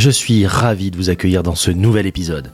Je 0.00 0.08
suis 0.08 0.46
ravi 0.46 0.90
de 0.90 0.96
vous 0.96 1.10
accueillir 1.10 1.42
dans 1.42 1.54
ce 1.54 1.70
nouvel 1.70 2.06
épisode. 2.06 2.50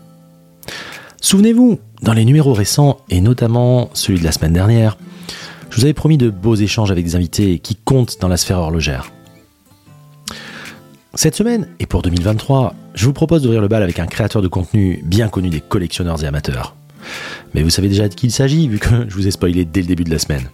Souvenez-vous, 1.20 1.78
dans 2.02 2.12
les 2.12 2.24
numéros 2.24 2.54
récents, 2.54 2.98
et 3.08 3.20
notamment 3.20 3.88
celui 3.94 4.18
de 4.18 4.24
la 4.24 4.32
semaine 4.32 4.52
dernière, 4.52 4.98
je 5.70 5.76
vous 5.76 5.84
avais 5.84 5.94
promis 5.94 6.18
de 6.18 6.28
beaux 6.28 6.56
échanges 6.56 6.90
avec 6.90 7.04
des 7.04 7.14
invités 7.14 7.60
qui 7.60 7.76
comptent 7.76 8.20
dans 8.20 8.26
la 8.26 8.36
sphère 8.36 8.58
horlogère. 8.58 9.12
Cette 11.14 11.36
semaine, 11.36 11.68
et 11.78 11.86
pour 11.86 12.02
2023, 12.02 12.74
je 12.94 13.06
vous 13.06 13.12
propose 13.12 13.42
d'ouvrir 13.42 13.60
le 13.60 13.68
bal 13.68 13.84
avec 13.84 14.00
un 14.00 14.06
créateur 14.06 14.42
de 14.42 14.48
contenu 14.48 15.00
bien 15.04 15.28
connu 15.28 15.48
des 15.48 15.60
collectionneurs 15.60 16.24
et 16.24 16.26
amateurs. 16.26 16.74
Mais 17.54 17.62
vous 17.62 17.70
savez 17.70 17.88
déjà 17.88 18.08
de 18.08 18.14
qui 18.16 18.26
il 18.26 18.32
s'agit, 18.32 18.66
vu 18.66 18.80
que 18.80 19.08
je 19.08 19.14
vous 19.14 19.28
ai 19.28 19.30
spoilé 19.30 19.64
dès 19.64 19.82
le 19.82 19.86
début 19.86 20.02
de 20.02 20.10
la 20.10 20.18
semaine. 20.18 20.48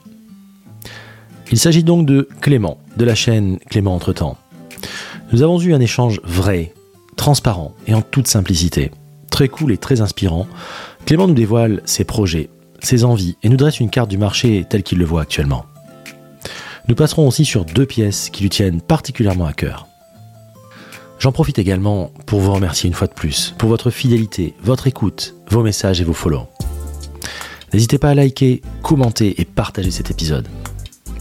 Il 1.51 1.59
s'agit 1.59 1.85
donc 1.85 2.05
de 2.05 2.29
Clément, 2.43 2.77
de 2.99 3.07
la 3.07 3.15
chaîne 3.15 3.59
Clément 3.71 3.95
Entretemps. 3.95 4.37
Nous 5.33 5.43
avons 5.43 5.59
eu 5.59 5.73
un 5.73 5.81
échange 5.81 6.21
vrai, 6.25 6.75
transparent 7.17 7.75
et 7.87 7.95
en 7.95 8.03
toute 8.03 8.27
simplicité. 8.27 8.91
Très 9.31 9.49
cool 9.49 9.73
et 9.73 9.79
très 9.79 10.01
inspirant, 10.01 10.47
Clément 11.07 11.27
nous 11.27 11.35
dévoile 11.35 11.83
ses 11.85 12.05
projets, 12.05 12.51
ses 12.81 13.05
envies 13.05 13.37
et 13.43 13.49
nous 13.49 13.57
dresse 13.57 13.81
une 13.81 13.91
carte 13.91 14.11
du 14.11 14.19
marché 14.19 14.65
tel 14.69 14.83
qu'il 14.83 14.99
le 14.99 15.05
voit 15.05 15.23
actuellement. 15.23 15.67
Nous 16.89 16.95
passerons 16.95 17.29
aussi 17.29 17.45
sur 17.45 17.65
deux 17.65 17.87
pièces 17.87 18.29
qui 18.31 18.43
lui 18.43 18.51
tiennent 18.51 18.81
particulièrement 18.81 19.47
à 19.47 19.53
cœur. 19.53 19.87
J'en 21.19 21.31
profite 21.31 21.61
également 21.61 22.11
pour 22.27 22.41
vous 22.41 22.53
remercier 22.53 22.89
une 22.89 22.95
fois 22.95 23.07
de 23.07 23.13
plus 23.13 23.55
pour 23.57 23.69
votre 23.69 23.91
fidélité, 23.91 24.55
votre 24.63 24.89
écoute, 24.89 25.37
vos 25.49 25.63
messages 25.63 26.01
et 26.01 26.05
vos 26.05 26.13
follow. 26.13 26.49
N'hésitez 27.73 27.99
pas 27.99 28.11
à 28.11 28.15
liker, 28.15 28.61
commenter 28.83 29.41
et 29.41 29.45
partager 29.45 29.93
cet 29.93 30.11
épisode. 30.11 30.49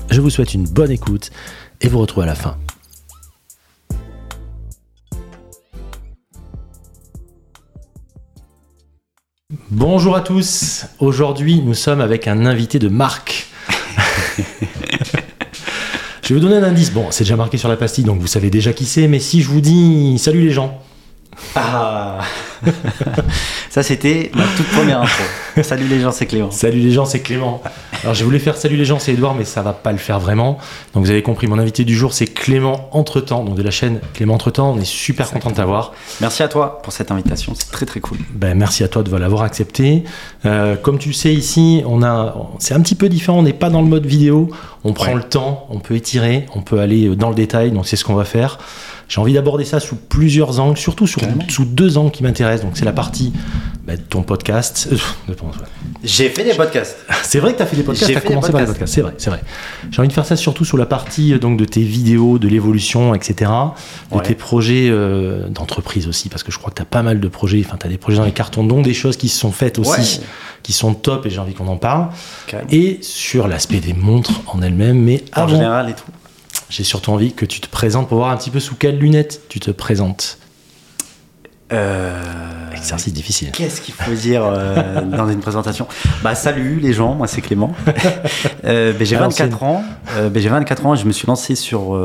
Je 0.09 0.19
vous 0.19 0.31
souhaite 0.31 0.53
une 0.53 0.65
bonne 0.65 0.91
écoute 0.91 1.29
et 1.79 1.87
vous 1.87 1.99
retrouve 1.99 2.23
à 2.23 2.25
la 2.25 2.35
fin. 2.35 2.57
Bonjour 9.73 10.17
à 10.17 10.21
tous. 10.21 10.85
Aujourd'hui, 10.99 11.61
nous 11.61 11.75
sommes 11.75 12.01
avec 12.01 12.27
un 12.27 12.45
invité 12.45 12.77
de 12.77 12.89
marque. 12.89 13.47
je 14.37 16.27
vais 16.27 16.35
vous 16.35 16.41
donner 16.41 16.57
un 16.57 16.63
indice. 16.63 16.91
Bon, 16.91 17.07
c'est 17.09 17.23
déjà 17.23 17.37
marqué 17.37 17.57
sur 17.57 17.69
la 17.69 17.77
pastille, 17.77 18.03
donc 18.03 18.19
vous 18.19 18.27
savez 18.27 18.49
déjà 18.49 18.73
qui 18.73 18.83
c'est. 18.83 19.07
Mais 19.07 19.19
si 19.19 19.41
je 19.41 19.47
vous 19.47 19.61
dis 19.61 20.19
salut 20.19 20.41
les 20.41 20.51
gens. 20.51 20.77
Ah 21.55 22.19
Ça, 23.73 23.83
c'était 23.83 24.31
ma 24.35 24.43
toute 24.57 24.67
première 24.67 25.01
info. 25.03 25.23
Salut 25.63 25.87
les 25.87 26.01
gens, 26.01 26.11
c'est 26.11 26.25
Clément. 26.25 26.51
Salut 26.51 26.79
les 26.81 26.91
gens, 26.91 27.05
c'est 27.05 27.21
Clément. 27.21 27.61
Alors, 28.03 28.13
j'ai 28.13 28.25
voulu 28.25 28.37
faire 28.37 28.57
salut 28.57 28.75
les 28.75 28.83
gens, 28.83 28.99
c'est 28.99 29.13
Edouard, 29.13 29.33
mais 29.33 29.45
ça 29.45 29.61
va 29.61 29.71
pas 29.71 29.93
le 29.93 29.97
faire 29.97 30.19
vraiment. 30.19 30.57
Donc, 30.93 31.05
vous 31.05 31.09
avez 31.09 31.21
compris, 31.23 31.47
mon 31.47 31.57
invité 31.57 31.85
du 31.85 31.95
jour, 31.95 32.11
c'est 32.11 32.27
Clément 32.27 32.89
Entretemps, 32.91 33.45
donc 33.45 33.55
de 33.55 33.61
la 33.63 33.71
chaîne 33.71 34.01
Clément 34.13 34.33
Entretemps. 34.33 34.73
On 34.73 34.77
est 34.77 34.83
super 34.83 35.31
content 35.31 35.51
de 35.51 35.55
t'avoir. 35.55 35.93
Merci 36.19 36.43
à 36.43 36.49
toi 36.49 36.81
pour 36.83 36.91
cette 36.91 37.11
invitation, 37.11 37.53
c'est 37.57 37.71
très 37.71 37.85
très 37.85 38.01
cool. 38.01 38.17
Ben, 38.33 38.57
merci 38.57 38.83
à 38.83 38.89
toi 38.89 39.03
de 39.03 39.15
l'avoir 39.15 39.43
accepté. 39.43 40.03
Euh, 40.45 40.75
comme 40.75 40.97
tu 40.99 41.07
le 41.09 41.13
sais, 41.15 41.33
ici, 41.33 41.81
on 41.85 42.03
a, 42.03 42.35
c'est 42.59 42.73
un 42.73 42.81
petit 42.81 42.95
peu 42.95 43.07
différent. 43.07 43.39
On 43.39 43.43
n'est 43.43 43.53
pas 43.53 43.69
dans 43.69 43.81
le 43.81 43.87
mode 43.87 44.05
vidéo. 44.05 44.49
On 44.83 44.91
prend 44.91 45.05
Ouais. 45.11 45.15
le 45.15 45.23
temps, 45.23 45.65
on 45.69 45.79
peut 45.79 45.95
étirer, 45.95 46.45
on 46.55 46.61
peut 46.61 46.79
aller 46.79 47.15
dans 47.15 47.29
le 47.29 47.35
détail. 47.35 47.71
Donc, 47.71 47.87
c'est 47.87 47.95
ce 47.95 48.03
qu'on 48.03 48.15
va 48.15 48.25
faire. 48.25 48.57
J'ai 49.07 49.19
envie 49.19 49.33
d'aborder 49.33 49.65
ça 49.65 49.79
sous 49.81 49.97
plusieurs 49.97 50.59
angles, 50.61 50.77
surtout 50.77 51.05
sur, 51.05 51.21
sous 51.49 51.65
deux 51.65 51.97
angles 51.97 52.11
qui 52.11 52.23
m'intéressent. 52.23 52.65
Donc, 52.65 52.77
c'est 52.77 52.85
la 52.85 52.93
partie 52.93 53.33
de 53.87 53.95
ton 53.97 54.21
podcast. 54.23 54.87
Euh, 54.91 54.95
ouais. 55.29 55.35
J'ai 56.03 56.29
fait 56.29 56.43
des 56.43 56.53
podcasts. 56.53 56.97
C'est 57.23 57.39
vrai 57.39 57.51
que 57.53 57.57
tu 57.57 57.63
as 57.63 57.65
fait 57.65 57.75
des 57.75 57.83
podcasts, 57.83 58.07
J'ai 58.07 58.13
tu 58.13 58.17
as 58.17 58.21
fait 58.21 58.27
des 58.29 58.33
commencé 58.35 58.51
par 58.51 58.61
des 58.61 58.67
podcasts. 58.67 58.93
c'est 58.93 59.01
vrai, 59.01 59.13
c'est 59.17 59.29
vrai. 59.29 59.41
J'ai 59.91 59.99
envie 59.99 60.07
de 60.07 60.13
faire 60.13 60.25
ça 60.25 60.35
surtout 60.35 60.63
sur 60.65 60.77
la 60.77 60.85
partie 60.85 61.33
euh, 61.33 61.39
donc, 61.39 61.57
de 61.57 61.65
tes 61.65 61.81
vidéos, 61.81 62.39
de 62.39 62.47
l'évolution, 62.47 63.13
etc. 63.13 63.51
De 64.11 64.17
Ouais. 64.17 64.23
tes 64.23 64.35
projets 64.35 64.87
euh, 64.89 65.47
d'entreprise 65.49 66.07
aussi, 66.07 66.29
parce 66.29 66.43
que 66.43 66.51
je 66.51 66.57
crois 66.57 66.69
que 66.71 66.75
tu 66.75 66.81
as 66.81 66.85
pas 66.85 67.03
mal 67.03 67.19
de 67.19 67.27
projets, 67.27 67.61
enfin 67.65 67.77
tu 67.79 67.85
as 67.87 67.89
des 67.89 67.97
projets 67.97 68.17
dans 68.19 68.25
les 68.25 68.31
cartons, 68.31 68.63
dont 68.63 68.81
des 68.81 68.93
choses 68.93 69.17
qui 69.17 69.27
se 69.29 69.37
sont 69.39 69.51
faites 69.51 69.77
aussi, 69.79 69.89
Ouais. 70.19 70.25
qui 70.63 70.73
sont 70.73 70.93
top 70.93 71.25
et 71.25 71.29
j'ai 71.29 71.39
envie 71.39 71.53
qu'on 71.53 71.67
en 71.67 71.77
parle. 71.77 72.07
Et 72.69 72.99
sur 73.01 73.47
l'aspect 73.47 73.79
des 73.79 73.93
montres 73.93 74.41
en 74.47 74.61
elles-mêmes, 74.61 74.99
mais 75.01 75.23
En 75.35 75.41
avant, 75.41 75.47
général 75.53 75.89
et 75.89 75.93
tout. 75.93 76.03
j'ai 76.69 76.83
surtout 76.83 77.11
envie 77.11 77.33
que 77.33 77.45
tu 77.45 77.59
te 77.61 77.67
présentes 77.67 78.07
pour 78.07 78.17
voir 78.19 78.31
un 78.31 78.37
petit 78.37 78.49
peu 78.51 78.59
sous 78.59 78.75
quelles 78.75 78.97
lunettes 78.99 79.41
tu 79.49 79.59
te 79.59 79.71
présentes. 79.71 80.37
Euh, 81.73 82.21
Exercice 82.81 83.13
difficile. 83.13 83.51
Qu'est-ce 83.51 83.79
qu'il 83.79 83.93
faut 83.93 84.11
dire 84.11 84.43
euh, 84.43 85.01
dans 85.17 85.29
une 85.29 85.39
présentation? 85.39 85.87
Bah 86.23 86.33
salut 86.33 86.79
les 86.79 86.93
gens, 86.93 87.13
moi 87.13 87.27
c'est 87.27 87.41
Clément. 87.41 87.75
Euh, 88.63 88.93
ben, 88.93 89.05
j'ai 89.05 89.15
À 89.15 89.21
24 89.21 89.63
ans. 89.63 89.83
Euh, 90.15 90.29
ben, 90.29 90.41
j'ai 90.41 90.49
24 90.49 90.85
ans 90.85 90.93
et 90.93 90.97
je 90.97 91.05
me 91.05 91.11
suis 91.11 91.27
lancé 91.27 91.55
sur, 91.55 91.99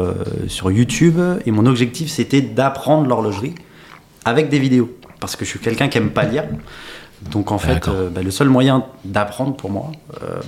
sur 0.49 0.71
YouTube 0.71 1.19
et 1.45 1.51
mon 1.51 1.67
objectif 1.67 2.11
c'était 2.11 2.41
d'apprendre 2.41 3.07
l'horlogerie 3.07 3.55
avec 4.25 4.49
des 4.49 4.59
vidéos 4.59 4.91
parce 5.21 5.37
que 5.37 5.45
je 5.45 5.51
suis 5.51 5.59
quelqu'un 5.59 5.89
qui 5.89 5.99
aime 5.99 6.11
pas 6.11 6.25
lire. 6.25 6.45
Donc 7.31 7.53
en 7.53 7.59
fait, 7.59 7.89
ben, 8.13 8.25
le 8.25 8.31
seul 8.31 8.49
moyen 8.49 8.85
d'apprendre 9.05 9.55
pour 9.55 9.71
moi, 9.71 9.93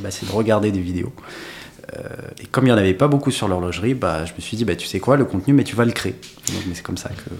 ben, 0.00 0.10
c'est 0.10 0.26
de 0.26 0.32
regarder 0.32 0.70
des 0.70 0.80
vidéos. 0.80 1.12
Et 2.40 2.46
comme 2.46 2.64
il 2.64 2.68
n'y 2.68 2.72
en 2.72 2.78
avait 2.78 2.94
pas 2.94 3.08
beaucoup 3.08 3.30
sur 3.30 3.48
l'horlogerie, 3.48 3.94
bah, 3.94 4.24
je 4.24 4.32
me 4.34 4.40
suis 4.40 4.56
dit, 4.56 4.64
bah, 4.64 4.76
tu 4.76 4.86
sais 4.86 5.00
quoi, 5.00 5.16
le 5.16 5.24
contenu, 5.24 5.52
mais 5.52 5.64
tu 5.64 5.76
vas 5.76 5.84
le 5.84 5.92
créer. 5.92 6.14
Donc, 6.52 6.62
mais 6.66 6.74
c'est 6.74 6.82
comme 6.82 6.98
ça 6.98 7.10
que. 7.10 7.30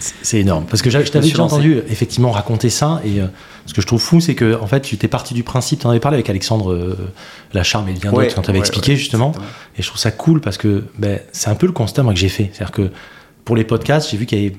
C'est 0.00 0.40
énorme. 0.40 0.64
Parce 0.68 0.82
que 0.82 0.90
je 0.90 0.98
t'avais 0.98 1.28
déjà 1.28 1.42
entendu 1.42 1.80
effectivement 1.88 2.30
raconter 2.30 2.70
ça. 2.70 3.00
Et 3.04 3.20
euh, 3.20 3.26
ce 3.66 3.74
que 3.74 3.80
je 3.80 3.86
trouve 3.86 4.00
fou, 4.00 4.20
c'est 4.20 4.34
que 4.34 4.58
en 4.60 4.66
fait, 4.66 4.80
tu 4.80 4.96
t'es 4.96 5.08
parti 5.08 5.34
du 5.34 5.42
principe, 5.42 5.80
tu 5.80 5.86
en 5.86 5.90
avais 5.90 6.00
parlé 6.00 6.16
avec 6.16 6.28
Alexandre 6.30 6.72
euh, 6.72 6.96
Lacharme 7.52 7.88
et 7.88 7.92
bien 7.92 8.12
Ouais, 8.12 8.24
d'autres 8.24 8.34
quand 8.36 8.42
tu 8.42 8.50
avais 8.50 8.58
ouais, 8.58 8.62
expliqué 8.66 8.92
ouais, 8.92 8.96
justement. 8.98 9.28
exactement. 9.28 9.52
Et 9.78 9.82
je 9.82 9.88
trouve 9.88 10.00
ça 10.00 10.10
cool 10.10 10.40
parce 10.40 10.58
que 10.58 10.84
ben, 10.98 11.20
c'est 11.32 11.48
un 11.50 11.54
peu 11.54 11.66
le 11.66 11.72
constat 11.72 12.02
moi, 12.02 12.12
que 12.12 12.18
j'ai 12.18 12.28
fait. 12.28 12.50
C'est-à-dire 12.52 12.72
que 12.72 12.90
pour 13.44 13.56
les 13.56 13.64
podcasts, 13.64 14.10
j'ai 14.10 14.16
vu 14.16 14.26
qu'il 14.26 14.42
y 14.42 14.46
avait 14.46 14.56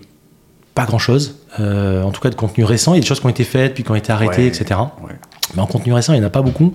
pas 0.74 0.86
grand-chose, 0.86 1.38
euh, 1.60 2.04
en 2.04 2.12
tout 2.12 2.20
cas 2.22 2.30
de 2.30 2.36
contenu 2.36 2.64
récent. 2.66 2.94
Il 2.94 2.98
y 2.98 3.00
a 3.00 3.02
des 3.02 3.08
choses 3.08 3.20
qui 3.22 3.26
ont 3.26 3.30
été 3.30 3.44
faites, 3.46 3.74
puis 3.74 3.84
qui 3.84 3.92
ont 3.92 3.96
été 3.96 4.12
arrêtées, 4.12 4.44
Ouais, 4.44 4.48
etc. 4.48 4.80
Mais 5.56 5.62
en 5.62 5.68
contenu 5.68 5.94
récent, 5.94 6.14
il 6.14 6.20
n'y 6.20 6.24
en 6.24 6.28
a 6.28 6.32
pas 6.32 6.42
beaucoup. 6.42 6.74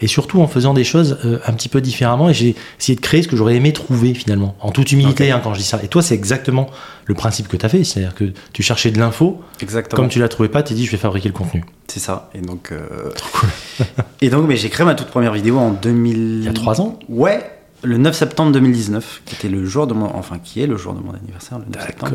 Et 0.00 0.06
surtout 0.06 0.40
en 0.40 0.46
faisant 0.46 0.74
des 0.74 0.84
choses 0.84 1.18
euh, 1.24 1.38
un 1.46 1.52
petit 1.52 1.68
peu 1.68 1.80
différemment. 1.80 2.28
Et 2.28 2.34
j'ai 2.34 2.54
essayé 2.78 2.96
de 2.96 3.00
créer 3.00 3.22
ce 3.22 3.28
que 3.28 3.36
j'aurais 3.36 3.56
aimé 3.56 3.72
trouver 3.72 4.14
finalement. 4.14 4.56
En 4.60 4.70
toute 4.70 4.92
humilité 4.92 5.30
hein, 5.30 5.40
quand 5.42 5.54
je 5.54 5.58
dis 5.58 5.64
ça. 5.64 5.80
Et 5.82 5.88
toi, 5.88 6.02
c'est 6.02 6.14
exactement 6.14 6.68
le 7.06 7.14
principe 7.14 7.48
que 7.48 7.56
tu 7.56 7.66
as 7.66 7.68
fait. 7.68 7.84
C'est-à-dire 7.84 8.14
que 8.14 8.32
tu 8.52 8.62
cherchais 8.62 8.90
de 8.90 8.98
l'info. 8.98 9.40
Exactement. 9.60 10.02
Comme 10.02 10.10
tu 10.10 10.18
la 10.18 10.28
trouvais 10.28 10.48
pas, 10.48 10.62
tu 10.62 10.74
dit 10.74 10.86
je 10.86 10.90
vais 10.90 10.96
fabriquer 10.96 11.28
le 11.28 11.34
contenu. 11.34 11.64
C'est 11.88 12.00
ça. 12.00 12.30
Et 12.34 12.40
donc, 12.40 12.72
euh, 12.72 13.10
et 14.20 14.30
donc 14.30 14.46
mais 14.48 14.56
j'ai 14.56 14.68
créé 14.68 14.86
ma 14.86 14.94
toute 14.94 15.08
première 15.08 15.32
vidéo 15.32 15.58
en 15.58 15.70
2000. 15.70 16.16
Il 16.16 16.44
y 16.44 16.48
a 16.48 16.52
trois 16.52 16.80
ans 16.80 16.98
Ouais, 17.08 17.40
le 17.82 17.98
9 17.98 18.14
septembre 18.14 18.52
2019, 18.52 19.22
qui 19.24 19.34
était 19.34 19.48
le 19.48 19.64
jour 19.64 19.86
de 19.86 19.94
mon, 19.94 20.14
enfin 20.14 20.38
qui 20.42 20.62
est 20.62 20.66
le 20.66 20.76
jour 20.76 20.94
de 20.94 21.00
mon 21.00 21.12
anniversaire, 21.12 21.58
le 21.58 21.64
9 21.72 21.86
septembre. 21.86 22.12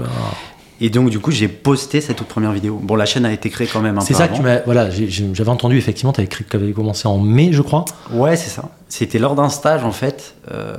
Et 0.81 0.89
donc 0.89 1.09
du 1.09 1.19
coup, 1.19 1.31
j'ai 1.31 1.47
posté 1.47 2.01
cette 2.01 2.17
toute 2.17 2.27
première 2.27 2.51
vidéo. 2.51 2.79
Bon, 2.83 2.95
la 2.95 3.05
chaîne 3.05 3.25
a 3.25 3.31
été 3.31 3.49
créée 3.49 3.67
quand 3.67 3.79
même 3.81 3.95
un 3.97 4.01
peu 4.01 4.05
C'est 4.07 4.13
ça 4.13 4.27
que 4.27 4.35
tu 4.35 4.41
m'as. 4.41 4.59
Voilà, 4.65 4.89
j'avais 4.89 5.49
entendu 5.49 5.77
effectivement, 5.77 6.11
tu 6.11 6.21
avais 6.53 6.71
commencé 6.73 7.07
en 7.07 7.17
mai, 7.17 7.49
je 7.53 7.61
crois. 7.61 7.85
Ouais, 8.11 8.35
c'est 8.35 8.49
ça. 8.49 8.69
C'était 8.89 9.17
lors 9.19 9.35
d'un 9.35 9.49
stage 9.49 9.83
en 9.83 9.91
fait, 9.91 10.35
euh, 10.51 10.75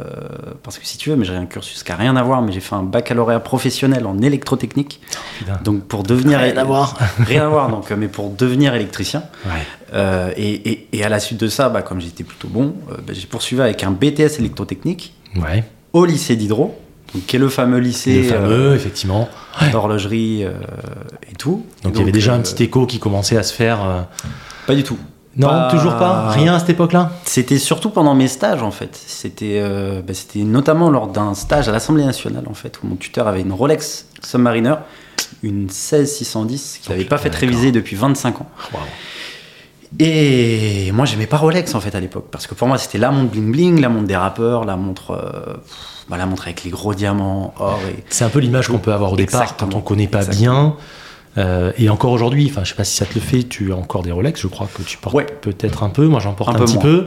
parce 0.63 0.79
que 0.79 0.87
si 0.87 0.97
tu 0.99 1.11
veux, 1.11 1.17
mais 1.17 1.25
j'ai 1.25 1.35
un 1.35 1.47
cursus 1.47 1.83
qui 1.83 1.91
a 1.93 1.97
rien 1.97 2.15
à 2.17 2.23
voir, 2.23 2.41
mais 2.43 2.53
j'ai 2.53 2.61
fait 2.61 2.75
un 2.75 2.83
baccalauréat 2.83 3.41
professionnel 3.41 4.07
en 4.07 4.19
électrotechnique. 4.21 5.01
Putain. 5.39 5.59
Donc 5.65 5.85
pour 5.85 6.03
devenir 6.03 6.39
Rien 6.41 6.57
à 6.57 6.65
voir. 6.65 6.99
rien 7.27 7.47
à 7.47 7.49
voir. 7.49 7.69
Donc, 7.71 7.91
euh, 7.91 7.97
mais 7.99 8.09
pour 8.09 8.31
devenir 8.31 8.75
électricien. 8.75 9.23
Ouais. 9.47 9.51
Euh, 9.95 10.31
et, 10.37 10.71
et- 10.71 10.89
et 10.93 11.05
à 11.05 11.09
la 11.09 11.21
suite 11.21 11.41
de 11.41 11.49
ça, 11.49 11.69
bah, 11.69 11.83
comme 11.83 12.01
j'étais 12.01 12.25
plutôt 12.25 12.49
bon, 12.49 12.75
euh, 12.91 12.97
bah, 13.07 13.13
j'ai 13.15 13.27
poursuivi 13.27 13.63
avec 13.63 13.83
un 13.83 13.91
BTS 13.91 14.39
électrotechnique 14.39 15.15
Ouais. 15.37 15.65
au 15.93 16.05
lycée 16.05 16.37
d'Hydro, 16.37 16.79
qui 17.27 17.37
est 17.37 17.39
le 17.39 17.49
fameux 17.49 17.79
lycée 17.79 18.23
le 18.23 18.29
fameux, 18.29 18.75
effectivement. 18.75 19.29
euh, 19.63 19.71
d'horlogerie 19.71 20.45
euh, 20.45 20.51
et 21.31 21.35
tout. 21.35 21.65
Donc, 21.83 21.93
Et 21.95 21.97
il 21.97 22.01
y 22.01 22.03
avait 22.03 22.13
déjà 22.13 22.33
euh, 22.33 22.37
un 22.37 22.41
petit 22.41 22.63
écho 22.63 22.87
qui 22.87 22.99
commençait 22.99 23.37
à 23.37 23.43
se 23.43 23.53
faire. 23.55 23.83
euh, 23.85 24.01
Pas 24.67 24.75
du 24.75 24.83
tout. 24.83 24.99
Non, 25.39 25.49
Pas- 25.49 25.69
toujours 25.71 25.97
pas 25.97 26.31
Rien 26.31 26.55
à 26.55 26.59
cette 26.59 26.71
époque-là 26.71 27.13
C'était 27.25 27.59
surtout 27.59 27.91
pendant 27.91 28.15
mes 28.15 28.27
stages 28.29 28.63
en 28.63 28.71
fait. 28.71 28.99
C'était 29.07 29.59
euh, 29.61 30.01
bah, 30.01 30.15
notamment 30.37 30.89
lors 30.91 31.09
d'un 31.09 31.35
stage 31.35 31.69
à 31.69 31.73
l'Assemblée 31.73 32.05
nationale 32.07 32.45
en 32.49 32.55
fait, 32.55 32.81
où 32.83 32.87
mon 32.87 32.97
tuteur 32.97 33.29
avait 33.29 33.43
une 33.43 33.53
Rolex 33.53 34.07
Submariner, 34.23 34.77
une 35.43 35.69
16610 35.69 36.81
qu'il 36.83 36.91
n'avait 36.93 37.05
pas 37.05 37.19
fait 37.19 37.35
réviser 37.35 37.71
depuis 37.71 37.97
25 37.97 38.41
ans. 38.41 38.49
Et 39.99 40.91
moi, 40.93 41.05
j'aimais 41.05 41.27
pas 41.27 41.37
Rolex 41.37 41.75
en 41.75 41.81
fait 41.81 41.95
à 41.95 42.01
l'époque, 42.01 42.27
parce 42.31 42.47
que 42.47 42.55
pour 42.55 42.67
moi, 42.69 42.77
c'était 42.79 42.99
la 42.99 43.11
montre 43.11 43.31
bling 43.31 43.53
bling, 43.53 43.81
la 43.81 43.89
montre 43.89 44.07
des 44.07 44.17
rappeurs, 44.17 44.65
la 44.65 44.77
montre, 44.77 45.13
euh, 45.13 45.55
bah, 46.09 46.17
la 46.17 46.27
montre 46.27 46.45
avec 46.45 46.65
les 46.65 46.71
gros 46.71 46.95
diamants, 46.95 47.53
or 47.59 47.79
et. 47.89 48.05
C'est 48.09 48.25
un 48.25 48.29
peu 48.29 48.39
l'image 48.41 48.69
qu'on 48.69 48.79
peut 48.79 48.93
avoir 48.93 49.13
au 49.13 49.17
départ 49.17 49.43
Exactement. 49.43 49.71
quand 49.73 49.79
on 49.79 49.81
connaît 49.81 50.07
pas 50.09 50.19
Exactement. 50.25 50.43
bien. 50.53 50.77
Euh, 51.39 51.73
et 51.77 51.91
encore 51.91 52.13
aujourd'hui, 52.13 52.49
enfin, 52.51 52.63
je 52.65 52.71
sais 52.71 52.75
pas 52.75 52.85
si 52.85 52.97
ça 52.97 53.05
te 53.05 53.15
le 53.15 53.21
fait, 53.21 53.43
tu 53.45 53.73
as 53.73 53.77
encore 53.77 54.03
des 54.03 54.11
Rolex, 54.11 54.41
je 54.41 54.47
crois 54.47 54.69
que 54.73 54.83
tu 54.83 54.97
portes 54.97 55.15
Ouais. 55.15 55.27
peut-être 55.27 55.83
un 55.83 55.91
peu. 55.91 56.07
Moi, 56.07 56.19
j'en 56.21 56.33
porte 56.33 56.51
Un 56.51 56.55
un, 56.55 56.59
peu 56.59 56.65
petit 56.65 56.75
moins. 56.75 56.83
peu. 56.83 57.07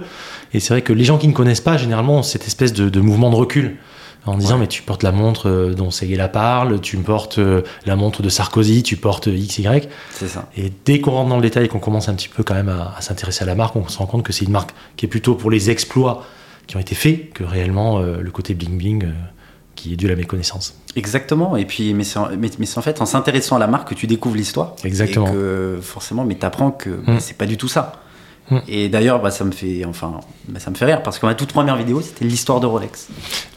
Et 0.54 0.60
c'est 0.60 0.74
vrai 0.74 0.82
que 0.84 0.94
les 0.94 1.04
gens 1.04 1.18
qui 1.18 1.28
ne 1.28 1.34
connaissent 1.34 1.62
pas, 1.62 1.78
généralement, 1.78 2.20
ont 2.20 2.24
cette 2.24 2.46
espèce 2.46 2.74
de, 2.74 2.90
de 2.90 3.00
mouvement 3.02 3.30
de 3.32 3.36
recul. 3.36 3.78
En 4.26 4.38
disant, 4.38 4.58
mais 4.58 4.68
tu 4.68 4.82
portes 4.84 5.02
la 5.02 5.14
montre 5.14 5.50
euh, 5.50 5.74
dont 5.74 5.90
Seguela 5.92 6.28
parle, 6.28 6.82
tu 6.82 6.98
portes 6.98 7.40
euh, 7.40 7.62
la 7.86 7.96
montre 7.96 8.22
de 8.22 8.28
Sarkozy, 8.30 8.84
tu 8.84 8.98
portes 8.98 9.30
XY. 9.30 9.66
C'est 10.12 10.28
ça. 10.28 10.50
Et 10.58 10.72
dès 10.86 11.00
qu'on 11.00 11.12
rentre 11.12 11.30
dans 11.30 11.38
le 11.38 11.42
détail 11.42 11.66
et 11.66 11.68
qu'on 11.70 11.80
commence 11.80 12.10
un 12.10 12.14
petit 12.14 12.28
peu 12.28 12.44
quand 12.44 12.54
même 12.54 12.68
à, 12.70 12.94
à 12.98 13.02
s'intéresser 13.02 13.44
à 13.44 13.48
la 13.48 13.56
marque, 13.56 13.76
on 13.78 13.88
se 13.88 13.98
rend 13.98 14.06
compte 14.08 14.24
que 14.24 14.34
c'est 14.34 14.44
une 14.46 14.52
marque 14.52 14.72
qui 14.98 15.06
est 15.06 15.10
plutôt 15.10 15.36
pour 15.36 15.50
les 15.50 15.70
exploits 15.72 16.26
qui 16.70 16.78
ont 16.78 16.80
été 16.80 16.94
faits 16.94 17.34
que 17.34 17.44
réellement 17.44 17.98
euh, 18.00 18.22
le 18.22 18.30
côté 18.30 18.54
bling 18.54 18.78
bling 18.78 19.04
euh, 19.04 19.12
qui 19.76 19.92
est 19.94 19.96
dû 19.96 20.06
à 20.06 20.10
la 20.10 20.16
méconnaissance. 20.16 20.76
Exactement. 20.96 21.58
Et 21.58 21.66
puis, 21.66 21.96
mais 21.96 22.04
c'est 22.04 22.20
en, 22.20 22.30
mais, 22.38 22.52
mais 22.60 22.68
c'est 22.68 22.78
en 22.78 22.84
fait 22.84 23.02
en 23.02 23.08
s'intéressant 23.08 23.56
à 23.56 23.60
la 23.60 23.66
marque 23.66 23.90
que 23.90 23.96
tu 23.96 24.06
découvres 24.06 24.36
l'histoire. 24.36 24.76
Exactement. 24.84 25.28
Et 25.28 25.32
que 25.32 25.80
forcément, 25.82 26.26
mais 26.26 26.36
t'apprends 26.36 26.70
que 26.70 26.92
bah, 26.92 27.14
Mm. 27.14 27.20
c'est 27.20 27.38
pas 27.38 27.48
du 27.48 27.58
tout 27.58 27.68
ça. 27.68 27.94
Mm. 28.52 28.58
Et 28.68 28.88
d'ailleurs, 28.88 29.20
bah, 29.20 29.32
ça 29.32 29.46
me 29.46 29.52
fait, 29.52 29.84
enfin, 29.86 30.20
bah, 30.48 30.60
ça 30.60 30.70
me 30.70 30.76
fait 30.76 30.86
rire 30.86 31.02
parce 31.02 31.18
que 31.18 31.26
ma 31.26 31.34
toute 31.34 31.52
première 31.52 31.76
vidéo, 31.76 32.02
c'était 32.02 32.26
l'histoire 32.26 32.60
de 32.60 32.68
Rolex. 32.68 33.08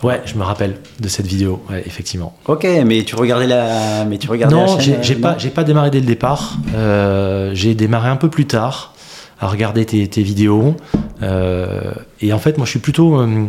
Ouais, 0.03 0.23
je 0.25 0.35
me 0.37 0.43
rappelle 0.43 0.79
de 0.99 1.09
cette 1.09 1.26
vidéo, 1.26 1.62
ouais, 1.69 1.82
effectivement. 1.85 2.35
Ok, 2.47 2.67
mais 2.87 3.03
tu 3.03 3.14
regardais 3.14 3.47
la, 3.47 4.06
mais 4.06 4.17
tu 4.17 4.31
regardais 4.31 4.55
Non, 4.55 4.79
j'ai 4.79 4.94
euh, 4.94 5.20
pas, 5.20 5.37
j'ai 5.37 5.50
pas 5.50 5.64
démarré 5.64 5.91
dès 5.91 6.00
le 6.00 6.06
départ. 6.06 6.56
Euh, 6.75 7.50
j'ai 7.53 7.75
démarré 7.75 8.09
un 8.09 8.17
peu 8.17 8.31
plus 8.31 8.47
tard 8.47 8.94
à 9.38 9.49
regarder 9.49 9.85
tes, 9.85 10.09
tes 10.09 10.23
vidéos. 10.23 10.76
Euh, 11.22 11.92
et 12.20 12.32
en 12.32 12.38
fait, 12.38 12.56
moi, 12.58 12.64
je 12.66 12.70
suis 12.70 12.78
plutôt, 12.80 13.20
euh, 13.20 13.46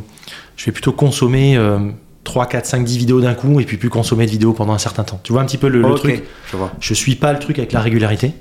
je 0.55 0.65
vais 0.65 0.71
plutôt 0.71 0.91
consommer 0.91 1.57
euh, 1.57 1.79
3, 2.23 2.45
4, 2.47 2.65
5, 2.65 2.83
10 2.85 2.97
vidéos 2.97 3.21
d'un 3.21 3.33
coup 3.33 3.59
et 3.59 3.65
puis 3.65 3.77
plus 3.77 3.89
consommer 3.89 4.25
de 4.25 4.31
vidéos 4.31 4.53
pendant 4.53 4.73
un 4.73 4.77
certain 4.77 5.03
temps. 5.03 5.19
Tu 5.23 5.33
vois 5.33 5.41
un 5.41 5.45
petit 5.45 5.57
peu 5.57 5.67
le, 5.67 5.79
le 5.81 5.87
Ok, 5.87 5.97
truc? 5.99 6.23
Je 6.51 6.57
vois. 6.57 6.71
Je 6.79 6.93
suis 6.93 7.15
pas 7.15 7.33
le 7.33 7.39
truc 7.39 7.57
avec 7.59 7.71
la 7.73 7.81
régularité. 7.81 8.33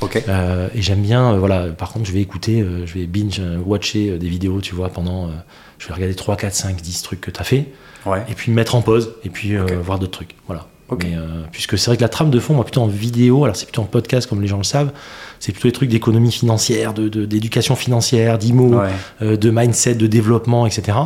Ok. 0.00 0.22
Euh, 0.28 0.68
et 0.74 0.80
j'aime 0.82 1.02
bien, 1.02 1.32
euh, 1.34 1.38
voilà, 1.38 1.66
par 1.68 1.92
contre, 1.92 2.06
je 2.06 2.12
vais 2.12 2.20
écouter, 2.20 2.60
euh, 2.62 2.86
je 2.86 2.94
vais 2.94 3.06
binge 3.06 3.40
euh, 3.40 3.58
watcher 3.58 4.16
des 4.18 4.28
vidéos, 4.28 4.60
tu 4.60 4.74
vois, 4.74 4.88
pendant. 4.88 5.30
je 5.78 5.88
vais 5.88 5.94
regarder 5.94 6.14
3, 6.14 6.36
4, 6.36 6.54
5, 6.54 6.80
10 6.80 7.02
trucs 7.02 7.20
que 7.20 7.30
tu 7.30 7.40
as 7.40 7.44
fait, 7.44 7.66
Ouais. 8.06 8.22
et 8.30 8.34
puis 8.34 8.50
me 8.52 8.56
mettre 8.56 8.74
en 8.76 8.82
pause, 8.82 9.14
et 9.24 9.28
puis 9.30 9.54
euh, 9.56 9.64
Ok. 9.64 9.72
voir 9.84 9.98
d'autres 9.98 10.12
trucs. 10.12 10.34
Voilà. 10.46 10.66
Ok. 10.88 11.04
Mais, 11.04 11.16
euh, 11.16 11.42
puisque 11.50 11.76
c'est 11.78 11.86
vrai 11.90 11.96
que 11.96 12.02
la 12.02 12.08
trame 12.08 12.30
de 12.30 12.38
fond, 12.38 12.54
moi, 12.54 12.64
plutôt 12.64 12.82
en 12.82 12.86
vidéo, 12.86 13.44
alors 13.44 13.56
c'est 13.56 13.66
plutôt 13.66 13.82
en 13.82 13.86
podcast, 13.86 14.28
comme 14.28 14.40
les 14.40 14.46
gens 14.46 14.58
le 14.58 14.62
savent, 14.64 14.92
c'est 15.40 15.52
plutôt 15.52 15.68
des 15.68 15.72
trucs 15.72 15.90
d'économie 15.90 16.30
financière, 16.30 16.94
de- 16.94 17.08
de- 17.08 17.24
d'éducation 17.26 17.74
financière, 17.76 18.38
d'IMO, 18.38 18.78
Ouais. 18.80 18.88
euh, 19.22 19.36
de 19.36 19.50
mindset, 19.50 19.96
de 19.96 20.06
développement, 20.06 20.66
etc. 20.66 20.96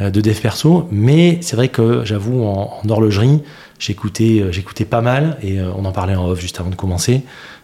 euh, 0.00 0.10
de 0.10 0.20
dev 0.20 0.38
perso. 0.40 0.88
Mais 0.92 1.38
c'est 1.42 1.56
vrai 1.56 1.68
que 1.68 2.04
j'avoue, 2.04 2.44
en, 2.44 2.72
en 2.82 2.88
horlogerie, 2.88 3.42
j'écoutais 3.78 4.44
j'écoutais 4.52 4.84
pas 4.84 5.00
mal, 5.00 5.36
et 5.42 5.60
on 5.60 5.84
en 5.84 5.92
parlait 5.92 6.14
en 6.14 6.28
off 6.28 6.40
juste 6.40 6.60
avant 6.60 6.70
de 6.70 6.76
commencer, 6.76 7.22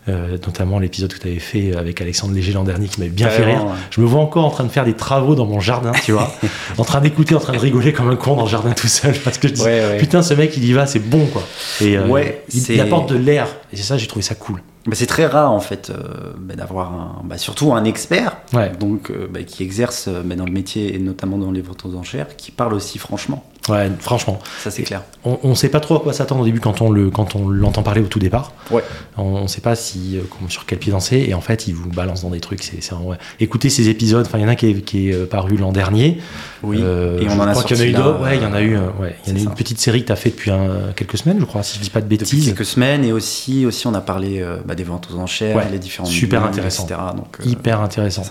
notamment 0.08 0.78
l'épisode 0.78 1.12
que 1.12 1.18
tu 1.18 1.28
avais 1.28 1.38
fait 1.38 1.76
avec 1.76 2.00
Alexandre 2.00 2.34
Léger 2.34 2.52
l'an 2.52 2.64
dernier 2.64 2.88
qui 2.88 3.00
m'avait 3.00 3.10
bien 3.10 3.28
fait 3.28 3.44
rire. 3.44 3.64
ouais. 3.64 3.72
Je 3.90 4.00
me 4.00 4.06
vois 4.06 4.20
encore 4.20 4.44
en 4.44 4.50
train 4.50 4.64
de 4.64 4.70
faire 4.70 4.84
des 4.84 4.94
travaux 4.94 5.34
dans 5.34 5.46
mon 5.46 5.60
jardin, 5.60 5.92
tu 6.04 6.12
vois, 6.12 6.30
en 6.78 6.84
train 6.84 7.00
d'écouter, 7.00 7.34
en 7.34 7.40
train 7.40 7.52
de 7.52 7.58
rigoler 7.58 7.92
comme 7.92 8.08
un 8.08 8.16
con 8.16 8.36
dans 8.36 8.44
le 8.44 8.48
jardin 8.48 8.72
tout 8.72 8.88
seul, 8.88 9.14
parce 9.24 9.38
que 9.38 9.48
je 9.48 9.54
dis, 9.54 9.62
Ouais, 9.62 9.80
ouais. 9.80 9.98
putain, 9.98 10.22
ce 10.22 10.34
mec, 10.34 10.56
il 10.56 10.64
y 10.64 10.72
va, 10.72 10.86
c'est 10.86 10.98
bon, 10.98 11.26
quoi. 11.26 11.42
Et 11.80 11.96
euh, 11.96 12.32
il, 12.52 12.80
apporte 12.80 13.10
de 13.10 13.16
l'air, 13.16 13.48
et 13.72 13.76
c'est 13.76 13.82
ça, 13.82 13.96
j'ai 13.98 14.06
trouvé 14.06 14.22
ça 14.22 14.34
cool. 14.34 14.62
Bah, 14.88 14.94
c'est 14.94 15.06
très 15.06 15.26
rare 15.26 15.52
en 15.52 15.60
fait 15.60 15.90
euh, 15.90 16.32
bah, 16.38 16.54
d'avoir 16.54 16.92
un, 16.92 17.20
bah, 17.24 17.36
surtout 17.36 17.74
un 17.74 17.84
expert 17.84 18.38
donc 18.80 19.10
euh, 19.10 19.28
bah, 19.30 19.42
qui 19.42 19.62
exerce 19.62 20.06
euh, 20.08 20.22
dans 20.22 20.46
le 20.46 20.52
métier 20.52 20.94
et 20.94 20.98
notamment 20.98 21.36
dans 21.36 21.50
les 21.50 21.60
ventes 21.60 21.84
aux 21.84 21.94
enchères 21.94 22.36
qui 22.36 22.52
parle 22.52 22.72
aussi 22.72 22.98
franchement 22.98 23.44
Ouais, 23.68 23.90
franchement, 24.00 24.38
ça 24.62 24.70
c'est 24.70 24.82
clair 24.82 25.02
on, 25.24 25.38
on 25.42 25.54
sait 25.54 25.68
pas 25.68 25.80
trop 25.80 25.96
à 25.96 26.00
quoi 26.00 26.12
s'attendre 26.12 26.42
au 26.42 26.44
début 26.44 26.60
quand 26.60 26.80
on 26.80 26.90
le 26.90 27.10
quand 27.10 27.34
on 27.36 27.48
l'entend 27.48 27.82
parler 27.82 28.00
au 28.00 28.06
tout 28.06 28.18
départ. 28.18 28.52
ouais 28.70 28.82
On, 29.16 29.22
on 29.24 29.48
sait 29.48 29.60
pas 29.60 29.74
si 29.76 30.16
euh, 30.16 30.22
sur 30.48 30.64
quel 30.64 30.78
pied 30.78 30.92
danser 30.92 31.26
et 31.28 31.34
en 31.34 31.40
fait 31.40 31.66
il 31.66 31.74
vous 31.74 31.88
balance 31.90 32.22
dans 32.22 32.30
des 32.30 32.40
trucs. 32.40 32.62
C'est, 32.62 32.82
c'est 32.82 32.92
vraiment- 32.94 33.10
ouais. 33.10 33.16
Écoutez 33.40 33.68
ces 33.68 33.88
épisodes. 33.88 34.24
Enfin, 34.26 34.38
il 34.38 34.42
y 34.42 34.44
en 34.44 34.48
a 34.48 34.52
un 34.52 34.54
qui 34.54 34.66
est, 34.70 34.80
qui 34.82 35.08
est 35.10 35.14
euh, 35.14 35.26
paru 35.26 35.56
l'an 35.56 35.72
dernier. 35.72 36.18
oui 36.62 36.78
Euh, 36.80 37.18
et 37.20 37.28
on 37.28 37.32
en 37.40 37.46
a 37.48 37.50
crois 37.50 37.64
qu'il 37.64 37.76
y 37.76 37.80
en 37.80 37.82
a 37.82 37.86
eu 37.86 37.92
sorti. 37.94 38.22
Ouais, 38.22 38.36
il 38.36 38.42
y 38.42 38.46
en 38.46 38.52
a 38.54 38.62
eu. 38.62 38.76
ouais, 38.76 39.16
il 39.26 39.30
y 39.30 39.32
en 39.32 39.36
a 39.36 39.40
eu 39.40 39.44
une 39.44 39.54
petite 39.54 39.80
série 39.80 40.02
que 40.02 40.06
tu 40.06 40.12
as 40.12 40.16
fait 40.16 40.30
depuis 40.30 40.50
un- 40.50 40.92
quelques 40.96 41.18
semaines, 41.18 41.38
je 41.40 41.44
crois, 41.44 41.62
si 41.62 41.76
je 41.78 41.82
dis 41.82 41.90
pas 41.90 42.00
de 42.00 42.06
depuis 42.06 42.18
bêtises. 42.18 42.46
quelques 42.46 42.64
semaines 42.64 43.04
et 43.04 43.12
aussi 43.12 43.66
aussi 43.66 43.86
on 43.86 43.94
a 43.94 44.00
parlé 44.00 44.40
euh, 44.40 44.58
bah, 44.64 44.74
des 44.74 44.84
ventes 44.84 45.08
aux 45.12 45.18
enchères 45.18 45.56
Ouais, 45.56 45.66
les 45.70 45.78
différents 45.78 46.06
super 46.08 46.44
intéressant. 46.44 46.84
etc. 46.84 47.00
donc 47.16 47.36
euh, 47.40 47.48
Hyper 47.48 47.80
intéressant. 47.80 48.22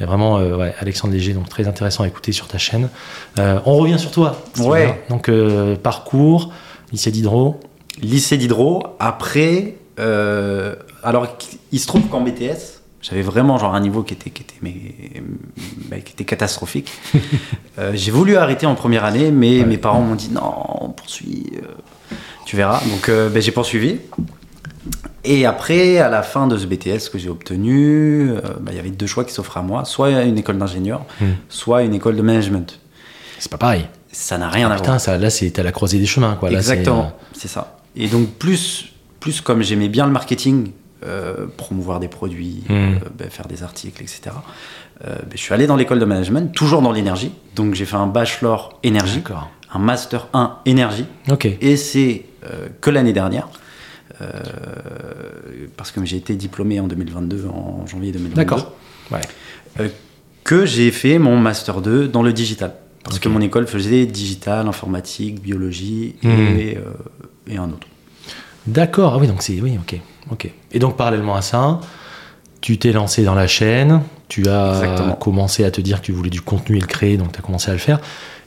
Et 0.00 0.04
vraiment, 0.04 0.38
euh, 0.38 0.56
ouais, 0.56 0.74
Alexandre 0.80 1.12
Léger, 1.12 1.34
donc 1.34 1.48
très 1.48 1.68
intéressant 1.68 2.04
à 2.04 2.08
écouter 2.08 2.32
sur 2.32 2.48
ta 2.48 2.58
chaîne. 2.58 2.88
Euh, 3.38 3.58
on 3.66 3.76
revient 3.76 3.98
sur 3.98 4.10
toi. 4.10 4.42
Ouais. 4.58 5.02
Donc 5.10 5.28
euh, 5.28 5.76
parcours, 5.76 6.52
lycée 6.92 7.10
d'Hydro. 7.10 7.60
lycée 8.02 8.36
d'Hydro 8.38 8.82
après 8.98 9.76
alors 11.02 11.26
il 11.72 11.78
se 11.78 11.86
trouve 11.86 12.08
qu'en 12.08 12.22
BTS 12.22 12.80
j'avais 13.02 13.20
vraiment 13.20 13.58
genre 13.58 13.74
un 13.74 13.80
niveau 13.80 14.02
qui 14.02 14.14
était 14.14 14.30
qui 14.30 14.42
était 14.42 14.54
mais, 14.62 14.74
bah, 15.90 15.98
qui 16.00 16.14
était 16.14 16.24
catastrophique 16.24 16.90
j'ai 17.92 18.10
voulu 18.10 18.36
arrêter 18.36 18.64
en 18.64 18.74
première 18.74 19.04
année 19.04 19.30
mais 19.30 19.58
Ouais. 19.60 19.66
mes 19.66 19.76
parents 19.76 20.00
m'ont 20.00 20.14
dit 20.14 20.30
non 20.32 20.54
on 20.80 20.88
poursuit 20.88 21.52
tu 22.46 22.56
verras 22.56 22.80
donc 22.88 23.10
euh, 23.10 23.28
ben, 23.28 23.42
j'ai 23.42 23.52
poursuivi 23.52 23.98
et 25.24 25.44
après 25.46 25.98
à 25.98 26.08
la 26.08 26.22
fin 26.22 26.46
de 26.46 26.56
ce 26.56 26.64
BTS 26.66 27.10
que 27.12 27.18
j'ai 27.18 27.28
obtenu 27.28 28.30
euh, 28.30 28.40
bah, 28.60 28.70
il 28.72 28.76
y 28.76 28.78
avait 28.80 28.90
deux 28.90 29.06
choix 29.06 29.24
qui 29.24 29.32
s'offraient 29.34 29.60
à 29.60 29.62
moi 29.62 29.84
soit 29.84 30.10
une 30.22 30.38
école 30.38 30.58
d'ingénieur 30.58 31.04
Hmm. 31.20 31.32
soit 31.48 31.82
une 31.82 31.92
école 31.94 32.16
de 32.16 32.22
management 32.22 32.78
C'est 33.38 33.50
pas 33.50 33.58
pareil. 33.58 33.86
ça 34.12 34.38
n'a 34.38 34.48
rien 34.48 34.68
Ah, 34.68 34.72
à 34.72 34.76
voir 34.76 34.82
putain, 34.82 34.98
ça, 34.98 35.18
là, 35.18 35.28
c'est 35.30 35.58
à 35.58 35.62
la 35.62 35.72
croisée 35.72 35.98
des 35.98 36.06
chemins, 36.06 36.34
quoi. 36.36 36.50
Là, 36.50 36.58
Exactement, 36.58 37.06
euh, 37.14 37.24
c'est 37.32 37.48
ça. 37.48 37.78
Et 37.96 38.08
donc 38.08 38.28
plus, 38.38 38.86
plus 39.20 39.40
comme 39.40 39.62
j'aimais 39.62 39.88
bien 39.88 40.06
le 40.06 40.12
marketing, 40.12 40.72
euh, 41.04 41.46
promouvoir 41.56 42.00
des 42.00 42.08
produits, 42.08 42.64
Mm. 42.68 42.72
euh, 42.74 42.98
ben, 43.18 43.30
faire 43.30 43.46
des 43.46 43.62
articles, 43.62 44.02
etc. 44.02 44.20
euh, 45.06 45.14
ben, 45.16 45.32
je 45.34 45.38
suis 45.40 45.52
allé 45.54 45.66
dans 45.66 45.76
l'école 45.76 45.98
de 45.98 46.04
management, 46.06 46.52
toujours 46.54 46.82
dans 46.82 46.92
l'énergie. 46.92 47.32
Donc 47.56 47.74
j'ai 47.74 47.84
fait 47.86 47.96
un 47.96 48.06
bachelor 48.06 48.78
énergie, 48.82 49.22
un 49.72 49.78
master 49.78 50.28
1 50.34 50.56
énergie, 50.66 51.06
et 51.60 51.76
c'est 51.76 52.24
que 52.80 52.90
l'année 52.90 53.12
dernière. 53.12 53.48
Euh, 54.20 54.26
parce 55.76 55.90
que 55.92 56.04
j'ai 56.04 56.16
été 56.16 56.34
diplômé 56.36 56.80
en 56.80 56.86
2022, 56.88 57.46
en 57.46 57.86
janvier 57.86 58.12
2022 58.12 58.36
D'accord. 58.36 58.72
Ouais. 59.10 59.20
euh, 59.80 59.88
que 60.44 60.64
j'ai 60.66 60.90
fait 60.90 61.18
mon 61.18 61.36
master 61.36 61.80
2 61.80 62.08
dans 62.08 62.22
le 62.22 62.32
digital. 62.32 62.74
Parce 63.04 63.18
que 63.18 63.28
mon 63.28 63.40
école 63.40 63.66
faisait 63.66 64.04
digital, 64.06 64.68
informatique, 64.68 65.40
biologie 65.40 66.16
Hmm. 66.22 66.28
et, 66.28 66.76
euh, 66.76 66.90
et 67.52 67.56
un 67.56 67.68
autre. 67.70 67.86
D'accord. 68.66 69.14
Ah 69.14 69.18
oui, 69.18 69.26
donc 69.26 69.42
c'est. 69.42 69.58
Oui, 69.60 69.78
ok. 69.80 69.98
Ok. 70.30 70.50
Et 70.72 70.78
donc, 70.78 70.96
parallèlement 70.96 71.34
à 71.34 71.40
ça, 71.42 71.80
tu 72.60 72.76
t'es 72.78 72.92
lancé 72.92 73.24
dans 73.24 73.34
la 73.34 73.46
chaîne. 73.46 74.02
Tu 74.28 74.46
as 74.48 74.74
Exactement. 74.82 75.14
commencé 75.14 75.64
à 75.64 75.70
te 75.70 75.80
dire 75.80 76.00
que 76.00 76.06
tu 76.06 76.12
voulais 76.12 76.30
du 76.30 76.42
contenu 76.42 76.76
et 76.76 76.80
le 76.80 76.86
créer, 76.86 77.16
donc 77.16 77.32
tu 77.32 77.38
as 77.38 77.42
commencé 77.42 77.70
à 77.70 77.72
le 77.72 77.78
faire. 77.80 78.00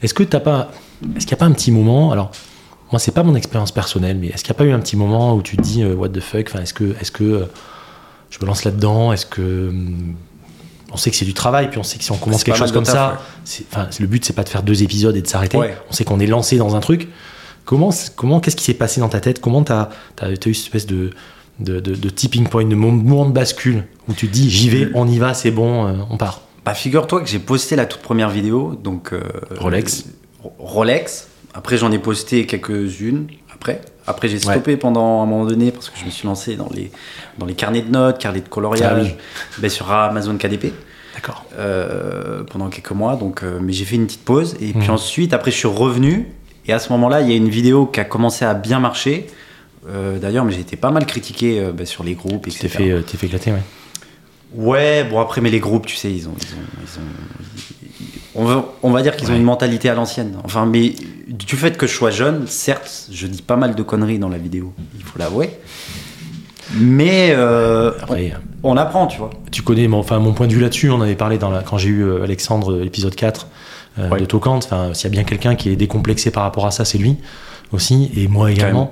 Est-ce 0.03 0.13
que 0.13 0.23
t'as 0.23 0.39
pas. 0.39 0.71
Est-ce 1.17 1.25
qu'il 1.25 1.35
n'y 1.35 1.39
a 1.39 1.43
pas 1.43 1.45
un 1.45 1.51
petit 1.51 1.71
moment. 1.71 2.11
Alors, 2.11 2.31
moi, 2.93 2.99
c'est 2.99 3.11
pas 3.11 3.23
mon 3.23 3.35
expérience 3.35 3.71
personnelle, 3.71 4.17
mais 4.21 4.27
est-ce 4.27 4.43
qu'il 4.43 4.51
n'y 4.53 4.57
a 4.57 4.59
pas 4.59 4.65
eu 4.65 4.71
un 4.71 4.79
petit 4.79 4.95
moment 4.95 5.35
où 5.35 5.41
tu 5.41 5.57
te 5.57 5.61
dis, 5.63 5.81
euh, 5.83 5.95
what 5.95 6.09
the 6.09 6.19
fuck 6.19 6.45
enfin, 6.49 6.61
Est-ce 6.61 6.73
que, 6.75 6.91
est 7.01 7.11
que 7.11 7.23
euh, 7.23 7.45
je 8.29 8.37
me 8.39 8.45
lance 8.45 8.63
là-dedans 8.63 9.11
Est-ce 9.11 9.25
que. 9.25 9.41
hum, 9.69 10.15
on 10.91 10.97
sait 10.97 11.09
que 11.09 11.15
c'est 11.17 11.25
du 11.25 11.33
travail, 11.33 11.71
puis 11.71 11.79
on 11.79 11.83
sait 11.83 11.97
que 11.97 12.03
si 12.03 12.11
on 12.11 12.17
commence 12.17 12.43
quelque 12.43 12.55
chose 12.59 12.71
comme 12.71 12.83
taf, 12.83 12.93
ça, 12.93 13.19
ouais. 13.59 13.65
enfin, 13.71 13.89
le 13.99 14.05
but 14.05 14.23
c'est 14.23 14.33
pas 14.33 14.43
de 14.43 14.49
faire 14.49 14.61
deux 14.61 14.83
épisodes 14.83 15.15
et 15.15 15.23
de 15.23 15.27
s'arrêter. 15.27 15.57
Ouais. 15.57 15.75
On 15.89 15.91
sait 15.93 16.03
qu'on 16.05 16.19
est 16.19 16.27
lancé 16.27 16.57
dans 16.57 16.75
un 16.75 16.81
truc. 16.81 17.07
Comment, 17.65 17.89
comment 18.15 18.39
qu'est-ce 18.39 18.55
qui 18.55 18.63
s'est 18.63 18.75
passé 18.75 19.01
dans 19.01 19.09
ta 19.09 19.19
tête? 19.19 19.41
Comment 19.41 19.63
t'as 19.63 19.89
as, 20.21 20.29
eu 20.29 20.35
cette 20.53 20.65
espèce 20.65 20.85
de, 20.85 21.09
de, 21.59 21.79
de- 21.79 21.95
de 21.95 22.09
tipping 22.09 22.47
point, 22.47 22.65
de 22.65 22.75
moment 22.75 23.25
de 23.25 23.31
bascule 23.31 23.85
où 24.07 24.13
tu 24.13 24.27
te 24.27 24.33
dis 24.33 24.51
j'y 24.51 24.69
vais, 24.69 24.89
on 24.93 25.07
y 25.07 25.17
va, 25.17 25.33
c'est 25.33 25.49
bon, 25.49 25.87
euh, 25.87 25.93
on 26.11 26.17
part? 26.17 26.41
Bah, 26.63 26.75
figure-toi 26.75 27.21
que 27.21 27.27
j'ai 27.27 27.39
posté 27.39 27.75
la 27.75 27.87
toute 27.87 28.01
première 28.01 28.29
vidéo, 28.29 28.75
donc. 28.83 29.13
euh, 29.13 29.21
Rolex. 29.57 30.03
euh, 30.45 30.49
Rolex. 30.59 31.27
Après, 31.53 31.77
j'en 31.77 31.91
ai 31.91 31.99
posté 31.99 32.45
quelques-unes. 32.45 33.27
Après, 33.53 33.81
après 34.07 34.27
j'ai 34.27 34.35
Ouais. 34.45 34.53
stoppé 34.53 34.75
pendant 34.77 35.21
un 35.21 35.25
moment 35.25 35.45
donné 35.45 35.71
parce 35.71 35.89
que 35.89 35.97
je 35.99 36.05
me 36.05 36.09
suis 36.09 36.27
lancé 36.27 36.55
dans 36.55 36.69
les, 36.73 36.91
dans 37.37 37.45
les 37.45 37.53
carnets 37.53 37.81
de 37.81 37.89
notes, 37.91 38.17
carnets 38.19 38.41
de 38.41 38.49
coloriage, 38.49 39.15
Ah 39.17 39.59
ben, 39.59 39.69
sur 39.69 39.91
Amazon 39.91 40.35
KDP. 40.37 40.73
D'accord. 41.15 41.45
euh, 41.59 42.43
pendant 42.43 42.69
quelques 42.69 42.91
mois. 42.91 43.15
Donc, 43.15 43.43
euh, 43.43 43.59
mais 43.61 43.71
j'ai 43.71 43.85
fait 43.85 43.95
une 43.95 44.07
petite 44.07 44.25
pause. 44.25 44.55
Et 44.59 44.73
puis 44.73 44.87
Mhm. 44.87 44.95
ensuite, 44.95 45.33
après, 45.33 45.51
je 45.51 45.57
suis 45.57 45.67
revenu. 45.67 46.27
Et 46.65 46.73
à 46.73 46.79
ce 46.79 46.91
moment-là, 46.93 47.21
il 47.21 47.29
y 47.29 47.33
a 47.33 47.35
une 47.35 47.49
vidéo 47.49 47.85
qui 47.85 47.99
a 47.99 48.03
commencé 48.05 48.43
à 48.45 48.53
bien 48.55 48.79
marcher. 48.79 49.27
Euh, 49.87 50.17
D'ailleurs, 50.17 50.43
mais 50.45 50.53
j'ai 50.53 50.61
été 50.61 50.75
pas 50.75 50.89
mal 50.91 51.05
critiqué 51.05 51.69
bah, 51.77 51.85
sur 51.85 52.03
les 52.03 52.15
groupes, 52.15 52.47
Tu 52.49 52.57
t'es 52.57 52.67
fait, 52.67 53.01
fait 53.03 53.27
éclater, 53.27 53.51
ouais. 53.51 53.61
Ouais, 54.55 55.03
bon 55.03 55.19
après, 55.19 55.41
mais 55.41 55.49
les 55.49 55.59
groupes, 55.59 55.85
tu 55.85 55.95
sais, 55.95 56.11
ils 56.11 56.27
ont, 56.27 56.33
ils 56.39 56.53
ont, 56.55 56.65
ils 56.81 56.99
ont- 56.99 57.65
ils- 57.82 57.82
on, 58.35 58.45
va, 58.45 58.65
on 58.83 58.91
va 58.91 59.01
dire 59.01 59.15
qu'ils 59.15 59.31
ont 59.31 59.35
une 59.35 59.43
mentalité 59.43 59.89
à 59.89 59.93
l'ancienne. 59.95 60.35
Enfin, 60.43 60.65
mais 60.65 60.93
du 61.27 61.55
fait 61.55 61.77
que 61.77 61.87
je 61.87 61.93
sois 61.93 62.11
jeune, 62.11 62.47
certes, 62.47 63.07
je 63.11 63.27
dis 63.27 63.41
pas 63.41 63.55
mal 63.55 63.75
de 63.75 63.83
conneries 63.83 64.19
dans 64.19 64.29
la 64.29 64.37
vidéo, 64.37 64.73
il 64.97 65.03
faut 65.03 65.19
l'avouer. 65.19 65.51
Mais 66.75 67.33
euh, 67.35 67.91
Après, 68.01 68.33
on, 68.63 68.71
on 68.73 68.77
apprend, 68.77 69.07
tu 69.07 69.19
vois. 69.19 69.29
tu 69.51 69.61
connais 69.61 69.87
mon, 69.87 69.99
enfin, 69.99 70.19
mon 70.19 70.33
point 70.33 70.47
de 70.47 70.53
vue 70.53 70.61
là-dessus, 70.61 70.89
on 70.89 71.01
avait 71.01 71.15
parlé 71.15 71.37
dans 71.37 71.49
la, 71.51 71.61
quand 71.61 71.77
j'ai 71.77 71.89
eu 71.89 72.01
euh, 72.03 72.23
Alexandre, 72.23 72.83
épisode 72.83 73.15
4 73.15 73.47
euh, 73.99 74.09
Ouais. 74.09 74.19
de 74.19 74.25
Tocante. 74.25 74.63
Enfin, 74.65 74.93
s'il 74.93 75.03
y 75.05 75.07
a 75.07 75.11
bien 75.11 75.23
quelqu'un 75.23 75.55
qui 75.55 75.69
est 75.69 75.75
décomplexé 75.75 76.31
par 76.31 76.43
rapport 76.43 76.65
à 76.65 76.71
ça, 76.71 76.83
c'est 76.85 76.97
lui 76.97 77.17
aussi, 77.71 78.11
et 78.15 78.27
moi 78.27 78.51
également. 78.51 78.91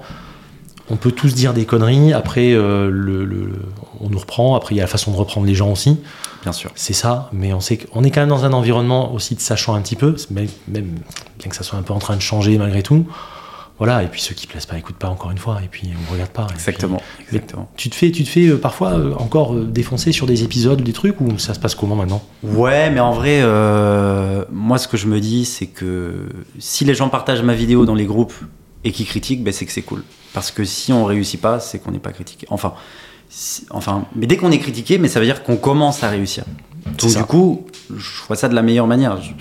On 0.92 0.98
peut 0.98 1.12
tous 1.12 1.34
dire 1.34 1.54
des 1.54 1.66
conneries. 1.66 2.14
Après, 2.14 2.52
euh, 2.54 2.90
le, 2.92 3.26
le- 3.26 3.54
on 4.00 4.10
nous 4.10 4.20
reprend. 4.20 4.56
Après, 4.56 4.76
il 4.76 4.78
y 4.78 4.82
a 4.82 4.84
la 4.84 4.88
façon 4.88 5.12
de 5.12 5.16
reprendre 5.18 5.48
les 5.48 5.56
gens 5.56 5.72
aussi. 5.72 5.98
Bien 6.44 6.52
sûr. 6.54 6.72
C'est 6.76 6.94
ça. 6.94 7.30
Mais 7.34 7.54
on 7.54 7.60
sait 7.60 7.78
qu'on 7.78 8.04
est 8.04 8.12
quand 8.12 8.22
même 8.22 8.30
dans 8.30 8.46
un 8.46 8.54
environnement 8.54 9.14
aussi 9.14 9.36
de 9.36 9.40
sachant 9.42 9.74
un 9.76 9.82
petit 9.82 9.96
peu, 9.96 10.16
même, 10.32 10.48
même 10.68 10.96
bien 11.40 11.50
que 11.50 11.56
ça 11.56 11.64
soit 11.64 11.78
un 11.80 11.84
peu 11.84 11.94
en 11.94 12.00
train 12.00 12.16
de 12.16 12.22
changer 12.22 12.58
malgré 12.58 12.84
tout. 12.84 13.06
Voilà. 13.78 14.04
Et 14.04 14.08
puis 14.08 14.22
ceux 14.22 14.36
qui 14.36 14.46
plaisent 14.48 14.66
pas, 14.68 14.78
écoutent 14.78 14.98
pas 14.98 15.08
encore 15.10 15.32
une 15.32 15.38
fois. 15.40 15.60
Et 15.64 15.68
puis 15.68 15.90
on 16.10 16.14
regarde 16.14 16.30
pas. 16.32 16.46
Puis- 16.46 16.56
Exactement. 16.56 17.02
Exactement. 17.22 17.70
tu 17.78 17.90
te 17.90 17.96
fais, 17.96 18.12
tu 18.12 18.24
te 18.24 18.30
fais 18.30 18.48
euh, 18.48 18.58
parfois 18.58 18.92
euh, 18.94 19.14
encore 19.18 19.54
défoncer 19.56 20.12
sur 20.12 20.26
des 20.28 20.44
épisodes 20.44 20.82
ou 20.82 20.84
des 20.84 20.94
trucs 20.94 21.20
ou 21.22 21.38
ça 21.40 21.54
se 21.54 21.60
passe 21.60 21.74
comment 21.76 21.96
maintenant? 21.96 22.22
Ouais, 22.44 22.90
mais 22.92 23.00
en 23.00 23.14
vrai, 23.14 23.42
moi, 24.52 24.78
ce 24.78 24.88
que 24.88 24.98
je 24.98 25.08
me 25.08 25.20
dis, 25.20 25.46
c'est 25.46 25.68
que 25.68 26.28
si 26.60 26.86
les 26.86 26.94
gens 26.96 27.10
partagent 27.10 27.44
ma 27.44 27.54
vidéo 27.54 27.86
dans 27.86 27.96
les 27.96 28.06
groupes 28.06 28.34
et 28.84 28.92
qui 28.92 29.06
critiquent, 29.06 29.44
ben, 29.44 29.54
c'est 29.54 29.66
que 29.66 29.72
c'est 29.72 29.82
cool. 29.82 30.04
Parce 30.34 30.52
que 30.52 30.64
si 30.64 30.92
on 30.94 31.06
réussit 31.06 31.40
pas, 31.40 31.60
c'est 31.60 31.80
qu'on 31.80 31.92
n'est 31.92 32.00
pas 32.00 32.12
critiqué. 32.12 32.48
Enfin, 32.50 32.74
si- 33.30 33.66
enfin, 33.70 34.06
mais 34.16 34.28
dès 34.28 34.38
qu'on 34.38 34.52
est 34.52 34.60
critiqué, 34.60 34.98
mais 34.98 35.08
ça 35.08 35.20
veut 35.20 35.26
dire 35.26 35.44
qu'on 35.44 35.58
commence 35.58 36.04
à 36.04 36.10
réussir. 36.10 36.44
Donc 37.00 37.12
ça. 37.12 37.20
du 37.20 37.26
coup, 37.26 37.66
je 37.96 38.24
vois 38.28 38.36
ça 38.36 38.50
de 38.50 38.56
la 38.56 38.62
meilleure 38.62 38.88
manière. 38.88 39.22
Je, 39.22 39.32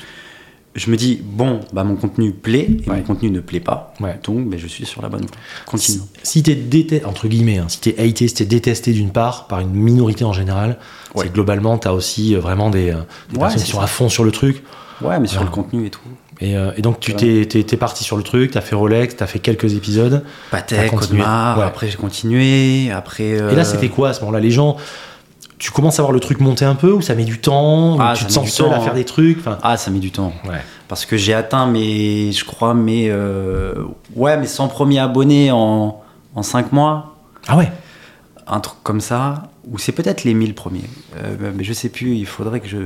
je 0.77 0.91
me 0.91 0.97
dis 0.97 1.21
bon, 1.23 1.61
bah 1.73 1.83
mon 1.85 1.97
contenu 1.97 2.33
plaît 2.33 2.69
et 2.85 2.91
Ouais. 2.91 2.99
mon 2.99 3.03
contenu 3.03 3.31
ne 3.31 3.41
plaît 3.41 3.61
pas. 3.61 3.95
Ouais. 4.01 4.19
Donc, 4.23 4.49
ben, 4.49 4.59
je 4.59 4.67
suis 4.67 4.85
sur 4.87 5.01
la 5.03 5.09
bonne 5.09 5.23
voie. 5.23 5.37
Continue. 5.67 5.99
Si, 6.23 6.33
si 6.35 6.43
t'es 6.43 6.55
détesté, 6.55 7.05
entre 7.07 7.27
guillemets, 7.29 7.59
hein, 7.59 7.67
si 7.69 7.81
t'es 7.81 7.99
haté, 7.99 8.29
si 8.29 8.35
t'es 8.35 8.45
détesté 8.45 8.93
d'une 8.93 9.11
part 9.11 9.47
par 9.49 9.61
une 9.61 9.73
minorité 9.73 10.25
en 10.25 10.33
général, 10.33 10.79
Ouais. 11.15 11.25
c'est 11.27 11.33
globalement 11.33 11.77
t'as 11.79 11.93
aussi 11.93 12.37
euh, 12.37 12.41
vraiment 12.41 12.71
des, 12.71 12.91
euh, 12.91 13.01
des 13.33 13.39
personnes 13.39 13.59
qui 13.61 13.67
c'est 13.67 13.73
sont 13.73 13.79
ça. 13.79 13.85
à 13.85 13.89
fond 13.89 14.09
sur 14.09 14.23
le 14.23 14.31
truc. 14.33 14.63
Ouais, 15.03 15.19
mais 15.19 15.27
sur 15.29 15.41
Ouais. 15.41 15.47
le 15.47 15.51
contenu 15.51 15.87
et 15.87 15.91
tout. 15.91 16.01
Et, 16.43 16.57
euh, 16.57 16.71
et 16.77 16.83
donc 16.83 17.01
tu 17.01 17.13
Voilà. 17.13 17.45
t'es, 17.47 17.77
parti 17.77 18.03
sur 18.03 18.17
le 18.17 18.23
truc, 18.23 18.53
t'as 18.53 18.61
fait 18.63 18.75
Rolex, 18.75 19.15
t'as 19.17 19.27
fait 19.27 19.41
quelques 19.41 19.75
épisodes. 19.75 20.25
Patek. 20.51 20.93
Audemars, 20.93 21.59
Ouais. 21.59 21.65
après 21.65 21.89
j'ai 21.89 21.97
continué, 21.97 22.91
après... 22.91 23.25
Et 23.25 23.41
euh, 23.41 23.55
là 23.55 23.65
c'était 23.65 23.89
quoi 23.91 24.09
à 24.11 24.13
ce 24.15 24.21
moment-là? 24.21 24.41
Les 24.41 24.51
gens, 24.51 24.77
tu 25.59 25.71
commences 25.71 25.99
à 25.99 26.03
voir 26.03 26.13
le 26.13 26.21
truc 26.21 26.41
monter 26.41 26.65
un 26.65 26.75
peu 26.75 26.91
ou 26.93 27.03
ça 27.03 27.15
met 27.15 27.25
du 27.25 27.41
temps 27.41 27.99
Ah, 28.01 28.15
Tu 28.17 28.25
te 28.25 28.33
sens 28.33 28.49
seul 28.51 28.67
temps, 28.69 28.73
à 28.73 28.77
hein. 28.77 28.81
faire 28.81 28.95
des 28.95 29.05
trucs? 29.05 29.41
Ah, 29.63 29.77
ça 29.77 29.91
met 29.91 29.99
du 29.99 30.11
temps. 30.11 30.33
ouais. 30.49 30.63
Parce 30.89 31.05
que 31.07 31.17
j'ai 31.19 31.35
atteint 31.35 31.67
mes, 31.67 32.33
je 32.33 32.45
crois, 32.45 32.73
mes, 32.75 33.09
euh, 33.11 33.75
ouais, 34.17 34.37
mes 34.39 34.47
100 34.47 34.69
premiers 34.69 34.99
abonnés 34.99 35.51
en, 35.53 36.01
en 36.35 36.43
5 36.43 36.73
mois. 36.73 37.17
Ah 37.47 37.57
ouais 37.59 37.71
Un 38.47 38.61
truc 38.61 38.79
comme 38.83 39.01
ça. 39.01 39.43
Ou 39.71 39.79
c'est 39.79 39.93
peut-être 39.93 40.25
les 40.25 40.33
1000 40.35 40.55
premiers. 40.55 40.81
Euh, 41.19 41.53
mais 41.55 41.63
je 41.65 41.73
sais 41.75 41.91
plus, 41.91 42.17
il 42.17 42.27
faudrait 42.27 42.59
que 42.61 42.67
je, 42.67 42.79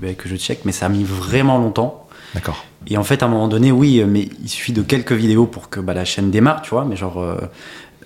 ben, 0.00 0.14
que 0.14 0.28
je 0.28 0.36
check. 0.36 0.60
Mais 0.64 0.72
ça 0.72 0.86
a 0.86 0.88
mis 0.88 1.04
vraiment 1.04 1.58
longtemps. 1.58 2.01
D'accord. 2.34 2.64
Et 2.86 2.96
en 2.96 3.04
fait, 3.04 3.22
à 3.22 3.26
un 3.26 3.28
moment 3.28 3.48
donné, 3.48 3.70
oui, 3.72 4.02
mais 4.06 4.28
il 4.42 4.48
suffit 4.48 4.72
de 4.72 4.82
quelques 4.82 5.12
vidéos 5.12 5.46
pour 5.46 5.68
que 5.68 5.80
bah, 5.80 5.94
la 5.94 6.04
chaîne 6.04 6.30
démarre, 6.30 6.62
tu 6.62 6.70
vois. 6.70 6.84
Mais 6.84 6.96
genre, 6.96 7.20
euh, 7.20 7.36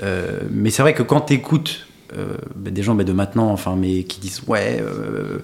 euh, 0.02 0.40
mais 0.50 0.70
c'est 0.70 0.82
vrai 0.82 0.94
que 0.94 1.02
quand 1.02 1.20
t'écoutes 1.22 1.86
euh, 2.16 2.36
bah, 2.54 2.70
des 2.70 2.82
gens 2.82 2.94
bah, 2.94 3.04
de 3.04 3.12
maintenant, 3.12 3.50
enfin, 3.50 3.74
mais 3.76 4.02
qui 4.04 4.20
disent 4.20 4.42
ouais, 4.46 4.78
euh, 4.82 5.38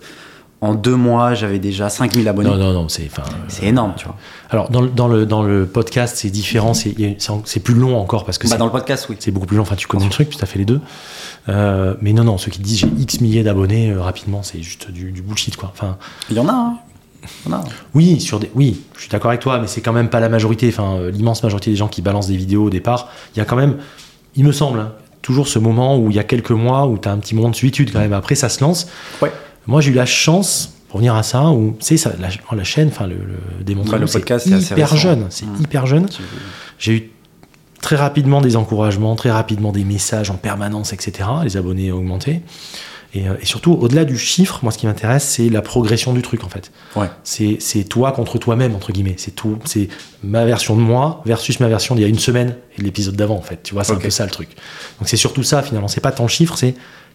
en 0.60 0.74
deux 0.74 0.94
mois, 0.94 1.34
j'avais 1.34 1.58
déjà 1.58 1.88
5000 1.88 2.28
abonnés. 2.28 2.48
Non, 2.50 2.56
non, 2.56 2.72
non, 2.72 2.88
c'est. 2.88 3.04
euh, 3.18 3.22
C'est 3.48 3.66
énorme, 3.66 3.94
tu 3.96 4.04
vois. 4.04 4.16
Alors, 4.50 4.68
dans 4.70 4.80
le, 4.80 4.88
dans 4.90 5.08
le, 5.08 5.26
dans 5.26 5.42
le 5.42 5.66
podcast, 5.66 6.16
c'est 6.18 6.30
différent, 6.30 6.72
c'est, 6.74 6.94
c'est 7.44 7.60
plus 7.60 7.74
long 7.74 7.96
encore 7.98 8.24
parce 8.24 8.38
que 8.38 8.48
Bah, 8.48 8.58
dans 8.58 8.66
le 8.66 8.70
podcast, 8.72 9.06
oui. 9.10 9.16
c'est 9.18 9.30
beaucoup 9.32 9.46
plus 9.46 9.56
long. 9.56 9.62
Enfin, 9.64 9.74
tu 9.76 9.86
connais 9.88 10.04
le 10.04 10.10
truc, 10.10 10.28
puis 10.28 10.38
tu 10.38 10.44
as 10.44 10.46
fait 10.46 10.58
les 10.60 10.64
deux. 10.64 10.80
Euh, 11.48 11.94
mais 12.00 12.12
non, 12.12 12.22
non, 12.22 12.38
ceux 12.38 12.50
qui 12.52 12.60
disent 12.60 12.78
j'ai 12.80 12.86
X 12.98 13.20
milliers 13.20 13.42
d'abonnés 13.42 13.90
euh, 13.90 14.00
rapidement, 14.00 14.42
c'est 14.44 14.62
juste 14.62 14.90
du, 14.92 15.10
du 15.10 15.22
bullshit, 15.22 15.56
quoi. 15.56 15.72
Enfin, 15.72 15.96
Il 16.30 16.36
y 16.36 16.38
en 16.40 16.48
a, 16.48 16.52
hein. 16.52 16.74
Oui, 17.94 18.20
sur 18.20 18.38
des, 18.40 18.50
oui, 18.54 18.82
je 18.96 19.00
suis 19.00 19.08
d'accord 19.08 19.30
avec 19.30 19.40
toi, 19.40 19.58
mais 19.58 19.66
c'est 19.66 19.80
quand 19.80 19.92
même 19.92 20.08
pas 20.08 20.20
la 20.20 20.28
majorité. 20.28 20.68
Enfin, 20.68 20.96
euh, 20.96 21.10
l'immense 21.10 21.42
majorité 21.42 21.70
des 21.70 21.76
gens 21.76 21.88
qui 21.88 22.02
balancent 22.02 22.28
des 22.28 22.36
vidéos 22.36 22.64
au 22.64 22.70
départ, 22.70 23.08
il 23.34 23.38
y 23.38 23.42
a 23.42 23.44
quand 23.44 23.56
même, 23.56 23.76
il 24.36 24.44
me 24.44 24.52
semble, 24.52 24.80
hein, 24.80 24.92
toujours 25.22 25.46
ce 25.48 25.58
moment 25.58 25.98
où 25.98 26.10
il 26.10 26.16
y 26.16 26.18
a 26.18 26.24
quelques 26.24 26.50
mois 26.50 26.86
où 26.86 26.98
tu 26.98 27.08
as 27.08 27.12
un 27.12 27.18
petit 27.18 27.34
moment 27.34 27.50
de 27.50 27.54
solitude 27.56 27.92
quand 27.92 28.00
même. 28.00 28.12
Après, 28.12 28.34
ça 28.34 28.48
se 28.48 28.62
lance. 28.62 28.88
Ouais. 29.20 29.30
Moi, 29.66 29.80
j'ai 29.80 29.92
eu 29.92 29.94
la 29.94 30.06
chance, 30.06 30.74
pour 30.88 30.98
venir 30.98 31.14
à 31.14 31.22
ça, 31.22 31.50
où, 31.50 31.76
sais, 31.78 31.96
ça, 31.96 32.12
la, 32.20 32.28
la 32.56 32.64
chaîne, 32.64 32.88
enfin, 32.88 33.06
le, 33.06 33.14
le 33.16 33.64
c'est 34.38 34.50
hyper 34.74 34.96
jeune. 34.96 35.26
C'est 35.30 35.46
Mmh. 35.46 35.62
hyper 35.62 35.86
jeune. 35.86 36.08
J'ai 36.78 36.92
eu 36.94 37.10
très 37.80 37.96
rapidement 37.96 38.40
des 38.40 38.56
encouragements, 38.56 39.14
très 39.16 39.30
rapidement 39.30 39.72
des 39.72 39.84
messages 39.84 40.30
en 40.30 40.34
permanence, 40.36 40.92
etc. 40.92 41.28
Les 41.44 41.56
abonnés 41.56 41.92
ont 41.92 41.96
augmenté. 41.98 42.42
Et, 43.14 43.28
euh, 43.28 43.34
et 43.40 43.44
surtout, 43.44 43.72
au-delà 43.72 44.04
du 44.04 44.16
chiffre, 44.16 44.60
moi, 44.62 44.72
ce 44.72 44.78
qui 44.78 44.86
m'intéresse, 44.86 45.24
c'est 45.24 45.50
la 45.50 45.60
progression 45.60 46.14
du 46.14 46.22
truc, 46.22 46.44
en 46.44 46.48
fait. 46.48 46.72
Ouais. 46.96 47.08
C'est 47.24 47.84
toi 47.84 48.12
contre 48.12 48.38
toi-même, 48.38 48.74
entre 48.74 48.90
guillemets. 48.92 49.16
C'est 49.18 49.32
tout. 49.32 49.58
C'est 49.64 49.88
ma 50.22 50.44
version 50.44 50.76
de 50.76 50.80
moi 50.80 51.22
versus 51.26 51.60
ma 51.60 51.68
version 51.68 51.94
d'il 51.94 52.02
y 52.02 52.04
a 52.04 52.08
une 52.08 52.18
semaine 52.18 52.56
et 52.78 52.82
l'épisode 52.82 53.14
d'avant, 53.16 53.36
en 53.36 53.42
fait. 53.42 53.62
Tu 53.62 53.74
vois, 53.74 53.84
c'est 53.84 53.92
un 53.92 53.96
peu 53.96 54.10
ça 54.10 54.24
le 54.24 54.30
truc. 54.30 54.50
Donc, 54.98 55.08
c'est 55.08 55.18
surtout 55.18 55.42
ça, 55.42 55.62
finalement. 55.62 55.88
C'est 55.88 56.00
pas 56.00 56.12
tant 56.12 56.24
le 56.24 56.28
chiffre, 56.30 56.56
c'est 56.56 56.74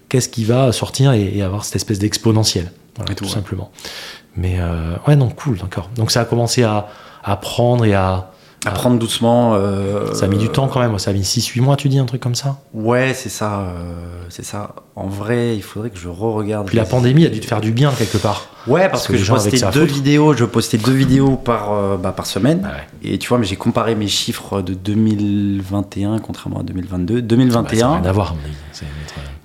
qu'est-ce 0.09 0.29
qui 0.29 0.43
va 0.43 0.71
sortir 0.71 1.13
et, 1.13 1.37
et 1.37 1.41
avoir 1.41 1.65
cette 1.65 1.77
espèce 1.77 1.99
d'exponentiel. 1.99 2.71
Voilà, 2.95 3.13
tout 3.13 3.23
tout, 3.23 3.29
ouais. 3.29 3.35
simplement. 3.35 3.71
Mais, 4.35 4.57
euh, 4.59 4.95
ouais, 5.07 5.15
non, 5.15 5.29
cool, 5.29 5.57
d'accord. 5.57 5.89
Donc, 5.95 6.11
ça 6.11 6.21
a 6.21 6.25
commencé 6.25 6.63
à, 6.63 6.89
à 7.23 7.35
prendre 7.37 7.85
et 7.85 7.95
à. 7.95 8.31
Apprendre 8.65 8.97
doucement. 8.99 9.53
euh, 9.55 10.13
Ça 10.13 10.25
a 10.25 10.27
mis 10.27 10.37
du 10.37 10.49
temps 10.49 10.67
quand 10.67 10.79
même, 10.79 10.97
ça 10.99 11.11
a 11.11 11.13
mis 11.13 11.21
6-8 11.21 11.61
mois, 11.61 11.75
tu 11.75 11.89
dis, 11.89 11.99
un 11.99 12.05
truc 12.05 12.21
comme 12.21 12.35
ça 12.35 12.57
Ouais, 12.73 13.13
c'est 13.13 13.29
ça. 13.29 13.59
euh, 13.59 14.23
c'est 14.29 14.43
ça. 14.43 14.75
En 14.95 15.07
vrai, 15.07 15.55
il 15.55 15.61
faudrait 15.61 15.89
que 15.89 15.97
je 15.97 16.09
re-regarde. 16.09 16.67
Puis 16.67 16.75
la 16.75 16.85
pandémie 16.85 17.25
a 17.25 17.29
dû 17.29 17.39
te 17.39 17.45
faire 17.45 17.61
du 17.61 17.71
bien 17.71 17.91
quelque 17.91 18.17
part. 18.17 18.47
Ouais, 18.65 18.81
parce, 18.89 18.91
Parce 18.91 19.07
que 19.07 19.17
je 19.17 19.31
postais 19.31 19.59
deux 19.71 19.83
vidéos. 19.85 20.33
Je 20.33 20.43
postais 20.43 20.77
deux 20.77 20.91
vidéos 20.91 21.35
par, 21.37 21.71
euh, 21.71 21.97
bah, 21.97 22.11
par 22.11 22.25
semaine. 22.25 22.61
Ah 22.65 22.75
ouais. 22.75 23.11
Et 23.13 23.17
tu 23.19 23.29
vois, 23.29 23.37
mais 23.37 23.45
j'ai 23.45 23.55
comparé 23.55 23.95
mes 23.95 24.07
chiffres 24.07 24.61
de 24.61 24.73
2021 24.73 26.19
contrairement 26.19 26.59
à 26.59 26.63
2022. 26.63 27.15
Bah, 27.15 27.19
ça 27.21 27.25
2021, 27.27 27.91
rien 27.93 28.05
à 28.05 28.11
voir, 28.11 28.35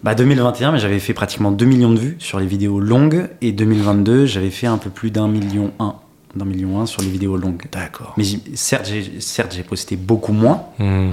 bah 0.03 0.17
2021, 0.17 0.73
mais 0.73 0.79
j'avais 0.81 0.99
fait 0.99 1.15
pratiquement 1.15 1.53
2 1.53 1.65
millions 1.65 1.93
de 1.93 1.99
vues 1.99 2.17
sur 2.19 2.41
les 2.41 2.47
vidéos 2.47 2.81
longues. 2.81 3.29
Et 3.41 3.53
2022, 3.53 4.27
j'avais 4.27 4.51
fait 4.51 4.67
un 4.67 4.79
peu 4.79 4.91
plus 4.91 5.11
d'un 5.13 5.29
million 5.29 5.71
un. 5.79 5.95
D'un 6.35 6.45
million 6.47 6.81
un 6.81 6.87
sur 6.87 7.03
les 7.03 7.09
vidéos 7.09 7.37
longues. 7.37 7.65
D'accord. 7.71 8.15
Mais 8.17 8.25
certes, 8.55 8.87
j'ai 8.89 9.21
certes, 9.21 9.53
j'ai 9.55 9.63
posté 9.63 9.97
beaucoup 9.97 10.33
moins. 10.33 10.65
Hmm. 10.79 11.11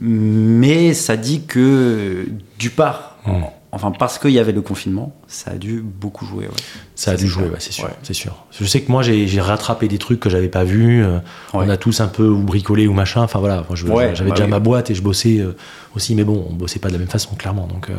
Mais 0.00 0.94
ça 0.94 1.16
dit 1.16 1.42
que 1.46 2.26
du 2.58 2.70
part, 2.70 3.16
Hmm. 3.26 3.42
enfin 3.72 3.90
parce 3.90 4.18
qu'il 4.18 4.30
y 4.30 4.38
avait 4.38 4.52
le 4.52 4.60
confinement, 4.62 5.14
ça 5.26 5.50
a 5.52 5.54
dû 5.56 5.80
beaucoup 5.82 6.24
jouer. 6.24 6.46
ouais. 6.46 6.54
Ça 6.94 7.10
a 7.12 7.16
dû 7.16 7.26
jouer, 7.26 7.44
ouais, 7.44 7.56
c'est 7.58 7.72
sûr, 7.72 7.84
Ouais. 7.84 7.90
c'est 8.02 8.14
sûr. 8.14 8.44
Je 8.58 8.64
sais 8.64 8.80
que 8.82 8.90
moi, 8.90 9.02
j'ai 9.02 9.26
j'ai 9.26 9.40
rattrapé 9.40 9.88
des 9.88 9.98
trucs 9.98 10.20
que 10.20 10.30
j'avais 10.30 10.48
pas 10.48 10.64
vus. 10.64 11.02
euh, 11.04 11.18
On 11.52 11.68
a 11.68 11.76
tous 11.76 12.00
un 12.00 12.08
peu 12.08 12.26
ou 12.28 12.42
bricolé 12.42 12.86
ou 12.86 12.92
machin. 12.92 13.22
Enfin 13.22 13.38
voilà, 13.38 13.64
moi, 13.68 13.76
je- 13.76 13.86
Ouais, 13.86 14.14
j'avais 14.14 14.30
bah 14.30 14.36
déjà 14.36 14.46
ma 14.46 14.60
boîte 14.60 14.90
et 14.90 14.94
je 14.94 15.02
bossais 15.02 15.38
euh, 15.40 15.56
aussi, 15.96 16.14
mais 16.14 16.24
bon, 16.24 16.46
on 16.48 16.54
bossait 16.54 16.78
pas 16.78 16.88
de 16.88 16.94
la 16.94 16.98
même 17.00 17.08
façon, 17.08 17.34
clairement. 17.34 17.66
Donc, 17.66 17.90
euh, 17.90 17.94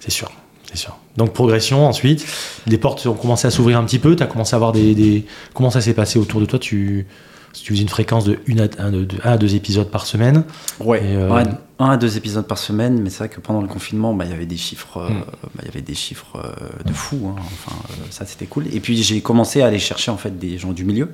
c'est 0.00 0.10
sûr, 0.12 0.30
sûr. 0.76 0.96
Donc 1.16 1.32
progression. 1.32 1.86
Ensuite, 1.86 2.26
les 2.66 2.78
portes 2.78 3.06
ont 3.06 3.14
commencé 3.14 3.46
à 3.46 3.50
s'ouvrir 3.50 3.78
un 3.78 3.84
petit 3.84 3.98
peu. 3.98 4.14
Tu 4.16 4.22
as 4.22 4.26
commencé 4.26 4.54
à 4.54 4.56
avoir 4.56 4.72
des, 4.72 4.94
des- 4.94 5.24
Comment 5.54 5.70
ça 5.70 5.80
s'est 5.80 5.94
passé 5.94 6.18
autour 6.18 6.40
de 6.40 6.46
toi? 6.46 6.58
Tu 6.58 7.06
tu 7.54 7.72
faisais 7.72 7.82
une 7.82 7.88
fréquence 7.88 8.24
de 8.24 8.38
1 8.46 8.58
à, 8.58 8.84
un, 8.86 8.90
de- 8.92 9.04
de- 9.04 9.16
un 9.24 9.32
à 9.32 9.36
deux 9.38 9.54
épisodes 9.56 9.90
par 9.90 10.06
semaine. 10.06 10.44
Ouais, 10.80 10.98
Et, 11.02 11.16
euh, 11.16 11.32
un, 11.32 11.44
un 11.84 11.90
à 11.90 11.96
deux 11.96 12.16
épisodes 12.18 12.46
par 12.46 12.58
semaine, 12.58 13.00
mais 13.00 13.08
c'est 13.10 13.18
vrai 13.18 13.28
que 13.30 13.40
pendant 13.40 13.62
le 13.62 13.66
confinement, 13.66 14.12
bah, 14.14 14.26
il 14.26 14.30
y 14.30 14.34
avait 14.34 14.46
des 14.46 14.58
chiffres, 14.58 14.98
euh, 14.98 15.08
Hmm. 15.08 15.22
bah, 15.56 15.62
y 15.64 15.68
avait 15.68 15.80
des 15.80 15.94
chiffres 15.94 16.36
euh, 16.36 16.84
de 16.84 16.92
fou. 16.92 17.18
hein. 17.26 17.40
Enfin, 17.40 17.76
euh, 17.90 17.94
ça 18.10 18.26
c'était 18.26 18.44
cool. 18.46 18.66
Et 18.72 18.78
puis 18.80 19.02
j'ai 19.02 19.22
commencé 19.22 19.62
à 19.62 19.66
aller 19.66 19.78
chercher 19.78 20.10
en 20.10 20.18
fait 20.18 20.38
des 20.38 20.58
gens 20.58 20.72
du 20.72 20.84
milieu, 20.84 21.08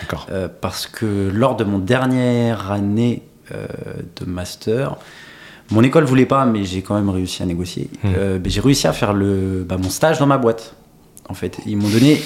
D'accord. 0.00 0.26
parce 0.60 0.86
que 0.88 1.30
lors 1.32 1.56
de 1.56 1.62
mon 1.64 1.78
dernière 1.78 2.72
année 2.72 3.22
de 3.50 4.24
master, 4.26 4.96
mon 5.70 5.82
école 5.82 6.04
voulait 6.04 6.26
pas, 6.26 6.46
mais 6.46 6.64
j'ai 6.64 6.82
quand 6.82 6.94
même 6.94 7.10
réussi 7.10 7.42
à 7.42 7.46
négocier. 7.46 7.90
Hmm. 8.02 8.08
Euh, 8.16 8.38
bah, 8.38 8.48
j'ai 8.48 8.60
réussi 8.60 8.86
à 8.86 8.92
faire 8.92 9.12
le, 9.12 9.64
bah, 9.68 9.76
mon 9.78 9.90
stage 9.90 10.18
dans 10.18 10.26
ma 10.26 10.38
boîte. 10.38 10.74
En 11.28 11.34
fait, 11.34 11.58
ils 11.66 11.76
m'ont 11.76 11.88
donné 11.88 12.22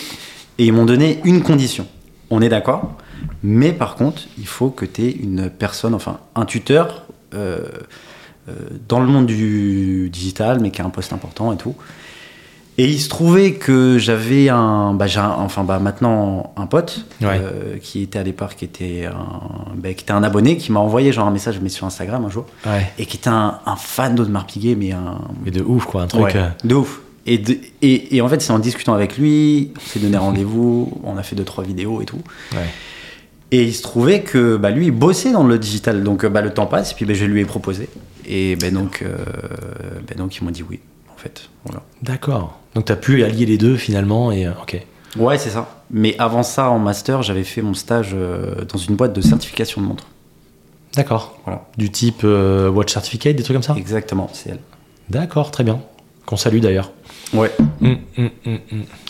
et 0.59 0.67
ils 0.67 0.73
m'ont 0.73 0.85
donné 0.85 1.21
une 1.25 1.43
condition. 1.43 1.87
On 2.29 2.43
est 2.43 2.49
d'accord, 2.49 2.97
mais 3.43 3.73
par 3.73 3.95
contre, 3.95 4.23
il 4.39 4.47
faut 4.47 4.71
que 4.71 4.85
tu 4.85 5.03
aies 5.03 5.11
une 5.11 5.51
personne, 5.51 5.95
enfin 5.95 6.21
un 6.35 6.45
tuteur 6.45 7.07
euh, 7.35 7.61
euh, 8.49 8.53
dans 8.89 9.01
le 9.01 9.07
monde 9.07 9.27
du 9.27 10.11
digital, 10.11 10.61
mais 10.61 10.71
qui 10.71 10.83
a 10.83 10.85
un 10.85 10.91
poste 10.91 11.13
important 11.13 11.53
et 11.53 11.57
tout. 11.57 11.75
Et 12.83 12.85
il 12.87 12.99
se 12.99 13.11
trouvait 13.11 13.53
que 13.53 13.99
j'avais 13.99 14.49
un, 14.49 14.95
bah, 14.95 15.05
un- 15.17 15.29
enfin 15.43 15.65
bah, 15.65 15.79
maintenant 15.81 16.55
un 16.57 16.65
pote 16.67 17.05
Ouais. 17.21 17.29
euh, 17.43 17.77
qui 17.79 18.01
était 18.03 18.19
à 18.19 18.23
l'époque, 18.23 18.55
qui 18.57 18.65
était 18.65 19.05
un, 19.07 19.75
bah, 19.77 19.93
qui 19.93 20.05
était 20.05 20.13
un 20.13 20.23
abonné, 20.23 20.57
qui 20.57 20.73
m'a 20.73 20.81
envoyé 20.81 21.13
genre 21.13 21.27
un 21.27 21.31
message, 21.31 21.61
mais 21.63 21.69
sur 21.69 21.87
Instagram 21.87 22.25
un 22.25 22.31
jour, 22.31 22.47
Ouais. 22.65 22.91
et 22.99 23.05
qui 23.05 23.19
était 23.19 23.29
un, 23.29 23.59
un 23.67 23.77
fan 23.77 24.15
d'Audemars 24.15 24.47
Piguet, 24.47 24.77
mais 24.77 24.93
un, 24.93 25.19
Mais 25.45 25.51
de 25.51 25.63
ouf, 25.63 25.85
quoi, 25.85 26.03
un 26.03 26.07
truc. 26.07 26.23
Ouais, 26.23 26.37
euh, 26.37 26.49
de 26.65 26.75
ouf. 26.75 27.01
Et, 27.27 27.37
de- 27.37 27.59
et, 27.83 28.17
et 28.17 28.23
en 28.23 28.29
fait, 28.31 28.41
c'est 28.41 28.53
en 28.53 28.59
discutant 28.59 28.95
avec 28.95 29.19
lui, 29.19 29.73
on 29.77 29.81
s'est 29.81 29.99
donné 30.01 30.17
rendez-vous, 30.17 31.01
on 31.05 31.19
a 31.19 31.23
fait 31.23 31.37
deux 31.37 31.45
trois 31.45 31.65
vidéos 31.65 32.01
et 32.01 32.07
tout. 32.07 32.23
Et 33.53 33.65
il 33.65 33.75
se 33.75 33.83
trouvait 33.83 34.23
que 34.23 34.57
bah, 34.57 34.71
lui, 34.71 34.87
il 34.87 34.91
bossait 34.93 35.33
dans 35.33 35.45
le 35.45 35.59
digital. 35.59 36.03
Donc 36.03 36.25
euh, 36.25 36.29
bah, 36.31 36.41
le 36.41 36.55
temps 36.55 36.67
passe, 36.67 36.93
et 36.93 36.95
puis 36.95 37.05
bah, 37.05 37.15
je 37.15 37.25
lui 37.27 37.41
ai 37.41 37.45
proposé. 37.45 37.89
Et 38.27 38.57
ben 38.57 38.73
donc, 38.73 39.03
euh, 39.03 39.17
ben, 40.09 40.17
donc 40.17 40.37
ils 40.37 40.45
m'ont 40.45 40.51
dit 40.53 40.63
oui, 40.69 40.79
fait. 41.21 41.49
Voilà. 41.65 41.83
D'accord. 42.03 42.59
Donc 42.75 42.87
tu 42.87 42.93
as 42.93 42.97
pu 42.97 43.23
allier 43.25 43.47
les 43.47 43.59
deux 43.59 43.77
finalement 43.77 44.33
et 44.33 44.47
euh, 44.47 44.53
ok. 44.63 44.81
Ouais, 45.17 45.39
c'est 45.39 45.51
ça. 45.51 45.83
Mais 45.91 46.15
avant 46.19 46.43
ça, 46.43 46.71
en 46.71 46.79
master, 46.79 47.23
j'avais 47.23 47.43
fait 47.45 47.63
mon 47.63 47.75
stage 47.75 48.11
euh, 48.15 48.65
dans 48.65 48.79
une 48.79 48.95
boîte 48.95 49.13
de 49.13 49.21
certification 49.21 49.81
de 49.81 49.87
montres. 49.87 50.07
D'accord. 50.95 51.39
Voilà. 51.45 51.67
Du 51.77 51.91
type 51.91 52.23
euh, 52.25 52.69
Watch 52.69 52.93
Certificate, 52.93 53.37
des 53.37 53.43
trucs 53.43 53.57
comme 53.57 53.63
ça? 53.63 53.75
Exactement, 53.77 54.29
c'est 54.33 54.51
elle. 54.51 54.61
D'accord, 55.09 55.51
très 55.51 55.65
bien. 55.65 55.81
Qu'on 56.27 56.37
salue 56.37 56.61
d'ailleurs. 56.61 56.93
Ouais. 57.33 57.51
Hum, 57.83 57.99
hum, 58.19 58.31
hum. 58.47 58.59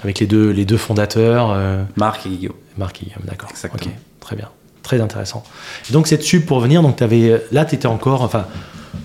Avec 0.03 0.21
les 0.21 0.27
deux, 0.27 0.51
les 0.51 0.65
deux 0.65 0.79
fondateurs, 0.79 1.51
euh, 1.53 1.83
Marc 1.97 2.27
et 2.27 2.31
Guillaume. 2.31 2.57
Marc 2.79 3.03
et 3.03 3.07
Guillaume, 3.07 3.25
d'accord. 3.25 3.51
Exactement. 3.51 3.93
Ok, 3.93 3.99
très 4.21 4.37
bien. 4.37 4.49
Très 4.83 5.01
intéressant. 5.01 5.45
Et 5.89 5.93
donc 5.93 6.07
cette 6.07 6.23
sub 6.23 6.47
pour 6.47 6.61
venir, 6.61 6.83
donc 6.83 7.01
avais, 7.03 7.43
là 7.53 7.67
tu 7.67 7.75
étais 7.75 7.87
encore, 7.87 8.23
enfin, 8.23 8.47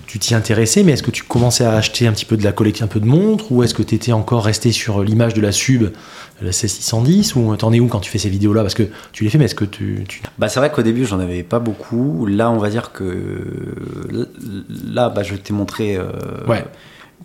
tu 0.06 0.18
t'y 0.18 0.34
intéressais, 0.34 0.82
mais 0.82 0.92
est-ce 0.92 1.02
que 1.02 1.10
tu 1.10 1.22
commençais 1.22 1.64
à 1.64 1.72
acheter 1.74 2.06
un 2.06 2.12
petit 2.12 2.24
peu 2.24 2.36
de 2.36 2.44
la 2.44 2.52
collecte, 2.52 2.82
un 2.82 2.86
peu 2.86 3.00
de 3.00 3.06
montres, 3.06 3.50
ou 3.52 3.62
est-ce 3.62 3.74
que 3.74 3.82
tu 3.82 3.94
étais 3.94 4.12
encore 4.12 4.44
resté 4.44 4.72
sur 4.72 5.02
l'image 5.02 5.34
de 5.34 5.40
la 5.40 5.52
sub, 5.52 5.90
la 6.42 6.50
C610, 6.50 7.36
ou 7.38 7.54
t'en 7.56 7.72
es 7.72 7.80
où 7.80 7.86
quand 7.88 8.00
tu 8.00 8.10
fais 8.10 8.18
ces 8.18 8.28
vidéos-là? 8.28 8.62
Parce 8.62 8.74
que 8.74 8.84
tu 9.12 9.24
les 9.24 9.30
fais, 9.30 9.38
mais 9.38 9.44
est-ce 9.46 9.54
que 9.54 9.64
tu... 9.64 10.04
tu- 10.08 10.22
Bah, 10.38 10.48
c'est 10.48 10.58
vrai 10.60 10.70
qu'au 10.72 10.82
début, 10.82 11.04
j'en 11.04 11.20
avais 11.20 11.42
pas 11.42 11.58
beaucoup. 11.58 12.26
Là, 12.26 12.50
on 12.50 12.58
va 12.58 12.68
dire 12.70 12.92
que. 12.92 13.46
Là, 14.92 15.08
bah, 15.08 15.22
je 15.22 15.34
t'ai 15.34 15.52
montré 15.52 15.96
euh, 15.96 16.10
Ouais. 16.46 16.64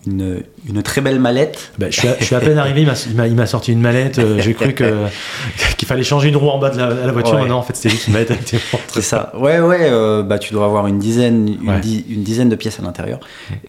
Une, 0.06 0.42
une 0.68 0.82
très 0.82 1.00
belle 1.00 1.18
mallette. 1.20 1.72
Bah, 1.78 1.86
je, 1.90 1.98
suis 1.98 2.08
à, 2.08 2.16
je 2.18 2.24
suis 2.24 2.34
à 2.34 2.40
peine 2.40 2.58
arrivé, 2.58 2.82
il 2.82 3.34
m'a- 3.36 3.46
sorti 3.46 3.72
une 3.72 3.80
mallette, 3.80 4.18
euh, 4.18 4.40
j'ai 4.40 4.52
cru 4.54 4.74
qu'il 5.76 5.86
fallait 5.88 6.02
changer 6.02 6.28
une 6.28 6.36
roue 6.36 6.48
en 6.48 6.58
bas 6.58 6.70
de 6.70 6.78
la, 6.78 6.92
de 6.92 7.06
la 7.06 7.12
voiture, 7.12 7.34
Ouais. 7.40 7.46
non, 7.48 7.56
en 7.56 7.62
fait 7.62 7.76
c'était 7.76 7.90
juste 7.90 8.06
une 8.08 8.14
mallette 8.14 8.30
avec. 8.32 8.54
C'est 8.92 9.00
ça. 9.02 9.32
Ouais, 9.36 9.60
ouais. 9.60 9.78
euh, 9.82 10.22
bah, 10.22 10.38
tu 10.38 10.52
dois 10.52 10.64
avoir 10.64 10.86
une 10.86 10.98
dizaine, 10.98 11.48
une, 11.62 11.68
Ouais. 11.70 11.80
di- 11.80 12.04
une 12.08 12.22
dizaine 12.22 12.48
de 12.48 12.56
pièces 12.56 12.78
à 12.80 12.82
l'intérieur. 12.82 13.20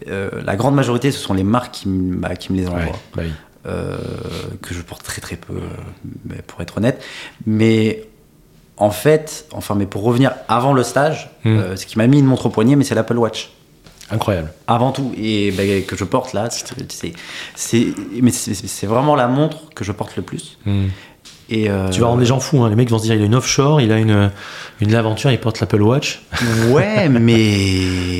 Euh, 0.07 0.29
la 0.45 0.55
grande 0.55 0.75
majorité, 0.75 1.11
ce 1.11 1.19
sont 1.19 1.33
les 1.33 1.43
marques 1.43 1.73
qui, 1.73 1.83
bah, 1.87 2.35
qui 2.35 2.51
me 2.51 2.57
les 2.57 2.67
envoient. 2.67 2.79
Ouais, 2.81 2.91
bah 3.15 3.23
oui. 3.25 3.31
que 4.61 4.73
je 4.73 4.81
porte 4.81 5.03
très 5.03 5.21
très 5.21 5.35
peu, 5.35 5.53
pour 6.47 6.61
être 6.61 6.77
honnête. 6.77 7.01
Mais 7.45 8.05
en 8.77 8.89
fait, 8.91 9.45
enfin, 9.53 9.75
mais 9.75 9.85
pour 9.85 10.03
revenir 10.03 10.31
avant 10.47 10.73
le 10.73 10.83
stage, 10.83 11.29
Mm. 11.45 11.49
euh, 11.59 11.75
ce 11.75 11.85
qui 11.85 11.97
m'a 11.97 12.07
mis 12.07 12.19
une 12.19 12.25
montre 12.25 12.45
au 12.47 12.49
poignet, 12.49 12.75
mais 12.75 12.83
c'est 12.85 12.95
l'Apple 12.95 13.17
Watch. 13.17 13.51
Incroyable. 14.11 14.51
Avant 14.67 14.91
tout, 14.91 15.11
et 15.17 15.51
ben, 15.51 15.83
que 15.85 15.95
je 15.95 16.03
porte 16.03 16.33
là, 16.33 16.49
c'est- 16.49 17.93
mais 18.21 18.31
vraiment 18.87 19.15
la 19.15 19.27
montre 19.27 19.69
que 19.75 19.83
je 19.83 19.91
porte 19.91 20.15
le 20.15 20.21
plus. 20.23 20.57
Et 21.49 21.69
euh, 21.69 21.89
Tu 21.89 21.99
vas 22.01 22.07
rendre 22.07 22.19
les 22.21 22.25
gens 22.25 22.39
fous, 22.39 22.63
hein. 22.63 22.69
les 22.69 22.75
mecs 22.75 22.89
vont 22.89 22.97
se 22.99 23.03
dire 23.03 23.15
il 23.15 23.21
a 23.21 23.25
une 23.25 23.35
offshore, 23.35 23.81
il 23.81 23.91
a 23.91 23.97
une, 23.99 24.31
une 24.79 24.95
aventure, 24.95 25.29
il 25.31 25.39
porte 25.39 25.59
l'Apple 25.59 25.81
Watch. 25.81 26.21
Ouais, 26.69 27.09
mais. 27.09 27.33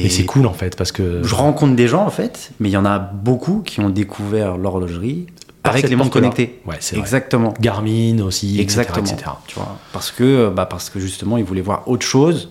Et 0.04 0.10
c'est 0.10 0.26
cool 0.26 0.46
en 0.46 0.54
fait, 0.54 0.76
parce 0.76 0.92
que. 0.92 1.22
Je 1.24 1.36
rencontre 1.36 1.76
des 1.76 1.88
gens 1.88 2.06
en 2.06 2.10
fait, 2.10 2.52
mais 2.60 2.70
il 2.70 2.74
y 2.74 2.78
en 2.78 2.86
a 2.86 3.00
beaucoup 3.00 3.62
qui 3.66 3.80
ont 3.80 3.90
découvert 3.90 4.58
l'horlogerie 4.58 5.28
avec 5.64 5.90
les 5.90 5.96
montres 5.96 6.12
connectées. 6.12 6.60
Ouais, 6.66 6.76
c'est 6.82 6.96
vrai. 6.96 7.02
Exactement. 7.04 7.54
Garmin 7.62 8.20
aussi, 8.20 8.60
Exactement. 8.60 9.00
etc. 9.00 9.14
etc. 9.16 9.32
Tu 9.48 9.56
vois, 9.56 9.78
parce 9.94 10.12
que, 10.12 10.50
bah, 10.50 10.66
parce 10.66 10.90
que 10.90 11.00
justement, 11.00 11.38
ils 11.38 11.46
voulaient 11.46 11.62
voir 11.62 11.88
autre 11.88 12.06
chose 12.06 12.50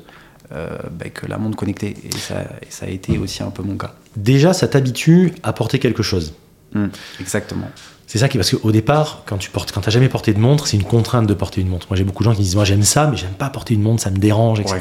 bah, 0.53 1.09
que 1.13 1.27
la 1.27 1.39
montre 1.39 1.57
connectée. 1.57 1.97
Et 2.05 2.17
ça, 2.17 2.43
et 2.63 2.71
ça 2.71 2.87
a 2.87 2.89
été 2.89 3.19
aussi 3.19 3.43
un 3.43 3.51
peu 3.51 3.63
mon 3.63 3.77
cas. 3.77 3.95
Déjà, 4.17 4.53
ça 4.53 4.69
t'habitue 4.69 5.33
à 5.43 5.53
porter 5.53 5.79
quelque 5.79 6.03
chose. 6.03 6.35
Hmm, 6.75 6.89
exactement. 7.21 7.69
C'est 8.07 8.19
ça 8.19 8.29
qui, 8.29 8.37
parce 8.37 8.55
qu'au 8.55 8.73
départ, 8.73 9.23
quand 9.25 9.39
tu 9.39 9.49
portes, 9.51 9.73
quand 9.73 9.81
t'as 9.81 9.91
jamais 9.91 10.11
porté 10.11 10.35
de 10.35 10.39
montre, 10.39 10.67
c'est 10.67 10.77
une 10.77 10.85
contrainte 10.85 11.27
de 11.27 11.35
porter 11.35 11.63
une 11.63 11.69
montre. 11.69 11.87
Moi, 11.89 11.97
j'ai 11.97 12.05
beaucoup 12.05 12.23
de 12.23 12.29
gens 12.29 12.35
qui 12.35 12.43
disent, 12.43 12.57
moi, 12.57 12.65
j'aime 12.65 12.83
ça, 12.83 13.07
mais 13.07 13.17
j'aime 13.17 13.33
pas 13.33 13.49
porter 13.49 13.73
une 13.73 13.83
montre, 13.83 14.03
ça 14.03 14.11
me 14.11 14.19
dérange, 14.19 14.61
etc. 14.61 14.81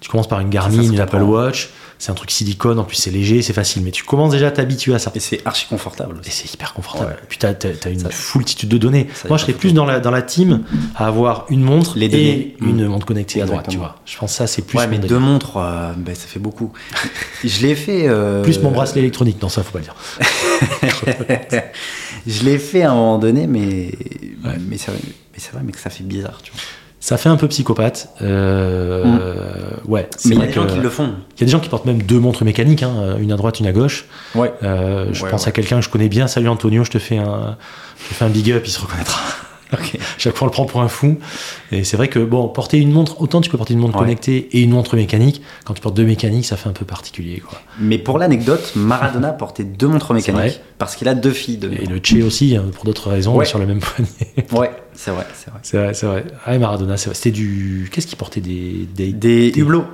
Tu 0.00 0.08
commences 0.08 0.28
par 0.28 0.40
une 0.40 0.50
Garmin, 0.50 0.76
Ça, 0.82 0.82
ça 0.88 0.92
une 0.94 1.00
Apple. 1.00 1.22
Watch, 1.22 1.70
c'est 1.98 2.12
un 2.12 2.14
truc 2.14 2.30
silicone, 2.30 2.78
en 2.78 2.84
plus 2.84 2.94
c'est 2.96 3.10
léger, 3.10 3.42
c'est 3.42 3.52
facile, 3.52 3.82
mais 3.82 3.90
tu 3.90 4.04
commences 4.04 4.30
déjà 4.30 4.46
à 4.46 4.50
t'habituer 4.52 4.94
à 4.94 5.00
ça. 5.00 5.10
Et 5.16 5.20
c'est 5.20 5.40
archi 5.44 5.66
confortable 5.66 6.16
Et 6.16 6.20
aussi. 6.28 6.30
c'est 6.30 6.54
hyper 6.54 6.72
confortable. 6.72 7.10
Ouais. 7.10 7.16
Et 7.20 7.26
puis 7.28 7.38
t'as, 7.38 7.52
une 7.90 7.98
Ça- 7.98 8.10
foultitude 8.10 8.68
de 8.68 8.78
données. 8.78 9.08
ça 9.14 9.26
Moi, 9.28 9.36
je 9.36 9.42
serais 9.42 9.52
plus 9.54 9.72
dans 9.74 9.84
la, 9.84 9.98
dans 9.98 10.12
la 10.12 10.22
team 10.22 10.62
à 10.94 11.06
avoir 11.08 11.46
une 11.50 11.62
montre 11.62 11.98
Les 11.98 12.06
et 12.06 12.56
une 12.60 12.84
Mm. 12.84 12.88
montre 12.88 13.06
connectée 13.06 13.42
à 13.42 13.46
droite, 13.46 13.66
tu 13.68 13.78
vois. 13.78 13.96
Je 14.06 14.16
pense 14.16 14.30
que 14.30 14.36
ça, 14.36 14.46
c'est 14.46 14.62
plus 14.62 14.78
ouais, 14.78 14.86
mais 14.86 14.98
deux 14.98 15.18
montres, 15.18 15.56
euh, 15.56 15.92
bah, 15.96 16.14
ça 16.14 16.26
fait 16.28 16.38
beaucoup. 16.38 16.72
je 17.44 17.62
l'ai 17.66 17.74
fait. 17.74 18.06
euh, 18.08 18.44
Plus 18.44 18.60
mon 18.60 18.70
bracelet 18.70 19.00
électronique. 19.00 19.42
Non, 19.42 19.48
ça, 19.48 19.64
faut 19.64 19.72
pas 19.72 19.80
le 19.80 19.84
dire. 19.84 19.96
je 22.26 22.44
l'ai 22.44 22.58
fait 22.58 22.82
à 22.82 22.92
un 22.92 22.94
moment 22.94 23.18
donné, 23.18 23.46
mais, 23.46 23.90
Ouais. 24.44 24.56
mais 24.68 24.76
vrai, 24.76 24.92
mais 25.02 25.38
c'est 25.38 25.52
vrai, 25.52 25.62
mais 25.64 25.72
que 25.72 25.80
ça 25.80 25.90
fait 25.90 26.04
bizarre, 26.04 26.40
tu 26.42 26.52
vois. 26.52 26.60
Ça 27.08 27.16
fait 27.16 27.30
un 27.30 27.36
peu 27.38 27.48
psychopathe. 27.48 28.10
Euh, 28.20 29.02
Ouais. 29.86 30.10
c'est 30.18 30.28
Mais 30.28 30.34
il 30.34 30.40
y 30.40 30.42
a 30.42 30.46
des 30.48 30.52
gens 30.52 30.66
qui 30.66 30.78
le 30.78 30.90
font. 30.90 31.14
Il 31.36 31.40
y 31.40 31.42
a 31.44 31.46
des 31.46 31.50
gens 31.52 31.58
qui 31.58 31.70
portent 31.70 31.86
même 31.86 32.02
deux 32.02 32.18
montres 32.20 32.44
mécaniques, 32.44 32.82
hein, 32.82 33.16
une 33.18 33.32
à 33.32 33.36
droite, 33.36 33.60
une 33.60 33.66
à 33.66 33.72
gauche. 33.72 34.04
Ouais. 34.34 34.52
Euh, 34.62 35.06
je 35.12 35.24
Ouais, 35.24 35.30
pense 35.30 35.44
ouais. 35.44 35.48
à 35.48 35.52
quelqu'un 35.52 35.76
que 35.78 35.84
je 35.86 35.88
connais 35.88 36.10
bien. 36.10 36.26
Salut 36.26 36.48
Antonio, 36.48 36.84
je 36.84 36.90
te 36.90 36.98
fais 36.98 37.16
un, 37.16 37.56
je 38.04 38.08
te 38.10 38.14
fais 38.14 38.26
un 38.26 38.28
big 38.28 38.52
up, 38.52 38.62
il 38.66 38.70
se 38.70 38.78
reconnaîtra. 38.78 39.20
Chaque 40.16 40.34
fois, 40.36 40.46
on 40.46 40.48
le 40.48 40.52
prend 40.52 40.64
pour 40.64 40.80
un 40.80 40.88
fou. 40.88 41.18
Et 41.72 41.84
c'est 41.84 41.96
vrai 41.96 42.08
que, 42.08 42.18
bon, 42.20 42.48
porter 42.48 42.78
une 42.78 42.90
montre, 42.90 43.20
autant 43.20 43.40
tu 43.40 43.50
peux 43.50 43.58
porter 43.58 43.74
une 43.74 43.80
montre 43.80 43.94
Ouais. 43.96 44.00
connectée 44.04 44.48
et 44.52 44.62
une 44.62 44.70
montre 44.70 44.96
mécanique. 44.96 45.42
Quand 45.64 45.74
tu 45.74 45.80
portes 45.82 45.96
deux 45.96 46.04
mécaniques, 46.04 46.46
ça 46.46 46.56
fait 46.56 46.68
un 46.68 46.72
peu 46.72 46.84
particulier, 46.84 47.40
quoi. 47.46 47.60
Mais 47.78 47.98
pour 47.98 48.18
l'anecdote, 48.18 48.72
Maradona 48.76 49.32
portait 49.32 49.64
deux 49.64 49.88
montres 49.88 50.06
C'est 50.20 50.32
mécaniques 50.32 50.60
parce 50.78 50.96
qu'il 50.96 51.08
a 51.08 51.14
deux 51.14 51.32
filles. 51.32 51.58
De... 51.58 51.70
Et 51.70 51.86
le 51.86 52.00
Che 52.02 52.22
aussi, 52.24 52.56
hein, 52.56 52.64
pour 52.72 52.84
d'autres 52.84 53.10
raisons, 53.10 53.34
Ouais. 53.36 53.44
sur 53.44 53.58
le 53.58 53.66
même 53.66 53.80
poignet. 53.80 54.08
Ouais, 54.52 54.70
c'est 54.94 55.10
vrai, 55.10 55.26
c'est 55.34 55.50
vrai. 55.50 55.60
c'est 55.62 55.76
vrai, 55.76 55.94
c'est 55.94 56.06
vrai. 56.06 56.24
Ah, 56.46 56.56
Maradona, 56.58 56.96
c'est. 56.96 57.12
C'était 57.14 57.30
du. 57.30 57.90
Qu'est-ce 57.92 58.06
qu'il 58.06 58.16
portait 58.18 58.40
Des. 58.40 58.86
Des. 58.94 59.12
Des 59.12 59.52
hublots. 59.56 59.84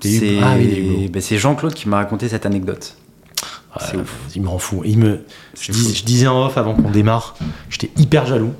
Des 0.00 0.18
C'est 0.18 0.26
hublots. 0.34 0.40
Ah 0.44 0.54
oui, 0.56 0.66
des 0.68 0.76
hublots. 0.80 1.08
ben, 1.10 1.20
c'est 1.22 1.38
Jean-Claude 1.38 1.74
qui 1.74 1.88
m'a 1.88 1.96
raconté 1.96 2.28
cette 2.28 2.46
anecdote. 2.46 2.94
Ah, 3.76 3.84
c'est 3.90 3.96
ouf. 3.96 4.14
Il 4.36 4.42
me 4.42 4.48
rend 4.48 4.58
fou. 4.58 4.82
Il 4.84 4.98
me, 4.98 5.24
je, 5.60 5.66
C'est 5.66 5.72
dis- 5.72 5.80
fou. 5.80 5.94
je 5.96 6.04
disais 6.04 6.26
en 6.28 6.46
off 6.46 6.56
avant 6.56 6.74
qu'on 6.74 6.90
démarre, 6.90 7.34
j'étais 7.70 7.90
hyper 7.96 8.24
jaloux 8.24 8.52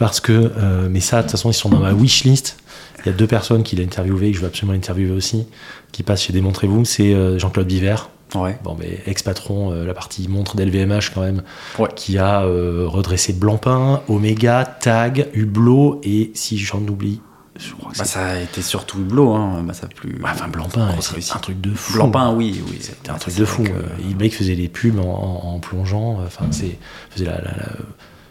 parce 0.00 0.18
que, 0.20 0.32
euh, 0.32 0.88
mais 0.90 0.98
ça, 1.00 1.18
de 1.18 1.22
toute 1.22 1.30
façon, 1.30 1.50
ils 1.50 1.54
sont 1.54 1.68
dans 1.68 1.78
ma 1.78 1.92
wish 1.92 2.24
list. 2.24 2.56
Il 3.04 3.06
y 3.06 3.08
a 3.10 3.12
deux 3.12 3.26
personnes 3.28 3.62
qu'il 3.62 3.80
a 3.80 3.84
interviewé, 3.84 4.30
que 4.32 4.36
je 4.36 4.42
veux 4.42 4.48
absolument 4.48 4.76
interviewer 4.76 5.12
aussi, 5.12 5.46
qui 5.92 6.02
passent 6.02 6.22
chez 6.24 6.32
Démontrez-vous. 6.32 6.84
C'est 6.84 7.14
euh, 7.14 7.38
Jean-Claude 7.38 7.66
Biver, 7.68 7.96
Ouais. 8.34 8.58
bon, 8.64 8.76
mais 8.78 8.98
ex-patron, 9.06 9.72
euh, 9.72 9.84
la 9.84 9.92
partie 9.94 10.26
montre 10.28 10.56
d'LVMH 10.56 11.10
quand 11.14 11.20
même, 11.22 11.42
Ouais. 11.78 11.88
qui 11.94 12.18
a 12.18 12.42
euh, 12.42 12.84
redressé 12.88 13.32
Blancpain, 13.32 14.02
Omega, 14.08 14.64
Tag, 14.64 15.28
Hublot 15.34 16.00
et 16.02 16.30
si 16.34 16.56
j'en 16.58 16.80
oublie, 16.80 17.20
je 17.58 17.72
crois 17.74 17.92
que 17.92 17.98
Bah, 17.98 18.04
ça 18.04 18.24
a 18.26 18.38
été 18.38 18.62
surtout 18.62 19.00
hublot. 19.00 19.34
Hein. 19.34 19.62
Bah, 19.66 19.74
ça 19.74 19.86
a 19.86 19.88
plus. 19.88 20.12
Ouais, 20.14 20.30
enfin, 20.30 20.48
Blancpain, 20.48 20.92
grosse 20.92 21.14
c'est 21.20 21.34
un 21.34 21.40
truc 21.40 21.60
de 21.60 21.74
fou. 21.74 21.92
Blancpain, 21.94 22.32
oui, 22.34 22.62
oui. 22.70 22.78
C'était 22.80 23.10
un 23.10 23.14
Ouais, 23.14 23.18
truc 23.18 23.34
de 23.34 23.44
fou. 23.44 23.64
que- 23.64 24.14
mec 24.18 24.34
faisait 24.34 24.54
les 24.54 24.68
pubs 24.68 24.98
en, 24.98 25.02
en- 25.04 25.54
en 25.54 25.58
plongeant, 25.58 26.20
enfin, 26.24 26.46
c'est 26.52 26.78
faisait 27.10 27.26
la, 27.26 27.36
la- 27.36 27.42
la- 27.56 27.76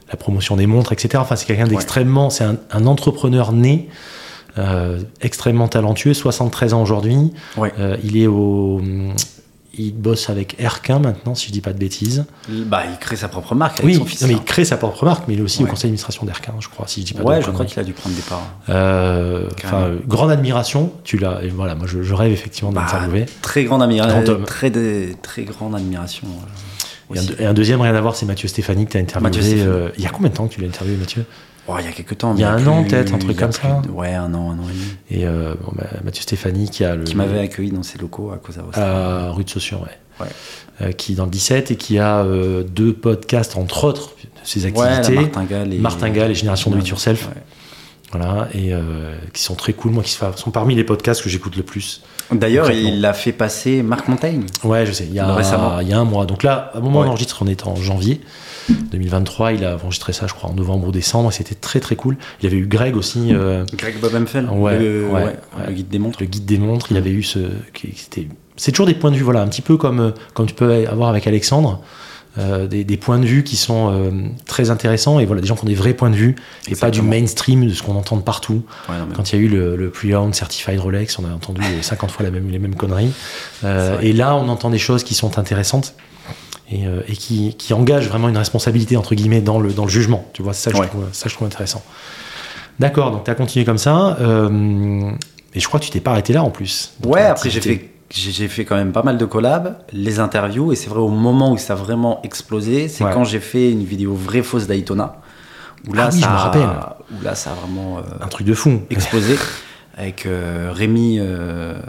la 0.09 0.17
promotion 0.17 0.55
des 0.55 0.67
montres, 0.67 0.91
etc. 0.91 1.15
Enfin, 1.17 1.35
c'est 1.35 1.45
quelqu'un 1.45 1.67
d'extrêmement, 1.67 2.29
c'est 2.29 2.43
un, 2.43 2.57
un 2.71 2.85
entrepreneur 2.85 3.51
né, 3.51 3.89
euh, 4.57 4.99
extrêmement 5.21 5.67
talentueux, 5.67 6.13
73 6.13 6.73
ans 6.73 6.81
aujourd'hui. 6.81 7.31
Ouais. 7.57 7.71
Euh, 7.79 7.97
il 8.03 8.17
est 8.17 8.27
au, 8.27 8.81
il 9.77 9.93
bosse 9.93 10.29
avec 10.29 10.55
Erquin 10.59 10.99
maintenant, 10.99 11.35
si 11.35 11.47
je 11.47 11.51
dis 11.53 11.61
pas 11.61 11.73
de 11.73 11.77
bêtises. 11.77 12.25
Bah, 12.49 12.83
il 12.91 12.97
crée 12.97 13.15
sa 13.15 13.27
propre 13.29 13.55
marque 13.55 13.79
avec 13.79 13.85
Oui, 13.85 13.93
son 13.95 14.25
non, 14.25 14.27
mais 14.27 14.33
il 14.33 14.37
hein. 14.37 14.43
crée 14.45 14.65
sa 14.65 14.77
propre 14.77 15.05
marque, 15.05 15.25
mais 15.27 15.35
il 15.35 15.39
est 15.39 15.43
aussi 15.43 15.63
au 15.63 15.67
conseil 15.67 15.83
d'administration 15.83 16.25
d'Erquin, 16.25 16.53
je 16.59 16.67
crois, 16.67 16.87
si 16.87 17.01
je 17.01 17.05
dis 17.05 17.13
pas 17.13 17.23
Ouais, 17.23 17.39
de 17.39 17.43
je 17.45 17.51
crois 17.51 17.65
qu'il 17.65 17.79
a 17.79 17.83
dû 17.83 17.93
prendre 17.93 18.15
des 18.15 18.21
parts. 18.23 18.41
Euh, 18.69 19.47
grande 20.07 20.31
admiration. 20.31 20.91
Tu 21.03 21.17
l'as. 21.17 21.41
Et 21.43 21.49
voilà, 21.49 21.75
moi, 21.75 21.85
je, 21.87 22.01
je 22.01 22.13
rêve 22.13 22.31
effectivement 22.31 22.71
de 22.71 22.75
Bah. 22.75 22.87
Très 23.41 23.63
grande 23.63 23.79
Grand 23.79 23.85
admiration. 23.85 24.43
Très, 24.45 24.71
très 25.21 25.43
grande 25.43 25.75
admiration. 25.75 26.27
Et 27.13 27.17
un, 27.17 27.21
aussi. 27.21 27.35
et 27.39 27.45
un 27.45 27.53
deuxième, 27.53 27.81
rien 27.81 27.95
à 27.95 28.01
voir, 28.01 28.15
c'est 28.15 28.25
Mathieu 28.25 28.47
Stéphanie 28.47 28.85
que 28.85 28.91
tu 28.91 28.97
as 28.97 29.01
interviewé. 29.01 29.29
Mathieu 29.41 29.67
euh, 29.67 29.89
il 29.97 30.03
y 30.03 30.07
a 30.07 30.09
combien 30.09 30.29
de 30.29 30.35
temps 30.35 30.47
que 30.47 30.53
tu 30.53 30.61
l'as 30.61 30.67
interviewé, 30.67 30.97
Mathieu? 30.97 31.25
Oh, 31.67 31.73
il 31.79 31.85
y 31.85 31.87
a 31.87 31.91
quelques 31.91 32.17
temps. 32.17 32.33
Il 32.35 32.41
y 32.41 32.43
a 32.43 32.51
un 32.51 32.65
an, 32.67 32.83
peut-être, 32.83 33.13
un 33.13 33.17
truc 33.19 33.37
comme 33.37 33.51
ça 33.51 33.81
de- 33.85 33.89
Ouais, 33.91 34.13
un 34.13 34.33
an, 34.33 34.51
un 34.51 34.59
an 34.59 34.63
et 34.69 34.73
demi. 34.73 35.21
Et 35.21 35.27
euh, 35.27 35.53
bon, 35.63 35.71
bah, 35.75 35.85
Mathieu 36.03 36.23
Stéphanie 36.23 36.69
qui 36.69 36.83
a 36.83 36.95
le. 36.95 37.03
Qui 37.03 37.15
m'avait 37.15 37.39
accueilli 37.39 37.71
dans 37.71 37.83
ses 37.83 37.99
locaux 37.99 38.31
à 38.31 38.37
Cosa 38.37 38.61
Nostra. 38.63 39.27
à 39.27 39.31
rue 39.31 39.43
de 39.43 39.49
Saussure, 39.49 39.81
ouais. 39.81 39.87
Ouais. 40.25 40.31
Euh, 40.81 40.91
qui 40.91 41.11
est 41.13 41.15
dans 41.15 41.25
le 41.25 41.31
17 41.31 41.71
et 41.71 41.75
qui 41.75 41.99
a 41.99 42.19
euh, 42.23 42.63
deux 42.63 42.93
podcasts, 42.93 43.55
entre 43.55 43.83
autres, 43.83 44.15
de 44.23 44.27
ses 44.47 44.65
Ouais, 44.71 44.81
activités. 44.87 45.21
Martingale 45.25 45.73
et, 45.73 45.77
Martingale 45.77 46.31
et 46.31 46.35
Génération 46.35 46.71
de 46.71 46.79
It 46.79 46.87
Yourself. 46.87 47.27
Ouais. 47.27 47.41
Voilà, 48.11 48.47
et 48.55 48.73
qui 49.33 49.43
sont 49.43 49.53
très 49.53 49.73
cool, 49.73 49.91
moi, 49.91 50.01
qui 50.01 50.09
sont 50.11 50.49
parmi 50.51 50.73
les 50.73 50.83
podcasts 50.83 51.21
que 51.21 51.29
j'écoute 51.29 51.55
le 51.55 51.61
plus. 51.63 52.01
D'ailleurs, 52.31 52.69
il 52.71 53.03
a 53.05 53.13
fait 53.13 53.31
passer 53.31 53.81
Marc 53.81 54.07
Montaigne. 54.07 54.43
Ouais, 54.63 54.85
je 54.85 54.91
sais, 54.91 55.05
il 55.05 55.13
y 55.13 55.19
a, 55.19 55.33
Récemment. 55.33 55.79
il 55.79 55.87
y 55.87 55.93
a 55.93 55.99
un 55.99 56.03
mois. 56.05 56.25
Donc 56.25 56.43
là, 56.43 56.71
à 56.73 56.77
un 56.77 56.81
moment 56.81 56.99
où 56.99 57.01
Ouais. 57.01 57.07
on 57.07 57.11
enregistre, 57.11 57.39
on 57.41 57.47
est 57.47 57.65
en 57.65 57.75
janvier 57.75 58.21
2023. 58.91 59.53
Il 59.53 59.65
a 59.65 59.75
enregistré 59.75 60.13
ça, 60.13 60.27
je 60.27 60.33
crois, 60.33 60.49
en 60.49 60.53
novembre 60.53 60.87
ou 60.87 60.91
décembre, 60.91 61.31
c'était 61.31 61.55
très 61.55 61.79
très 61.79 61.95
cool. 61.95 62.17
Il 62.39 62.43
y 62.43 62.47
avait 62.47 62.57
eu 62.61 62.67
Greg 62.67 62.95
aussi. 62.95 63.29
euh, 63.33 63.65
Greg 63.75 63.99
Bobenfeld, 63.99 64.47
Ouais, 64.51 64.77
le, 64.79 65.05
ouais, 65.07 65.11
ouais, 65.13 65.23
ouais. 65.23 65.35
le 65.67 65.73
guide 65.73 65.89
des 65.89 65.99
montres. 65.99 66.19
le 66.21 66.27
guide 66.27 66.45
des 66.45 66.57
montres, 66.57 66.87
il 66.91 66.97
avait 66.97 67.11
eu 67.11 67.23
ce. 67.23 67.39
C'était, 67.95 68.27
c'est 68.57 68.71
toujours 68.71 68.85
des 68.87 68.93
points 68.93 69.11
de 69.11 69.15
vue, 69.15 69.23
voilà, 69.23 69.41
un 69.41 69.47
petit 69.47 69.61
peu 69.61 69.77
comme, 69.77 69.99
euh, 69.99 70.11
comme 70.33 70.45
tu 70.45 70.53
peux 70.53 70.85
avoir 70.87 71.09
avec 71.09 71.25
Alexandre, 71.27 71.81
euh, 72.37 72.67
des, 72.67 72.83
des 72.83 72.97
points 72.97 73.17
de 73.19 73.25
vue 73.25 73.43
qui 73.43 73.57
sont 73.57 73.91
euh, 73.91 74.11
très 74.45 74.69
intéressants 74.69 75.19
et 75.19 75.25
voilà, 75.25 75.41
des 75.41 75.47
gens 75.47 75.55
qui 75.55 75.63
ont 75.63 75.67
des 75.67 75.73
vrais 75.75 75.93
points 75.93 76.11
de 76.11 76.15
vue 76.15 76.35
et 76.67 76.75
pas 76.75 76.91
du 76.91 77.01
mainstream 77.01 77.65
de 77.67 77.73
ce 77.73 77.81
qu'on 77.81 77.95
entend 77.95 78.17
de 78.17 78.21
partout. 78.21 78.61
Ouais, 78.87 78.97
non, 78.97 79.05
mais- 79.09 79.15
Quand 79.15 79.31
il 79.31 79.35
y 79.35 79.41
a 79.41 79.45
eu 79.45 79.47
le, 79.47 79.75
le 79.75 79.89
pre-owned 79.89 80.35
certified 80.35 80.79
Rolex, 80.79 81.17
on 81.19 81.25
a 81.25 81.33
entendu 81.33 81.61
50 81.81 82.11
fois 82.11 82.23
la 82.23 82.31
même, 82.31 82.49
les 82.49 82.59
mêmes 82.59 82.75
conneries. 82.75 83.11
Euh, 83.65 83.99
et 84.01 84.13
là, 84.13 84.35
on 84.35 84.47
entend 84.47 84.69
des 84.69 84.77
choses 84.77 85.03
qui 85.03 85.13
sont 85.15 85.37
intéressantes. 85.37 85.95
Et, 86.71 86.85
euh, 86.85 87.01
et 87.07 87.13
qui, 87.13 87.55
qui 87.55 87.73
engagent 87.73 88.07
vraiment 88.07 88.29
une 88.29 88.37
responsabilité 88.37 88.95
entre 88.95 89.15
guillemets 89.15 89.41
dans 89.41 89.59
le, 89.59 89.73
dans 89.73 89.85
le 89.85 89.89
jugement. 89.89 90.29
Tu 90.33 90.43
vois, 90.43 90.53
ça 90.53 90.69
Ouais. 90.71 90.77
je 90.83 90.87
trouve, 90.87 91.05
ça 91.11 91.27
je 91.27 91.33
trouve 91.33 91.47
intéressant. 91.47 91.83
D'accord, 92.79 93.11
donc 93.11 93.23
tu 93.25 93.31
as 93.31 93.35
continué 93.35 93.65
comme 93.65 93.77
ça. 93.79 94.17
Euh, 94.21 95.11
Et 95.55 95.59
je 95.59 95.67
crois 95.67 95.79
que 95.79 95.85
tu 95.85 95.91
t'es 95.91 95.99
pas 95.99 96.11
arrêté 96.11 96.31
là 96.31 96.43
en 96.43 96.51
plus. 96.51 96.93
Ouais, 97.03 97.23
après 97.23 97.49
j'ai 97.49 97.59
fait, 97.59 97.89
j'ai 98.11 98.47
fait 98.47 98.65
quand 98.65 98.75
même 98.75 98.91
pas 98.91 99.03
mal 99.03 99.17
de 99.17 99.25
collabs, 99.25 99.77
les 99.93 100.19
interviews, 100.19 100.71
et 100.71 100.75
c'est 100.75 100.89
vrai 100.89 100.99
au 100.99 101.09
moment 101.09 101.51
où 101.51 101.57
ça 101.57 101.73
a 101.73 101.75
vraiment 101.75 102.19
explosé, 102.23 102.87
c'est 102.87 103.03
Ouais. 103.03 103.11
quand 103.13 103.23
j'ai 103.23 103.39
fait 103.39 103.71
une 103.71 103.83
vidéo 103.83 104.13
vraie 104.15 104.41
fausse 104.41 104.67
d'Aitona. 104.67 105.17
Où 105.87 105.93
là, 105.93 106.05
Ah 106.07 106.09
oui, 106.13 106.19
ça 106.19 106.27
je 106.27 106.31
me 106.31 106.35
a- 106.35 106.39
rappelle. 106.39 106.69
Où 107.19 107.23
là, 107.23 107.35
ça 107.35 107.51
a 107.51 107.53
vraiment 107.53 107.99
euh, 107.99 108.01
Un 108.21 108.27
truc 108.27 108.45
de 108.47 108.53
fou. 108.53 108.81
explosé 108.89 109.35
avec 109.97 110.25
euh, 110.25 110.71
Rémi. 110.73 111.17
euh, 111.19 111.79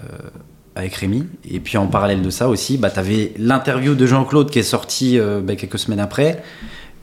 avec 0.76 0.94
Rémi. 0.94 1.26
Et 1.50 1.58
puis 1.58 1.76
en 1.78 1.86
parallèle 1.88 2.22
de 2.22 2.30
ça 2.30 2.48
aussi, 2.48 2.78
bah, 2.78 2.90
tu 2.90 2.98
avais 3.00 3.32
l'interview 3.38 3.94
de 3.94 4.06
Jean-Claude 4.06 4.50
qui 4.50 4.60
est 4.60 4.62
sortie 4.62 5.18
bah, 5.42 5.56
quelques 5.56 5.78
semaines 5.78 6.00
après. 6.00 6.42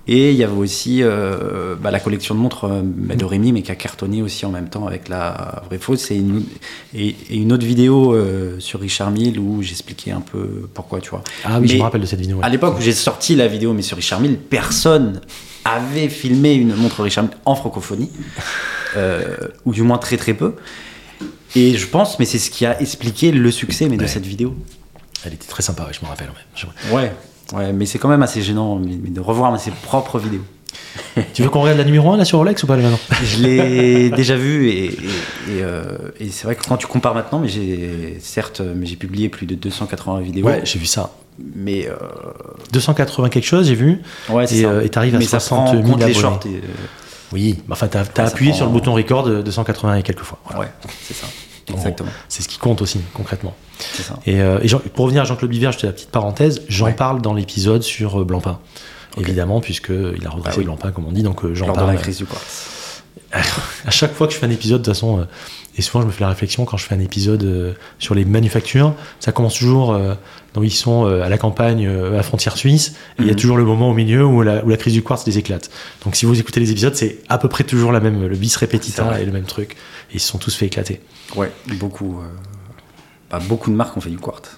Et 0.10 0.32
il 0.32 0.38
y 0.38 0.44
avait 0.44 0.56
aussi 0.56 1.04
euh, 1.04 1.76
bah, 1.76 1.92
la 1.92 2.00
collection 2.00 2.34
de 2.34 2.40
montres 2.40 2.64
euh, 2.64 2.82
bah, 2.84 3.16
de 3.16 3.26
Rémi, 3.26 3.52
mais 3.52 3.62
qui 3.62 3.72
a 3.72 3.76
cartonné 3.76 4.22
aussi 4.22 4.46
en 4.46 4.52
même 4.52 4.70
temps 4.70 4.88
avec 4.88 5.10
la 5.10 5.62
vraie 5.68 5.80
fausse. 5.80 6.12
Et 6.12 6.16
une, 6.16 6.44
et, 6.96 7.10
et 7.30 7.36
une 7.36 7.52
autre 7.52 7.66
vidéo 7.66 8.14
euh, 8.14 8.58
sur 8.60 8.80
Richard 8.80 9.12
Mille 9.12 9.38
où 9.40 9.62
j'expliquais 9.62 10.12
un 10.12 10.22
peu 10.22 10.70
pourquoi, 10.74 11.02
tu 11.02 11.10
vois. 11.10 11.24
Ah 11.44 11.60
oui, 11.60 11.68
je 11.68 11.74
Mais 11.74 11.80
me 11.80 11.84
rappelle 11.84 12.02
de 12.02 12.06
cette 12.06 12.22
vidéo. 12.22 12.38
ouais. 12.38 12.46
À 12.46 12.50
l'époque 12.50 12.78
où 12.78 12.82
j'ai 12.82 12.94
sorti 12.94 13.36
la 13.36 13.48
vidéo, 13.48 13.74
mais 13.74 13.82
sur 13.82 13.98
Richard 13.98 14.22
Mille, 14.22 14.38
personne 14.38 15.20
avait 15.66 16.08
filmé 16.08 16.54
une 16.54 16.74
montre 16.76 17.04
Richard 17.04 17.26
Mille 17.26 17.34
en 17.44 17.56
francophonie, 17.56 18.10
euh, 18.96 19.36
ou 19.66 19.74
du 19.74 19.82
moins 19.82 19.98
très 19.98 20.16
très 20.18 20.34
peu. 20.34 20.54
Et 21.56 21.78
je 21.78 21.88
pense, 21.88 22.20
mais 22.20 22.26
c'est 22.26 22.40
ce 22.40 22.50
qui 22.52 22.66
a 22.66 22.80
expliqué 22.82 23.32
le 23.32 23.52
succès 23.52 23.90
mais 23.90 23.98
de 23.98 24.06
cette 24.08 24.26
vidéo. 24.26 24.56
Elle 25.26 25.34
était 25.34 25.48
très 25.48 25.64
sympa, 25.64 25.84
ouais, 25.84 25.92
je 25.92 26.00
me 26.06 26.10
rappelle. 26.10 26.28
ouais. 26.30 26.46
Je- 26.56 26.94
Ouais, 26.96 27.12
ouais, 27.54 27.74
mais 27.74 27.86
c'est 27.86 28.00
quand 28.00 28.10
même 28.10 28.24
assez 28.24 28.42
gênant 28.42 28.76
mais- 28.78 28.98
mais 29.02 29.10
de 29.10 29.20
revoir 29.22 29.58
ses 29.60 29.72
propres 29.72 30.20
vidéos. 30.20 30.44
Tu 31.34 31.44
veux 31.44 31.50
qu'on 31.50 31.62
regarde 31.62 31.78
la 31.80 31.84
numéro 31.84 32.12
1 32.12 32.18
là 32.18 32.26
sur 32.26 32.38
Rolex 32.40 32.62
ou 32.64 32.68
pas 32.68 32.76
maintenant? 32.78 33.00
Je 33.24 33.42
l'ai 33.44 34.10
déjà 34.12 34.36
vu 34.36 34.68
et, 34.70 34.86
et, 34.86 34.90
et, 34.90 34.94
euh, 35.62 35.84
et 36.20 36.30
c'est 36.30 36.46
vrai 36.46 36.56
que 36.56 36.64
quand 36.68 36.78
tu 36.78 36.88
compares 36.88 37.14
maintenant, 37.16 37.40
mais 37.40 37.48
j'ai 37.48 38.18
certes, 38.20 38.62
mais 38.62 38.86
j'ai 38.86 38.96
publié 38.96 39.30
plus 39.30 39.46
de 39.46 39.56
280 39.56 40.20
vidéos, 40.22 40.46
Ouais, 40.46 40.62
j'ai 40.64 40.78
vu 40.80 40.86
ça. 40.86 41.12
mais 41.56 41.88
euh, 41.88 41.96
280 42.74 43.30
quelque 43.30 43.46
chose, 43.46 43.68
j'ai 43.68 43.76
vu. 43.76 44.00
ouais, 44.30 44.48
c'est 44.48 44.58
Et, 44.58 44.62
ça. 44.64 44.68
euh, 44.70 44.82
et 44.84 44.90
t'arrives 44.90 45.16
à 45.16 45.20
mais 45.20 45.26
ça 45.26 45.40
60 45.40 45.66
prend 45.66 45.74
000 45.74 45.88
en 45.88 45.92
compte 45.92 46.04
les 46.06 46.14
shorts. 46.14 46.40
euh, 46.48 46.60
Oui, 47.32 47.60
enfin, 47.70 47.88
t'as 47.88 48.04
ça 48.06 48.26
appuyé 48.26 48.52
prend- 48.52 48.58
sur 48.58 48.66
le 48.68 48.72
bouton 48.72 48.94
record 48.94 49.24
de 49.24 49.42
280 49.42 49.96
et 49.96 50.04
quelques 50.04 50.24
fois. 50.24 50.40
Voilà. 50.46 50.62
Ouais, 50.62 50.68
c'est 51.04 51.14
ça. 51.16 51.28
Exactement. 51.74 52.10
C'est 52.30 52.42
ce 52.44 52.48
qui 52.48 52.58
compte 52.58 52.82
aussi, 52.82 53.00
concrètement. 53.14 53.56
C'est 53.80 54.04
ça. 54.04 54.18
Et, 54.26 54.42
euh, 54.42 54.60
et 54.62 54.68
Jean- 54.68 54.80
pour 54.94 55.06
revenir 55.06 55.22
à 55.24 55.26
Jean-Claude 55.26 55.52
Biver, 55.52 55.72
je 55.74 55.78
fais 55.80 55.88
la 55.88 55.94
petite 55.94 56.12
parenthèse, 56.12 56.62
j'en 56.70 56.86
Ouais. 56.86 56.94
parle 56.94 57.22
dans 57.22 57.34
l'épisode 57.34 57.84
sur 57.84 58.22
euh, 58.22 58.26
Blancpain. 58.26 58.60
Ok. 59.18 59.24
Évidemment, 59.24 59.60
puisqu'il 59.62 60.26
a 60.26 60.30
redressé 60.30 60.56
Ah 60.56 60.60
oui. 60.60 60.64
Blancpain, 60.66 60.92
comme 60.92 61.06
on 61.06 61.12
dit, 61.12 61.24
donc 61.24 61.44
euh, 61.44 61.54
j'en 61.54 61.66
Lors 61.68 61.76
de 61.76 61.82
parle. 61.82 61.96
la 61.96 62.02
crise 62.02 62.18
du 62.18 62.26
quartz. 62.26 63.04
à 63.86 63.92
chaque 63.92 64.14
fois 64.14 64.28
que 64.28 64.34
je 64.34 64.38
fais 64.40 64.46
un 64.46 64.50
épisode, 64.52 64.82
de 64.82 64.86
toute 64.86 64.94
façon, 64.94 65.20
euh, 65.20 65.24
et 65.78 65.82
souvent 65.82 66.02
je 66.02 66.08
me 66.08 66.12
fais 66.12 66.22
la 66.22 66.30
réflexion 66.30 66.66
quand 66.66 66.78
je 66.78 66.86
fais 66.86 66.96
un 66.96 67.00
épisode 67.00 67.44
euh, 67.44 67.74
sur 68.00 68.16
les 68.16 68.26
manufactures, 68.26 68.94
ça 69.20 69.32
commence 69.32 69.56
toujours 69.56 69.94
euh, 69.94 70.16
ils 70.64 70.72
sont 70.72 71.06
euh, 71.06 71.22
à 71.22 71.30
la 71.30 71.38
campagne, 71.38 71.86
euh, 71.86 72.14
à 72.14 72.16
la 72.16 72.24
frontière 72.24 72.58
suisse, 72.58 72.96
et 73.20 73.22
il 73.22 73.26
y 73.28 73.30
a 73.30 73.34
Mhm. 73.34 73.40
toujours 73.40 73.58
le 73.58 73.64
moment 73.64 73.92
au 73.92 73.94
milieu 73.94 74.26
où 74.26 74.42
la, 74.42 74.66
où 74.66 74.70
la 74.70 74.78
crise 74.78 74.94
du 74.94 75.04
quartz 75.04 75.24
les 75.28 75.38
éclate. 75.38 75.70
Donc 76.04 76.16
si 76.16 76.26
vous 76.26 76.40
écoutez 76.40 76.60
les 76.60 76.72
épisodes, 76.72 76.96
c'est 76.96 77.20
à 77.30 77.38
peu 77.38 77.48
près 77.48 77.64
toujours 77.64 77.92
la 77.92 78.00
même, 78.00 78.26
le 78.26 78.36
bis 78.36 78.56
repetita 78.56 79.22
et 79.22 79.26
le 79.26 79.32
même 79.32 79.44
truc. 79.46 79.74
Et 80.12 80.16
ils 80.16 80.20
se 80.20 80.28
sont 80.30 80.40
tous 80.40 80.56
fait 80.56 80.66
éclater. 80.66 81.00
Ouais, 81.36 81.52
beaucoup. 81.80 82.22
bah, 83.30 83.40
beaucoup 83.48 83.70
de 83.70 83.76
marques 83.76 83.96
ont 83.98 84.02
fait 84.02 84.10
du 84.10 84.18
quartz. 84.18 84.50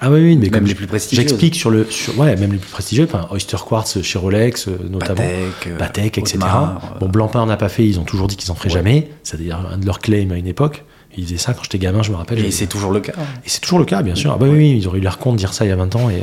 Ah 0.00 0.10
oui, 0.10 0.20
oui, 0.20 0.36
mais 0.36 0.42
Même 0.44 0.50
comme 0.52 0.64
les 0.64 0.70
je- 0.70 0.76
plus 0.76 0.86
prestigieuses. 0.86 1.26
J'explique 1.28 1.54
sur 1.56 1.70
le, 1.70 1.84
sur, 1.90 2.16
ouais, 2.18 2.36
même 2.36 2.52
les 2.52 2.58
plus 2.58 2.70
prestigieux, 2.70 3.04
enfin 3.04 3.26
Oyster 3.32 3.56
Quartz 3.66 4.00
chez 4.02 4.18
Rolex 4.18 4.68
euh, 4.68 4.78
notamment. 4.88 5.16
Patek, 5.16 5.66
euh, 5.66 5.76
Patek, 5.76 6.18
etc. 6.18 6.36
Audemars, 6.36 6.80
euh, 6.94 6.98
Bon, 7.00 7.08
Blancpain 7.08 7.44
n'a 7.46 7.56
pas 7.56 7.68
fait, 7.68 7.84
ils 7.86 7.98
ont 7.98 8.04
toujours 8.04 8.28
dit 8.28 8.36
qu'ils 8.36 8.50
en 8.52 8.54
feraient 8.54 8.68
Ouais. 8.68 8.74
jamais. 8.74 9.10
C'est-à-dire 9.24 9.58
un 9.72 9.76
de 9.78 9.86
leurs 9.86 9.98
claims 9.98 10.30
à 10.32 10.36
une 10.36 10.46
époque. 10.46 10.84
Ils 11.16 11.24
faisaient 11.24 11.36
ça 11.38 11.52
quand 11.52 11.64
j'étais 11.64 11.78
gamin, 11.78 12.02
je 12.04 12.12
me 12.12 12.16
rappelle. 12.16 12.44
Et 12.44 12.50
c'est 12.52 12.68
toujours 12.68 12.92
le 12.92 13.00
cas. 13.00 13.12
Et 13.44 13.48
c'est 13.48 13.60
toujours 13.60 13.80
le 13.80 13.84
cas, 13.86 14.02
bien 14.02 14.14
sûr. 14.14 14.30
Ah 14.32 14.36
bah 14.38 14.46
oui, 14.48 14.56
oui, 14.56 14.76
ils 14.78 14.86
auraient 14.86 14.98
eu 14.98 15.02
l'air 15.02 15.18
con 15.18 15.32
de 15.32 15.36
dire 15.38 15.52
ça 15.52 15.64
il 15.64 15.68
y 15.68 15.72
a 15.72 15.76
20 15.76 15.96
ans 15.96 16.10
et, 16.10 16.22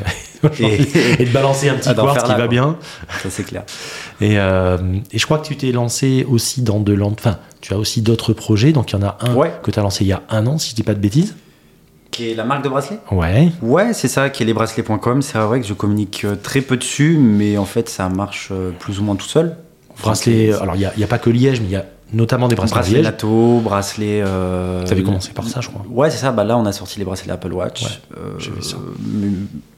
Et- 0.63 1.21
et 1.21 1.25
de 1.25 1.31
balancer 1.31 1.67
un 1.67 1.73
petit 1.73 1.93
quartz 1.95 2.23
qui 2.23 2.29
va 2.29 2.35
quoi. 2.35 2.47
bien. 2.47 2.77
Ça, 3.23 3.29
c'est 3.29 3.43
clair. 3.43 3.63
Et, 4.21 4.39
euh, 4.39 4.77
et 5.11 5.17
je 5.19 5.25
crois 5.25 5.39
que 5.39 5.47
tu 5.47 5.57
t'es 5.57 5.71
lancé 5.73 6.25
aussi 6.29 6.61
dans 6.61 6.79
de 6.79 6.93
l'ent... 6.93 7.11
Enfin, 7.11 7.39
tu 7.59 7.73
as 7.73 7.77
aussi 7.77 8.01
d'autres 8.01 8.31
projets. 8.31 8.71
Donc 8.71 8.91
il 8.93 8.95
y 8.95 8.99
en 8.99 9.05
a 9.05 9.17
un 9.19 9.33
Ouais. 9.33 9.51
que 9.63 9.71
tu 9.71 9.79
as 9.79 9.81
lancé 9.81 10.05
il 10.05 10.07
y 10.07 10.13
a 10.13 10.21
un 10.29 10.47
an, 10.47 10.57
si 10.59 10.69
je 10.69 10.75
dis 10.75 10.83
pas 10.83 10.93
de 10.93 10.99
bêtises. 10.99 11.35
Qui 12.15 12.31
est 12.31 12.35
la 12.35 12.45
marque 12.45 12.63
de 12.63 12.69
bracelet 12.69 12.99
Ouais. 13.11 13.51
Ouais, 13.61 13.91
c'est 13.93 14.07
ça, 14.07 14.29
qui 14.29 14.43
est 14.43 14.45
lesbracelets.com. 14.45 15.21
C'est 15.21 15.37
vrai 15.37 15.59
que 15.59 15.67
je 15.67 15.73
communique 15.73 16.23
euh, 16.23 16.35
très 16.41 16.61
peu 16.61 16.77
dessus, 16.77 17.17
mais 17.19 17.57
en 17.57 17.65
fait, 17.65 17.89
ça 17.89 18.07
marche 18.07 18.49
euh, 18.51 18.71
plus 18.79 18.99
ou 18.99 19.03
moins 19.03 19.15
tout 19.17 19.27
seul. 19.27 19.57
Bracelet. 20.01 20.51
Donc, 20.51 20.61
Alors 20.61 20.75
il 20.75 20.89
n'y 20.97 21.03
a, 21.03 21.07
pas 21.07 21.17
que 21.17 21.29
Liège, 21.29 21.59
mais 21.59 21.67
il 21.67 21.71
y 21.71 21.75
a 21.75 21.85
notamment 22.13 22.47
des 22.47 22.55
bracelets 22.55 22.73
bracelet. 22.75 23.01
NATO, 23.01 23.59
bracelet. 23.59 24.21
Euh, 24.25 24.85
Tu 24.85 24.93
avais 24.93 25.03
commencé 25.03 25.31
par 25.33 25.45
ça, 25.47 25.59
je 25.59 25.67
crois. 25.67 25.83
Ouais, 25.89 26.09
c'est 26.09 26.17
ça. 26.19 26.31
Bah, 26.31 26.45
là, 26.45 26.57
on 26.57 26.65
a 26.65 26.71
sorti 26.71 26.99
les 26.99 27.05
bracelets 27.05 27.33
Apple 27.33 27.51
Watch. 27.51 27.83
Ouais, 27.83 27.89
Euh, 28.17 28.33
j'ai 28.39 28.51
vu 28.51 28.61
ça. 28.61 28.77
mais 29.05 29.27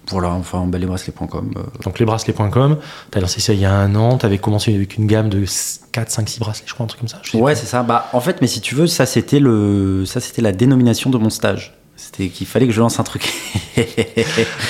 voilà, 0.10 0.30
enfin, 0.34 0.65
bah, 0.67 0.78
lesbracelets.com. 0.78 1.54
euh, 1.58 1.62
Donc 1.86 1.97
lesbracelets.com, 1.97 2.78
tu 3.12 3.17
as 3.17 3.21
lancé 3.21 3.41
ça 3.41 3.54
il 3.54 3.60
y 3.60 3.65
a 3.65 3.73
un 3.73 3.95
an, 3.95 4.17
tu 4.19 4.26
avais 4.28 4.38
commencé 4.38 4.76
avec 4.76 4.97
une 4.97 5.08
gamme 5.08 5.30
de 5.30 5.43
4, 5.91 6.10
5, 6.12 6.30
6 6.30 6.39
bracelets, 6.39 6.67
je 6.67 6.73
crois, 6.76 6.84
un 6.84 6.88
truc 6.88 7.00
comme 7.02 7.10
ça. 7.10 7.19
Ouais, 7.34 7.56
c'est 7.56 7.65
ça. 7.65 7.82
Bah, 7.84 8.08
en 8.13 8.19
fait, 8.21 8.41
mais 8.41 8.47
si 8.47 8.62
tu 8.62 8.76
veux, 8.76 8.86
ça 8.88 9.06
c'était 9.08 9.39
le, 9.39 10.06
ça 10.06 10.19
c'était 10.19 10.41
la 10.43 10.52
dénomination 10.52 11.10
de 11.10 11.17
mon 11.17 11.30
stage. 11.32 11.73
C'était 12.00 12.30
qu'il 12.30 12.46
fallait 12.48 12.68
que 12.68 12.72
je 12.74 12.80
lance 12.80 13.00
un 13.00 13.04
truc. 13.04 13.28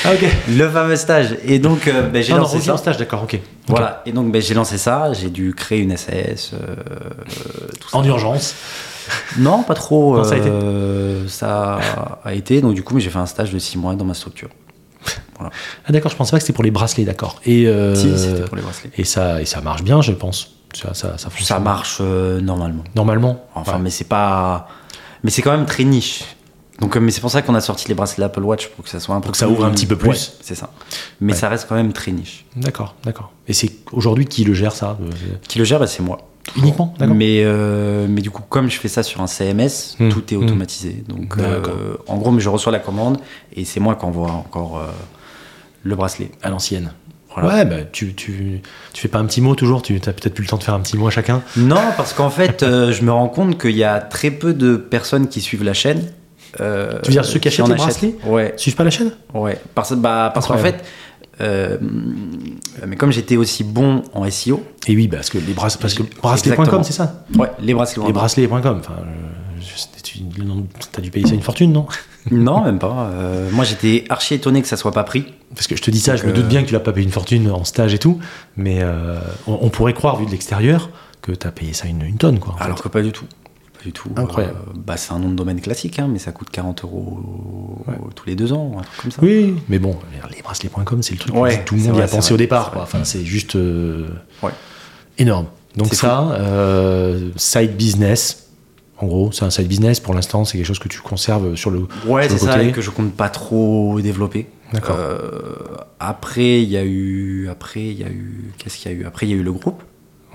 Ah 0.06 0.12
le 0.50 0.70
fameux 0.70 0.96
stage. 0.96 1.38
Et 1.46 1.60
donc, 1.60 1.88
euh, 1.88 2.10
ben, 2.10 2.22
j'ai 2.24 2.32
Non, 2.34 2.38
non, 2.40 2.44
lancé 2.44 2.58
ok, 2.58 2.64
ça. 2.64 2.74
en 2.74 2.78
stage, 2.78 2.98
d'accord, 2.98 3.24
ok. 3.24 3.40
Voilà. 3.68 4.02
Et 4.06 4.12
donc, 4.12 4.32
ben, 4.32 4.42
j'ai 4.42 4.54
lancé 4.54 4.78
ça. 4.78 5.14
J'ai 5.14 5.30
dû 5.30 5.54
créer 5.54 5.80
une 5.80 5.96
SAS. 5.96 6.52
euh, 6.54 6.76
tout 7.80 7.90
ça. 7.90 7.98
En 7.98 8.04
urgence. 8.04 8.54
Non, 9.38 9.64
pas 9.64 9.76
trop. 9.76 10.18
Non, 10.18 10.24
ça 10.26 10.34
a 10.36 10.38
été 10.38 10.50
euh, 10.50 11.28
ça 11.28 11.80
a 12.26 12.34
été. 12.34 12.60
Donc, 12.62 12.74
du 12.74 12.84
coup, 12.84 12.96
mais 12.96 13.02
j'ai 13.02 13.10
fait 13.10 13.18
un 13.20 13.26
stage 13.26 13.52
de 13.54 13.60
6 13.60 13.78
mois 13.78 13.96
dans 13.96 14.04
ma 14.06 14.14
structure. 14.14 14.50
Ah 15.40 15.50
d'accord, 15.90 16.12
je 16.12 16.18
pensais 16.18 16.32
pas 16.32 16.38
que 16.38 16.44
c'était 16.44 16.54
pour 16.56 16.64
les 16.66 16.72
bracelets, 16.72 17.06
d'accord. 17.06 17.40
Et, 17.46 17.68
euh, 17.68 17.96
Si, 17.96 18.18
c'était 18.18 18.42
pour 18.44 18.56
les 18.58 18.64
bracelets. 18.64 18.90
et, 18.98 19.04
ça, 19.06 19.42
et 19.42 19.46
ça 19.46 19.62
marche 19.62 19.84
bien, 19.84 20.02
je 20.02 20.12
pense. 20.12 20.56
Ça, 20.74 20.94
ça, 20.94 21.16
ça 21.18 21.60
marche 21.60 22.00
euh, 22.02 22.42
normalement. 22.42 22.84
Normalement. 22.96 23.46
Enfin, 23.56 23.74
Ouais. 23.74 23.80
mais 23.84 23.90
c'est 23.90 24.04
pas. 24.08 24.68
Mais 25.24 25.30
c'est 25.30 25.42
quand 25.42 25.52
même 25.56 25.66
très 25.66 25.84
niche. 25.86 26.24
Donc, 26.80 26.96
euh, 26.96 27.00
mais 27.00 27.12
c'est 27.12 27.22
pour 27.22 27.32
ça 27.32 27.42
qu'on 27.42 27.56
a 27.56 27.62
sorti 27.62 27.88
les 27.88 27.96
bracelets 27.96 28.24
Apple 28.26 28.44
Watch 28.44 28.68
pour 28.70 28.84
que 28.84 28.90
ça 28.90 29.00
soit 29.00 29.16
un 29.16 29.20
peu. 29.20 29.26
Pour 29.26 29.32
que 29.32 29.38
ça 29.38 29.50
ouvre 29.50 29.66
un 29.66 29.72
petit 29.72 29.86
peu 29.88 29.96
plus. 29.96 30.10
Ouais, 30.10 30.16
c'est 30.42 30.56
ça. 30.56 30.70
Mais 31.20 31.34
Ouais. 31.34 31.40
ça 31.40 31.50
reste 31.50 31.68
quand 31.68 31.76
même 31.76 31.92
très 31.94 32.12
niche. 32.12 32.46
D'accord, 32.56 32.96
d'accord. 33.04 33.32
Et 33.48 33.54
c'est 33.54 33.72
aujourd'hui 33.92 34.26
qui 34.26 34.44
le 34.44 34.54
gère 34.54 34.74
ça 34.74 34.98
euh, 35.02 35.10
Qui 35.48 35.58
le 35.60 35.66
gère, 35.66 35.80
bah, 35.80 35.88
c'est 35.88 36.04
moi. 36.04 36.20
Uniquement, 36.56 36.94
d'accord. 36.98 37.16
Mais, 37.16 37.42
euh, 37.44 38.06
mais 38.10 38.22
du 38.22 38.30
coup, 38.32 38.44
comme 38.48 38.70
je 38.70 38.80
fais 38.80 38.88
ça 38.88 39.04
sur 39.04 39.22
un 39.22 39.28
CMS, 39.28 39.96
Hmm. 40.00 40.10
tout 40.10 40.24
est 40.34 40.38
Hmm. 40.38 40.44
automatisé. 40.44 41.04
Donc, 41.08 41.36
euh, 41.40 41.96
en 42.08 42.18
gros, 42.18 42.32
mais 42.32 42.40
je 42.42 42.50
reçois 42.50 42.72
la 42.72 42.80
commande 42.80 43.18
et 43.56 43.66
c'est 43.66 43.80
moi 43.80 43.96
qui 43.96 44.06
envoie 44.06 44.32
encore 44.32 44.78
euh, 44.78 44.86
le 45.84 45.96
bracelet. 45.96 46.32
À 46.44 46.50
l'ancienne. 46.50 46.94
Voilà. 47.34 47.50
Ouais, 47.50 47.66
bah, 47.66 47.84
tu, 47.92 48.14
tu, 48.16 48.62
tu 48.94 49.02
fais 49.02 49.08
pas 49.10 49.20
un 49.20 49.26
petit 49.26 49.42
mot 49.42 49.54
toujours 49.56 49.82
Tu 49.84 49.96
as 49.98 50.00
peut-être 50.00 50.34
plus 50.34 50.44
le 50.44 50.50
temps 50.50 50.58
de 50.58 50.64
faire 50.64 50.74
un 50.74 50.80
petit 50.80 50.98
mot 50.98 51.08
à 51.08 51.12
chacun 51.12 51.42
Non, 51.56 51.82
parce 51.98 52.14
qu'en 52.14 52.30
fait, 52.32 52.64
euh, 52.64 52.92
je 52.92 53.04
me 53.04 53.12
rends 53.12 53.28
compte 53.30 53.60
qu'il 53.62 53.76
y 53.76 53.84
a 53.84 54.00
très 54.00 54.32
peu 54.32 54.54
de 54.54 54.76
personnes 54.78 55.28
qui 55.28 55.42
suivent 55.42 55.64
la 55.64 55.74
chaîne. 55.74 56.02
Euh, 56.62 57.00
Tu 57.04 57.08
veux 57.10 57.12
dire 57.14 57.26
ceux 57.26 57.40
qui 57.40 57.48
achètent 57.48 57.66
en 57.66 57.70
les 57.70 57.76
bracelets? 57.76 58.16
Ouais, 58.26 58.54
Suivent 58.58 58.76
pas 58.76 58.84
la 58.84 58.90
chaîne? 58.90 59.12
Ouais. 59.34 59.60
Parce, 59.76 59.94
bah, 59.94 60.32
parce 60.34 60.48
qu'en 60.48 60.58
fait, 60.58 60.84
euh, 61.42 61.78
mais 62.86 62.96
comme 62.96 63.12
j'étais 63.12 63.38
aussi 63.38 63.64
bon 63.64 64.04
en 64.14 64.30
SEO, 64.30 64.64
Et 64.88 64.96
oui, 64.96 65.08
parce 65.08 65.30
que 65.30 65.38
les 65.38 65.54
bracelets, 65.54 65.82
parce 65.82 65.94
que 65.94 66.04
bracelets.com, 66.22 66.84
c'est 66.84 66.94
ça? 66.94 67.24
Ouais, 67.38 67.52
les 67.60 67.74
bracelets. 67.74 68.06
Les 68.08 68.14
bracelets.com. 68.14 68.78
Enfin, 68.80 68.94
euh, 69.00 69.60
je- 69.60 70.02
tu 70.04 70.20
as 70.98 71.02
dû 71.02 71.12
payer 71.12 71.28
ça 71.28 71.34
une 71.34 71.42
fortune, 71.42 71.72
non? 71.74 71.86
Non, 72.32 72.62
même 72.66 72.78
pas. 72.80 73.10
Euh, 73.14 73.50
moi, 73.54 73.64
j'étais 73.64 74.04
archi 74.10 74.34
étonné 74.34 74.62
que 74.62 74.68
ça 74.68 74.76
soit 74.76 74.92
pas 74.92 75.06
pris. 75.06 75.34
Parce 75.56 75.66
que 75.68 75.78
je 75.78 75.82
te 75.82 75.90
dis 75.92 76.00
ça, 76.02 76.18
je 76.18 76.26
me 76.26 76.34
doute 76.34 76.48
bien 76.50 76.62
que 76.62 76.68
tu 76.68 76.74
l'as 76.74 76.82
pas 76.82 76.92
payé 76.92 77.06
une 77.06 77.12
fortune 77.12 77.50
en 77.50 77.64
stage 77.64 77.94
et 77.94 78.00
tout, 78.00 78.20
mais 78.58 78.80
euh, 78.82 79.18
on, 79.48 79.60
on 79.62 79.70
pourrait 79.70 79.94
croire, 79.94 80.18
vu 80.18 80.26
de 80.26 80.32
l'extérieur, 80.32 80.90
que 81.22 81.32
tu 81.32 81.48
as 81.48 81.52
payé 81.52 81.72
ça 81.72 81.88
une, 81.88 82.02
une 82.02 82.18
tonne, 82.18 82.40
quoi. 82.40 82.56
Alors 82.60 82.78
fait. 82.78 82.84
que 82.84 82.88
pas 82.90 83.02
du 83.02 83.14
tout. 83.14 83.24
Du 83.88 83.94
tout. 83.94 84.10
Incroyable. 84.18 84.58
Euh, 84.68 84.74
bah, 84.86 84.98
c'est 84.98 85.14
un 85.14 85.20
nom 85.20 85.30
de 85.30 85.36
domaine 85.36 85.62
classique, 85.62 85.98
hein, 85.98 86.10
mais 86.12 86.20
ça 86.20 86.34
coûte 86.34 86.50
40 86.50 86.84
euros 86.84 87.24
tous 88.16 88.26
les 88.28 88.36
deux 88.36 88.52
ans, 88.52 88.74
un 88.78 88.82
truc 88.82 89.02
comme 89.02 89.12
ça. 89.12 89.20
Oui, 89.22 89.56
mais 89.70 89.80
bon, 89.80 89.96
les 90.36 90.42
bracelets.com, 90.42 91.02
c'est 91.02 91.14
le 91.14 91.20
truc 91.20 91.34
Ouais, 91.34 91.62
où 91.62 91.64
tout 91.66 91.76
le 91.76 91.82
monde 91.84 91.96
y 91.96 92.02
a 92.02 92.08
pensé 92.10 92.28
vrai, 92.30 92.34
au 92.34 92.38
départ, 92.38 92.66
c'est 92.66 92.72
quoi. 92.74 92.82
Enfin, 92.84 93.06
c'est 93.06 93.24
juste 93.24 93.56
euh, 93.56 94.10
Ouais. 94.44 94.52
énorme. 95.18 95.46
Donc 95.78 95.94
ça, 95.94 96.32
euh, 96.34 97.30
side 97.38 97.78
business. 97.78 98.50
En 98.98 99.08
gros, 99.08 99.32
c'est 99.32 99.46
un 99.46 99.50
side 99.52 99.70
business. 99.70 100.02
Pour 100.02 100.14
l'instant, 100.14 100.44
c'est 100.44 100.58
quelque 100.58 100.68
chose 100.68 100.80
que 100.80 100.90
tu 100.90 101.00
conserves 101.00 101.56
sur 101.56 101.72
le, 101.72 101.88
Ouais, 102.08 102.28
c'est 102.28 102.40
ça, 102.40 102.62
et 102.62 102.74
que 102.74 102.82
je 102.82 102.90
compte 102.90 103.14
pas 103.14 103.30
trop 103.30 104.02
développer. 104.02 104.48
D'accord. 104.74 104.98
Après, 106.02 106.62
il 106.62 106.68
y 106.70 106.76
a 106.76 106.84
eu. 106.84 107.48
Après, 107.50 107.86
il 107.86 107.98
y 107.98 108.04
a 108.04 108.10
eu. 108.10 108.52
Qu'est-ce 108.58 108.76
qu'il 108.80 108.92
y 108.92 108.96
a 108.96 108.98
eu? 108.98 109.06
Après, 109.06 109.26
il 109.28 109.30
y 109.30 109.34
a 109.34 109.38
eu 109.38 109.44
le 109.44 109.54
groupe. 109.54 109.82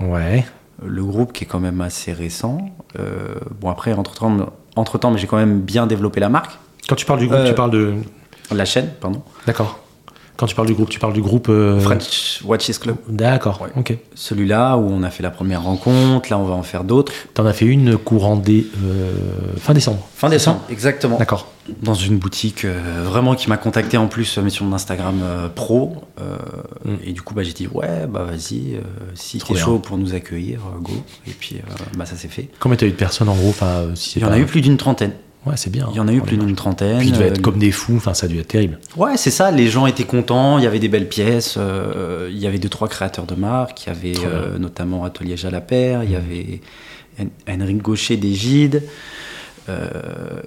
Ouais. 0.01 0.43
Le 0.85 1.03
groupe 1.03 1.33
qui 1.33 1.43
est 1.43 1.47
quand 1.47 1.59
même 1.59 1.81
assez 1.81 2.13
récent. 2.13 2.57
Euh, 2.99 3.35
bon, 3.61 3.69
après, 3.69 3.93
entre-temps, 3.93 4.37
entre-temps, 4.75 5.11
mais 5.11 5.17
j'ai 5.17 5.27
quand 5.27 5.37
même 5.37 5.61
bien 5.61 5.87
développé 5.87 6.19
la 6.19 6.29
marque. 6.29 6.57
Quand 6.89 6.95
tu 6.95 7.05
parles 7.05 7.19
du 7.19 7.27
groupe, 7.27 7.39
Euh, 7.39 7.47
tu 7.47 7.53
parles 7.53 7.71
de. 7.71 7.93
La 8.51 8.65
chaîne, 8.65 8.89
pardon. 8.99 9.21
D'accord. 9.47 9.79
Quand 10.35 10.47
tu 10.47 10.55
parles 10.55 10.67
du 10.67 10.73
groupe, 10.73 10.89
tu 10.89 10.99
parles 10.99 11.13
du 11.13 11.21
groupe. 11.21 11.47
euh, 11.47 11.79
French 11.79 12.41
Watches 12.43 12.79
Club. 12.79 12.95
D'accord, 13.07 13.61
Ouais. 13.61 13.69
ok. 13.77 13.97
Celui-là 14.15 14.77
où 14.77 14.89
on 14.89 15.03
a 15.03 15.09
fait 15.11 15.21
la 15.23 15.29
première 15.29 15.61
rencontre, 15.63 16.27
là 16.31 16.37
on 16.39 16.43
va 16.43 16.55
en 16.55 16.63
faire 16.63 16.83
d'autres. 16.83 17.13
T'en 17.35 17.45
as 17.45 17.53
fait 17.53 17.65
une 17.65 17.97
courant 17.97 18.35
des. 18.35 18.65
euh, 18.83 19.11
fin 19.57 19.73
décembre. 19.73 20.05
Fin 20.15 20.29
décembre, 20.29 20.61
exactement. 20.69 21.17
D'accord. 21.17 21.47
Dans 21.81 21.93
une 21.93 22.17
boutique 22.17 22.65
euh, 22.65 23.03
vraiment 23.05 23.35
qui 23.35 23.47
m'a 23.49 23.55
contacté 23.57 23.95
en 23.95 24.07
plus 24.07 24.37
euh, 24.37 24.49
sur 24.49 24.65
mon 24.65 24.73
Instagram 24.75 25.19
euh, 25.23 25.47
pro. 25.47 26.03
Mm. 26.83 26.89
Et 27.05 27.13
du 27.13 27.21
coup, 27.21 27.33
bah, 27.33 27.43
j'ai 27.43 27.53
dit 27.53 27.67
ouais, 27.67 28.05
bah 28.07 28.23
vas-y, 28.23 28.77
si 29.15 29.37
t'es 29.39 29.55
chaud 29.55 29.79
pour 29.79 29.97
nous 29.97 30.13
accueillir, 30.13 30.59
go. 30.81 30.91
Et 31.27 31.31
puis 31.31 31.57
bah, 31.97 32.05
ça 32.05 32.15
s'est 32.15 32.27
fait. 32.27 32.49
Combien 32.59 32.75
t'as 32.75 32.85
eu 32.87 32.91
de 32.91 32.95
personnes 32.95 33.29
en 33.29 33.35
gros 33.35 33.49
enfin, 33.49 33.85
si 33.95 34.19
Il 34.19 34.23
y 34.23 34.25
en 34.25 34.31
a 34.31 34.37
eu 34.39 34.45
plus 34.45 34.61
d'une 34.61 34.77
trentaine. 34.77 35.13
Ouais, 35.45 35.57
c'est 35.57 35.69
bien. 35.69 35.87
Il 35.91 35.97
y 35.97 35.99
en 35.99 36.07
a 36.07 36.13
eu 36.13 36.21
plus 36.21 36.37
d'une 36.37 36.55
trentaine. 36.55 36.99
Puis 36.99 37.07
ils 37.09 37.11
devaient 37.13 37.25
Euh, 37.25 37.33
être 37.33 37.41
comme 37.41 37.59
des 37.59 37.71
fous, 37.71 37.95
enfin 37.97 38.13
ça 38.13 38.27
a 38.27 38.29
dû 38.29 38.39
être 38.39 38.47
terrible. 38.47 38.79
Ouais, 38.95 39.17
c'est 39.17 39.29
ça. 39.31 39.51
Les 39.51 39.67
gens 39.67 39.85
étaient 39.87 40.05
contents. 40.05 40.57
Il 40.57 40.63
y 40.63 40.67
avait 40.67 40.79
des 40.79 40.87
belles 40.87 41.09
pièces. 41.09 41.55
euh, 41.57 42.29
il 42.31 42.37
y 42.39 42.47
avait 42.47 42.59
deux 42.59 42.69
trois 42.69 42.87
créateurs 42.87 43.25
de 43.25 43.35
marque. 43.35 43.83
Il 43.85 43.87
y 43.87 43.89
avait 43.91 44.25
euh, 44.25 44.57
notamment 44.57 45.03
Atelier 45.03 45.35
Jalapère. 45.35 46.03
Il 46.05 46.11
y 46.11 46.15
avait 46.15 46.61
Hen- 47.19 47.29
Henrik 47.61 47.81
Gaucher 47.81 48.15
des 48.15 48.33
Gide. 48.33 48.83
Euh, 49.69 49.89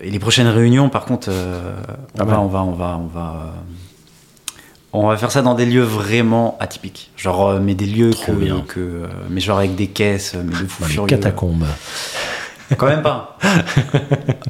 et 0.01 0.11
les 0.11 0.19
prochaines 0.19 0.49
réunions, 0.49 0.89
par 0.91 1.05
contre, 1.07 1.29
euh, 1.31 1.75
on, 2.15 2.19
Pas 2.19 2.25
va, 2.25 2.31
mal. 2.33 2.41
on 2.41 2.47
va, 2.49 2.63
on 2.65 2.73
va, 2.73 2.99
on 3.03 3.07
va, 3.07 3.37
euh, 3.47 4.61
on 4.93 5.09
va 5.09 5.17
faire 5.17 5.31
ça 5.31 5.43
dans 5.43 5.55
des 5.55 5.67
lieux 5.67 5.83
vraiment 5.83 6.57
atypiques. 6.61 7.11
Genre, 7.17 7.59
mais 7.61 7.75
des 7.75 7.87
lieux 7.87 8.11
Trop 8.11 8.33
que, 8.33 8.37
bien. 8.39 8.65
que, 8.67 9.03
mais 9.31 9.41
genre 9.41 9.59
avec 9.59 9.75
des 9.75 9.87
caisses, 9.89 10.35
mais 10.35 10.53
de 10.53 10.67
fous 10.67 10.85
furieux. 10.85 11.07
catacombes. 11.09 11.65
Quand 12.77 12.87
même 12.87 13.03
pas. 13.03 13.39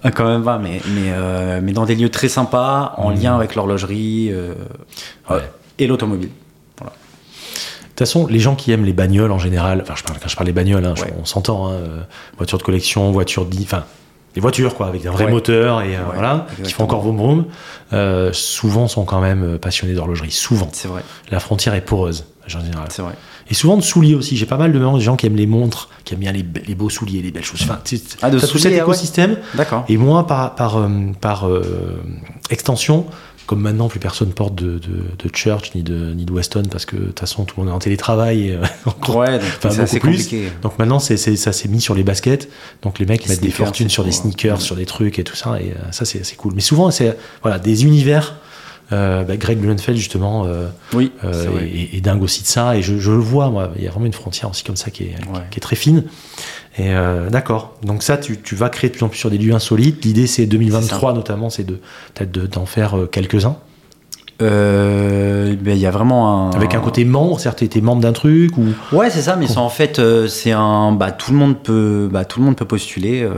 Ah, 0.03 0.11
Quand 0.15 0.25
même 0.27 0.43
pas, 0.43 0.59
mais, 0.59 0.81
mais, 0.89 1.61
mais 1.61 1.73
dans 1.73 1.85
des 1.85 1.95
lieux 1.95 2.09
très 2.09 2.29
sympas, 2.29 2.95
en 2.97 3.11
Mhm. 3.11 3.23
lien 3.23 3.37
avec 3.37 3.55
l'horlogerie 3.55 4.33
Ouais. 5.31 5.43
et 5.79 5.87
l'automobile. 5.87 6.31
De 6.81 6.85
toute 8.01 8.09
façon, 8.09 8.27
les 8.27 8.41
gens 8.41 8.55
qui 8.57 8.73
aiment 8.73 8.85
les 8.85 8.93
bagnoles 8.93 9.33
en 9.33 9.39
général, 9.39 9.81
enfin, 9.83 9.95
je 9.97 10.03
parle, 10.03 10.19
quand 10.21 10.29
je 10.29 10.37
parle 10.37 10.47
des 10.47 10.53
bagnoles, 10.53 10.85
hein, 10.85 10.95
je- 10.97 11.05
on 11.19 11.25
s'entend, 11.25 11.69
hein, 11.73 11.79
voitures 12.37 12.59
de 12.59 12.63
collection, 12.63 13.11
voitures, 13.11 13.47
di- 13.47 13.63
enfin, 13.63 13.85
les 14.37 14.41
voitures 14.43 14.75
quoi, 14.75 14.87
avec 14.87 15.05
un 15.07 15.11
vrai 15.11 15.25
Ouais. 15.25 15.31
moteur 15.33 15.81
et 15.83 15.97
euh, 15.97 16.01
Ouais, 16.01 16.05
voilà, 16.15 16.47
qui 16.63 16.73
font 16.73 16.85
encore 16.85 17.01
vroom 17.01 17.17
vroom, 17.17 17.45
euh, 17.93 18.31
souvent 18.33 18.87
sont 18.87 19.05
quand 19.05 19.21
même 19.21 19.43
euh, 19.43 19.59
passionnés 19.59 19.95
d'horlogerie. 19.95 20.31
Souvent, 20.31 20.69
C'est 20.73 20.89
vrai, 20.89 21.03
la 21.31 21.41
frontière 21.41 21.75
est 21.75 21.81
poreuse 21.81 22.27
en 22.45 22.49
général. 22.49 22.87
c'est 22.91 23.03
vrai. 23.03 23.15
Et 23.49 23.55
souvent 23.55 23.77
de 23.77 23.83
souliers 23.83 24.15
aussi. 24.17 24.37
J'ai 24.37 24.45
pas 24.47 24.57
mal 24.57 24.73
de 24.73 24.99
gens- 25.01 25.15
qui 25.17 25.27
aiment 25.27 25.37
les 25.37 25.47
montres, 25.47 25.89
qui 26.05 26.15
aiment 26.15 26.21
bien 26.21 26.33
les, 26.33 26.45
les 26.67 26.75
beaux 26.75 26.91
souliers, 26.91 27.23
les 27.23 27.31
belles 27.31 27.45
choses. 27.45 27.63
Enfin, 27.63 27.79
Ah, 28.23 28.29
de 28.31 28.41
tout 28.41 28.59
cet 28.59 28.73
ah 28.73 28.77
ouais. 28.77 28.83
écosystème. 28.83 29.37
D'accord. 29.55 29.85
Et 29.89 29.97
moi, 29.97 30.27
par, 30.27 30.57
par, 30.57 30.81
par 31.21 31.49
extension, 32.51 33.07
comme 33.47 33.61
maintenant 33.61 33.89
plus 33.89 34.01
personne 34.01 34.33
porte 34.33 34.55
de, 34.55 34.79
de, 34.79 35.05
de 35.29 35.31
Church 35.35 35.73
ni 35.75 35.83
de, 35.83 36.13
ni 36.15 36.25
de 36.25 36.33
Weston 36.33 36.65
parce 36.71 36.85
que 36.85 36.97
de 36.97 37.05
toute 37.07 37.21
façon 37.21 37.45
tout 37.45 37.55
le 37.59 37.65
monde 37.65 37.73
est 37.73 37.77
en 37.77 37.79
télétravail. 37.79 38.51
Euh, 38.51 38.63
encore- 38.87 39.17
Ouais, 39.17 39.39
donc 39.39 39.43
c'est 39.61 39.81
assez 39.81 39.97
beaucoup 39.97 40.09
plus. 40.09 40.25
compliqué. 40.25 40.49
donc 40.63 40.79
maintenant, 40.79 40.99
c'est, 40.99 41.17
ça 41.17 41.53
s'est 41.53 41.69
mis 41.69 41.81
sur 41.81 41.95
les 41.95 42.03
baskets. 42.03 42.49
Donc 42.83 42.99
les 42.99 43.07
mecs 43.07 43.23
Les 43.25 43.31
mettent 43.31 43.41
des 43.43 43.51
fortunes 43.51 43.89
sur 43.89 44.05
des 44.05 44.11
pour- 44.11 44.19
sneakers, 44.21 44.57
ouais. 44.59 44.63
sur 44.65 44.77
des 44.77 44.87
trucs 44.87 45.19
et 45.19 45.25
tout 45.25 45.37
ça. 45.37 45.61
Et 45.61 45.71
euh, 45.71 45.93
ça, 45.93 46.05
c'est, 46.05 46.37
cool. 46.37 46.55
Mais 46.55 46.61
souvent, 46.61 46.91
c'est 46.91 47.17
voilà, 47.43 47.59
des 47.59 47.85
univers. 47.85 48.37
Euh, 48.93 49.25
bah, 49.25 49.37
Greg 49.37 49.59
Blumenfeld, 49.59 49.99
justement, 49.99 50.47
Oui, 50.93 51.11
vrai. 51.21 51.67
et, 51.67 51.97
et 51.97 52.01
dingue 52.01 52.23
aussi 52.23 52.43
de 52.43 52.47
ça. 52.47 52.77
Et 52.77 52.83
je, 52.83 52.99
je 52.99 53.11
le 53.11 53.19
vois, 53.19 53.51
moi. 53.51 53.73
Il 53.77 53.83
y 53.85 53.89
a 53.89 53.91
vraiment 53.91 54.07
une 54.07 54.13
frontière 54.13 54.49
aussi 54.49 54.63
comme 54.63 54.77
ça 54.77 54.91
qui 54.91 55.05
est, 55.05 55.17
Ouais. 55.33 55.41
qui 55.51 55.59
est 55.59 55.61
très 55.61 55.75
fine. 55.75 56.05
Et 56.79 56.95
euh, 56.95 57.31
d'accord. 57.31 57.75
Donc 57.83 58.03
ça, 58.03 58.17
tu, 58.19 58.41
tu 58.41 58.55
vas 58.55 58.69
créer 58.69 58.91
de 58.91 58.95
plus 58.97 59.05
en 59.05 59.09
plus 59.09 59.19
sur 59.19 59.31
des 59.31 59.39
lieux 59.39 59.55
insolites. 59.55 60.05
L'idée, 60.05 60.27
c'est 60.27 60.47
2023 60.47 61.13
notamment, 61.15 61.49
c'est 61.51 61.65
de 61.65 61.81
peut-être 62.15 62.31
de- 62.33 62.47
d'en 62.47 62.67
faire 62.67 62.99
euh, 62.99 63.07
quelques-uns. 63.07 63.57
Euh, 64.43 65.55
ben, 65.59 65.73
il 65.75 65.81
y 65.81 65.87
a 65.87 65.91
vraiment 65.91 66.49
un. 66.49 66.51
Avec 66.51 66.75
un 66.75 66.81
côté 66.81 67.05
membre, 67.07 67.41
certes, 67.41 67.59
tu 67.59 67.65
étais 67.65 67.81
membre 67.81 68.03
d'un 68.03 68.13
truc 68.13 68.57
ou. 68.59 68.67
Ouais, 68.95 69.09
c'est 69.09 69.23
ça, 69.23 69.37
mais 69.37 69.47
c'est 69.47 69.57
en 69.59 69.71
fait, 69.71 69.99
euh, 69.99 70.29
c'est 70.29 70.53
un. 70.53 70.93
Bah, 70.93 71.11
tout 71.13 71.33
le 71.33 71.39
monde 71.39 71.57
peut, 71.63 72.09
bah, 72.13 72.27
tout 72.27 72.41
le 72.41 72.45
monde 72.47 72.57
peut 72.57 72.67
postuler. 72.67 73.23
euh, 73.23 73.33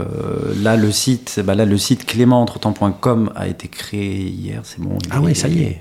là, 0.61 0.75
le 0.75 0.91
site, 0.91 1.39
bah, 1.45 1.55
là, 1.55 1.63
le 1.65 1.77
site 1.77 2.05
clémententretemps.com 2.05 3.31
a 3.35 3.47
été 3.47 3.69
créé 3.69 4.23
hier. 4.27 4.59
C'est 4.63 4.81
bon. 4.81 4.97
Ah 5.09 5.21
ouais, 5.21 5.33
ça 5.33 5.47
y 5.47 5.61
est. 5.63 5.79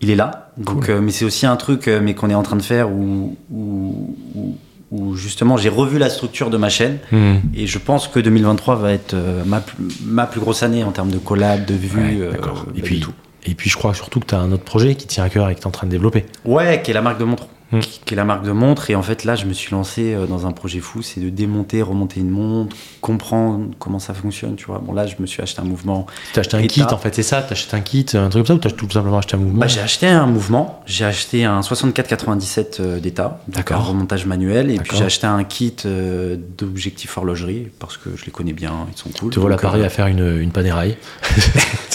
Il 0.00 0.08
est 0.10 0.16
là. 0.16 0.50
Donc, 0.56 0.86
Cool. 0.86 1.00
mais 1.00 1.12
c'est 1.12 1.24
aussi 1.26 1.44
un 1.46 1.56
truc, 1.56 1.86
mais 2.02 2.14
qu'on 2.14 2.30
est 2.30 2.34
en 2.34 2.42
train 2.42 2.56
de 2.56 2.62
faire 2.62 2.90
où, 2.90 3.36
où, 3.52 4.16
où- 4.34 4.56
où, 4.92 5.16
justement 5.16 5.56
j'ai 5.56 5.68
revu 5.70 5.98
la 5.98 6.08
structure 6.10 6.50
de 6.50 6.56
ma 6.56 6.68
chaîne 6.68 6.98
Hmm. 7.10 7.36
et 7.56 7.66
je 7.66 7.78
pense 7.78 8.06
que 8.06 8.20
2023 8.20 8.76
va 8.76 8.92
être 8.92 9.14
euh, 9.14 9.42
ma, 9.44 9.60
plus- 9.60 9.76
ma 10.04 10.26
plus 10.26 10.40
grosse 10.40 10.62
année 10.62 10.84
en 10.84 10.92
termes 10.92 11.10
de 11.10 11.18
collab, 11.18 11.64
de 11.64 11.74
vues. 11.74 12.20
Ouais, 12.22 12.28
euh. 12.28 12.32
Et 12.76 12.82
puis, 12.82 12.98
de 13.00 13.04
tout. 13.04 13.12
et 13.46 13.54
puis, 13.54 13.68
je 13.70 13.76
crois 13.76 13.94
surtout 13.94 14.20
que 14.20 14.26
tu 14.26 14.34
as 14.34 14.38
un 14.38 14.52
autre 14.52 14.64
projet 14.64 14.94
qui 14.94 15.06
tient 15.06 15.24
à 15.24 15.28
cœur 15.30 15.48
et 15.48 15.54
que 15.54 15.60
tu 15.60 15.64
es 15.64 15.66
en 15.66 15.70
train 15.72 15.86
de 15.86 15.90
développer. 15.92 16.26
Ouais, 16.44 16.80
qui 16.84 16.90
est 16.90 16.94
la 16.94 17.02
marque 17.02 17.18
de 17.18 17.24
montre. 17.24 17.46
Hmm. 17.72 17.80
Qui, 17.80 18.00
qui 18.04 18.14
est 18.14 18.16
la 18.16 18.24
marque 18.24 18.44
de 18.44 18.52
montre. 18.52 18.90
Et 18.90 18.94
en 18.94 19.02
fait, 19.02 19.24
là, 19.24 19.34
je 19.34 19.46
me 19.46 19.54
suis 19.54 19.72
lancé 19.72 20.12
euh, 20.12 20.26
dans 20.26 20.46
un 20.46 20.52
projet 20.52 20.80
fou 20.80 21.02
c'est 21.02 21.20
de 21.20 21.30
démonter, 21.30 21.80
remonter 21.80 22.20
une 22.20 22.30
montre, 22.30 22.76
comprendre 23.00 23.66
comment 23.78 23.98
ça 23.98 24.12
fonctionne. 24.12 24.56
Tu 24.56 24.66
vois, 24.66 24.78
bon, 24.78 24.92
là, 24.92 25.06
je 25.06 25.16
me 25.18 25.26
suis 25.26 25.42
acheté 25.42 25.60
un 25.60 25.64
mouvement. 25.64 26.06
Tu 26.32 26.38
as 26.38 26.40
acheté 26.40 26.56
un 26.56 26.66
kit, 26.66 26.82
en 26.82 26.98
fait, 26.98 27.14
c'est 27.14 27.22
ça? 27.22 27.42
Tu 27.42 27.52
acheté 27.52 27.76
un 27.76 27.80
kit, 27.80 28.06
un 28.14 28.28
truc 28.28 28.46
comme 28.46 28.46
ça, 28.46 28.54
ou 28.54 28.58
tu 28.58 28.68
as 28.68 28.70
tout 28.70 28.90
simplement 28.90 29.18
acheté 29.18 29.36
un 29.36 29.38
mouvement? 29.38 29.60
Bah, 29.60 29.66
j'ai 29.66 29.80
acheté 29.80 30.06
un 30.06 30.26
mouvement. 30.26 30.82
J'ai 30.86 31.04
acheté 31.04 31.44
un 31.44 31.60
64-97 31.60 32.80
euh, 32.80 33.00
d'état. 33.00 33.40
D'accord. 33.48 33.78
Un 33.78 33.84
remontage 33.84 34.26
manuel. 34.26 34.70
Et 34.70 34.78
puis, 34.78 34.96
j'ai 34.96 35.04
acheté 35.04 35.26
un 35.26 35.42
kit 35.44 35.76
euh, 35.86 36.36
d'objectifs 36.58 37.16
horlogerie 37.16 37.68
parce 37.78 37.96
que 37.96 38.10
je 38.16 38.24
les 38.24 38.32
connais 38.32 38.52
bien. 38.52 38.86
Ils 38.92 38.98
sont 38.98 39.10
cool. 39.18 39.32
Tu 39.32 39.40
vois 39.40 39.50
l'appareil 39.50 39.82
euh, 39.82 39.86
à 39.86 39.88
faire 39.88 40.06
une, 40.06 40.40
une 40.40 40.52
panéraille. 40.52 40.96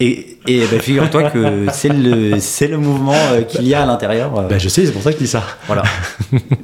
Et, 0.00 0.38
et 0.46 0.60
bah, 0.60 0.78
figure-toi 0.80 1.30
que 1.30 1.66
c'est 1.72 1.90
le, 1.90 2.40
c'est 2.40 2.68
le 2.68 2.78
mouvement 2.78 3.12
euh, 3.14 3.42
qu'il 3.42 3.68
y 3.68 3.74
a 3.74 3.82
à 3.82 3.86
l'intérieur. 3.86 4.30
Bah, 4.30 4.58
je 4.58 4.68
sais, 4.68 4.86
c'est 4.86 4.92
pour 4.92 5.02
ça 5.02 5.10
que 5.12 5.18
je 5.18 5.24
dis 5.24 5.28
ça. 5.28 5.42
Voilà. 5.66 5.82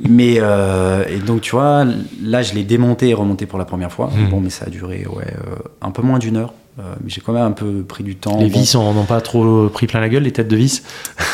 mais 0.09 0.37
euh, 0.38 1.05
et 1.09 1.18
donc 1.18 1.42
tu 1.42 1.51
vois, 1.51 1.85
là 2.22 2.42
je 2.42 2.55
l'ai 2.55 2.64
démonté 2.64 3.11
et 3.11 3.14
remonté 3.14 3.44
pour 3.44 3.59
la 3.59 3.66
première 3.66 3.92
fois. 3.92 4.07
Hmm. 4.07 4.31
Bon, 4.31 4.40
mais 4.40 4.51
ça 4.51 4.64
a 4.66 4.70
duré 4.70 5.07
ouais 5.07 5.35
un 5.83 5.90
peu 5.90 6.03
moins 6.03 6.18
d'une 6.18 6.38
heure. 6.38 6.55
Euh, 6.79 6.83
mais 7.03 7.09
j'ai 7.09 7.23
quand 7.23 7.33
même 7.33 7.43
un 7.43 7.53
peu 7.53 7.83
pris 7.83 8.05
du 8.05 8.17
temps. 8.17 8.39
Les 8.39 8.51
Bon, 8.51 8.61
vis 8.61 8.75
n'ont 8.75 9.05
pas 9.05 9.23
trop 9.23 9.69
pris 9.71 9.87
plein 9.87 9.99
la 10.01 10.11
gueule, 10.11 10.25
les 10.25 10.33
têtes 10.33 10.49
de 10.49 10.57
vis? 10.57 10.83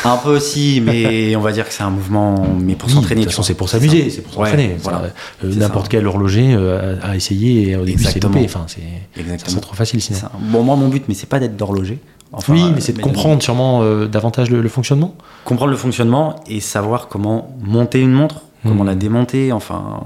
un 0.05 0.15
peu 0.15 0.29
aussi, 0.37 0.81
mais 0.81 1.35
on 1.35 1.41
va 1.41 1.51
dire 1.51 1.67
que 1.67 1.73
c'est 1.73 1.83
un 1.83 1.89
mouvement, 1.89 2.45
mais 2.61 2.75
pour 2.75 2.87
Oui, 2.87 2.95
s'entraîner. 2.95 3.21
De 3.21 3.25
toute 3.25 3.33
façon, 3.33 3.43
c'est 3.43 3.53
pour 3.53 3.67
s'amuser, 3.67 4.09
c'est 4.09 4.21
pour 4.21 4.37
Ouais, 4.37 4.47
s'entraîner. 4.49 4.77
voilà. 4.81 5.01
Euh, 5.43 5.53
N'importe 5.55 5.89
quel 5.89 6.07
horloger 6.07 6.53
euh, 6.53 6.95
a 7.03 7.17
essayé 7.17 7.71
et 7.71 7.75
au 7.75 7.83
début 7.83 8.03
c'est 8.05 8.23
loupé. 8.23 8.41
Enfin, 8.45 8.65
c'est 8.67 9.59
trop 9.61 9.75
facile 9.75 10.01
sinon. 10.01 10.19
Bon, 10.39 10.63
moi 10.63 10.77
mon 10.77 10.87
but, 10.87 11.03
mais 11.09 11.13
c'est 11.13 11.27
pas 11.27 11.39
d'être 11.39 11.57
d'horloger. 11.57 11.99
Enfin, 12.31 12.53
oui, 12.53 12.63
mais 12.73 12.79
c'est 12.81 12.93
de 12.93 12.97
de- 12.97 13.03
comprendre 13.03 13.43
sûrement 13.43 13.81
euh, 13.83 14.07
davantage 14.07 14.49
le, 14.49 14.61
le 14.61 14.69
fonctionnement. 14.69 15.13
comprendre 15.45 15.69
le 15.71 15.77
fonctionnement 15.77 16.37
et 16.47 16.61
savoir 16.61 17.07
comment 17.07 17.55
monter 17.61 17.99
une 17.99 18.11
montre, 18.11 18.41
comment 18.63 18.83
Mhm. 18.83 18.89
la 18.89 18.95
démonter, 18.95 19.51
enfin 19.51 20.01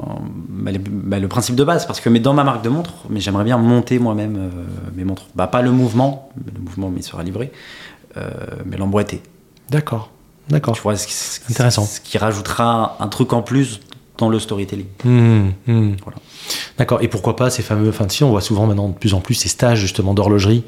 bah, 0.49 0.71
les- 0.71 0.79
bah, 0.79 1.19
le 1.19 1.27
principe 1.27 1.55
de 1.55 1.63
base. 1.63 1.85
Parce 1.85 1.99
que 2.01 2.09
mais 2.09 2.19
dans 2.19 2.33
ma 2.33 2.43
marque 2.43 2.63
de 2.63 2.69
montre, 2.69 2.91
mais 3.09 3.19
j'aimerais 3.19 3.43
bien 3.43 3.57
monter 3.57 3.99
moi-même 3.99 4.35
euh, 4.37 4.49
mes 4.95 5.03
montres. 5.05 5.23
Bah 5.35 5.47
pas 5.47 5.61
le 5.61 5.71
mouvement, 5.71 6.29
le 6.53 6.59
mouvement 6.61 6.89
mais 6.89 7.01
sera 7.01 7.23
livré, 7.23 7.51
euh, 8.17 8.29
mais 8.65 8.77
l'emboîter. 8.77 9.21
D'accord, 9.69 10.09
d'accord. 10.49 10.75
Tu 10.75 10.81
vois, 10.81 10.95
ce 10.95 11.39
Intéressant. 11.49 11.83
Ce 11.85 11.99
qui 11.99 12.17
rajoutera 12.17 12.97
un 12.99 13.07
truc 13.07 13.33
en 13.33 13.41
plus 13.41 13.79
dans 14.17 14.29
le 14.29 14.39
storytelling. 14.39 14.87
Hmm, 15.03 15.49
hmm. 15.67 15.91
Voilà. 16.03 16.17
D'accord. 16.77 17.01
Et 17.03 17.07
pourquoi 17.07 17.35
pas 17.35 17.49
ces 17.51 17.61
fameux. 17.61 17.89
Enfin, 17.89 18.07
si 18.09 18.23
on 18.23 18.29
voit 18.31 18.41
souvent 18.41 18.65
maintenant 18.65 18.89
de 18.89 18.93
plus 18.95 19.13
en 19.13 19.19
plus 19.19 19.35
ces 19.35 19.49
stages 19.49 19.79
justement 19.79 20.13
d'horlogerie 20.15 20.63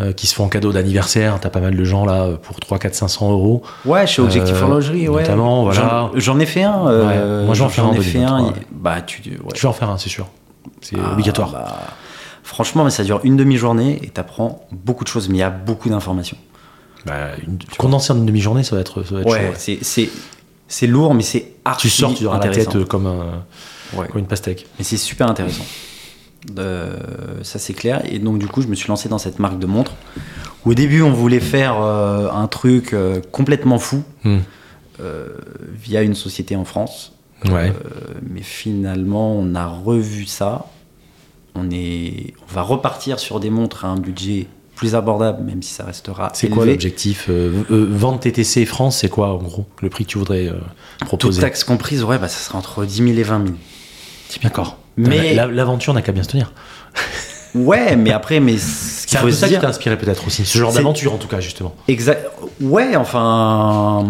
euh, 0.00 0.12
qui 0.12 0.26
se 0.26 0.34
font 0.34 0.44
en 0.44 0.48
cadeau 0.48 0.72
d'anniversaire. 0.72 1.38
T'as 1.40 1.48
pas 1.50 1.60
mal 1.60 1.74
de 1.76 1.84
gens 1.84 2.04
là 2.04 2.28
pour 2.42 2.60
3, 2.60 2.78
4, 2.78 2.94
500 2.94 3.30
euros. 3.32 3.62
Ouais, 3.84 4.06
chez 4.06 4.20
Objectif 4.22 4.54
Euh, 4.56 4.62
Horlogerie, 4.62 5.08
ouais. 5.08 5.22
notamment, 5.22 5.62
voilà. 5.64 6.10
J'en- 6.14 6.38
ai 6.38 6.46
fait 6.46 6.62
un. 6.64 6.86
euh, 6.88 7.40
Ouais, 7.40 7.46
moi, 7.46 7.54
j'en 7.54 7.68
fais 7.68 7.80
un 7.80 7.92
ai 7.92 8.00
fait 8.00 8.18
un. 8.22 8.38
2023, 8.42 8.52
il- 8.72 8.76
Bah, 8.82 9.00
tu. 9.02 9.22
ouais. 9.30 9.36
Tu 9.54 9.62
vas 9.62 9.70
en 9.70 9.72
faire 9.72 9.90
un, 9.90 9.98
c'est 9.98 10.08
sûr. 10.10 10.26
C'est 10.82 10.96
Ah, 11.02 11.12
obligatoire. 11.12 11.50
bah, 11.50 11.76
franchement, 12.42 12.84
mais 12.84 12.90
ça 12.90 13.04
dure 13.04 13.20
une 13.24 13.36
demi-journée 13.36 13.98
et 14.02 14.08
t'apprends 14.08 14.66
beaucoup 14.70 15.04
de 15.04 15.08
choses, 15.08 15.28
mais 15.28 15.36
il 15.36 15.40
y 15.40 15.44
a 15.44 15.50
beaucoup 15.50 15.88
d'informations. 15.88 16.36
Bah, 17.06 17.28
condenser 17.78 18.12
en 18.12 18.16
une 18.16 18.26
demi-journée, 18.26 18.64
ça 18.64 18.74
va 18.74 18.80
être, 18.80 19.02
ça 19.04 19.14
va 19.14 19.20
être 19.20 19.26
Ouais, 19.30 19.38
chaud, 19.38 19.68
ouais. 19.68 19.78
c'est- 19.80 20.10
c'est 20.68 20.86
lourd, 20.88 21.14
mais 21.14 21.22
c'est 21.22 21.52
archi 21.64 21.88
Tu 21.88 21.94
sors, 21.94 22.12
tu 22.14 22.26
auras 22.26 22.38
la 22.44 22.48
tête 22.52 22.84
comme, 22.84 23.06
un, 23.06 23.96
Ouais. 23.96 24.08
comme 24.08 24.18
une 24.18 24.26
pastèque. 24.26 24.66
Mais 24.78 24.84
c'est 24.84 24.96
super 24.96 25.28
intéressant. 25.30 25.64
Euh, 26.58 26.96
ça 27.42 27.58
c'est 27.58 27.74
clair. 27.74 28.02
Et 28.04 28.18
donc 28.18 28.38
du 28.38 28.46
coup, 28.46 28.62
je 28.62 28.68
me 28.68 28.74
suis 28.74 28.88
lancé 28.88 29.08
dans 29.08 29.18
cette 29.18 29.38
marque 29.38 29.58
de 29.58 29.66
montres. 29.66 29.92
Au 30.64 30.74
début, 30.74 31.02
on 31.02 31.12
voulait 31.12 31.40
faire 31.40 31.80
euh, 31.80 32.28
un 32.30 32.46
truc 32.48 32.92
euh, 32.92 33.20
complètement 33.32 33.78
fou 33.78 34.02
Hmm. 34.24 34.38
via 35.74 36.02
une 36.02 36.14
société 36.14 36.56
en 36.56 36.64
France. 36.64 37.12
Ouais. 37.44 37.72
Mais 38.28 38.42
finalement, 38.42 39.36
on 39.36 39.54
a 39.54 39.66
revu 39.66 40.24
ça. 40.26 40.66
On, 41.54 41.70
est, 41.70 42.34
on 42.48 42.54
va 42.54 42.62
repartir 42.62 43.18
sur 43.18 43.38
des 43.40 43.50
montres 43.50 43.84
à 43.84 43.88
un 43.88 43.96
budget 43.98 44.46
plus 44.76 44.94
abordable, 44.94 45.42
même 45.42 45.62
si 45.62 45.72
ça 45.72 45.84
restera 45.84 46.30
C'est 46.34 46.48
quoi 46.48 46.66
l'objectif 46.66 47.26
euh, 47.28 47.62
euh, 47.70 47.86
Vente 47.90 48.20
TTC 48.20 48.66
France, 48.66 48.98
c'est 48.98 49.08
quoi 49.08 49.32
en 49.32 49.38
gros 49.42 49.66
le 49.82 49.88
prix 49.88 50.04
que 50.04 50.10
tu 50.10 50.18
voudrais 50.18 50.48
euh, 50.48 50.54
proposer? 51.00 51.40
Taxe 51.40 51.64
comprise, 51.64 52.04
ouais, 52.04 52.18
bah, 52.18 52.28
ça 52.28 52.38
sera 52.38 52.58
entre 52.58 52.84
10 52.84 52.96
000 52.96 53.08
et 53.18 53.22
20 53.22 53.46
000. 53.46 53.56
D'accord. 54.42 54.78
Mais- 54.96 55.34
La- 55.34 55.46
L'aventure 55.46 55.92
n'a 55.94 56.02
qu'à 56.02 56.12
bien 56.12 56.22
se 56.22 56.28
tenir. 56.28 56.52
Ouais, 57.54 57.96
mais 57.96 58.12
après, 58.12 58.40
mais 58.40 58.58
ce 58.58 59.06
qu'il 59.06 59.18
faut 59.18 59.30
se 59.30 59.36
ça 59.36 59.46
qui 59.46 59.52
dire- 59.52 59.60
t'a 59.62 59.68
inspiré 59.68 59.96
peut-être 59.96 60.26
aussi, 60.26 60.44
ce 60.44 60.58
genre 60.58 60.72
d'aventure 60.72 61.14
en 61.14 61.16
tout 61.16 61.28
cas 61.28 61.40
justement. 61.40 61.74
Exact. 61.88 62.26
Ouais, 62.60 62.96
enfin, 62.96 64.04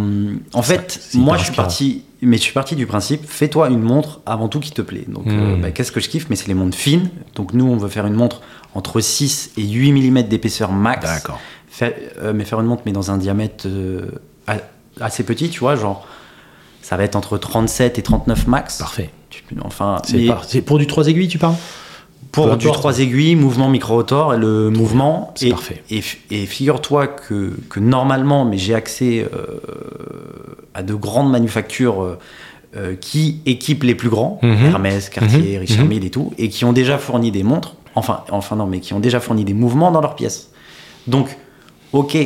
en 0.53 0.62
fait, 0.62 1.01
moi 1.14 1.37
je 1.37 1.44
suis 1.44 1.53
parti, 1.55 2.03
mais 2.22 2.38
je 2.38 2.42
suis 2.42 2.53
parti 2.53 2.75
du 2.77 2.87
principe, 2.87 3.22
fais-toi 3.29 3.68
une 3.68 3.83
montre 3.83 4.20
avant 4.27 4.49
tout 4.49 4.59
qui 4.59 4.72
te 4.72 4.83
plaît. 4.83 5.05
Donc, 5.07 5.27
euh, 5.29 5.57
Mm. 5.57 5.61
bah, 5.62 5.70
qu'est-ce 5.70 5.92
que 5.92 6.01
je 6.01 6.09
kiffe? 6.09 6.27
Mais 6.29 6.35
c'est 6.37 6.49
les 6.49 6.55
montres 6.55 6.77
fines. 6.77 7.09
Donc 7.37 7.53
nous, 7.53 7.66
on 7.66 7.77
veut 7.77 7.88
faire 7.88 8.07
une 8.07 8.14
montre 8.14 8.40
entre 8.75 9.01
6 9.01 9.51
et 9.57 9.62
8 9.62 9.92
mm 9.92 10.22
d'épaisseur 10.25 10.72
max. 10.72 11.05
D'accord. 11.07 11.38
Euh, 11.83 12.33
mais 12.35 12.44
faire 12.44 12.59
une 12.61 12.66
montre 12.66 12.83
mais 12.87 12.92
dans 12.92 13.11
un 13.11 13.18
diamètre 13.18 13.66
euh, 13.68 14.07
assez 15.01 15.22
petit, 15.25 15.51
tu 15.51 15.61
vois, 15.61 15.77
genre 15.77 16.07
ça 16.88 16.96
va 16.96 17.03
être 17.03 17.16
entre 17.16 17.37
37 17.37 17.99
et 17.99 18.03
39 18.03 18.46
max. 18.46 18.79
Parfait. 18.79 19.11
Enfin, 19.64 20.01
C'est 20.05 20.25
par- 20.27 20.46
pour 20.64 20.79
du 20.79 20.87
3 20.87 21.09
aiguilles 21.09 21.27
tu 21.27 21.37
parles? 21.38 21.57
Pour 22.31 22.49
Peu 22.51 22.57
du 22.57 22.66
importe. 22.66 22.79
3 22.79 23.01
aiguilles, 23.01 23.35
mouvement 23.35 23.68
micro-rotor 23.68 24.35
et 24.35 24.38
le 24.38 24.70
mouvement. 24.70 25.33
C'est 25.35 25.49
parfait. 25.49 25.83
Et, 25.90 26.01
figure-toi 26.46 27.09
que, 27.09 27.55
que 27.68 27.81
normalement, 27.81 28.44
mais 28.44 28.57
j'ai 28.57 28.75
accès 28.75 29.27
euh, 29.35 29.59
à 30.75 30.85
de 30.85 30.94
grandes 30.94 31.31
manufactures 31.31 32.03
euh, 32.05 32.18
euh, 32.77 32.94
qui 32.94 33.40
équipent 33.46 33.83
les 33.83 33.96
plus 33.96 34.09
grands, 34.11 34.38
Mhm. 34.44 34.66
Hermès, 34.66 35.09
Cartier, 35.09 35.55
Mhm. 35.55 35.59
Richard 35.61 35.85
Mhm. 35.85 35.88
Mille 35.88 36.05
et 36.05 36.11
tout, 36.11 36.33
et 36.38 36.49
qui 36.51 36.64
ont 36.64 36.72
déjà 36.72 36.99
fourni 36.99 37.33
des 37.33 37.42
montres, 37.42 37.75
enfin, 37.96 38.20
enfin 38.31 38.55
non, 38.55 38.66
mais 38.66 38.79
qui 38.79 38.94
ont 38.94 39.01
déjà 39.01 39.18
fourni 39.18 39.44
des 39.44 39.55
mouvements 39.55 39.90
dans 39.90 40.01
leurs 40.01 40.14
pièces. 40.14 40.51
Donc, 41.09 41.37
ok, 41.92 42.16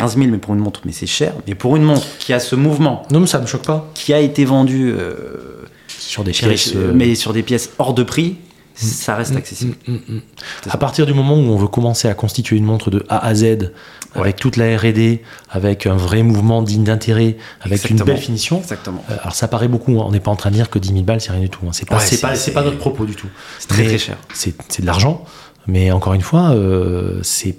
15 0.00 0.16
000, 0.16 0.30
mais 0.30 0.38
pour 0.38 0.54
une 0.54 0.60
montre, 0.60 0.80
mais 0.84 0.92
c'est 0.92 1.06
cher, 1.06 1.32
mais 1.46 1.54
pour 1.54 1.76
une 1.76 1.82
montre 1.82 2.06
qui 2.18 2.32
a 2.32 2.40
ce 2.40 2.56
mouvement, 2.56 3.02
Non 3.10 3.20
mais 3.20 3.26
ça 3.26 3.38
me 3.40 3.46
choque 3.46 3.64
pas. 3.64 3.90
qui 3.94 4.12
a 4.12 4.20
été 4.20 4.44
vendue 4.44 4.92
euh, 4.96 5.64
Sur 5.88 6.24
des 6.24 6.32
pièces. 6.32 6.72
euh, 6.74 6.92
mais 6.94 7.14
sur 7.14 7.32
des 7.32 7.42
pièces 7.42 7.70
hors 7.78 7.94
de 7.94 8.02
prix, 8.02 8.36
ça 8.74 9.14
reste 9.14 9.36
accessible. 9.36 9.74
Mm, 9.86 9.92
mm, 9.92 9.96
mm. 10.08 10.20
C'est 10.62 10.68
À 10.68 10.72
ça. 10.72 10.78
partir 10.78 11.04
du 11.04 11.12
moment 11.12 11.34
où 11.34 11.40
on 11.50 11.56
veut 11.56 11.68
commencer 11.68 12.08
à 12.08 12.14
constituer 12.14 12.56
une 12.56 12.64
montre 12.64 12.90
de 12.90 13.04
A 13.10 13.18
à 13.26 13.34
Z, 13.34 13.72
avec 14.14 14.36
toute 14.36 14.56
la 14.56 14.76
R&D, 14.76 15.22
avec 15.50 15.86
un 15.86 15.94
vrai 15.96 16.22
mouvement 16.22 16.62
digne 16.62 16.84
d'intérêt, 16.84 17.36
avec 17.60 17.88
une 17.90 17.98
belle 18.02 18.16
finition, 18.18 18.58
Exactement. 18.58 19.04
euh, 19.10 19.16
alors 19.22 19.34
ça 19.34 19.46
paraît 19.48 19.68
beaucoup, 19.68 20.00
hein. 20.00 20.04
on 20.08 20.12
n'est 20.12 20.18
pas 20.20 20.30
en 20.30 20.36
train 20.36 20.50
de 20.50 20.54
dire 20.56 20.70
que 20.70 20.78
10 20.80 20.88
000 20.92 21.02
balles 21.02 21.20
c'est 21.20 21.30
rien 21.32 21.40
du 21.42 21.50
tout, 21.50 21.60
hein. 21.66 21.70
c'est 21.72 21.86
pas, 21.88 21.98
Ouais, 21.98 22.16
pas, 22.20 22.34
c'est 22.34 22.52
pas 22.52 22.62
notre 22.62 22.78
propos 22.78 23.04
du 23.04 23.14
tout. 23.14 23.28
C'est 23.58 23.68
très 23.68 23.84
très 23.84 23.98
cher. 23.98 24.16
C'est 24.34 24.54
c'est 24.68 24.80
de 24.82 24.86
l'argent, 24.86 25.24
mais 25.66 25.92
encore 25.92 26.14
une 26.14 26.22
fois, 26.22 26.50
euh, 26.52 27.20
c'est 27.22 27.56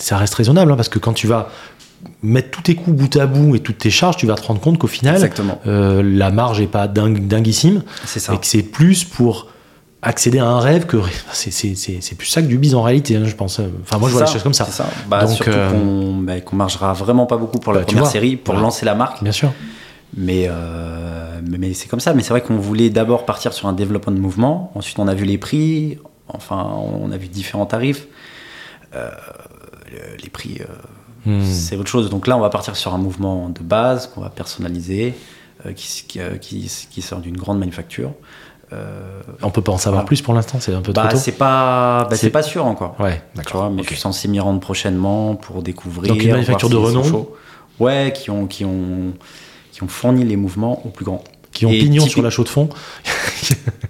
ça 0.00 0.16
reste 0.16 0.34
raisonnable, 0.34 0.72
hein, 0.72 0.76
parce 0.76 0.88
que 0.88 0.98
quand 0.98 1.12
tu 1.12 1.26
vas 1.26 1.50
mettre 2.22 2.50
tous 2.50 2.62
tes 2.62 2.74
coûts 2.74 2.92
bout 2.92 3.16
à 3.16 3.26
bout 3.26 3.56
et 3.56 3.60
toutes 3.60 3.78
tes 3.78 3.90
charges, 3.90 4.16
tu 4.16 4.26
vas 4.26 4.34
te 4.34 4.46
rendre 4.46 4.60
compte 4.60 4.78
qu'au 4.78 4.86
final, 4.86 5.30
euh, 5.66 6.02
la 6.02 6.30
marge 6.30 6.60
est 6.60 6.66
pas 6.66 6.88
dingue, 6.88 7.26
dinguissime, 7.26 7.82
ça. 8.04 8.34
et 8.34 8.38
que 8.38 8.46
c'est 8.46 8.62
plus 8.62 9.04
pour 9.04 9.48
accéder 10.00 10.38
à 10.38 10.46
un 10.46 10.60
rêve 10.60 10.86
que 10.86 10.98
c'est 11.32 12.14
plus 12.16 12.28
ça 12.28 12.40
que 12.40 12.46
du 12.46 12.56
bise 12.56 12.76
en 12.76 12.82
réalité 12.82 13.16
hein, 13.16 13.24
je 13.24 13.34
pense 13.34 13.60
enfin 13.82 13.98
moi 13.98 14.08
je 14.08 14.14
vois 14.14 14.26
C'est 14.26 14.26
les 14.26 14.32
choses 14.34 14.44
comme 14.44 14.54
ça 14.54 14.64
ça. 14.66 14.88
Bah, 15.08 15.24
Donc, 15.24 15.34
surtout 15.34 15.50
euh, 15.50 15.70
qu'on 15.72 16.14
bah, 16.18 16.34
margera 16.52 16.92
vraiment 16.92 17.26
pas 17.26 17.36
beaucoup 17.36 17.58
pour 17.58 17.72
la 17.72 17.80
bah, 17.80 17.86
première 17.86 18.04
vois, 18.04 18.12
série, 18.12 18.36
pour 18.36 18.54
voilà. 18.54 18.66
lancer 18.66 18.86
la 18.86 18.94
marque. 18.94 19.24
bien 19.24 19.32
sûr 19.32 19.52
Mais, 20.16 20.46
euh, 20.48 21.40
mais, 21.44 21.58
mais 21.58 21.74
c'est 21.74 21.88
comme 21.88 22.00
ça. 22.00 22.14
Mais 22.14 22.22
c'est 22.22 22.30
vrai 22.30 22.42
qu'on 22.42 22.56
voulait 22.58 22.90
d'abord 22.90 23.26
partir 23.26 23.52
sur 23.52 23.68
un 23.68 23.72
développement 23.72 24.12
de 24.12 24.20
mouvement. 24.20 24.70
Ensuite, 24.74 24.98
on 24.98 25.08
a 25.08 25.14
vu 25.14 25.24
les 25.24 25.38
prix. 25.38 25.98
Enfin, 26.28 26.66
on 27.02 27.10
a 27.10 27.16
vu 27.16 27.28
différents 27.28 27.66
tarifs. 27.66 28.06
Euh, 28.94 29.10
les 30.22 30.28
prix, 30.30 30.58
euh, 30.60 30.64
Hmm. 31.26 31.42
c'est 31.44 31.76
autre 31.76 31.90
chose. 31.90 32.10
Donc 32.10 32.26
là, 32.28 32.36
on 32.36 32.40
va 32.40 32.48
partir 32.48 32.76
sur 32.76 32.94
un 32.94 32.98
mouvement 32.98 33.48
de 33.48 33.60
base 33.60 34.06
qu'on 34.06 34.20
va 34.20 34.30
personnaliser, 34.30 35.14
euh, 35.66 35.72
qui, 35.72 36.04
qui, 36.06 36.20
euh, 36.20 36.36
qui- 36.36 37.02
sort 37.02 37.18
d'une 37.20 37.36
grande 37.36 37.58
manufacture. 37.58 38.12
Euh, 38.72 39.20
on 39.42 39.50
peut 39.50 39.60
pas 39.62 39.72
en 39.72 39.78
savoir 39.78 40.02
Voilà. 40.02 40.06
plus 40.06 40.20
pour 40.22 40.34
l'instant 40.34 40.58
c'est 40.60 40.74
un 40.74 40.82
peu 40.82 40.92
bah, 40.92 41.02
trop 41.04 41.12
tôt 41.12 41.16
c'est 41.18 41.32
pas, 41.32 42.06
bah, 42.08 42.16
C'est- 42.16 42.28
pas 42.30 42.42
sûr 42.42 42.66
encore. 42.66 42.96
ouais 43.00 43.22
Tu 43.32 43.38
d'accord 43.38 43.70
mais 43.70 43.80
ok. 43.80 43.88
je 43.88 43.92
suis 43.94 44.00
censé 44.00 44.28
m'y 44.28 44.40
rendre 44.40 44.60
prochainement 44.60 45.36
pour 45.36 45.62
découvrir. 45.62 46.12
Donc 46.14 46.22
une 46.22 46.32
manufacture 46.32 46.68
de 46.68 46.76
renom. 46.76 47.28
Ouais, 47.80 48.12
qui 48.14 48.30
ont, 48.30 48.46
qui, 48.46 48.64
ont, 48.66 49.14
qui 49.72 49.82
ont 49.82 49.88
fourni 49.88 50.24
les 50.24 50.36
mouvements 50.36 50.84
au 50.86 50.90
plus 50.90 51.04
grand. 51.06 51.24
Qui 51.58 51.66
ont 51.66 51.72
Et 51.72 51.78
pignon 51.80 52.02
typique- 52.04 52.12
sur 52.12 52.22
la 52.22 52.30
chaux 52.30 52.44
de 52.44 52.48
fond 52.48 52.68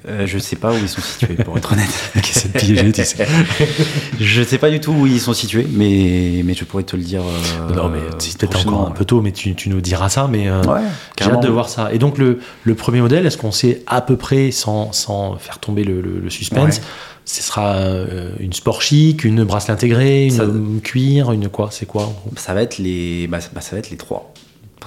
Euh, 0.09 0.27
je 0.27 0.39
sais 0.39 0.57
pas 0.57 0.73
où 0.73 0.77
ils 0.81 0.89
sont 0.89 1.03
situés, 1.03 1.35
pour 1.35 1.59
être 1.59 1.73
honnête. 1.73 1.89
de 2.15 2.59
piéger 2.59 2.93
tu 2.93 3.05
sais 3.05 3.27
je 4.19 4.43
sais 4.43 4.57
pas 4.57 4.71
du 4.71 4.81
tout 4.81 4.93
où 4.93 5.07
ils 5.07 5.21
sont 5.21 5.35
situés, 5.35 5.67
mais, 5.71 6.43
mais 6.45 6.55
je 6.55 6.65
pourrais 6.65 6.85
te 6.85 6.97
le 6.97 7.03
dire. 7.03 7.21
euh, 7.23 7.75
non 7.75 7.89
mais 7.89 7.99
c'est 8.19 8.39
peut-être 8.39 8.67
encore 8.67 8.89
un 8.89 8.91
peu 8.93 9.05
tôt 9.05 9.21
mais 9.21 9.33
tu, 9.33 9.55
tu 9.55 9.69
nous 9.69 9.81
diras 9.83 10.09
ça 10.09 10.27
mais 10.31 10.49
euh, 10.49 10.63
Ouais, 10.63 10.81
j'ai 11.21 11.31
hâte 11.31 11.43
de 11.43 11.49
voir 11.49 11.69
ça 11.69 11.93
et 11.93 11.99
donc 11.99 12.17
le, 12.17 12.39
le 12.65 12.75
premier 12.75 13.01
modèle 13.03 13.27
est-ce 13.27 13.37
qu'on 13.37 13.53
sait 13.53 13.83
à 13.87 14.01
peu 14.01 14.17
près 14.17 14.51
sans, 14.51 14.93
sans 14.93 15.37
faire 15.37 15.59
tomber 15.59 15.85
le, 15.85 16.01
le- 16.01 16.21
le 16.21 16.31
suspense 16.31 16.77
Ouais. 16.79 16.83
ce 17.27 17.43
sera 17.43 17.75
euh, 17.77 18.31
une 18.41 18.53
sport 18.55 18.81
chic 18.81 19.25
une 19.25 19.45
bracelet 19.45 19.75
intégrée 19.75 20.25
une 20.27 20.31
Ça- 20.31 20.47
cuir 20.83 21.33
une 21.33 21.49
quoi 21.51 21.69
c'est 21.71 21.87
quoi 21.87 22.11
Ça 22.37 22.55
va 22.55 22.63
être 22.63 22.79
les, 22.79 23.27
bah, 23.27 23.41
ça- 23.41 23.51
bah, 23.55 23.61
ça 23.61 23.73
va 23.73 23.79
être 23.81 23.91
les 23.91 23.97
trois. 23.99 24.33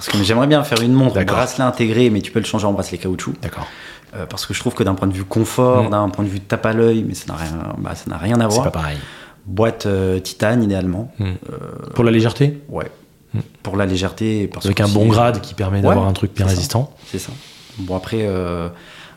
Parce 0.04 0.18
que 0.18 0.24
j'aimerais 0.24 0.46
bien 0.48 0.64
faire 0.64 0.80
une 0.82 0.92
montre 0.94 1.22
bracelet 1.24 1.64
intégré, 1.64 2.10
mais 2.10 2.20
tu 2.22 2.32
peux 2.32 2.40
le 2.40 2.44
changer 2.44 2.66
en 2.66 2.72
bracelet 2.72 2.98
caoutchouc. 2.98 3.34
d'accord 3.42 3.66
Euh, 4.14 4.26
parce 4.26 4.44
que 4.44 4.52
je 4.52 4.60
trouve 4.60 4.74
que 4.74 4.82
d'un 4.82 4.94
point 4.94 5.08
de 5.08 5.14
vue 5.14 5.24
confort, 5.24 5.84
Mm. 5.84 5.90
d'un 5.90 6.08
point 6.10 6.24
de 6.24 6.28
vue 6.28 6.40
tape 6.40 6.66
à 6.66 6.72
l'œil, 6.74 7.02
mais 7.06 7.14
ça 7.14 7.24
n'a 7.28 7.36
rien, 7.38 7.58
bah, 7.78 7.94
ça 7.94 8.10
n'a 8.10 8.18
rien 8.18 8.38
à 8.40 8.48
c'est 8.50 8.54
voir. 8.56 8.64
pas 8.64 8.70
pareil 8.80 8.98
Boîte 9.46 9.86
euh, 9.86 10.18
titane 10.20 10.62
idéalement. 10.62 11.10
Hmm. 11.18 11.32
pour 11.94 12.04
la 12.04 12.10
légèreté 12.10 12.60
Ouais. 12.68 12.90
Mm. 13.32 13.38
Pour 13.62 13.76
la 13.76 13.86
légèreté. 13.86 14.48
Parce 14.52 14.66
avec 14.66 14.80
un 14.80 14.88
bon 14.88 15.04
c'est- 15.04 15.08
grade 15.10 15.40
qui 15.40 15.54
permet 15.54 15.78
Ouais, 15.78 15.82
d'avoir 15.84 16.06
un 16.06 16.12
truc 16.12 16.34
bien 16.34 16.46
c'est 16.46 16.54
résistant. 16.54 16.92
C'est 17.06 17.18
ça. 17.18 17.32
Bon, 17.78 17.96
après, 17.96 18.18
euh, 18.22 18.68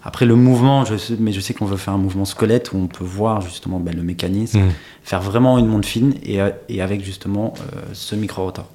après 0.03 0.25
le 0.25 0.35
mouvement, 0.35 0.85
je 0.85 0.95
sais, 0.95 1.15
mais 1.19 1.33
je 1.33 1.41
sais 1.41 1.53
qu'on 1.53 1.65
veut 1.65 1.75
faire 1.77 1.93
un 1.93 1.97
mouvement 1.97 2.23
squelette 2.25 2.71
où 2.71 2.77
on 2.77 2.87
peut 2.87 3.03
voir 3.03 3.41
justement 3.41 3.79
ben, 3.81 3.93
le 3.93 4.01
mécanisme, 4.03 4.61
faire 5.03 5.21
vraiment 5.21 5.57
une 5.57 5.67
montre 5.67 5.87
fine 5.89 6.13
et, 6.23 6.41
euh, 6.41 6.51
et 6.69 6.81
avec 6.81 7.03
justement 7.03 7.53
euh, 7.59 7.81
ce 7.91 8.15
micro-rotor. 8.15 8.69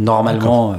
Normalement, 0.00 0.72
euh, 0.72 0.76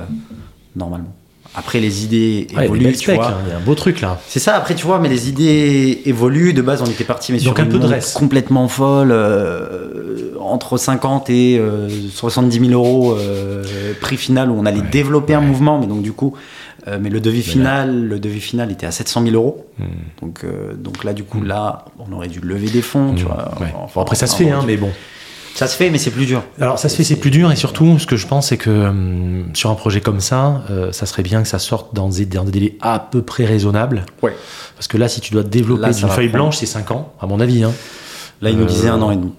normalement. 0.75 1.13
Après, 1.55 1.79
les 1.79 2.03
idées 2.03 2.47
Ouais, 2.55 2.65
évoluent, 2.65 2.93
tu 2.93 3.03
specs, 3.03 3.15
vois. 3.15 3.27
hein, 3.27 3.37
il 3.45 3.49
y 3.51 3.53
a 3.53 3.57
un 3.57 3.61
beau 3.61 3.75
truc 3.75 4.01
là. 4.01 4.19
C'est 4.27 4.39
ça, 4.39 4.55
après 4.55 4.73
tu 4.73 4.85
vois, 4.87 4.97
mais 4.97 5.07
les 5.09 5.29
idées 5.29 6.01
évoluent. 6.05 6.53
De 6.53 6.63
base, 6.63 6.81
on 6.81 6.85
était 6.87 7.03
parti 7.03 7.31
mais 7.31 7.37
Donc 7.39 7.57
sur 7.57 7.59
un 7.59 7.65
une 7.67 7.71
peu 7.71 7.77
de 7.79 7.85
reste. 7.85 8.17
complètement 8.17 8.67
folle, 8.67 9.11
euh, 9.11 10.31
entre 10.39 10.77
50 10.77 11.29
et 11.29 11.57
euh, 11.59 11.87
70 12.11 12.59
000 12.69 12.71
euros 12.71 13.13
euh, 13.17 13.63
prix 14.01 14.17
final 14.17 14.49
où 14.49 14.55
on 14.59 14.65
allait 14.65 14.79
Ouais, 14.81 14.87
développer 14.91 15.33
un 15.35 15.41
mouvement, 15.41 15.79
mais 15.79 15.85
donc 15.85 16.01
du 16.01 16.11
coup, 16.11 16.33
euh, 16.87 16.97
mais 16.99 17.09
le 17.09 17.19
devis 17.19 17.43
final, 17.43 18.03
le 18.07 18.19
devis 18.19 18.41
final 18.41 18.71
était 18.71 18.85
à 18.87 18.91
700 18.91 19.21
000 19.23 19.35
euros. 19.35 19.65
Hmm. 19.77 19.83
Donc, 20.21 20.39
euh, 20.43 20.73
donc 20.75 21.03
là, 21.03 21.13
du 21.13 21.23
coup, 21.23 21.41
là, 21.41 21.85
on 21.99 22.11
aurait 22.13 22.27
dû 22.29 22.39
lever 22.39 22.69
des 22.69 22.81
fonds, 22.81 23.13
tu 23.15 23.23
Hmm. 23.25 23.27
vois. 23.27 23.51
Enfin, 23.83 24.01
après 24.01 24.15
ça 24.15 24.25
se 24.27 24.35
fait, 24.35 24.49
hein, 24.49 24.63
mais 24.65 24.77
bon. 24.77 24.89
Ça 25.55 25.67
se 25.67 25.75
fait, 25.77 25.89
mais 25.91 25.97
c'est 25.99 26.09
plus 26.11 26.25
dur. 26.25 26.43
Alors 26.59 26.79
ça 26.79 26.89
se 26.89 26.95
fait, 26.95 27.03
c'est 27.03 27.15
plus 27.15 27.29
dur 27.29 27.51
et 27.51 27.55
surtout, 27.55 27.99
ce 27.99 28.07
que 28.07 28.15
je 28.17 28.25
pense, 28.25 28.47
c'est 28.47 28.57
que 28.57 28.69
hum, 28.87 29.45
sur 29.53 29.69
un 29.69 29.75
projet 29.75 30.01
comme 30.01 30.19
ça, 30.19 30.63
euh, 30.71 30.91
ça 30.91 31.05
serait 31.05 31.21
bien 31.23 31.41
que 31.43 31.47
ça 31.47 31.59
sorte 31.59 31.93
dans 31.93 32.09
des, 32.09 32.25
dans 32.25 32.43
des 32.43 32.51
délais 32.51 32.75
à 32.81 32.97
peu 32.99 33.21
près 33.21 33.45
raisonnables. 33.45 34.05
Ouais. 34.23 34.35
Parce 34.75 34.87
que 34.87 34.97
là, 34.97 35.07
si 35.07 35.21
tu 35.21 35.31
dois 35.31 35.43
développer 35.43 35.83
Là, 35.83 35.91
va 35.91 36.07
feuille 36.09 36.29
prendre. 36.29 36.45
blanche, 36.45 36.57
c'est 36.57 36.65
5 36.65 36.89
ans, 36.91 37.13
à 37.21 37.27
mon 37.27 37.39
avis. 37.39 37.63
Hein. 37.63 37.71
Là, 38.41 38.49
ils 38.49 38.57
nous 38.57 38.63
Euh, 38.63 38.67
disaient 38.67 38.89
un 38.89 39.01
an 39.01 39.11
et 39.11 39.15
demi. 39.15 39.31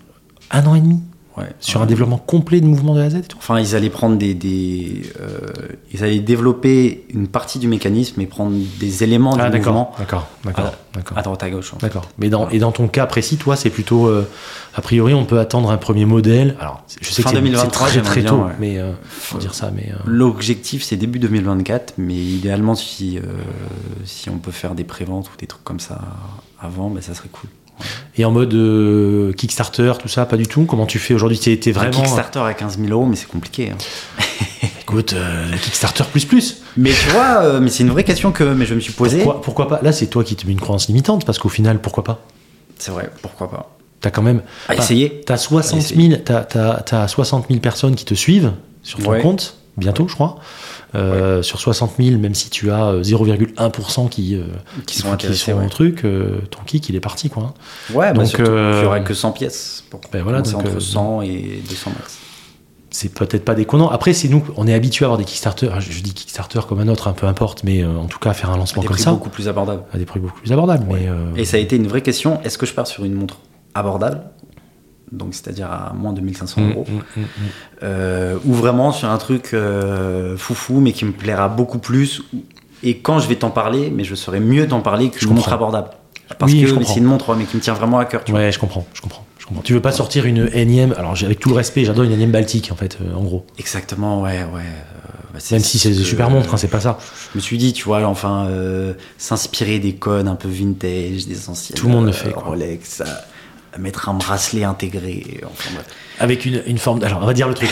Un 0.52 0.64
an 0.66 0.74
et 0.76 0.80
demi 0.80 1.00
Ouais. 1.36 1.46
sur 1.58 1.82
un 1.82 1.86
développement 1.86 2.18
complet 2.18 2.60
de 2.60 2.66
mouvement 2.66 2.94
de 2.94 3.00
A 3.00 3.04
à 3.04 3.10
Z 3.10 3.14
et 3.16 3.20
tout. 3.22 3.36
Enfin, 3.38 3.58
ils 3.58 3.74
allaient 3.74 3.90
prendre 3.90 4.16
des, 4.16 4.34
des 4.34 5.02
euh, 5.20 5.40
ils 5.92 6.04
allaient 6.04 6.20
développer 6.20 7.06
une 7.12 7.26
partie 7.26 7.58
du 7.58 7.66
mécanisme 7.66 8.20
et 8.20 8.26
prendre 8.26 8.56
des 8.78 9.02
éléments 9.02 9.36
Ah 9.38 9.50
du 9.50 9.58
mouvement 9.58 9.92
d'accord, 9.98 10.28
d'accord, 10.44 10.74
d'accord. 10.94 11.18
à 11.18 11.22
droite 11.22 11.42
à 11.42 11.50
gauche. 11.50 11.74
en 11.74 11.78
fait. 11.80 11.86
D'accord. 11.88 12.08
Mais 12.18 12.28
dans, 12.28 12.48
et 12.50 12.58
dans 12.60 12.70
ton 12.70 12.86
cas 12.86 13.06
précis, 13.06 13.36
toi, 13.36 13.56
c'est 13.56 13.70
plutôt, 13.70 14.06
euh, 14.06 14.28
a 14.76 14.80
priori, 14.80 15.12
on 15.12 15.24
peut 15.24 15.40
attendre 15.40 15.70
un 15.70 15.76
premier 15.76 16.04
modèle. 16.04 16.56
Alors, 16.60 16.84
je 17.00 17.10
sais 17.10 17.22
Fin 17.22 17.30
que 17.30 17.36
c'est- 17.36 17.42
2023, 17.42 17.88
c'est 17.88 17.94
très 17.94 18.02
très 18.02 18.20
j'aimerais 18.20 18.30
tôt, 18.30 18.36
bien, 18.36 18.46
ouais. 18.46 18.52
mais 18.60 18.78
euh, 18.78 18.92
faut 19.08 19.38
dire 19.38 19.54
ça. 19.54 19.72
Mais 19.74 19.90
L'objectif, 20.06 20.84
c'est 20.84 20.96
début 20.96 21.18
2024, 21.18 21.94
mais 21.98 22.14
idéalement, 22.14 22.76
si, 22.76 23.18
si 24.04 24.30
on 24.30 24.38
peut 24.38 24.52
faire 24.52 24.76
des 24.76 24.84
préventes 24.84 25.26
ou 25.26 25.36
des 25.36 25.46
trucs 25.48 25.64
comme 25.64 25.80
ça 25.80 26.00
avant, 26.60 26.90
ben, 26.90 27.02
ça 27.02 27.12
serait 27.14 27.28
cool. 27.30 27.50
Et 28.16 28.24
en 28.24 28.30
mode 28.30 28.54
euh, 28.54 29.32
Kickstarter, 29.32 29.92
tout 30.00 30.08
ça, 30.08 30.26
pas 30.26 30.36
du 30.36 30.46
tout? 30.46 30.64
Comment 30.64 30.86
tu 30.86 30.98
fais 30.98 31.14
aujourd'hui? 31.14 31.38
T'es 31.38 31.56
t'es 31.56 31.70
Un 31.70 31.72
vraiment, 31.74 32.00
Kickstarter 32.02 32.40
à 32.40 32.54
15 32.54 32.78
000 32.78 32.90
euros, 32.90 33.06
mais 33.06 33.16
c'est 33.16 33.28
compliqué. 33.28 33.70
hein. 33.72 33.76
écoute, 34.80 35.12
euh, 35.14 35.50
Kickstarter 35.62 36.04
plus 36.10 36.24
plus. 36.24 36.62
Mais 36.76 36.90
tu 36.90 37.08
vois, 37.10 37.42
euh, 37.42 37.60
mais 37.60 37.70
c'est 37.70 37.82
une 37.82 37.90
vraie 37.90 38.04
question 38.04 38.32
que 38.32 38.44
mais 38.44 38.66
je 38.66 38.74
me 38.74 38.80
suis 38.80 38.92
posée. 38.92 39.18
Pourquoi, 39.22 39.42
pourquoi 39.42 39.68
pas? 39.68 39.80
Là, 39.82 39.92
c'est 39.92 40.06
toi 40.06 40.24
qui 40.24 40.36
te 40.36 40.46
mets 40.46 40.52
une 40.52 40.60
croyance 40.60 40.88
limitante, 40.88 41.24
parce 41.24 41.38
qu'au 41.38 41.48
final, 41.48 41.80
pourquoi 41.80 42.04
pas? 42.04 42.20
C'est 42.78 42.90
vrai, 42.90 43.10
pourquoi 43.22 43.50
pas? 43.50 43.70
T'as 44.00 44.10
quand 44.10 44.22
même. 44.22 44.42
À 44.68 44.74
essayer. 44.74 45.22
T'as 45.24 45.36
60 45.38 45.78
essayer. 45.80 46.08
000, 46.10 46.20
t'as, 46.24 46.42
t'as- 46.44 46.82
t'as 46.84 47.08
60 47.08 47.46
000 47.48 47.60
personnes 47.60 47.94
qui 47.94 48.04
te 48.04 48.14
suivent 48.14 48.52
sur 48.82 48.98
ton 48.98 49.10
Ouais. 49.10 49.20
compte, 49.22 49.56
bientôt, 49.78 50.06
je 50.08 50.14
crois. 50.14 50.38
Euh, 50.94 51.42
Sur 51.42 51.60
60 51.60 51.92
000, 51.98 52.18
même 52.18 52.34
si 52.34 52.50
tu 52.50 52.70
as 52.70 52.86
euh, 52.86 53.02
0,1% 53.02 54.08
qui, 54.08 54.34
euh, 54.36 54.44
Qui 54.86 54.96
sont 54.98 55.08
qui 55.08 55.12
intéressés, 55.14 55.52
sont 55.52 55.58
ouais. 55.58 55.66
au 55.66 55.68
truc, 55.68 56.04
euh, 56.04 56.38
ton 56.50 56.60
kick, 56.64 56.88
il 56.88 56.96
est 56.96 57.00
parti, 57.00 57.28
quoi. 57.30 57.42
hein. 57.44 57.54
Ouais, 57.94 58.12
bah 58.12 58.18
Donc, 58.18 58.26
surtout 58.28 58.50
euh, 58.50 58.74
qu'il 58.74 58.84
y 58.84 58.86
aurait 58.86 59.04
que 59.04 59.14
100 59.14 59.32
pièces. 59.32 59.84
Pour 59.90 60.00
Ben 60.12 60.22
voilà, 60.22 60.42
donc, 60.42 60.54
entre 60.54 60.76
euh, 60.76 60.80
100 60.80 61.22
et 61.22 61.62
200 61.68 61.90
max. 61.98 62.18
C'est 62.90 63.12
peut-être 63.12 63.44
pas 63.44 63.54
déconnant. 63.56 63.88
Après, 63.88 64.12
c'est 64.12 64.28
nous, 64.28 64.44
on 64.56 64.68
est 64.68 64.74
habitué 64.74 65.04
à 65.04 65.08
avoir 65.08 65.18
des 65.18 65.24
Kickstarter. 65.24 65.68
Je 65.80 65.90
je 65.90 66.00
dis 66.00 66.14
Kickstarter 66.14 66.60
comme 66.68 66.78
un 66.78 66.86
autre, 66.86 67.08
un 67.08 67.12
peu 67.12 67.26
importe, 67.26 67.64
mais 67.64 67.82
euh, 67.82 67.88
en 67.98 68.06
tout 68.06 68.20
cas, 68.20 68.32
faire 68.34 68.50
un 68.50 68.54
À 68.54 68.56
lancement 68.58 68.82
des 68.82 68.86
comme 68.86 68.94
prix 68.94 69.02
ça, 69.04 69.10
beaucoup 69.10 69.30
plus 69.30 69.48
abordables. 69.48 69.82
à 69.92 69.98
des 69.98 70.04
prix 70.06 70.20
beaucoup 70.20 70.38
plus 70.40 70.52
abordables. 70.52 70.86
Mais, 70.88 71.08
euh, 71.08 71.26
Et 71.36 71.44
ça 71.44 71.56
a 71.56 71.60
été 71.60 71.74
une 71.74 71.88
vraie 71.88 72.02
question. 72.02 72.40
Est-ce 72.44 72.56
que 72.56 72.66
je 72.66 72.72
pars 72.72 72.86
sur 72.86 73.04
une 73.04 73.14
montre 73.14 73.38
abordable? 73.74 74.20
Donc 75.16 75.34
c'est-à-dire 75.34 75.70
à 75.70 75.92
moins 75.94 76.12
de 76.12 76.20
1500 76.20 76.60
Mm, 76.60 76.70
euros. 76.70 76.86
mm, 76.88 77.20
mm. 77.20 77.24
Euh, 77.82 78.36
ou 78.44 78.52
vraiment 78.54 78.92
sur 78.92 79.08
un 79.08 79.18
truc 79.18 79.50
euh, 79.54 80.36
foufou, 80.36 80.80
mais 80.80 80.92
qui 80.92 81.04
me 81.04 81.12
plaira 81.12 81.48
beaucoup 81.48 81.78
plus. 81.78 82.22
Et 82.82 82.98
quand 82.98 83.18
je 83.18 83.28
vais 83.28 83.36
t'en 83.36 83.50
parler, 83.50 83.90
mais 83.90 84.04
je 84.04 84.14
saurais 84.14 84.40
mieux 84.40 84.66
t'en 84.68 84.80
parler 84.80 85.10
Je 85.14 85.20
qu'une 85.26 85.34
montre 85.34 85.52
abordable. 85.52 85.88
Parce 86.38 86.52
Oui, 86.52 86.62
que 86.64 86.84
c'est 86.84 86.96
une 86.98 87.04
montre, 87.04 87.30
ouais, 87.30 87.36
mais 87.38 87.44
qui 87.44 87.56
me 87.56 87.60
tient 87.62 87.74
vraiment 87.74 87.98
à 87.98 88.04
cœur. 88.06 88.24
Tu 88.24 88.32
vois. 88.32 88.40
Ouais, 88.40 88.52
je 88.52 88.58
comprends, 88.58 88.86
je 88.94 89.00
comprends, 89.00 89.24
je 89.38 89.46
comprends. 89.46 89.62
Tu 89.62 89.72
veux 89.74 89.80
pas 89.80 89.92
sortir 89.92 90.24
une 90.26 90.48
énième. 90.52 90.94
Alors, 90.96 91.14
avec 91.22 91.38
tout 91.38 91.50
le 91.50 91.54
respect, 91.54 91.84
j'adore 91.84 92.04
une 92.04 92.12
énième 92.12 92.30
baltique, 92.32 92.70
en 92.72 92.76
fait, 92.76 92.98
euh, 93.00 93.14
en 93.14 93.22
gros. 93.22 93.44
Exactement, 93.58 94.22
ouais, 94.22 94.38
ouais. 94.44 94.62
bah, 95.34 95.38
Même 95.50 95.60
si 95.60 95.78
c'est 95.78 95.90
des 95.90 96.02
super 96.02 96.30
montres, 96.30 96.52
hein, 96.52 96.56
c'est 96.56 96.68
pas 96.68 96.80
ça. 96.80 96.98
Je 97.32 97.38
me 97.38 97.42
suis 97.42 97.58
dit, 97.58 97.72
tu 97.74 97.84
vois, 97.84 98.04
enfin, 98.06 98.48
s'inspirer 99.18 99.78
des 99.78 99.94
codes 99.94 100.28
un 100.28 100.34
peu 100.34 100.48
vintage, 100.48 101.26
des 101.26 101.48
anciennes. 101.48 101.76
Tout 101.76 101.86
le 101.86 101.92
monde 101.92 102.06
le 102.06 102.12
fait, 102.12 102.30
quoi. 102.32 102.42
Rolex, 102.44 103.00
à 103.02 103.04
mettre 103.78 104.08
un 104.08 104.14
bracelet 104.14 104.64
intégré. 104.64 105.40
Enfin. 105.50 105.70
Avec 106.20 106.44
une, 106.46 106.62
une 106.66 106.78
forme. 106.78 107.02
Alors, 107.02 107.20
on 107.22 107.26
va 107.26 107.34
dire 107.34 107.48
le 107.48 107.54
truc. 107.54 107.68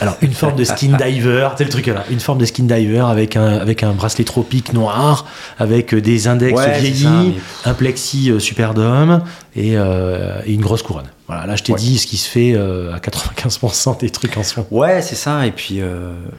Alors, 0.00 0.16
une 0.20 0.32
forme 0.34 0.56
de 0.56 0.64
skin 0.64 0.96
diver, 0.96 1.48
c'est 1.56 1.64
le 1.64 1.70
truc 1.70 1.86
là. 1.86 2.04
Une 2.10 2.20
forme 2.20 2.38
de 2.38 2.44
skin 2.44 2.64
diver 2.64 2.98
avec 3.00 3.36
un, 3.36 3.56
avec 3.58 3.82
un 3.82 3.92
bracelet 3.92 4.24
tropique 4.24 4.72
noir, 4.74 5.24
avec 5.58 5.94
euh, 5.94 6.00
des 6.00 6.28
index 6.28 6.52
Ouais, 6.58 6.78
vieillis, 6.80 7.02
ça, 7.04 7.10
mais- 7.10 7.34
un 7.70 7.74
plexi 7.74 8.30
euh, 8.30 8.38
super 8.38 8.74
dome 8.74 9.22
et, 9.56 9.76
euh, 9.78 10.40
et 10.44 10.52
une 10.52 10.60
grosse 10.60 10.82
couronne. 10.82 11.06
Voilà, 11.28 11.46
là, 11.46 11.56
je 11.56 11.62
t'ai 11.62 11.72
Ouais. 11.72 11.78
dit 11.78 11.98
ce 11.98 12.06
qui 12.06 12.16
se 12.18 12.28
fait 12.28 12.52
euh, 12.54 12.94
à 12.94 12.98
95% 12.98 13.98
des 14.00 14.10
trucs 14.10 14.36
en 14.36 14.42
moment. 14.56 14.68
Ouais, 14.70 15.00
c'est 15.02 15.14
ça. 15.16 15.46
Et 15.46 15.50
puis, 15.52 15.80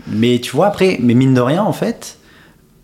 mais 0.07 0.39
tu 0.39 0.51
vois, 0.55 0.67
après, 0.67 0.97
mais 1.01 1.13
mine 1.13 1.33
de 1.33 1.41
rien, 1.41 1.63
en 1.63 1.73
fait, 1.73 2.17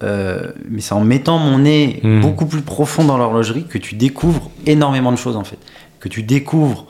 euh, 0.04 0.52
mais 0.70 0.82
c'est 0.82 0.94
en 0.94 1.00
mettant 1.02 1.38
mon 1.38 1.60
nez 1.60 2.00
Hmm. 2.04 2.20
beaucoup 2.22 2.46
plus 2.46 2.62
profond 2.62 3.04
dans 3.06 3.18
l'horlogerie 3.18 3.66
que 3.66 3.78
tu 3.78 3.96
découvres 3.96 4.50
énormément 4.66 5.12
de 5.12 5.18
choses, 5.18 5.36
en 5.38 5.44
fait. 5.44 5.58
Que 6.06 6.10
tu 6.10 6.22
découvres 6.22 6.86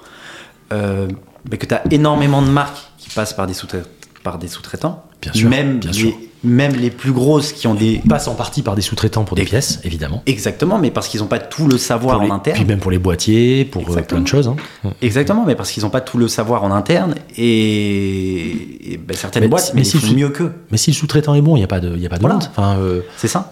euh, 0.73 1.07
mais 1.49 1.57
que 1.57 1.65
tu 1.65 1.73
as 1.73 1.81
énormément 1.89 2.41
de 2.41 2.49
marques 2.49 2.79
qui 2.97 3.09
passent 3.09 3.31
par 3.31 3.47
des 3.47 3.53
sous-traitants. 3.53 3.87
Par 4.23 4.37
des 4.37 4.49
sous-traitants. 4.49 5.05
Bien 5.21 5.31
sûr, 5.31 5.49
Même, 5.49 5.79
bien 5.79 5.91
les, 5.91 5.97
sûr. 5.97 6.13
Même 6.43 6.73
les 6.75 6.89
plus 6.91 7.11
grosses 7.11 7.53
qui 7.53 7.65
ont 7.67 7.73
des. 7.73 8.01
Passe 8.07 8.27
en 8.27 8.35
partie 8.35 8.61
par 8.61 8.75
des 8.75 8.81
sous-traitants 8.81 9.23
pour 9.23 9.35
des 9.35 9.41
Et- 9.43 9.45
pièces, 9.45 9.79
évidemment. 9.83 10.21
Exactement, 10.25 10.77
mais 10.77 10.91
parce 10.91 11.07
qu'ils 11.07 11.21
n'ont 11.21 11.27
pas 11.27 11.39
tout 11.39 11.67
le 11.67 11.77
savoir 11.77 12.21
les- 12.23 12.29
en 12.29 12.35
interne. 12.35 12.57
Puis 12.57 12.65
même 12.65 12.79
pour 12.79 12.91
les 12.91 12.99
boîtiers, 12.99 13.65
pour 13.65 13.81
euh, 13.81 13.85
Exactement. 13.87 14.05
plein 14.19 14.23
de 14.23 14.27
choses. 14.27 14.47
hein. 14.83 14.91
Exactement, 15.01 15.43
mais 15.45 15.55
parce 15.55 15.71
qu'ils 15.71 15.83
n'ont 15.83 15.89
pas 15.89 16.01
tout 16.01 16.17
le 16.17 16.27
savoir 16.27 16.63
en 16.63 16.71
interne 16.71 17.15
et, 17.37 18.93
et 18.93 18.97
ben, 18.97 19.15
certaines 19.15 19.43
Mais 19.43 19.49
boîtes 19.49 19.71
mais 19.73 19.81
mais 19.81 19.83
si 19.85 20.15
mieux 20.15 20.29
qu'eux. 20.29 20.51
Mais 20.71 20.77
si 20.77 20.91
le 20.91 20.95
sous-traitant 20.95 21.35
est 21.35 21.41
bon, 21.41 21.55
il 21.55 21.59
n'y 21.59 21.63
a 21.63 21.67
pas 21.67 21.79
de, 21.79 21.95
y 21.97 22.05
a 22.05 22.09
pas 22.09 22.17
de 22.17 22.21
Voilà. 22.21 22.35
honte. 22.37 22.49
Enfin, 22.51 22.77
euh, 22.79 23.01
C'est 23.17 23.27
ça. 23.27 23.49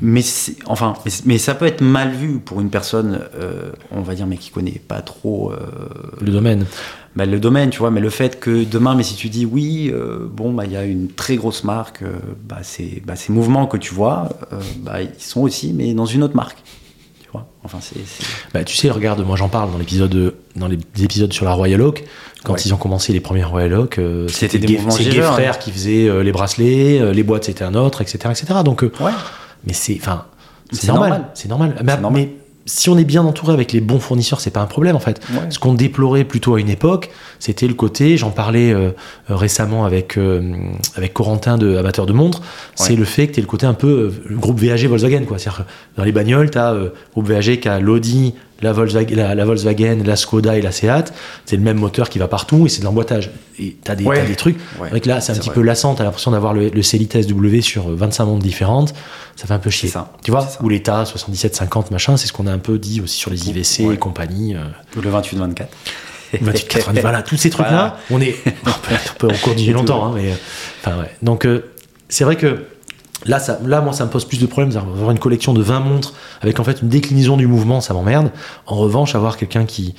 Mais 0.00 0.22
c'est- 0.22 0.56
enfin, 0.66 0.94
mais, 1.04 1.10
mais 1.24 1.38
ça 1.38 1.54
peut 1.54 1.66
être 1.66 1.80
mal 1.80 2.10
vu 2.12 2.38
pour 2.38 2.60
une 2.60 2.70
personne, 2.70 3.20
euh, 3.40 3.70
on 3.92 4.00
va 4.02 4.14
dire, 4.14 4.26
mais 4.26 4.36
qui 4.36 4.50
connaît 4.50 4.80
pas 4.86 5.00
trop 5.02 5.52
euh, 5.52 5.58
le 6.20 6.32
domaine. 6.32 6.64
Bah, 7.16 7.26
le 7.26 7.40
domaine, 7.40 7.70
tu 7.70 7.78
vois. 7.78 7.90
Mais 7.90 8.00
le 8.00 8.10
fait 8.10 8.38
que 8.38 8.64
demain, 8.64 8.94
mais 8.94 9.02
si 9.02 9.14
tu 9.16 9.28
dis 9.28 9.44
oui, 9.46 9.90
euh, 9.92 10.26
bon, 10.30 10.52
bah 10.52 10.64
il 10.66 10.72
y 10.72 10.76
a 10.76 10.84
une 10.84 11.08
très 11.08 11.36
grosse 11.36 11.64
marque, 11.64 12.02
euh, 12.02 12.12
bah 12.48 12.58
c'est, 12.62 13.02
bah, 13.06 13.16
ces 13.16 13.32
mouvements 13.32 13.66
que 13.66 13.76
tu 13.76 13.92
vois, 13.94 14.28
euh, 14.52 14.60
bah 14.78 15.02
ils 15.02 15.10
sont 15.22 15.40
aussi, 15.42 15.72
mais 15.72 15.94
dans 15.94 16.06
une 16.06 16.22
autre 16.22 16.36
marque. 16.36 16.58
Tu 17.22 17.28
vois. 17.32 17.46
Enfin, 17.64 17.78
c'est. 17.80 18.00
Bah, 18.54 18.64
tu 18.64 18.76
sais, 18.76 18.90
regarde, 18.90 19.24
moi 19.26 19.36
j'en 19.36 19.48
parle 19.48 19.70
dans 19.72 19.78
l'épisode, 19.78 20.34
dans 20.56 20.68
les 20.68 20.78
épisodes 21.02 21.32
sur 21.32 21.44
la 21.44 21.52
Royal 21.52 21.80
Oak. 21.82 22.04
Quand 22.44 22.52
Ouais. 22.54 22.60
ils 22.64 22.72
ont 22.72 22.76
commencé 22.78 23.12
les 23.12 23.20
premières 23.20 23.50
Royal 23.50 23.74
Oak, 23.74 23.98
euh, 23.98 24.28
C'était 24.28 24.58
des 24.60 24.74
mouvements 24.76 24.90
c'est 24.92 25.10
Frères 25.10 25.54
hein. 25.54 25.58
qui 25.60 25.72
faisaient 25.72 26.08
euh, 26.08 26.22
les 26.22 26.30
bracelets, 26.30 27.00
euh, 27.00 27.12
les 27.12 27.24
boîtes 27.24 27.44
c'était 27.44 27.64
un 27.64 27.74
autre, 27.74 28.00
etc., 28.00 28.18
etc. 28.30 28.60
Donc, 28.64 28.82
Ouais. 28.82 29.10
mais 29.66 29.72
c'est, 29.72 29.98
enfin, 30.00 30.26
c'est 30.70 30.82
C'est 30.82 30.86
normal, 30.86 31.10
normal. 31.10 31.30
c'est 31.34 31.48
normal. 31.48 31.74
Mais, 31.84 31.96
normal. 32.00 32.12
mais 32.12 32.32
si 32.68 32.90
on 32.90 32.98
est 32.98 33.04
bien 33.04 33.24
entouré 33.24 33.52
avec 33.54 33.72
les 33.72 33.80
bons 33.80 33.98
fournisseurs, 33.98 34.40
c'est 34.40 34.50
pas 34.50 34.60
un 34.60 34.66
problème 34.66 34.94
en 34.94 35.00
fait. 35.00 35.20
Ouais. 35.30 35.50
Ce 35.50 35.58
qu'on 35.58 35.74
déplorait 35.74 36.24
plutôt 36.24 36.54
à 36.54 36.60
une 36.60 36.68
époque, 36.68 37.10
c'était 37.38 37.66
le 37.66 37.74
côté, 37.74 38.16
j'en 38.16 38.30
parlais 38.30 38.72
euh, 38.72 38.90
euh, 39.30 39.36
récemment 39.36 39.84
avec, 39.84 40.18
euh, 40.18 40.52
avec 40.94 41.14
Corentin 41.14 41.56
de 41.56 41.76
Amateur 41.76 42.04
de 42.06 42.12
montres, 42.12 42.42
c'est 42.74 42.94
le 42.94 43.04
fait 43.04 43.28
que 43.28 43.32
tu 43.34 43.40
le 43.40 43.46
côté 43.46 43.66
un 43.66 43.74
peu 43.74 43.88
euh, 43.88 44.12
le 44.26 44.36
groupe 44.36 44.60
VAG 44.60 44.84
Volkswagen. 44.86 45.24
quoi. 45.24 45.38
C'est-à-dire 45.38 45.64
que 45.64 45.70
dans 45.96 46.04
les 46.04 46.12
bagnoles, 46.12 46.50
tu 46.50 46.58
as 46.58 46.76
groupe 47.12 47.28
VAG 47.28 47.60
qui 47.60 47.68
a 47.68 47.80
l'Audi, 47.80 48.34
la 48.60 48.72
Volkswagen, 48.72 49.14
la, 49.16 49.34
la 49.34 49.44
Volkswagen, 49.44 50.02
la 50.04 50.16
Skoda 50.16 50.56
et 50.56 50.62
la 50.62 50.72
Seat. 50.72 51.12
C'est 51.46 51.56
le 51.56 51.62
même 51.62 51.78
moteur 51.78 52.08
qui 52.10 52.18
va 52.18 52.26
partout 52.28 52.66
et 52.66 52.68
c'est 52.68 52.80
de 52.80 52.84
l'emboîtage. 52.84 53.30
Et 53.60 53.76
tu 53.84 53.90
as, 53.90 53.94
des 53.96 54.04
Ouais. 54.04 54.16
t'as 54.20 54.26
des 54.26 54.36
trucs. 54.36 54.56
Ouais. 54.80 54.88
Avec 54.90 55.06
là, 55.06 55.20
c'est 55.20 55.32
un 55.32 55.36
petit 55.36 55.48
vrai. 55.48 55.54
peu 55.56 55.62
lassant, 55.62 55.94
tu 55.94 56.02
as 56.02 56.04
l'impression 56.04 56.30
d'avoir 56.30 56.54
le, 56.54 56.68
le 56.68 56.82
Célite 56.82 57.20
SW 57.22 57.60
sur 57.60 57.88
euh, 57.90 57.94
25 57.96 58.24
montres 58.24 58.42
différentes. 58.42 58.94
Ça 59.36 59.46
fait 59.46 59.54
un 59.54 59.58
peu 59.58 59.70
chier. 59.70 59.88
Ça. 59.88 60.12
Tu 60.24 60.30
vois? 60.30 60.48
Ou 60.62 60.68
l'État 60.68 61.04
77-50, 61.04 61.92
machin, 61.92 62.16
c'est 62.16 62.26
ce 62.26 62.32
qu'on 62.32 62.46
a 62.46 62.52
un 62.52 62.58
peu 62.58 62.78
dit 62.78 63.00
aussi 63.00 63.16
sur 63.18 63.30
les 63.30 63.48
IVC 63.48 63.84
Ouais. 63.86 63.94
et 63.94 63.98
compagnie. 63.98 64.54
euh, 64.56 64.60
Ou 64.96 65.00
le 65.00 65.10
28-24. 65.10 65.66
28, 66.42 66.68
80, 66.68 67.00
voilà, 67.00 67.22
tous 67.22 67.38
ces 67.38 67.48
trucs-là, 67.48 67.96
on 68.10 68.20
est, 68.20 68.36
on 68.66 68.70
peut, 69.18 69.28
on 69.28 69.54
peut 69.54 69.54
longtemps, 69.72 70.04
hein, 70.08 70.12
mais, 70.14 70.30
euh, 70.32 70.34
enfin, 70.84 70.98
ouais. 71.00 71.10
Donc, 71.22 71.46
euh, 71.46 71.70
c'est 72.10 72.24
vrai 72.24 72.36
que 72.36 72.64
là, 73.28 73.38
ça, 73.38 73.58
là, 73.64 73.80
moi, 73.80 73.92
ça 73.92 74.04
me 74.04 74.10
pose 74.10 74.24
plus 74.24 74.40
de 74.40 74.46
problèmes 74.46 74.72
d'avoir 74.72 75.10
une 75.12 75.18
collection 75.20 75.52
de 75.54 75.62
20 75.62 75.80
montres 75.80 76.12
avec 76.40 76.58
en 76.58 76.64
fait 76.64 76.82
une 76.82 76.88
déclinaison 76.88 77.36
du 77.36 77.46
mouvement, 77.46 77.80
ça 77.80 77.94
m'emmerde. 77.94 78.30
En 78.66 78.74
revanche, 78.76 79.14
avoir 79.14 79.36
quelqu'un 79.36 79.64
qui 79.64 79.94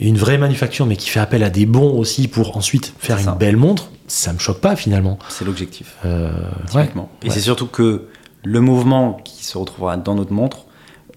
une 0.00 0.16
vraie 0.16 0.38
manufacture, 0.38 0.86
mais 0.86 0.94
qui 0.96 1.08
fait 1.10 1.18
appel 1.20 1.42
à 1.42 1.50
des 1.50 1.66
bons 1.66 1.98
aussi 1.98 2.28
pour 2.28 2.56
ensuite 2.56 2.94
faire 2.98 3.18
une 3.18 3.34
belle 3.36 3.56
montre, 3.56 3.88
ça 4.06 4.32
me 4.32 4.38
choque 4.38 4.60
pas 4.60 4.76
finalement. 4.76 5.18
C'est 5.28 5.44
l'objectif. 5.44 5.96
Euh, 6.04 6.30
ouais. 6.74 6.88
Et 7.22 7.26
Ouais. 7.26 7.30
c'est 7.30 7.40
surtout 7.40 7.66
que 7.66 8.04
le 8.44 8.60
mouvement 8.60 9.16
qui 9.24 9.44
se 9.44 9.58
retrouvera 9.58 9.96
dans 9.96 10.14
notre 10.14 10.32
montre 10.32 10.58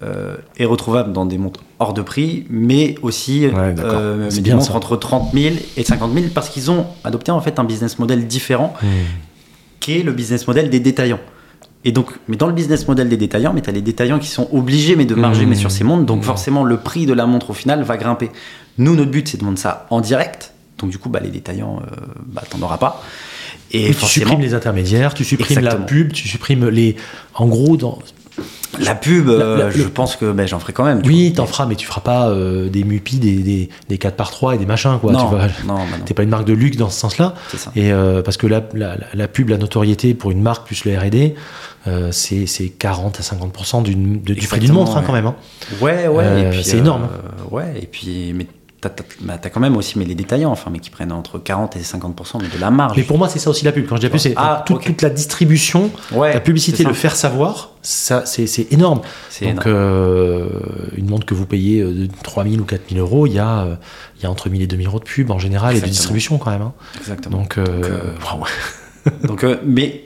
euh, 0.02 0.36
est 0.58 0.66
retrouvable 0.66 1.14
dans 1.14 1.28
des 1.28 1.38
montres 1.38 1.60
hors 1.78 1.94
de 1.94 2.02
prix, 2.02 2.48
mais 2.50 2.96
aussi 3.04 3.46
Ouais, 3.48 3.76
euh, 3.78 4.32
des 4.32 4.52
montres 4.52 4.66
ça. 4.66 4.74
entre 4.76 4.96
30 4.98 5.32
000 5.32 5.56
et 5.78 5.84
50 5.84 6.12
000 6.12 6.26
parce 6.34 6.50
qu'ils 6.50 6.72
ont 6.72 6.88
adopté 7.04 7.30
en 7.32 7.40
fait 7.40 7.60
un 7.60 7.64
business 7.64 8.00
model 8.00 8.26
différent 8.26 8.74
Mmh. 8.82 8.88
Qui 9.82 10.00
est 10.00 10.04
le 10.04 10.14
business 10.14 10.48
model 10.48 10.70
des 10.70 10.80
détaillants. 10.80 11.20
Et 11.84 11.92
donc, 11.92 12.12
mais 12.28 12.38
dans 12.38 12.48
le 12.48 12.54
business 12.54 12.88
model 12.88 13.10
des 13.10 13.18
détaillants, 13.18 13.54
mais 13.54 13.62
tu 13.62 13.70
as 13.70 13.74
les 13.74 13.82
détaillants 13.82 14.20
qui 14.20 14.28
sont 14.28 14.48
obligés 14.54 14.96
mais 14.96 15.06
de 15.06 15.16
marger 15.16 15.46
Mmh. 15.46 15.50
mais 15.50 15.56
sur 15.56 15.72
ces 15.72 15.84
montres, 15.84 16.06
donc 16.06 16.20
Mmh. 16.22 16.24
forcément 16.24 16.64
le 16.64 16.78
prix 16.78 17.06
de 17.08 17.14
la 17.14 17.26
montre 17.26 17.50
au 17.50 17.54
final 17.54 17.82
va 17.84 17.98
grimper. 17.98 18.30
Nous, 18.78 18.96
notre 18.96 19.12
but 19.12 19.28
c'est 19.28 19.38
de 19.38 19.44
vendre 19.44 19.58
ça 19.58 19.88
en 19.90 20.00
direct, 20.00 20.54
donc 20.78 20.92
du 20.92 20.98
coup, 21.00 21.10
bah, 21.10 21.20
les 21.22 21.30
détaillants, 21.32 21.82
euh, 21.82 21.96
bah, 22.28 22.44
t'en 22.50 22.62
auras 22.62 22.78
pas. 22.78 23.04
Et 23.72 23.94
tu 23.94 24.06
supprimes 24.06 24.42
les 24.42 24.54
intermédiaires, 24.54 25.14
tu 25.14 25.24
supprimes 25.24 25.58
Exactement. 25.58 25.82
la 25.82 25.86
pub, 25.88 26.12
tu 26.14 26.28
supprimes 26.28 26.68
les. 26.70 26.96
En 27.34 27.48
gros, 27.48 27.78
dans, 27.78 27.98
La 28.80 28.96
pub, 28.96 29.28
euh, 29.28 29.58
La- 29.58 29.64
la- 29.66 29.70
je 29.72 29.80
le- 29.84 29.90
pense 29.90 30.16
que 30.16 30.32
ben, 30.32 30.48
j'en 30.48 30.58
ferai 30.60 30.72
quand 30.72 30.86
même. 30.86 31.02
tu 31.02 31.10
Oui, 31.10 31.34
t'en 31.34 31.46
feras, 31.46 31.66
mais 31.66 31.76
tu 31.76 31.86
feras 31.86 32.00
pas 32.02 32.30
euh, 32.30 32.70
des 32.70 32.84
mupis, 32.86 33.18
des, 33.18 33.36
des, 33.38 33.70
des 33.90 33.98
4 33.98 34.16
par 34.16 34.32
3 34.32 34.56
et 34.56 34.58
des 34.58 34.66
machins, 34.66 34.98
quoi. 35.00 35.12
non, 35.12 35.20
tu 35.20 35.26
vois. 35.36 35.42
non, 35.68 35.76
bah 35.76 35.98
non, 36.00 36.06
T'es 36.06 36.14
pas 36.14 36.24
une 36.24 36.30
marque 36.30 36.46
de 36.46 36.54
luxe 36.54 36.78
dans 36.78 36.90
ce 36.90 36.98
sens-là. 37.00 37.36
Et 37.76 37.92
euh, 37.92 38.22
parce 38.22 38.38
que 38.38 38.48
la, 38.48 38.62
la, 38.74 39.28
pub, 39.28 39.50
la 39.50 39.58
notoriété 39.58 40.14
pour 40.14 40.32
une 40.32 40.42
marque 40.42 40.66
plus 40.66 40.86
le 40.86 40.98
R&D, 40.98 41.36
euh, 41.88 42.10
c'est 42.12 42.46
c'est 42.46 42.70
40 42.70 43.20
à 43.20 43.24
50% 43.24 43.84
d'une- 43.84 44.22
de- 44.22 44.34
du 44.34 44.48
prix 44.48 44.60
d'une 44.62 44.72
montre 44.74 44.96
hein, 44.96 45.04
quand 45.06 45.14
même. 45.14 45.26
hein. 45.28 45.36
Ouais, 45.82 46.08
ouais. 46.08 46.42
Et 46.44 46.50
puis, 46.52 46.64
c'est 46.64 46.78
énorme. 46.78 47.04
euh, 47.04 47.54
ouais, 47.56 47.74
et 47.82 47.88
puis, 47.88 48.34
mais 48.34 48.48
t'as 48.90 49.04
bah, 49.22 49.38
quand 49.54 49.60
même 49.60 49.78
aussi 49.78 50.00
mais 50.00 50.06
les 50.06 50.16
détaillants, 50.16 50.52
enfin, 50.52 50.72
mais 50.72 50.80
qui 50.80 50.90
prennent 50.90 51.12
entre 51.12 51.38
40 51.38 51.76
et 51.76 51.82
50% 51.82 52.40
mais 52.42 52.48
de 52.48 52.60
la 52.60 52.72
marge. 52.72 52.98
Mais 52.98 53.04
pour 53.04 53.18
moi, 53.20 53.30
c'est 53.30 53.38
ça 53.40 53.50
aussi 53.52 53.64
la 53.64 53.72
pub. 53.72 53.88
Quand 53.88 53.96
je 53.98 54.02
dis 54.02 54.06
la 54.08 54.10
pub, 54.10 54.20
c'est 54.20 54.34
Ah, 54.38 54.64
toute, 54.66 54.78
ok. 54.78 54.86
toute 54.86 55.02
la 55.04 55.10
distribution, 55.12 55.92
ouais, 56.14 56.34
la 56.34 56.40
publicité, 56.40 56.84
le 56.84 56.94
faire 56.94 57.16
savoir, 57.16 57.72
ça, 57.84 58.24
c'est 58.26 58.72
énorme. 58.72 59.00
Donc, 59.00 59.42
énorme. 59.42 59.62
euh, 59.68 60.50
une 60.98 61.10
montre 61.10 61.26
que 61.26 61.34
vous 61.34 61.46
payez 61.46 61.82
euh, 61.82 61.94
de 61.94 62.10
3000 62.24 62.60
ou 62.62 62.66
4000 62.66 62.98
euros, 63.00 63.28
il 63.28 63.34
y, 63.34 63.40
a, 63.40 63.62
euh, 63.62 63.76
il 64.18 64.24
y 64.24 64.26
a 64.26 64.32
entre 64.32 64.50
1000 64.50 64.62
et 64.64 64.68
2000 64.68 64.88
euros 64.88 65.00
de 65.00 65.04
pub 65.06 65.32
en 65.32 65.40
général 65.40 65.72
et 65.76 65.80
de 65.80 65.86
Exactement. 65.86 65.92
distribution 65.94 66.38
quand 66.40 66.52
même. 66.52 66.62
hein. 66.64 66.74
Exactement. 66.98 67.38
Donc, 67.38 67.58
euh, 67.58 67.66
Donc, 67.66 67.86
euh, 67.86 68.00
waouh. 68.26 68.44
Donc, 69.28 69.44
euh, 69.44 69.58
mais, 69.66 70.06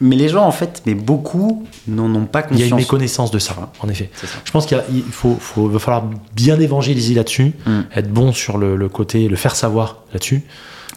mais 0.00 0.16
les 0.16 0.28
gens, 0.28 0.44
en 0.44 0.50
fait, 0.50 0.82
mais 0.86 0.94
beaucoup 0.94 1.66
n'en 1.86 2.12
ont 2.14 2.26
pas 2.26 2.40
il 2.40 2.42
y 2.42 2.46
a 2.46 2.48
conscience. 2.50 2.70
une 2.70 2.76
méconnaissance 2.76 3.30
de 3.30 3.38
ça, 3.38 3.54
en 3.80 3.88
effet. 3.88 4.10
Ça. 4.14 4.26
Je 4.44 4.50
pense 4.50 4.66
qu'il 4.66 4.82
faut, 5.10 5.36
faut, 5.40 5.68
va 5.68 5.78
falloir 5.78 6.04
bien 6.34 6.58
évangéliser 6.60 7.14
là-dessus, 7.14 7.52
Mm. 7.66 7.80
être 7.94 8.10
bon 8.12 8.32
sur 8.32 8.58
le, 8.58 8.76
le 8.76 8.88
côté, 8.88 9.28
le 9.28 9.36
faire 9.36 9.54
savoir 9.56 9.98
là-dessus. 10.12 10.42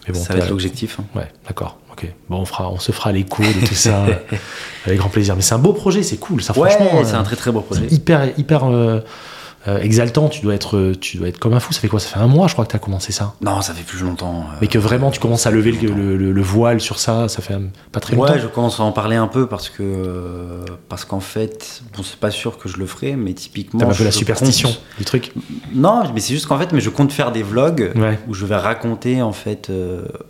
Mais 0.07 0.13
bon, 0.13 0.19
ça 0.19 0.33
va 0.33 0.39
être 0.39 0.49
l'objectif. 0.49 0.97
hein. 0.99 1.03
Ouais, 1.15 1.27
d'accord. 1.47 1.77
Ok. 1.91 2.07
Bon, 2.29 2.37
on 2.37 2.45
fera, 2.45 2.69
on 2.71 2.79
se 2.79 2.91
fera 2.91 3.11
l'écho 3.11 3.43
de 3.43 3.65
tout 3.67 3.73
ça 3.75 4.05
avec 4.85 4.99
grand 4.99 5.09
plaisir. 5.09 5.35
Mais 5.35 5.41
c'est 5.41 5.55
un 5.55 5.59
beau 5.59 5.73
projet, 5.73 6.01
c'est 6.03 6.17
cool. 6.17 6.41
Ça, 6.41 6.57
Ouais, 6.57 6.69
franchement, 6.69 7.01
c'est 7.03 7.15
un 7.15 7.23
très 7.23 7.35
très 7.35 7.51
beau 7.51 7.61
projet. 7.61 7.87
hyper, 7.91 8.29
hyper 8.37 8.63
euh, 8.65 9.01
euh, 9.67 9.79
exaltant. 9.79 10.29
Tu 10.29 10.41
dois 10.41 10.53
être, 10.55 10.77
euh, 10.77 10.93
tu 10.99 11.17
dois 11.17 11.27
être 11.27 11.39
comme 11.39 11.53
un 11.53 11.59
fou. 11.59 11.73
Ça 11.73 11.79
fait 11.81 11.87
quoi? 11.87 11.99
Ça 11.99 12.09
fait 12.09 12.19
un 12.19 12.27
mois, 12.27 12.47
je 12.47 12.53
crois 12.53 12.65
que 12.65 12.71
tu 12.71 12.75
as 12.75 12.79
commencé 12.79 13.11
ça. 13.11 13.33
Non, 13.41 13.61
ça 13.61 13.73
fait 13.73 13.83
plus 13.83 14.01
longtemps. 14.01 14.41
euh, 14.51 14.57
Mais 14.61 14.67
que 14.67 14.77
vraiment, 14.77 15.11
tu 15.11 15.19
commences 15.19 15.45
à 15.47 15.51
lever 15.51 15.71
le, 15.71 15.81
longtemps. 15.87 15.95
le- 15.97 16.17
le- 16.17 16.31
le 16.31 16.41
voile 16.41 16.79
sur 16.81 16.99
ça. 16.99 17.27
Ça 17.27 17.41
fait 17.41 17.55
pas 17.91 17.99
très 17.99 18.15
longtemps. 18.15 18.33
Ouais, 18.33 18.39
je 18.39 18.47
commence 18.47 18.79
à 18.79 18.83
en 18.83 18.91
parler 18.91 19.15
un 19.15 19.27
peu 19.27 19.47
parce 19.47 19.69
que 19.69 19.81
euh, 19.83 20.63
parce 20.89 21.05
qu'en 21.05 21.19
fait, 21.19 21.81
bon, 21.95 22.03
c'est 22.03 22.19
pas 22.19 22.31
sûr 22.31 22.57
que 22.57 22.69
je 22.69 22.77
le 22.77 22.85
ferai, 22.85 23.15
mais 23.15 23.33
typiquement. 23.33 23.79
T'as 23.79 23.87
un 23.87 23.93
peu 23.93 24.03
la 24.03 24.11
superstition 24.11 24.69
compte- 24.69 24.81
du 24.97 25.05
truc? 25.05 25.31
Non, 25.73 26.03
mais 26.13 26.19
c'est 26.19 26.33
juste 26.33 26.45
qu'en 26.47 26.57
fait, 26.57 26.71
mais 26.71 26.79
je 26.81 26.89
compte 26.89 27.11
faire 27.11 27.31
des 27.31 27.43
vlogs 27.43 27.91
Ouais. 27.95 28.19
où 28.27 28.33
je 28.33 28.45
vais 28.45 28.55
raconter 28.57 29.21
en 29.21 29.33
fait 29.33 29.71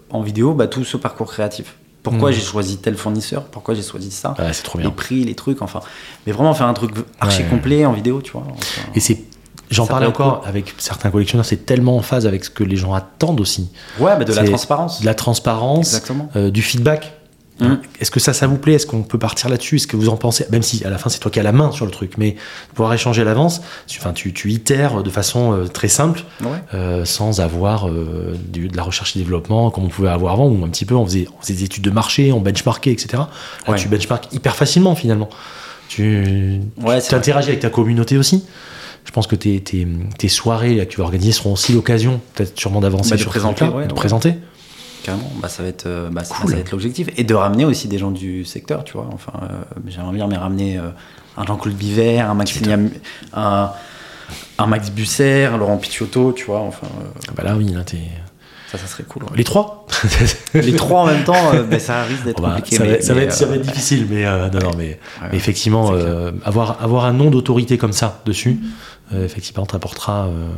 en 0.09 0.21
vidéo 0.21 0.53
bah, 0.53 0.67
tout 0.67 0.83
ce 0.83 0.97
parcours 0.97 1.27
créatif. 1.31 1.75
Pourquoi 2.09 2.29
Mhm. 2.29 2.35
j'ai 2.35 2.41
choisi 2.41 2.77
tel 2.77 2.95
fournisseur, 2.95 3.43
pourquoi 3.43 3.73
j'ai 3.75 3.81
choisi 3.83 4.11
ça, 4.11 4.33
Ouais, 4.39 4.53
c'est 4.53 4.63
trop 4.63 4.79
les 4.79 4.89
prix, 4.89 5.23
les 5.23 5.35
trucs, 5.35 5.61
enfin. 5.61 5.79
Mais 6.25 6.31
vraiment 6.33 6.53
faire 6.53 6.67
un 6.67 6.73
truc 6.73 6.91
archi 7.19 7.43
Ouais. 7.43 7.49
complet 7.49 7.85
en 7.85 7.93
vidéo, 7.93 8.21
tu 8.21 8.31
vois. 8.31 8.43
enfin. 8.51 8.81
Et 8.95 8.99
c'est 8.99 9.23
j'en 9.69 9.85
parlais 9.85 10.05
encore 10.07 10.43
avec 10.45 10.73
certains 10.77 11.09
collectionneurs, 11.11 11.45
c'est 11.45 11.65
tellement 11.65 11.97
en 11.97 12.01
phase 12.01 12.25
avec 12.25 12.45
ce 12.45 12.49
que 12.49 12.63
les 12.63 12.77
gens 12.77 12.93
attendent 12.93 13.41
aussi. 13.41 13.69
Ouais, 13.99 14.17
mais 14.17 14.23
de 14.25 14.33
la 14.33 14.43
transparence. 14.45 15.01
De 15.01 15.05
la 15.05 15.13
transparence, 15.13 15.87
Exactement. 15.87 16.29
euh, 16.35 16.49
du 16.51 16.61
feedback. 16.61 17.13
Mhm. 17.59 17.79
Est-ce 17.99 18.11
que 18.11 18.19
ça, 18.19 18.33
ça 18.33 18.45
vous 18.45 18.57
plaît? 18.57 18.73
Est-ce 18.73 18.85
qu'on 18.85 19.01
peut 19.03 19.17
partir 19.17 19.49
là-dessus? 19.49 19.77
Est-ce 19.77 19.87
que 19.87 19.95
vous 19.97 20.09
en 20.09 20.17
pensez? 20.17 20.45
Même 20.51 20.61
si 20.61 20.83
à 20.85 20.89
la 20.89 20.97
fin, 20.97 21.09
c'est 21.09 21.19
toi 21.19 21.31
qui 21.31 21.39
as 21.39 21.43
la 21.43 21.51
main 21.51 21.71
sur 21.71 21.85
le 21.85 21.91
truc, 21.91 22.13
mais 22.17 22.35
pouvoir 22.75 22.93
échanger 22.93 23.21
à 23.23 23.25
l'avance, 23.25 23.61
tu, 23.87 23.99
enfin, 23.99 24.13
tu, 24.13 24.31
tu 24.33 24.51
itères 24.51 25.01
de 25.01 25.09
façon 25.09 25.53
euh, 25.53 25.65
très 25.67 25.87
simple, 25.87 26.21
Ouais. 26.41 26.49
euh, 26.73 27.03
sans 27.05 27.39
avoir 27.41 27.87
euh, 27.89 28.37
de 28.53 28.75
la 28.75 28.83
recherche 28.83 29.15
et 29.15 29.19
développement 29.19 29.71
comme 29.71 29.85
on 29.85 29.89
pouvait 29.89 30.09
avoir 30.09 30.33
avant, 30.33 30.47
où 30.47 30.63
un 30.63 30.69
petit 30.69 30.85
peu 30.85 30.95
on 30.95 31.05
faisait, 31.05 31.27
on 31.37 31.41
faisait 31.41 31.53
des 31.55 31.63
études 31.63 31.83
de 31.83 31.89
marché, 31.91 32.31
on 32.31 32.41
benchmarkait, 32.41 32.91
etc. 32.91 33.07
Là, 33.13 33.29
Ouais. 33.67 33.75
tu 33.77 33.87
benchmarks 33.87 34.31
hyper 34.33 34.55
facilement 34.55 34.93
finalement. 34.95 35.29
Tu 35.89 36.59
Ouais, 36.81 36.99
c'est 37.01 37.09
tu 37.09 37.15
interagis 37.15 37.47
avec 37.49 37.61
ta 37.61 37.69
communauté 37.69 38.17
aussi. 38.17 38.43
Je 39.05 39.11
pense 39.11 39.25
que 39.25 39.35
tes, 39.37 39.61
tes, 39.61 39.87
tes 40.17 40.27
soirées 40.27 40.75
là, 40.75 40.85
que 40.85 40.91
tu 40.91 40.97
vas 40.97 41.05
organiser 41.05 41.31
seront 41.31 41.53
aussi 41.53 41.71
l'occasion, 41.71 42.19
peut-être 42.35 42.59
sûrement 42.59 42.81
d'avancer 42.81 43.11
Bah, 43.11 43.17
sur 43.17 43.29
présenter, 43.29 43.63
ouais, 43.65 43.85
de 43.85 43.91
ouais. 43.91 43.95
présenter. 43.95 44.35
Carrément, 45.03 45.31
bah, 45.41 45.47
ça 45.47 45.63
va 45.63 45.69
être, 45.69 45.85
euh, 45.85 46.09
bah, 46.11 46.23
ça, 46.23 46.35
Cool. 46.35 46.49
ça 46.49 46.55
va 46.55 46.61
être 46.61 46.71
l'objectif. 46.71 47.07
Et 47.17 47.23
de 47.23 47.33
ramener 47.33 47.65
aussi 47.65 47.87
des 47.87 47.97
gens 47.97 48.11
du 48.11 48.43
secteur, 48.45 48.83
tu 48.83 48.93
vois. 48.93 49.07
Enfin, 49.13 49.31
euh, 49.43 49.47
j'aimerais 49.87 50.13
bien 50.13 50.27
mais 50.27 50.37
ramener 50.37 50.77
euh, 50.77 50.89
un 51.37 51.45
Jean-Claude 51.45 51.75
Biver, 51.75 52.19
un 52.19 52.33
Maximilien, 52.33 52.87
un, 53.33 53.71
un 54.57 54.65
Max 54.67 54.89
Busser, 54.89 55.45
un 55.45 55.57
Laurent 55.57 55.77
Picciotto, 55.77 56.33
tu 56.33 56.45
vois. 56.45 56.59
Enfin, 56.61 56.87
euh, 57.01 57.05
Ah 57.29 57.31
Bah 57.35 57.43
là, 57.43 57.55
oui, 57.55 57.65
là, 57.71 57.83
t'es- 57.83 57.97
ça, 58.71 58.77
ça 58.77 58.87
serait 58.87 59.03
cool. 59.03 59.23
ouais. 59.23 59.29
les 59.35 59.43
trois. 59.43 59.85
Les 60.53 60.73
trois 60.75 61.01
en 61.01 61.05
même 61.07 61.23
temps, 61.23 61.53
euh, 61.53 61.79
ça 61.79 62.03
risque 62.03 62.23
d'être 62.23 62.41
Bah, 62.41 62.55
compliqué. 62.57 62.75
ça, 62.77 62.83
va, 62.83 62.89
mais- 62.91 63.01
ça 63.01 63.13
va 63.13 63.19
mais, 63.19 63.25
être, 63.27 63.33
ça 63.33 63.45
euh, 63.45 63.47
va 63.47 63.55
être 63.55 63.61
difficile, 63.61 64.07
mais 64.09 64.25
euh, 64.25 64.49
non, 64.49 64.59
non, 64.59 64.71
mais, 64.77 64.99
effectivement, 65.33 65.91
avoir, 66.43 66.81
avoir 66.83 67.05
un 67.05 67.13
nom 67.13 67.29
d'autorité 67.29 67.77
comme 67.77 67.93
ça 67.93 68.21
dessus, 68.25 68.59
euh, 69.13 69.23
effectivement, 69.25 69.65
t'apportera, 69.65 70.27
euh, 70.27 70.49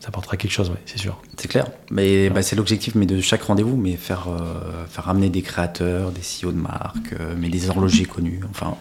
t'apportera 0.00 0.36
quelque 0.36 0.52
chose, 0.52 0.70
ouais, 0.70 0.76
c'est 0.86 0.98
sûr. 0.98 1.20
C'est 1.36 1.48
clair. 1.48 1.66
Mais 1.90 2.30
bah, 2.30 2.42
c'est 2.42 2.54
l'objectif 2.56 2.94
mais 2.94 3.06
de 3.06 3.20
chaque 3.20 3.42
rendez-vous, 3.42 3.76
mais 3.76 3.96
faire, 3.96 4.26
euh, 4.28 4.86
faire 4.88 5.04
ramener 5.04 5.28
des 5.30 5.42
créateurs, 5.42 6.12
des 6.12 6.20
CEO 6.20 6.52
de 6.52 6.58
marque, 6.58 7.12
euh, 7.18 7.34
mais 7.36 7.48
des 7.48 7.68
horlogers 7.70 8.04
connus. 8.04 8.40
Enfin, 8.50 8.76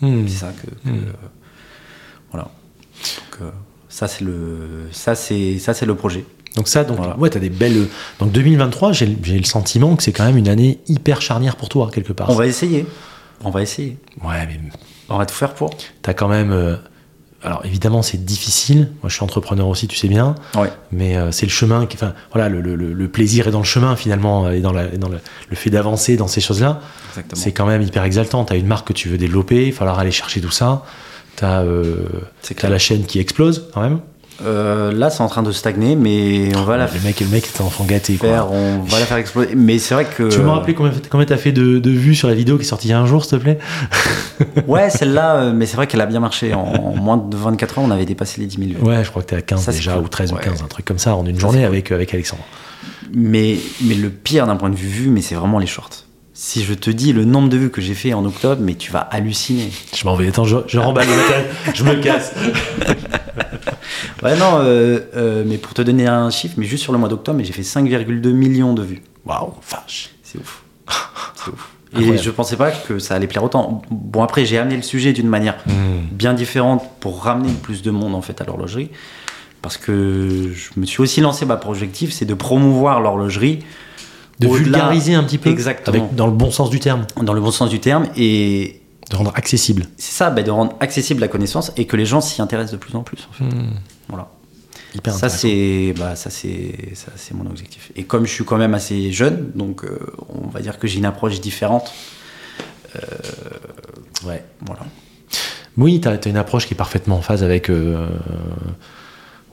Hmm. 0.00 0.28
c'est 0.28 0.36
ça 0.36 0.52
que. 0.52 0.66
que, 0.70 0.88
Mm. 0.94 1.06
euh, 1.08 1.12
voilà. 2.30 2.44
Donc, 2.44 3.40
euh, 3.42 3.50
ça, 3.88 4.06
c'est 4.06 4.22
le, 4.24 4.88
ça, 4.92 5.14
c'est, 5.16 5.58
ça, 5.58 5.74
c'est 5.74 5.86
le 5.86 5.94
projet. 5.96 6.24
Donc 6.58 6.66
ça, 6.66 6.82
donc 6.82 6.96
Voilà. 6.96 7.16
ouais, 7.16 7.30
t'as 7.30 7.38
des 7.38 7.50
belles. 7.50 7.86
Donc 8.18 8.32
2023, 8.32 8.92
j'ai 8.92 9.06
le 9.06 9.44
sentiment 9.44 9.94
que 9.94 10.02
c'est 10.02 10.10
quand 10.12 10.24
même 10.24 10.36
une 10.36 10.48
année 10.48 10.80
hyper 10.88 11.22
charnière 11.22 11.54
pour 11.54 11.68
toi 11.68 11.88
quelque 11.94 12.12
part. 12.12 12.28
On 12.30 12.34
va 12.34 12.46
essayer. 12.48 12.84
On 13.44 13.50
va 13.50 13.62
essayer. 13.62 13.96
Ouais, 14.24 14.44
mais 14.48 14.58
On 15.08 15.16
va 15.18 15.24
tout 15.24 15.36
faire 15.36 15.54
pour. 15.54 15.70
t'as 16.02 16.14
quand 16.14 16.26
même. 16.26 16.50
euh, 16.50 16.74
Alors 17.44 17.64
évidemment, 17.64 18.02
c'est 18.02 18.24
difficile. 18.24 18.90
Moi, 19.02 19.08
je 19.08 19.14
suis 19.14 19.22
entrepreneur 19.22 19.68
aussi, 19.68 19.86
tu 19.86 19.96
sais 19.96 20.08
bien. 20.08 20.34
Ouais. 20.56 20.72
Mais 20.90 21.16
euh, 21.16 21.30
c'est 21.30 21.46
le 21.46 21.52
chemin. 21.52 21.86
Qui, 21.86 21.96
enfin, 21.96 22.12
voilà, 22.32 22.48
le, 22.48 22.60
le- 22.60 22.74
le- 22.74 22.92
le 22.92 23.08
plaisir 23.08 23.46
est 23.46 23.52
dans 23.52 23.60
le 23.60 23.64
chemin 23.64 23.94
finalement, 23.94 24.50
et 24.50 24.60
dans, 24.60 24.72
la, 24.72 24.86
et 24.92 24.98
dans 24.98 25.08
le, 25.08 25.20
le 25.48 25.56
fait 25.56 25.70
d'avancer 25.70 26.16
dans 26.16 26.26
ces 26.26 26.40
choses-là. 26.40 26.80
Exactement. 27.10 27.40
C'est 27.40 27.52
quand 27.52 27.66
même 27.66 27.82
hyper 27.82 28.02
exaltant. 28.02 28.44
T'as 28.44 28.56
une 28.56 28.66
marque 28.66 28.88
que 28.88 28.92
tu 28.92 29.08
veux 29.08 29.18
développer, 29.18 29.66
il 29.68 29.70
va 29.70 29.78
falloir 29.78 30.00
aller 30.00 30.10
chercher 30.10 30.40
tout 30.40 30.50
ça. 30.50 30.82
T'as 31.36 31.62
euh, 31.62 32.08
la 32.64 32.78
chaîne 32.80 33.04
qui 33.04 33.20
explose 33.20 33.70
quand 33.72 33.80
même. 33.82 34.00
Euh, 34.44 34.92
là, 34.92 35.10
c'est 35.10 35.20
en 35.22 35.26
train 35.28 35.42
de 35.42 35.50
stagner, 35.50 35.96
mais 35.96 36.50
on 36.56 36.62
va 36.62 36.76
la 36.76 36.86
le 36.86 37.00
mec, 37.00 37.18
le 37.20 37.26
mec 37.26 37.44
est 37.46 37.60
un 37.60 37.64
enfant 37.64 37.84
gâté. 37.84 38.14
Quoi. 38.16 38.28
faire. 38.28 38.52
On 38.52 38.78
va 38.82 39.00
la 39.00 39.04
faire 39.06 39.16
exploser. 39.16 39.50
Mais 39.56 39.78
c'est 39.78 39.94
vrai 39.94 40.04
que. 40.04 40.28
Tu 40.28 40.38
veux 40.38 40.44
me 40.44 40.50
rappeler 40.50 40.74
combien, 40.74 40.92
combien 41.10 41.26
t'as 41.26 41.36
fait 41.36 41.50
de, 41.52 41.78
de 41.80 41.90
vues 41.90 42.14
sur 42.14 42.28
la 42.28 42.34
vidéo 42.34 42.56
qui 42.56 42.62
est 42.62 42.66
sortie 42.68 42.86
il 42.88 42.90
y 42.92 42.94
a 42.94 43.00
un 43.00 43.06
jour, 43.06 43.24
s'il 43.24 43.38
te 43.38 43.42
plaît? 43.42 43.58
Ouais, 44.68 44.88
celle-là, 44.90 45.34
euh, 45.36 45.52
mais 45.52 45.66
c'est 45.66 45.76
vrai 45.76 45.88
qu'elle 45.88 46.00
a 46.00 46.06
bien 46.06 46.20
marché. 46.20 46.54
En, 46.54 46.60
en 46.60 46.94
moins 46.94 47.16
de 47.16 47.36
24 47.36 47.78
heures, 47.78 47.84
on 47.84 47.90
avait 47.90 48.04
dépassé 48.04 48.40
les 48.40 48.46
10 48.46 48.56
000 48.56 48.68
vues. 48.80 48.88
Ouais, 48.88 49.02
je 49.02 49.10
crois 49.10 49.22
que 49.22 49.28
t'es 49.30 49.36
à 49.36 49.42
15 49.42 49.60
Ça, 49.60 49.72
c'est 49.72 49.78
déjà, 49.78 49.94
cool. 49.94 50.04
ou 50.04 50.08
13 50.08 50.30
ou 50.32 50.36
Ouais. 50.36 50.42
15, 50.42 50.62
un 50.62 50.66
truc 50.66 50.84
comme 50.84 50.98
ça, 50.98 51.16
en 51.16 51.26
une 51.26 51.34
Ça, 51.34 51.40
journée 51.40 51.58
cool. 51.58 51.66
avec, 51.66 51.90
avec 51.90 52.14
Alexandre. 52.14 52.44
Mais, 53.12 53.56
mais 53.82 53.94
le 53.96 54.10
pire 54.10 54.46
d'un 54.46 54.54
point 54.56 54.70
de 54.70 54.76
vue 54.76 54.86
vue, 54.88 55.08
mais 55.10 55.22
c'est 55.22 55.34
vraiment 55.34 55.58
les 55.58 55.66
shorts. 55.66 56.04
Si 56.40 56.62
je 56.62 56.72
te 56.72 56.88
dis 56.88 57.12
le 57.12 57.24
nombre 57.24 57.48
de 57.48 57.56
vues 57.56 57.68
que 57.68 57.80
j'ai 57.80 57.94
fait 57.94 58.14
en 58.14 58.24
octobre, 58.24 58.62
mais 58.64 58.76
tu 58.76 58.92
vas 58.92 59.00
halluciner. 59.00 59.72
Je 59.92 60.04
m'en 60.04 60.14
vais, 60.14 60.28
attends, 60.28 60.44
je, 60.44 60.58
je 60.68 60.78
remballe 60.78 61.08
le 61.08 61.16
matériel, 61.16 61.46
je 61.74 61.82
me 61.82 61.94
casse. 61.96 62.32
Ouais, 64.22 64.36
non, 64.36 64.58
euh, 64.60 65.00
euh, 65.16 65.44
mais 65.46 65.58
pour 65.58 65.74
te 65.74 65.82
donner 65.82 66.06
un 66.06 66.30
chiffre, 66.30 66.54
mais 66.58 66.66
juste 66.66 66.82
sur 66.82 66.92
le 66.92 66.98
mois 66.98 67.08
d'octobre, 67.08 67.40
j'ai 67.42 67.52
fait 67.52 67.62
5,2 67.62 68.30
millions 68.32 68.72
de 68.74 68.82
vues. 68.82 69.02
Waouh, 69.24 69.52
vache. 69.68 70.10
C'est 70.22 70.38
ouf. 70.38 70.62
C'est 71.36 71.50
ouf. 71.50 71.70
Et 71.92 71.96
Incroyable. 71.98 72.22
je 72.22 72.30
pensais 72.30 72.56
pas 72.56 72.70
que 72.70 72.98
ça 72.98 73.14
allait 73.14 73.26
plaire 73.26 73.42
autant. 73.44 73.82
Bon, 73.90 74.22
après, 74.22 74.44
j'ai 74.44 74.58
amené 74.58 74.76
le 74.76 74.82
sujet 74.82 75.12
d'une 75.12 75.28
manière 75.28 75.56
Hmm. 75.66 76.06
bien 76.12 76.34
différente 76.34 76.84
pour 77.00 77.22
ramener 77.24 77.52
plus 77.62 77.82
de 77.82 77.90
monde 77.90 78.14
en 78.14 78.22
fait 78.22 78.40
à 78.40 78.44
l'horlogerie. 78.44 78.90
Parce 79.62 79.76
que 79.76 80.52
je 80.54 80.80
me 80.80 80.86
suis 80.86 81.00
aussi 81.00 81.20
lancé 81.20 81.46
ma 81.46 81.58
objectif, 81.66 82.12
c'est 82.12 82.26
de 82.26 82.34
promouvoir 82.34 83.00
l'horlogerie 83.00 83.60
De 84.40 84.48
vulgariser 84.48 85.14
un 85.14 85.24
petit 85.24 85.38
peu, 85.38 85.50
Exactement. 85.50 85.96
avec, 85.96 86.14
dans 86.14 86.26
le 86.26 86.32
bon 86.32 86.50
sens 86.50 86.70
du 86.70 86.78
terme, 86.78 87.06
dans 87.20 87.32
le 87.32 87.40
bon 87.40 87.50
sens 87.50 87.68
du 87.70 87.80
terme. 87.80 88.06
Et 88.16 88.82
de 89.10 89.16
rendre 89.16 89.32
accessible. 89.34 89.86
c'est 89.96 90.12
ça, 90.12 90.30
bah, 90.30 90.42
de 90.42 90.50
rendre 90.50 90.76
accessible 90.80 91.20
la 91.20 91.28
connaissance 91.28 91.72
et 91.78 91.86
que 91.86 91.96
les 91.96 92.04
gens 92.04 92.20
s'y 92.20 92.42
intéressent 92.42 92.72
de 92.72 92.76
plus 92.76 92.94
en 92.94 93.02
plus. 93.02 93.26
en 93.30 93.32
fait. 93.32 93.44
Hmm. 93.44 93.70
Voilà. 94.08 94.28
Hyper 94.94 95.14
Ça 95.14 95.28
c'est, 95.30 95.94
bah, 95.98 96.14
ça 96.14 96.28
c'est, 96.28 96.94
ça 96.94 97.10
c'est 97.16 97.34
mon 97.34 97.46
objectif. 97.46 97.90
Et 97.96 98.04
comme 98.04 98.26
je 98.26 98.32
suis 98.32 98.44
quand 98.44 98.58
même 98.58 98.74
assez 98.74 99.10
jeune, 99.12 99.50
donc 99.54 99.84
euh, 99.84 99.98
on 100.28 100.48
va 100.48 100.60
dire 100.60 100.78
que 100.78 100.86
j'ai 100.86 100.98
une 100.98 101.06
approche 101.06 101.40
différente. 101.40 101.92
Ouais. 104.24 104.44
Voilà. 104.66 104.86
Oui, 105.76 106.00
tu 106.00 106.08
as, 106.08 106.18
une 106.26 106.36
approche 106.36 106.66
qui 106.66 106.74
est 106.74 106.76
parfaitement 106.76 107.16
en 107.16 107.22
phase 107.22 107.44
avec 107.44 107.70
euh, 107.70 108.08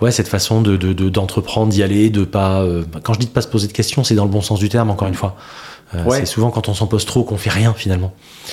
ouais, 0.01 0.11
cette 0.11 0.27
façon 0.27 0.61
de, 0.61 0.77
de- 0.77 0.93
de- 0.93 1.09
d'entreprendre, 1.09 1.71
d'y 1.71 1.83
aller, 1.83 2.09
de 2.09 2.23
pas. 2.25 2.61
euh, 2.61 2.83
quand 3.03 3.13
je 3.13 3.19
dis 3.19 3.25
de 3.27 3.31
pas 3.31 3.41
se 3.41 3.47
poser 3.47 3.67
de 3.67 3.73
questions, 3.73 4.03
c'est 4.03 4.15
dans 4.15 4.25
le 4.25 4.31
bon 4.31 4.41
sens 4.41 4.59
du 4.59 4.69
terme, 4.69 4.89
encore 4.89 5.07
une 5.07 5.13
fois. 5.15 5.35
Euh, 5.93 6.03
Ouais. 6.03 6.19
C'est 6.19 6.25
souvent 6.25 6.49
quand 6.49 6.67
on 6.67 6.73
s'en 6.73 6.87
pose 6.87 7.05
trop 7.05 7.23
qu'on 7.23 7.37
fait 7.37 7.49
rien 7.51 7.73
finalement. 7.75 8.11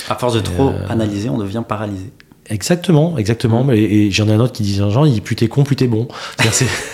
À 0.09 0.15
force 0.17 0.35
de 0.35 0.41
trop 0.41 0.69
Euh, 0.69 0.89
analyser, 0.89 1.29
on 1.31 1.39
devient 1.39 1.63
paralysé. 1.67 2.13
Exactement, 2.51 3.17
exactement. 3.19 3.65
Mm. 3.65 3.71
Et, 3.73 4.11
j'en 4.11 4.29
ai 4.29 4.33
un 4.33 4.41
autre 4.41 4.53
qui 4.53 4.63
dit 4.65 4.75
genre, 4.77 5.07
il 5.07 5.23
plus 5.23 5.37
t'es 5.37 5.49
con, 5.49 5.63
plus 5.63 5.77
t'es 5.77 5.87
bon. 5.87 6.09
C'est-à-dire, 6.37 6.55
c'est- 6.55 6.67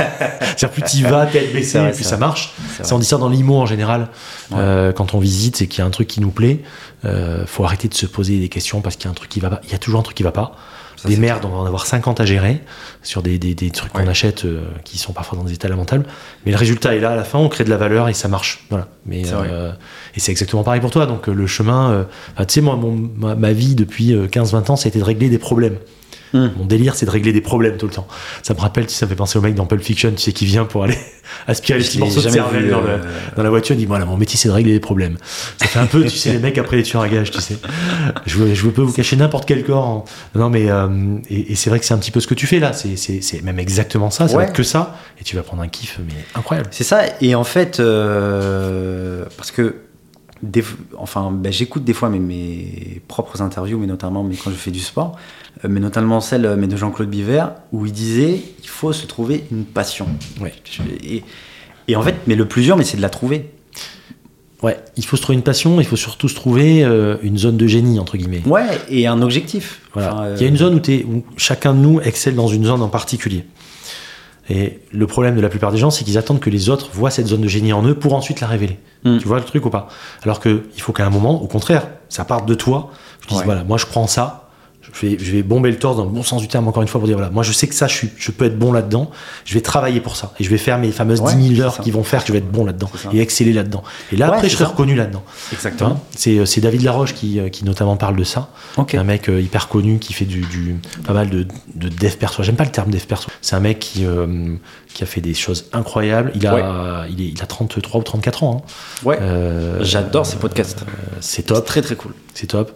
c'est-à-dire, 0.56 0.70
plus 0.70 0.82
t'y 0.82 1.02
vas, 1.02 1.24
vrai, 1.26 1.40
plus 1.50 1.64
ça 2.04 2.16
marche. 2.18 2.52
C'est 2.76 2.86
Ça, 2.86 2.94
on 2.94 2.98
dit 2.98 3.06
ça 3.06 3.16
dans 3.16 3.28
l'IMO 3.28 3.56
en 3.56 3.66
général. 3.66 4.08
Ouais. 4.50 4.58
Euh, 4.60 4.92
quand 4.92 5.14
on 5.14 5.18
visite 5.18 5.60
et 5.62 5.66
qu'il 5.66 5.80
y 5.80 5.82
a 5.82 5.86
un 5.86 5.90
truc 5.90 6.06
qui 6.06 6.20
nous 6.20 6.30
plaît, 6.30 6.60
euh, 7.04 7.44
faut 7.46 7.64
arrêter 7.64 7.88
de 7.88 7.94
se 7.94 8.06
poser 8.06 8.38
des 8.38 8.48
questions 8.48 8.80
parce 8.80 8.96
qu'il 8.96 9.06
y 9.06 9.08
a 9.08 9.10
un 9.10 9.14
truc 9.14 9.30
qui 9.30 9.40
va 9.40 9.50
pas. 9.50 9.60
Il 9.64 9.72
y 9.72 9.74
a 9.74 9.78
toujours 9.78 9.98
un 10.00 10.02
truc 10.04 10.16
qui 10.16 10.22
va 10.22 10.32
pas. 10.32 10.52
Ça, 10.98 11.08
des 11.08 11.16
merdes, 11.16 11.44
on 11.44 11.48
va 11.48 11.56
en 11.58 11.64
avoir 11.66 11.86
50 11.86 12.20
à 12.20 12.24
gérer 12.26 12.60
sur 13.02 13.22
des, 13.22 13.38
des- 13.38 13.54
des 13.54 13.70
trucs 13.70 13.92
qu'on 13.92 14.00
achète 14.10 14.44
euh, 14.44 14.62
qui 14.84 14.98
sont 14.98 15.12
parfois 15.12 15.38
dans 15.38 15.44
des 15.44 15.52
états 15.52 15.68
lamentables. 15.68 16.04
Mais 16.44 16.52
le 16.52 16.58
résultat 16.58 16.94
est 16.96 17.00
là 17.00 17.10
à 17.10 17.16
la 17.16 17.24
fin, 17.24 17.38
on 17.38 17.48
crée 17.48 17.64
de 17.64 17.70
la 17.70 17.76
valeur 17.76 18.08
et 18.08 18.14
ça 18.14 18.28
marche. 18.28 18.64
Voilà. 18.68 18.88
Mais, 19.06 19.22
euh, 19.32 19.72
et 20.16 20.20
c'est 20.20 20.32
exactement 20.32 20.64
pareil 20.64 20.80
pour 20.80 20.90
toi. 20.90 21.06
Donc 21.06 21.28
euh, 21.28 21.32
le 21.32 21.46
chemin, 21.46 21.90
euh, 21.92 22.04
tu 22.40 22.54
sais, 22.54 22.60
moi, 22.60 22.76
mon- 22.76 23.10
ma, 23.16 23.34
ma 23.36 23.52
vie 23.52 23.74
depuis 23.74 24.12
euh, 24.12 24.26
15-20 24.26 24.70
ans, 24.72 24.76
ça 24.76 24.86
a 24.86 24.88
été 24.88 24.98
de 24.98 25.04
régler 25.04 25.28
des 25.30 25.38
problèmes. 25.38 25.78
Hmm. 26.34 26.48
Mon 26.58 26.64
délire, 26.66 26.94
c'est 26.94 27.06
de 27.06 27.10
régler 27.10 27.32
des 27.32 27.40
problèmes 27.40 27.76
tout 27.76 27.86
le 27.86 27.92
temps. 27.92 28.06
Ça 28.42 28.52
me 28.54 28.60
rappelle, 28.60 28.86
tu 28.86 28.92
sais, 28.92 28.98
ça 29.00 29.06
me 29.06 29.10
fait 29.10 29.16
penser 29.16 29.38
au 29.38 29.42
mec 29.42 29.54
dans 29.54 29.64
Pulp 29.66 29.82
Fiction, 29.82 30.10
tu 30.12 30.18
sais, 30.18 30.32
qui 30.32 30.44
vient 30.46 30.64
pour 30.66 30.84
aller 30.84 30.98
aspirer 31.46 31.78
les 31.78 31.84
petits 31.84 31.98
morceaux 31.98 32.20
de 32.20 32.28
cervelle 32.28 32.68
dans, 32.70 32.82
euh, 32.82 32.98
dans 33.36 33.42
la 33.42 33.50
voiture. 33.50 33.74
Il 33.74 33.78
dit, 33.78 33.86
voilà, 33.86 34.04
mon 34.04 34.16
métier, 34.16 34.36
c'est 34.38 34.48
de 34.48 34.52
régler 34.54 34.72
des 34.72 34.80
problèmes. 34.80 35.16
Ça 35.58 35.66
fait 35.66 35.78
un 35.78 35.86
peu, 35.86 36.02
tu 36.04 36.10
sais, 36.16 36.32
les 36.32 36.38
mecs 36.38 36.58
après 36.58 36.76
les 36.76 36.82
tueurs 36.82 37.02
à 37.02 37.08
gages, 37.08 37.30
tu 37.30 37.40
sais. 37.40 37.56
Je, 38.26 38.36
veux- 38.38 38.54
je 38.54 38.68
peux 38.68 38.82
vous 38.82 38.92
cacher 38.92 39.16
n'importe 39.16 39.46
quel 39.48 39.64
corps. 39.64 39.86
en- 39.86 40.04
Non, 40.34 40.50
mais, 40.50 40.70
euh, 40.70 40.88
et, 41.30 41.52
et 41.52 41.54
c'est 41.54 41.70
vrai 41.70 41.78
que 41.78 41.86
c'est 41.86 41.94
un 41.94 41.98
petit 41.98 42.10
peu 42.10 42.20
ce 42.20 42.26
que 42.26 42.34
tu 42.34 42.46
fais 42.46 42.58
là. 42.58 42.72
C'est, 42.72 43.42
même 43.42 43.58
exactement 43.58 44.10
ça. 44.10 44.26
Ça 44.28 44.34
va 44.34 44.38
Ouais. 44.40 44.44
être 44.48 44.52
que 44.52 44.62
ça. 44.62 44.96
Et 45.20 45.24
tu 45.24 45.34
vas 45.36 45.42
prendre 45.42 45.62
un 45.62 45.68
kiff, 45.68 45.98
mais 46.06 46.12
incroyable. 46.34 46.68
C'est 46.72 46.84
ça, 46.84 47.02
et 47.20 47.34
en 47.34 47.44
fait, 47.44 47.80
euh, 47.80 49.24
parce 49.36 49.50
que 49.50 49.76
des, 50.42 50.62
enfin, 50.96 51.30
ben, 51.32 51.52
j'écoute 51.52 51.84
des 51.84 51.92
fois 51.92 52.08
mes, 52.08 52.18
mes 52.18 53.00
propres 53.08 53.42
interviews, 53.42 53.78
mais 53.78 53.86
notamment 53.86 54.22
mais 54.24 54.36
quand 54.36 54.50
je 54.50 54.56
fais 54.56 54.70
du 54.70 54.80
sport, 54.80 55.16
euh, 55.64 55.68
mais 55.70 55.80
notamment 55.80 56.20
celle 56.20 56.46
euh, 56.46 56.56
mais 56.56 56.66
de 56.68 56.76
Jean-Claude 56.76 57.10
Biver, 57.10 57.44
où 57.72 57.86
il 57.86 57.92
disait 57.92 58.40
il 58.62 58.68
faut 58.68 58.92
se 58.92 59.06
trouver 59.06 59.44
une 59.50 59.64
passion. 59.64 60.06
Ouais. 60.40 60.52
Et, 61.02 61.22
et 61.88 61.96
en 61.96 62.02
fait, 62.02 62.14
mais 62.26 62.34
le 62.36 62.46
plus 62.46 62.62
dur, 62.62 62.76
mais 62.76 62.84
c'est 62.84 62.96
de 62.96 63.02
la 63.02 63.10
trouver. 63.10 63.50
Ouais. 64.62 64.76
Il 64.96 65.04
faut 65.04 65.16
se 65.16 65.22
trouver 65.22 65.36
une 65.36 65.44
passion. 65.44 65.80
Il 65.80 65.86
faut 65.86 65.94
surtout 65.96 66.28
se 66.28 66.34
trouver 66.34 66.82
euh, 66.84 67.16
une 67.22 67.38
zone 67.38 67.56
de 67.56 67.66
génie, 67.68 68.00
entre 68.00 68.16
guillemets. 68.16 68.42
Ouais, 68.44 68.66
et 68.88 69.06
un 69.06 69.22
objectif. 69.22 69.82
Voilà. 69.94 70.12
Enfin, 70.14 70.22
euh, 70.24 70.34
Il 70.36 70.42
y 70.42 70.44
a 70.46 70.48
une 70.48 70.56
zone 70.56 70.74
où, 70.74 70.80
t'es- 70.80 71.04
où 71.08 71.24
chacun 71.36 71.74
de 71.74 71.78
nous 71.78 72.00
excelle 72.00 72.34
dans 72.34 72.48
une 72.48 72.64
zone 72.64 72.82
en 72.82 72.88
particulier. 72.88 73.44
Et 74.50 74.80
le 74.92 75.06
problème 75.06 75.36
de 75.36 75.40
la 75.40 75.48
plupart 75.48 75.72
des 75.72 75.78
gens, 75.78 75.90
c'est 75.90 76.04
qu'ils 76.04 76.16
attendent 76.16 76.40
que 76.40 76.50
les 76.50 76.70
autres 76.70 76.88
voient 76.92 77.10
cette 77.10 77.26
zone 77.26 77.42
de 77.42 77.48
génie 77.48 77.72
en 77.72 77.84
eux 77.84 77.94
pour 77.94 78.14
ensuite 78.14 78.40
la 78.40 78.46
révéler. 78.46 78.78
Mm. 79.04 79.18
Tu 79.18 79.28
vois 79.28 79.38
le 79.38 79.44
truc 79.44 79.66
ou 79.66 79.70
pas? 79.70 79.88
Alors 80.22 80.40
qu'il 80.40 80.62
faut 80.78 80.92
qu'à 80.92 81.06
un 81.06 81.10
moment, 81.10 81.42
au 81.42 81.46
contraire, 81.46 81.86
ça 82.08 82.24
parte 82.24 82.46
de 82.46 82.54
toi. 82.54 82.90
Je 83.20 83.28
dis 83.28 83.34
Ouais. 83.34 83.44
voilà, 83.44 83.64
moi 83.64 83.76
je 83.76 83.86
prends 83.86 84.06
ça, 84.06 84.47
je 84.92 85.06
vais, 85.06 85.16
je 85.18 85.32
vais 85.32 85.42
bomber 85.42 85.70
le 85.70 85.78
torse 85.78 85.96
dans 85.96 86.04
le 86.04 86.10
bon 86.10 86.22
sens 86.22 86.40
du 86.40 86.48
terme, 86.48 86.66
encore 86.68 86.82
une 86.82 86.88
fois, 86.88 87.00
pour 87.00 87.06
dire 87.08 87.16
voilà, 87.16 87.30
moi 87.30 87.42
je 87.42 87.52
sais 87.52 87.66
que 87.68 87.74
ça, 87.74 87.86
je, 87.86 87.94
suis, 87.94 88.10
je 88.16 88.30
peux 88.30 88.44
être 88.46 88.58
bon 88.58 88.72
là-dedans, 88.72 89.10
je 89.44 89.54
vais 89.54 89.60
travailler 89.60 90.00
pour 90.00 90.16
ça. 90.16 90.32
Et 90.38 90.44
je 90.44 90.50
vais 90.50 90.58
faire 90.58 90.78
mes 90.78 90.90
fameuses 90.92 91.20
Ouais, 91.20 91.34
10 91.34 91.42
000 91.42 91.54
c'est 91.56 91.62
heures 91.62 91.78
qui 91.80 91.90
vont 91.90 92.04
faire 92.04 92.22
que 92.22 92.28
je 92.28 92.32
vais 92.32 92.38
être 92.38 92.50
bon 92.50 92.64
là-dedans 92.64 92.90
et 93.12 93.20
exceller 93.20 93.52
là-dedans. 93.52 93.82
Et 94.12 94.16
là, 94.16 94.28
Ouais, 94.30 94.36
après, 94.36 94.48
je 94.48 94.54
serai 94.56 94.64
reconnu 94.64 94.94
là-dedans. 94.94 95.22
Exactement. 95.52 95.90
Hein 95.90 96.00
c'est, 96.16 96.44
c'est 96.46 96.60
David 96.60 96.82
Laroche 96.82 97.14
qui, 97.14 97.38
euh, 97.40 97.48
qui 97.48 97.64
notamment 97.64 97.96
parle 97.96 98.16
de 98.16 98.24
ça. 98.24 98.48
Ok. 98.76 98.94
Un 98.94 99.04
mec 99.04 99.28
euh, 99.28 99.40
hyper 99.40 99.68
connu 99.68 99.98
qui 99.98 100.12
fait 100.12 100.24
du, 100.24 100.40
du 100.42 100.76
pas 101.06 101.12
mal 101.12 101.30
de, 101.30 101.46
de 101.74 101.88
dev 101.88 102.16
perso. 102.16 102.42
J'aime 102.42 102.56
pas 102.56 102.64
le 102.64 102.70
terme 102.70 102.90
dev 102.90 103.04
perso. 103.04 103.28
C'est 103.42 103.56
un 103.56 103.60
mec 103.60 103.78
qui, 103.78 104.04
euh, 104.06 104.54
qui 104.94 105.02
a 105.02 105.06
fait 105.06 105.20
des 105.20 105.34
choses 105.34 105.66
incroyables. 105.72 106.32
Il 106.34 106.46
a, 106.46 107.06
il, 107.08 107.20
est, 107.20 107.28
il 107.28 107.42
a 107.42 107.46
33 107.46 108.00
ou 108.00 108.04
34 108.04 108.42
ans. 108.44 108.64
hein. 108.66 108.70
Ouais. 109.04 109.18
Euh, 109.20 109.78
J'adore 109.82 110.26
ces 110.26 110.36
podcasts. 110.36 110.84
c'est 111.20 111.42
top, 111.44 111.64
Très 111.64 111.82
très 111.82 111.96
cool. 111.96 112.12
c'est 112.34 112.46
top. 112.48 112.72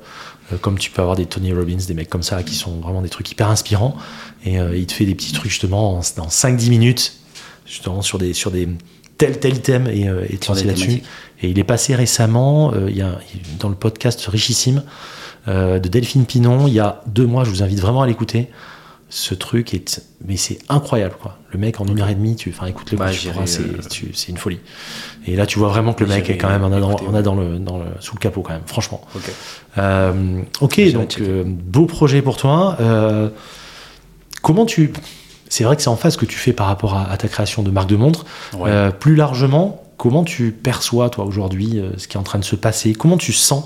Euh, 0.52 0.56
comme 0.56 0.78
tu 0.78 0.90
peux 0.90 1.02
avoir 1.02 1.16
des 1.16 1.26
Tony 1.26 1.52
Robbins, 1.52 1.76
des 1.86 1.94
mecs 1.94 2.08
comme 2.08 2.22
ça 2.22 2.42
qui 2.42 2.54
sont 2.54 2.80
vraiment 2.80 3.02
des 3.02 3.08
trucs 3.08 3.30
hyper 3.30 3.48
inspirants. 3.48 3.96
Et 4.44 4.58
euh, 4.58 4.76
il 4.76 4.86
te 4.86 4.92
fait 4.92 5.04
des 5.04 5.14
petits 5.14 5.32
trucs 5.32 5.50
justement 5.50 5.98
en, 5.98 6.00
dans 6.16 6.28
5-10 6.28 6.70
minutes, 6.70 7.14
justement 7.66 8.02
sur 8.02 8.18
des, 8.18 8.32
sur 8.32 8.50
des 8.50 8.68
tel 9.18 9.38
tel 9.38 9.60
thème 9.60 9.86
et, 9.86 10.08
euh, 10.08 10.26
et 10.28 10.36
te 10.38 10.48
lancer 10.48 10.62
des 10.62 10.68
là-dessus. 10.68 11.02
Et 11.42 11.50
il 11.50 11.58
est 11.58 11.64
passé 11.64 11.94
récemment, 11.94 12.72
il 12.86 12.96
y 12.96 13.02
a, 13.02 13.18
dans 13.58 13.68
le 13.68 13.74
podcast 13.74 14.24
richissime 14.26 14.84
de 15.48 15.78
Delphine 15.80 16.24
Pinon, 16.24 16.68
il 16.68 16.74
y 16.74 16.78
a 16.78 17.02
deux 17.08 17.26
mois, 17.26 17.42
je 17.42 17.50
vous 17.50 17.64
invite 17.64 17.80
vraiment 17.80 18.02
à 18.02 18.06
l'écouter. 18.06 18.48
Ce 19.14 19.34
truc 19.34 19.74
est, 19.74 20.00
mais 20.26 20.38
c'est 20.38 20.58
incroyable 20.70 21.16
quoi. 21.20 21.36
Le 21.50 21.58
mec 21.58 21.82
en 21.82 21.84
une 21.84 22.00
heure 22.00 22.08
et 22.08 22.14
demie, 22.14 22.34
tu, 22.34 22.48
enfin 22.48 22.64
écoute 22.64 22.90
le, 22.92 22.96
Bah, 22.96 23.12
c'est, 23.12 23.60
euh, 23.60 24.10
c'est 24.14 24.28
une 24.30 24.38
folie. 24.38 24.58
Et 25.26 25.36
là, 25.36 25.44
tu 25.44 25.58
vois 25.58 25.68
vraiment 25.68 25.92
que 25.92 26.02
le 26.02 26.08
mec 26.08 26.30
est 26.30 26.38
quand 26.38 26.48
même, 26.48 26.64
on 26.64 26.72
a 26.72 26.80
dans, 26.80 26.96
on 27.06 27.14
a 27.14 27.20
dans 27.20 27.34
le, 27.34 27.58
dans 27.58 27.76
le, 27.76 27.84
sous 28.00 28.14
le 28.14 28.20
capot 28.20 28.40
quand 28.40 28.54
même, 28.54 28.62
franchement. 28.64 29.02
Ok. 29.14 29.30
Euh, 29.76 30.40
donc 30.94 31.18
euh, 31.20 31.44
beau 31.46 31.84
projet 31.84 32.22
pour 32.22 32.38
toi. 32.38 32.78
Euh, 32.80 33.28
comment 34.40 34.64
tu. 34.64 34.94
C'est 35.50 35.64
vrai 35.64 35.76
que 35.76 35.82
c'est 35.82 35.90
en 35.90 35.96
face 35.96 36.14
ce 36.14 36.18
que 36.18 36.24
tu 36.24 36.38
fais 36.38 36.54
par 36.54 36.66
rapport 36.66 36.94
à, 36.94 37.10
à 37.10 37.16
ta 37.18 37.28
création 37.28 37.62
de 37.62 37.70
marque 37.70 37.90
de 37.90 37.96
montre. 37.96 38.24
Ouais. 38.56 38.90
Plus 38.92 39.14
largement, 39.14 39.82
comment 39.98 40.24
tu 40.24 40.52
perçois, 40.52 41.10
toi, 41.10 41.26
aujourd'hui, 41.26 41.82
ce 41.98 42.08
qui 42.08 42.16
est 42.16 42.20
en 42.20 42.22
train 42.22 42.38
de 42.38 42.44
se 42.46 42.56
passer? 42.56 42.94
Comment 42.94 43.18
tu 43.18 43.34
sens 43.34 43.64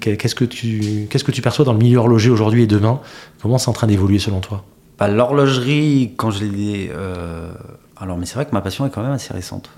Qu'est-ce 0.00 0.34
que 0.34 0.44
tu, 0.44 1.06
qu'est-ce 1.08 1.24
que 1.24 1.30
tu 1.32 1.40
perçois 1.40 1.64
dans 1.64 1.72
le 1.72 1.78
milieu 1.78 1.98
horloger 1.98 2.28
aujourd'hui 2.30 2.62
et 2.64 2.66
demain? 2.66 3.00
Comment 3.40 3.56
c'est 3.58 3.68
en 3.70 3.72
train 3.72 3.86
d'évoluer 3.86 4.18
selon 4.18 4.40
toi? 4.40 4.64
Bah, 4.98 5.08
L'horlogerie, 5.08 6.12
quand 6.16 6.30
je 6.30 6.44
l'ai. 6.44 6.90
euh, 6.92 7.50
Alors, 7.96 8.18
mais 8.18 8.26
c'est 8.26 8.34
vrai 8.34 8.44
que 8.44 8.52
ma 8.52 8.60
passion 8.60 8.86
est 8.86 8.90
quand 8.90 9.02
même 9.02 9.12
assez 9.12 9.32
récente. 9.32 9.70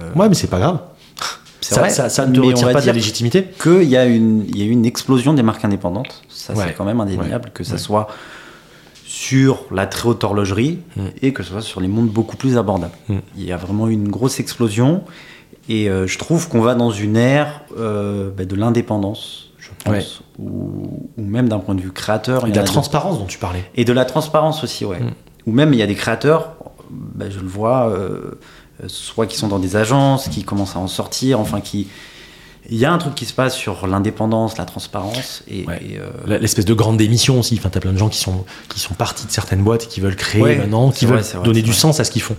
Euh, 0.00 0.12
Ouais, 0.14 0.28
mais 0.28 0.34
c'est 0.36 0.46
pas 0.46 0.58
grave. 0.60 0.80
c'est 1.60 1.74
Ça, 1.74 1.80
vrai, 1.80 1.90
ça, 1.90 2.08
ça 2.08 2.26
ne 2.26 2.34
te 2.34 2.40
retire 2.40 2.70
pas 2.72 2.80
de 2.80 2.86
la 2.86 2.92
légitimité. 2.92 3.44
qu'il 3.60 3.82
y, 3.82 3.86
y 3.92 3.96
a 3.96 4.06
eu 4.06 4.14
une 4.16 4.86
explosion 4.86 5.34
des 5.34 5.42
marques 5.42 5.64
indépendantes. 5.64 6.22
Ça, 6.28 6.52
Ouais. 6.54 6.66
c'est 6.68 6.74
quand 6.74 6.84
même 6.84 7.00
indéniable, 7.00 7.50
que 7.52 7.64
ça 7.64 7.72
Ouais. 7.72 7.78
soit 7.78 8.06
sur 9.04 9.64
la 9.72 9.86
très 9.86 10.08
haute 10.08 10.22
horlogerie 10.24 10.78
et 11.22 11.32
que 11.32 11.42
ce 11.42 11.50
soit 11.50 11.62
sur 11.62 11.80
les 11.80 11.88
montres 11.88 12.12
beaucoup 12.12 12.36
plus 12.36 12.56
abordables. 12.58 12.92
Il 13.36 13.44
y 13.44 13.52
a 13.52 13.56
vraiment 13.56 13.88
eu 13.88 13.92
une 13.92 14.08
grosse 14.08 14.40
explosion 14.40 15.02
et 15.68 15.88
euh, 15.88 16.06
je 16.06 16.18
trouve 16.18 16.48
qu'on 16.48 16.60
va 16.60 16.74
dans 16.74 16.90
une 16.90 17.16
ère 17.16 17.62
euh, 17.78 18.30
bah, 18.36 18.44
de 18.44 18.54
l'indépendance, 18.54 19.50
pense, 19.90 20.20
Ouais. 20.38 20.44
ou, 20.46 21.10
ou 21.16 21.22
même 21.22 21.48
d'un 21.48 21.58
point 21.58 21.74
de 21.74 21.80
vue 21.80 21.92
créateur. 21.92 22.46
Et 22.46 22.50
de 22.50 22.56
la 22.56 22.62
de- 22.62 22.66
transparence 22.68 23.18
dont 23.18 23.26
tu 23.26 23.38
parlais. 23.38 23.64
et 23.74 23.84
de 23.84 23.92
la 23.92 24.04
transparence 24.04 24.62
aussi, 24.64 24.84
ouais. 24.84 25.00
Mm. 25.00 25.10
Ou 25.46 25.52
même 25.52 25.72
il 25.72 25.78
y 25.78 25.82
a 25.82 25.86
des 25.86 25.94
créateurs, 25.94 26.52
bah, 26.90 27.26
je 27.30 27.38
le 27.40 27.46
vois, 27.48 27.88
euh, 27.88 28.38
soit 28.88 29.26
qui 29.26 29.36
sont 29.36 29.48
dans 29.48 29.58
des 29.58 29.76
agences, 29.76 30.28
qui 30.28 30.44
commencent 30.44 30.76
à 30.76 30.80
en 30.80 30.88
sortir, 30.88 31.40
enfin 31.40 31.60
qui. 31.60 31.88
Il 32.68 32.76
y 32.78 32.84
a 32.84 32.92
un 32.92 32.98
truc 32.98 33.14
qui 33.14 33.26
se 33.26 33.32
passe 33.32 33.54
sur 33.54 33.86
l'indépendance, 33.86 34.58
la 34.58 34.64
transparence, 34.64 35.44
et, 35.46 35.64
Ouais. 35.66 35.80
et, 35.88 35.98
euh, 36.00 36.38
L'espèce 36.40 36.64
de 36.64 36.74
grande 36.74 36.96
démission 36.96 37.38
aussi. 37.38 37.54
Enfin, 37.56 37.68
t'as 37.68 37.78
plein 37.78 37.92
de 37.92 37.96
gens 37.98 38.08
qui 38.08 38.18
sont, 38.18 38.44
qui 38.68 38.80
sont 38.80 38.94
partis 38.94 39.24
de 39.24 39.30
certaines 39.30 39.62
boîtes 39.62 39.84
et 39.84 39.86
qui 39.86 40.00
veulent 40.00 40.16
créer 40.16 40.42
Ouais, 40.42 40.56
maintenant, 40.56 40.90
qui 40.90 41.06
veulent 41.06 41.20
vrai, 41.20 41.42
donner 41.44 41.62
du 41.62 41.70
vrai. 41.70 41.78
sens 41.78 42.00
à 42.00 42.04
ce 42.04 42.10
qu'ils 42.10 42.22
font. 42.22 42.34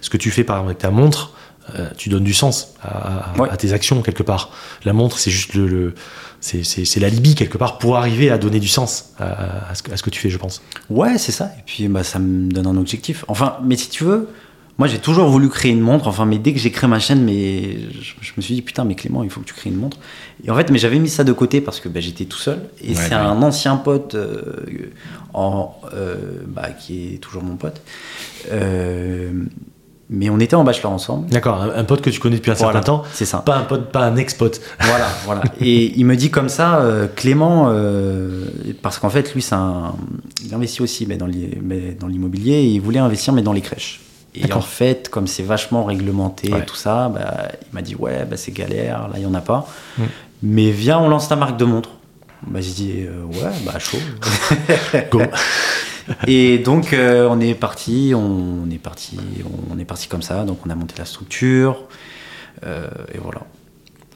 Ce 0.00 0.08
que 0.08 0.16
tu 0.16 0.30
fais 0.30 0.44
par 0.44 0.56
exemple 0.58 0.70
avec 0.70 0.78
ta 0.78 0.90
montre, 0.92 1.32
euh, 1.76 1.88
tu 1.96 2.10
donnes 2.10 2.22
du 2.22 2.32
sens 2.34 2.74
à, 2.80 3.32
à- 3.34 3.40
Ouais. 3.40 3.48
à 3.50 3.56
tes 3.56 3.72
actions 3.72 4.02
quelque 4.02 4.22
part. 4.22 4.50
La 4.84 4.92
montre, 4.92 5.18
c'est 5.18 5.32
juste 5.32 5.54
le, 5.54 5.66
le- 5.66 5.94
c'est, 6.42 6.64
c'est, 6.64 6.84
c'est 6.84 6.98
l'alibi 6.98 7.36
quelque 7.36 7.56
part 7.56 7.78
pour 7.78 7.96
arriver 7.96 8.28
à 8.28 8.36
donner 8.36 8.58
du 8.58 8.66
sens 8.68 9.12
à, 9.18 9.70
à 9.70 9.74
ce, 9.76 9.82
que, 9.84 9.92
à 9.92 9.96
ce 9.96 10.02
que 10.02 10.10
tu 10.10 10.20
fais, 10.20 10.28
je 10.28 10.38
pense. 10.38 10.60
ouais, 10.90 11.16
c'est 11.16 11.30
ça. 11.32 11.52
Et 11.58 11.62
puis 11.64 11.86
bah, 11.86 12.02
ça 12.02 12.18
me 12.18 12.50
donne 12.50 12.66
un 12.66 12.76
objectif. 12.76 13.24
Enfin, 13.28 13.58
mais 13.62 13.76
si 13.76 13.88
tu 13.88 14.02
veux, 14.02 14.28
moi 14.76 14.88
j'ai 14.88 14.98
toujours 14.98 15.28
voulu 15.28 15.48
créer 15.48 15.70
une 15.70 15.80
montre. 15.80 16.08
Enfin, 16.08 16.26
mais 16.26 16.38
dès 16.38 16.52
que 16.52 16.58
j'ai 16.58 16.72
créé 16.72 16.90
ma 16.90 16.98
chaîne, 16.98 17.22
mais 17.22 17.78
je, 17.92 18.14
je 18.20 18.32
me 18.36 18.42
suis 18.42 18.54
dit 18.56 18.62
putain, 18.62 18.82
mais 18.84 18.96
Clément, 18.96 19.22
il 19.22 19.30
faut 19.30 19.40
que 19.40 19.46
tu 19.46 19.54
crées 19.54 19.70
une 19.70 19.76
montre. 19.76 19.98
Et 20.44 20.50
en 20.50 20.56
fait, 20.56 20.68
mais 20.72 20.78
j'avais 20.78 20.98
mis 20.98 21.08
ça 21.08 21.22
de 21.22 21.32
côté 21.32 21.60
parce 21.60 21.78
que 21.78 21.88
bah, 21.88 22.00
j'étais 22.00 22.24
tout 22.24 22.38
seul. 22.38 22.58
Et 22.82 22.88
Ouais, 22.88 22.94
c'est 22.96 23.10
bah 23.10 23.22
un 23.24 23.40
ancien 23.40 23.76
pote 23.76 24.16
euh, 24.16 24.90
en, 25.34 25.76
euh, 25.94 26.16
bah, 26.48 26.70
qui 26.70 27.14
est 27.14 27.18
toujours 27.18 27.44
mon 27.44 27.54
pote. 27.54 27.80
Euh, 28.50 29.30
mais 30.10 30.28
on 30.30 30.38
était 30.40 30.56
en 30.56 30.64
bachelor 30.64 30.92
ensemble. 30.92 31.28
D'accord, 31.30 31.60
un, 31.62 31.70
un 31.74 31.84
pote 31.84 32.00
que 32.02 32.10
tu 32.10 32.20
connais 32.20 32.36
depuis 32.36 32.50
un 32.50 32.54
certain 32.54 32.80
temps. 32.80 33.02
c'est 33.12 33.24
ça. 33.24 33.38
Pas 33.38 33.56
un 33.56 33.62
pote, 33.62 33.90
pas 33.92 34.00
un 34.00 34.16
ex-pote. 34.16 34.60
Voilà, 34.80 35.06
voilà. 35.24 35.42
Et 35.60 35.92
il 35.98 36.04
me 36.04 36.16
dit 36.16 36.30
comme 36.30 36.48
ça, 36.48 36.80
euh, 36.80 37.06
Clément, 37.14 37.66
euh, 37.68 38.46
parce 38.82 38.98
qu'en 38.98 39.08
fait, 39.10 39.34
lui, 39.34 39.44
un, 39.52 39.94
il 40.44 40.54
investit 40.54 40.82
aussi 40.82 41.06
mais 41.06 41.16
dans 41.16 41.26
l'immobilier 42.08 42.54
et 42.54 42.66
il 42.66 42.80
voulait 42.80 42.98
investir, 42.98 43.32
mais 43.32 43.42
dans 43.42 43.52
les 43.52 43.62
crèches. 43.62 44.00
Et 44.34 44.50
en 44.52 44.60
fait, 44.62 45.08
comme 45.10 45.26
c'est 45.26 45.42
vachement 45.42 45.84
réglementé, 45.84 46.52
Ouais. 46.52 46.64
tout 46.64 46.74
ça, 46.76 47.08
bah, 47.08 47.48
il 47.70 47.74
m'a 47.74 47.82
dit 47.82 47.94
ouais, 47.94 48.24
bah, 48.24 48.36
c'est 48.38 48.52
galère, 48.52 49.08
là, 49.08 49.14
il 49.16 49.22
y 49.22 49.26
en 49.26 49.34
a 49.34 49.42
pas. 49.42 49.66
Mm. 49.98 50.02
Mais 50.44 50.70
viens, 50.70 50.98
on 50.98 51.08
lance 51.08 51.28
ta 51.28 51.36
marque 51.36 51.56
de 51.58 51.64
montre. 51.64 51.90
Bah, 52.46 52.60
j'ai 52.60 52.72
dit 52.72 52.92
euh, 53.06 53.24
ouais, 53.24 53.52
bah 53.64 53.78
chaud. 53.78 53.98
Go. 55.10 55.22
Et 56.26 56.58
donc 56.58 56.92
euh, 56.92 57.28
on 57.30 57.40
est 57.40 57.54
parti, 57.54 58.12
on, 58.14 58.68
est 58.70 58.78
parti, 58.78 59.18
on 59.70 59.78
est 59.78 59.84
parti 59.84 60.08
comme 60.08 60.22
ça. 60.22 60.44
Donc 60.44 60.58
on 60.66 60.70
a 60.70 60.74
monté 60.74 60.94
la 60.98 61.04
structure 61.04 61.88
euh, 62.64 62.88
et 63.14 63.18
voilà. 63.18 63.42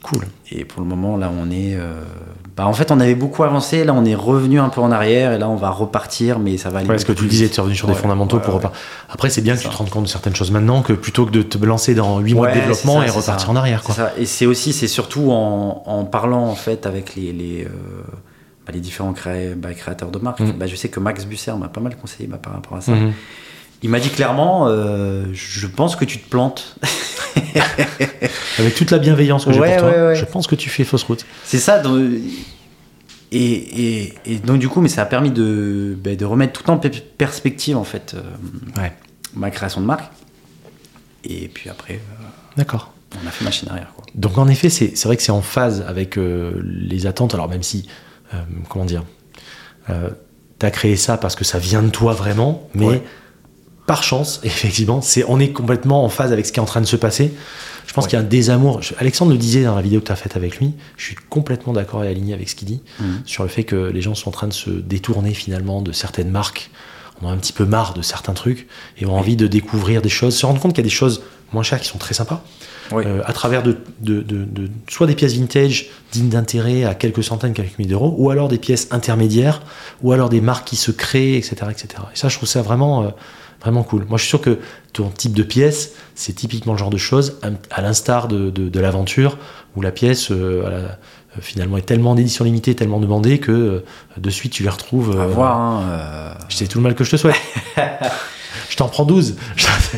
Cool. 0.09 0.25
Et 0.51 0.63
pour 0.65 0.81
le 0.81 0.87
moment, 0.87 1.17
là, 1.17 1.29
on 1.37 1.49
est. 1.51 1.75
euh, 1.75 2.03
Bah, 2.55 2.65
en 2.65 2.73
fait, 2.73 2.91
on 2.91 2.99
avait 2.99 3.13
beaucoup 3.15 3.43
avancé. 3.43 3.83
Là, 3.83 3.93
on 3.93 4.03
est 4.05 4.15
revenu 4.15 4.59
un 4.59 4.69
peu 4.69 4.81
en 4.81 4.91
arrière. 4.91 5.33
Et 5.33 5.37
là, 5.37 5.47
on 5.49 5.55
va 5.57 5.69
repartir. 5.69 6.39
Mais 6.39 6.57
ça 6.57 6.69
va 6.69 6.79
aller. 6.79 6.87
Ouais, 6.89 6.97
ce 6.97 7.05
que 7.05 7.11
tu 7.11 7.19
plus 7.19 7.27
disais, 7.27 7.45
vite. 7.45 7.53
tu 7.53 7.59
es 7.59 7.61
revenu 7.61 7.75
sur 7.75 7.87
des 7.87 7.93
fondamentaux 7.93 8.37
ouais, 8.37 8.43
pour 8.43 8.53
repartir. 8.55 8.79
Après, 9.09 9.29
c'est 9.29 9.41
bien 9.41 9.55
que 9.55 9.61
tu 9.61 9.67
te 9.69 9.75
rendes 9.75 9.89
compte 9.89 10.03
de 10.05 10.09
certaines 10.09 10.35
choses 10.35 10.49
maintenant 10.51 10.81
que 10.81 10.93
plutôt 10.93 11.25
que 11.25 11.31
de 11.31 11.41
te 11.41 11.57
lancer 11.63 11.93
dans 11.93 12.19
8 12.19 12.33
mois 12.33 12.47
de 12.49 12.53
développement 12.53 13.03
et 13.03 13.09
repartir 13.09 13.39
ça. 13.47 13.51
en 13.51 13.55
arrière. 13.55 13.83
Quoi. 13.83 13.93
C'est 13.95 14.01
ça. 14.01 14.13
Et 14.17 14.25
c'est 14.25 14.45
aussi, 14.45 14.73
c'est 14.73 14.87
surtout 14.87 15.29
en, 15.31 15.83
en 15.85 16.05
parlant 16.05 16.45
en 16.47 16.55
fait 16.55 16.85
avec 16.85 17.15
les, 17.15 17.31
les, 17.33 17.65
euh, 17.65 17.69
bah, 18.65 18.71
les 18.73 18.79
différents 18.79 19.13
cré- 19.13 19.53
bah, 19.55 19.73
créateurs 19.73 20.09
de 20.11 20.19
marques. 20.19 20.39
Mhm. 20.39 20.55
Je 20.67 20.75
sais 20.75 20.89
que 20.89 20.99
Max 20.99 21.25
Busser 21.25 21.51
m'a 21.53 21.67
pas 21.67 21.81
mal 21.81 21.95
conseillé 21.97 22.27
par 22.29 22.53
rapport 22.53 22.77
à 22.77 22.81
ça. 22.81 22.93
Mhm. 22.93 23.11
Il 23.83 23.89
m'a 23.89 23.99
dit 23.99 24.09
clairement, 24.09 24.67
euh, 24.67 25.25
je 25.33 25.67
pense 25.67 25.95
que 25.95 26.05
tu 26.05 26.17
te 26.19 26.27
plantes. 26.29 26.75
Avec 28.59 28.75
toute 28.75 28.91
la 28.91 28.97
bienveillance 28.97 29.45
que 29.45 29.53
j'ai 29.53 29.59
Ouais, 29.59 29.77
pour 29.77 29.87
toi, 29.87 29.89
ouais, 29.97 30.07
ouais. 30.07 30.15
je 30.15 30.25
pense 30.25 30.47
que 30.47 30.55
tu 30.55 30.69
fais 30.69 30.83
fausse 30.83 31.03
route. 31.03 31.25
C'est 31.43 31.59
ça. 31.59 31.79
donc, 31.79 32.11
et, 33.31 33.41
et, 33.41 34.13
et 34.25 34.35
donc 34.37 34.57
du 34.59 34.69
coup, 34.69 34.81
mais 34.81 34.89
ça 34.89 35.01
a 35.01 35.05
permis 35.05 35.31
de, 35.31 35.97
bah, 36.01 36.15
de 36.15 36.25
remettre 36.25 36.61
tout 36.63 36.69
en 36.71 36.77
pe- 36.77 36.89
perspective 37.17 37.77
en 37.77 37.83
fait 37.83 38.15
euh, 38.15 38.81
Ouais. 38.81 38.93
ma 39.35 39.51
création 39.51 39.81
de 39.81 39.85
marque. 39.85 40.09
Et 41.23 41.47
puis 41.49 41.69
après, 41.69 41.95
euh, 41.95 42.23
D'accord. 42.55 42.93
on 43.23 43.27
a 43.27 43.31
fait 43.31 43.43
machine 43.45 43.67
arrière. 43.69 43.91
Quoi. 43.95 44.05
Donc 44.15 44.37
en 44.37 44.47
effet, 44.47 44.69
c'est 44.69 45.03
vrai 45.03 45.17
que 45.17 45.23
c'est 45.23 45.31
en 45.31 45.41
phase 45.41 45.83
avec 45.87 46.17
euh, 46.17 46.53
les 46.63 47.05
attentes. 47.05 47.33
Alors 47.33 47.49
même 47.49 47.63
si, 47.63 47.87
comment 48.69 48.85
dire, 48.85 49.03
t'as 50.59 50.71
créé 50.71 50.95
ça 50.95 51.17
parce 51.17 51.35
que 51.35 51.43
ça 51.43 51.59
vient 51.59 51.83
de 51.83 51.89
toi 51.89 52.13
vraiment, 52.13 52.67
mais. 52.73 53.03
Par 53.87 54.03
chance, 54.03 54.39
effectivement, 54.43 55.01
c'est 55.01 55.23
on 55.27 55.39
est 55.39 55.49
complètement 55.51 56.03
en 56.05 56.09
phase 56.09 56.31
avec 56.31 56.45
ce 56.45 56.51
qui 56.51 56.59
est 56.59 56.61
en 56.61 56.65
train 56.65 56.81
de 56.81 56.85
se 56.85 56.95
passer. 56.95 57.33
Je 57.87 57.93
pense 57.93 58.03
Ouais. 58.03 58.09
qu'il 58.11 58.19
y 58.19 58.21
a 58.21 58.25
un 58.25 58.27
désamour. 58.27 58.81
Je- 58.83 58.93
Alexandre 58.99 59.31
le 59.31 59.37
disait 59.37 59.63
dans 59.63 59.75
la 59.75 59.81
vidéo 59.81 60.01
que 60.01 60.05
tu 60.05 60.11
as 60.11 60.15
faite 60.17 60.35
avec 60.35 60.57
lui. 60.59 60.73
Je 60.97 61.05
suis 61.05 61.15
complètement 61.29 61.73
d'accord 61.73 62.03
et 62.03 62.07
aligné 62.09 62.33
avec 62.33 62.49
ce 62.49 62.55
qu'il 62.55 62.67
dit 62.67 62.81
Mhm. 62.99 63.21
sur 63.25 63.43
le 63.43 63.49
fait 63.49 63.63
que 63.63 63.75
les 63.91 64.01
gens 64.01 64.13
sont 64.13 64.27
en 64.29 64.31
train 64.33 64.47
de 64.47 64.53
se 64.53 64.69
détourner 64.69 65.33
finalement 65.33 65.81
de 65.81 65.91
certaines 65.93 66.29
marques. 66.29 66.69
On 67.21 67.27
a 67.29 67.31
un 67.31 67.37
petit 67.37 67.53
peu 67.53 67.65
marre 67.65 67.93
de 67.95 68.01
certains 68.03 68.33
trucs 68.33 68.67
et 68.99 69.05
ont 69.07 69.15
envie 69.17 69.35
de 69.37 69.47
découvrir 69.47 70.01
des 70.03 70.09
choses, 70.09 70.35
se 70.35 70.45
rendre 70.45 70.59
compte 70.59 70.73
qu'il 70.73 70.83
y 70.83 70.87
a 70.87 70.89
des 70.89 70.95
choses 70.95 71.23
moins 71.53 71.63
chères 71.63 71.79
qui 71.81 71.87
sont 71.87 71.97
très 71.97 72.13
sympas. 72.13 72.43
Oui. 72.91 73.03
Euh, 73.05 73.21
à 73.25 73.33
travers 73.33 73.63
de, 73.63 73.77
de- 74.01 74.21
de- 74.21 74.43
de- 74.45 74.69
soit 74.89 75.07
des 75.07 75.15
pièces 75.15 75.33
vintage 75.33 75.87
dignes 76.11 76.29
d'intérêt 76.29 76.83
à 76.83 76.93
quelques 76.93 77.23
centaines, 77.23 77.53
quelques 77.53 77.77
milliers 77.79 77.89
d'euros, 77.91 78.13
ou 78.17 78.29
alors 78.29 78.49
des 78.49 78.57
pièces 78.59 78.87
intermédiaires, 78.91 79.61
ou 80.03 80.11
alors 80.11 80.29
des 80.29 80.41
marques 80.41 80.67
qui 80.67 80.75
se 80.75 80.91
créent, 80.91 81.35
etc. 81.37 81.55
etc. 81.71 81.87
Et 82.13 82.17
ça, 82.17 82.27
je 82.29 82.35
trouve 82.37 82.47
ça 82.49 82.61
vraiment, 82.61 83.03
euh, 83.03 83.07
vraiment 83.61 83.83
cool. 83.83 84.05
Moi, 84.07 84.17
je 84.17 84.23
suis 84.23 84.29
sûr 84.29 84.41
que 84.41 84.59
ton 84.93 85.09
type 85.09 85.33
de 85.33 85.43
pièce, 85.43 85.93
c'est 86.15 86.33
typiquement 86.33 86.73
le 86.73 86.79
genre 86.79 86.89
de 86.89 86.97
choses, 86.97 87.37
à- 87.41 87.49
à 87.75 87.81
l'instar 87.81 88.27
de, 88.27 88.49
de- 88.49 88.69
de 88.69 88.79
l'aventure, 88.79 89.37
où 89.75 89.81
la 89.81 89.91
pièce, 89.91 90.31
euh, 90.31 90.63
euh, 90.65 90.87
finalement, 91.41 91.77
est 91.77 91.81
tellement 91.81 92.11
en 92.11 92.17
édition 92.17 92.45
limitée, 92.45 92.75
tellement 92.75 92.99
demandée, 92.99 93.39
que 93.39 93.51
euh, 93.51 93.83
de 94.17 94.29
suite, 94.29 94.53
tu 94.53 94.63
les 94.63 94.69
retrouves. 94.69 95.19
À 95.19 95.23
euh, 95.23 95.27
voir. 95.27 95.57
hein, 95.57 96.33
Je 96.49 96.55
sais 96.55 96.67
tout 96.67 96.77
le 96.79 96.83
mal 96.83 96.95
que 96.95 97.03
je 97.03 97.11
te 97.11 97.17
souhaite. 97.17 97.35
je 98.69 98.75
t'en 98.77 98.87
prends 98.89 99.05
12. 99.05 99.35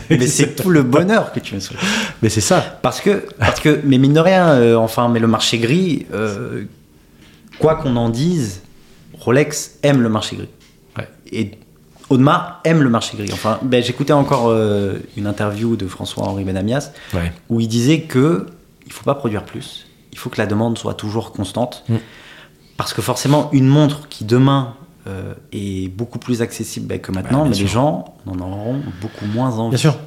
Mais 0.10 0.28
c'est 0.28 0.56
tout 0.56 0.70
le 0.70 0.84
bonheur 0.84 1.32
que 1.34 1.40
tu 1.40 1.56
me 1.56 1.60
souhaites. 1.60 1.80
Mais 2.22 2.30
c'est 2.30 2.42
ça. 2.42 2.80
Parce 2.82 3.02
que, 3.02 3.26
parce 3.40 3.60
que, 3.60 3.80
mais 3.84 3.98
mine 3.98 4.14
de 4.14 4.20
rien, 4.20 4.76
enfin, 4.78 5.08
mais 5.10 5.20
le 5.20 5.28
marché 5.28 5.58
gris, 5.60 6.06
quoi 7.60 7.76
qu'on 7.76 7.96
en 7.96 8.10
dise, 8.10 8.62
Rolex 9.20 9.76
aime 9.84 10.02
le 10.02 10.10
marché 10.10 10.36
gris. 10.38 10.50
Ouais. 10.98 11.08
Et 11.32 11.52
Audemars 12.10 12.60
aime 12.64 12.82
le 12.82 12.90
marché 12.90 13.18
gris. 13.18 13.30
Enfin, 13.34 13.60
ben, 13.62 13.84
j'écoutais 13.84 14.14
encore 14.14 14.48
euh, 14.50 15.00
une 15.18 15.28
interview 15.28 15.76
de 15.76 15.88
François-Henri 15.88 16.44
Benamias 16.44 16.92
Ouais. 17.14 17.32
où 17.50 17.60
il 17.60 17.68
disait 17.68 18.02
que 18.02 18.48
il 18.86 18.92
faut 18.92 19.04
pas 19.04 19.16
produire 19.16 19.44
plus. 19.46 19.86
Il 20.12 20.18
faut 20.18 20.30
que 20.30 20.38
la 20.40 20.48
demande 20.48 20.78
soit 20.78 20.96
toujours 20.96 21.32
constante. 21.32 21.84
Mm. 21.88 21.96
Parce 22.78 22.94
que 22.94 23.02
forcément, 23.02 23.50
une 23.52 23.68
montre 23.68 24.08
qui 24.10 24.24
demain 24.26 24.74
euh, 25.08 25.34
est 25.52 25.90
beaucoup 25.90 26.18
plus 26.18 26.42
accessible 26.42 26.88
ben, 26.88 27.00
que 27.00 27.12
maintenant, 27.12 27.44
mais 27.44 27.50
les 27.52 27.56
sûr. 27.56 27.68
gens 27.68 28.16
en 28.26 28.40
auront 28.40 28.82
beaucoup 29.02 29.26
moins 29.26 29.58
envie. 29.58 29.70
Bien 29.72 29.78
sûr. 29.78 29.98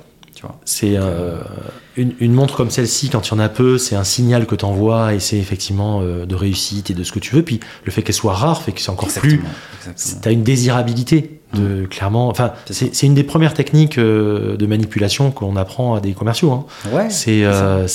C'est 0.64 0.96
euh, 0.96 1.36
une, 1.96 2.14
une 2.18 2.32
montre 2.32 2.56
comme 2.56 2.70
celle-ci, 2.70 3.10
quand 3.10 3.28
il 3.28 3.30
y 3.30 3.34
en 3.34 3.38
a 3.38 3.48
peu, 3.48 3.78
c'est 3.78 3.94
un 3.94 4.02
signal 4.02 4.46
que 4.46 4.56
tu 4.56 4.64
envoies 4.64 5.14
et 5.14 5.20
c'est 5.20 5.36
effectivement 5.36 6.00
euh, 6.02 6.26
de 6.26 6.34
réussite 6.34 6.90
et 6.90 6.94
de 6.94 7.04
ce 7.04 7.12
que 7.12 7.20
tu 7.20 7.36
veux. 7.36 7.42
Puis 7.42 7.60
le 7.84 7.92
fait 7.92 8.02
qu'elle 8.02 8.14
soit 8.14 8.34
rare 8.34 8.60
fait 8.60 8.72
que 8.72 8.80
c'est 8.80 8.90
encore 8.90 9.08
plus. 9.08 9.40
Exactement. 9.86 10.20
Tu 10.22 10.28
as 10.28 10.32
une 10.32 10.42
désirabilité 10.42 11.41
de 11.54 11.86
clairement. 11.86 12.28
Enfin, 12.28 12.52
C'est 12.70 13.02
une 13.06 13.14
des 13.14 13.24
premières 13.24 13.54
techniques 13.54 13.98
euh, 13.98 14.56
de 14.56 14.66
manipulation 14.66 15.30
qu'on 15.30 15.56
apprend 15.56 15.94
à 15.94 16.00
des 16.00 16.12
commerciaux. 16.12 16.52
hein. 16.52 16.64
Ouais, 16.92 17.10
C'est, 17.10 17.44
euh, 17.44 17.86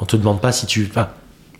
on 0.00 0.04
te 0.04 0.16
demande 0.16 0.40
pas 0.40 0.52
si 0.52 0.66
tu, 0.66 0.90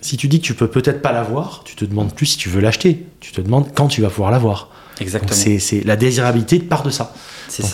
si 0.00 0.16
tu 0.16 0.28
dis 0.28 0.40
que 0.40 0.46
tu 0.46 0.54
peux 0.54 0.68
peut-être 0.68 1.02
pas 1.02 1.12
l'avoir, 1.12 1.62
tu 1.64 1.76
te 1.76 1.84
demandes 1.84 2.14
plus 2.14 2.26
si 2.26 2.36
tu 2.38 2.48
veux 2.48 2.60
l'acheter. 2.60 3.04
Tu 3.20 3.32
te 3.32 3.40
demandes 3.40 3.66
quand 3.74 3.88
tu 3.88 4.00
vas 4.02 4.08
pouvoir 4.10 4.30
l'avoir. 4.30 4.68
Exactement. 5.00 5.32
c'est, 5.58 5.84
la 5.84 5.96
désirabilité 5.96 6.58
part 6.58 6.82
de 6.82 6.90
ça. 6.90 7.14
Donc 7.58 7.70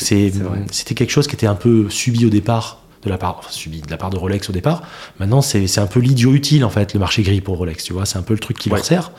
c'était 0.70 0.94
quelque 0.94 1.10
chose 1.10 1.26
qui 1.26 1.34
était 1.34 1.46
un 1.48 1.54
peu 1.56 1.90
subi 1.90 2.24
au 2.24 2.30
départ 2.30 2.80
de 3.02 3.10
la 3.10 3.18
part, 3.18 3.36
enfin, 3.38 3.50
subi 3.50 3.80
de 3.82 3.90
la 3.90 3.96
part 3.96 4.10
de 4.10 4.16
Rolex 4.16 4.48
au 4.48 4.52
départ. 4.52 4.82
Maintenant 5.20 5.42
c'est, 5.42 5.66
c'est 5.66 5.80
un 5.80 5.86
peu 5.86 6.00
l'idiot 6.00 6.32
utile 6.34 6.64
en 6.64 6.70
fait 6.70 6.94
le 6.94 7.00
marché 7.00 7.22
gris 7.22 7.40
pour 7.40 7.56
Rolex. 7.58 7.84
Tu 7.84 7.92
vois, 7.92 8.06
c'est 8.06 8.18
un 8.18 8.22
peu 8.22 8.32
le 8.34 8.40
truc 8.40 8.58
qui 8.58 8.68
Ouais. 8.70 8.76
leur 8.76 8.84
sert. 8.84 9.10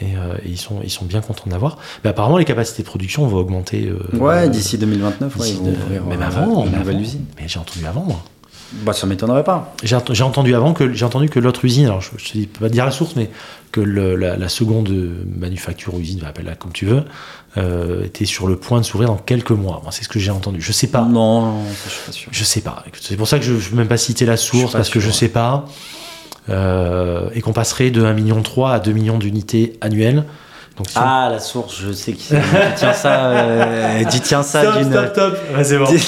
Et, 0.00 0.16
euh, 0.16 0.34
et 0.44 0.50
ils 0.50 0.58
sont, 0.58 0.80
ils 0.84 0.90
sont 0.90 1.04
bien 1.04 1.20
contents 1.20 1.48
d'avoir. 1.50 1.76
Mais 2.04 2.10
apparemment 2.10 2.38
les 2.38 2.44
capacités 2.44 2.82
de 2.82 2.86
production 2.88 3.26
vont 3.26 3.38
augmenter. 3.38 3.88
euh, 3.88 4.16
Ouais, 4.18 4.48
d'ici 4.48 4.78
2029, 4.78 5.36
ouais, 5.36 5.50
ils 5.50 5.56
vont 5.56 5.70
ouvrir 5.70 6.04
même 6.04 6.22
euh, 6.22 6.26
avant, 6.26 6.64
une 6.66 6.78
nouvelle 6.78 7.00
usine. 7.00 7.24
Mais 7.40 7.48
j'ai 7.48 7.58
entendu 7.58 7.84
avant 7.86 8.02
moi. 8.02 8.22
Bah, 8.84 8.92
ça 8.92 9.06
m'étonnerait 9.06 9.44
pas. 9.44 9.74
J'ai 9.82 9.96
ent- 9.96 10.04
j'ai 10.12 10.22
entendu 10.22 10.54
avant 10.54 10.74
que 10.74 10.92
j'ai 10.92 11.04
entendu 11.06 11.30
que 11.30 11.38
l'autre 11.40 11.64
usine, 11.64 11.86
alors 11.86 12.02
je, 12.02 12.10
te 12.10 12.32
dis 12.36 12.46
pas 12.46 12.68
dire 12.68 12.84
la 12.84 12.90
source, 12.90 13.16
mais 13.16 13.30
que 13.72 13.80
le- 13.80 14.14
la, 14.14 14.36
la 14.36 14.48
seconde 14.50 14.90
manufacture 15.38 15.94
ou 15.94 15.98
usine, 16.00 16.22
appelle-la 16.24 16.54
comme 16.54 16.72
tu 16.72 16.84
veux, 16.84 17.02
euh, 17.56 18.04
était 18.04 18.26
sur 18.26 18.46
le 18.46 18.56
point 18.56 18.78
de 18.78 18.84
s'ouvrir 18.84 19.08
dans 19.08 19.16
quelques 19.16 19.52
mois. 19.52 19.80
Moi, 19.82 19.90
c'est 19.90 20.04
ce 20.04 20.08
que 20.10 20.18
j'ai 20.18 20.30
entendu. 20.30 20.60
Je 20.60 20.72
sais 20.72 20.88
pas. 20.88 21.00
Non, 21.00 21.46
non, 21.46 21.62
je 21.86 21.90
suis 21.90 22.02
pas 22.06 22.12
sûr. 22.12 22.28
Je 22.30 22.44
sais 22.44 22.60
pas. 22.60 22.84
C'est 23.00 23.16
pour 23.16 23.26
ça 23.26 23.38
que 23.38 23.44
je 23.44 23.52
ne 23.52 23.56
veux 23.58 23.76
même 23.76 23.88
pas 23.88 23.96
citer 23.96 24.26
la 24.26 24.36
source 24.36 24.72
parce 24.72 24.90
que 24.90 25.00
je 25.00 25.06
sûr. 25.10 25.14
sais 25.18 25.28
pas. 25.28 25.64
Euh, 26.50 27.28
et 27.34 27.40
qu'on 27.42 27.52
passerait 27.52 27.90
de 27.90 28.02
1,3 28.02 28.14
million 28.14 28.42
à 28.66 28.78
2 28.80 28.92
millions 28.92 29.18
d'unités 29.18 29.74
annuelles. 29.80 30.24
Donc, 30.76 30.88
si 30.88 30.96
on- 30.96 31.02
Ah, 31.04 31.28
la 31.30 31.40
source, 31.40 31.76
je 31.84 31.92
sais 31.92 32.12
qui 32.12 32.22
c'est. 32.24 32.40
tiens 32.76 32.92
ça, 32.92 33.30
euh, 33.32 34.04
tu 34.10 34.20
tiens 34.20 34.42
ça 34.42 34.62
Stop, 34.62 34.78
d'une. 34.78 34.90
stop, 34.92 35.08
stop. 35.12 35.38
Ouais, 35.56 35.64
c'est 35.64 35.78
bon. 35.78 35.86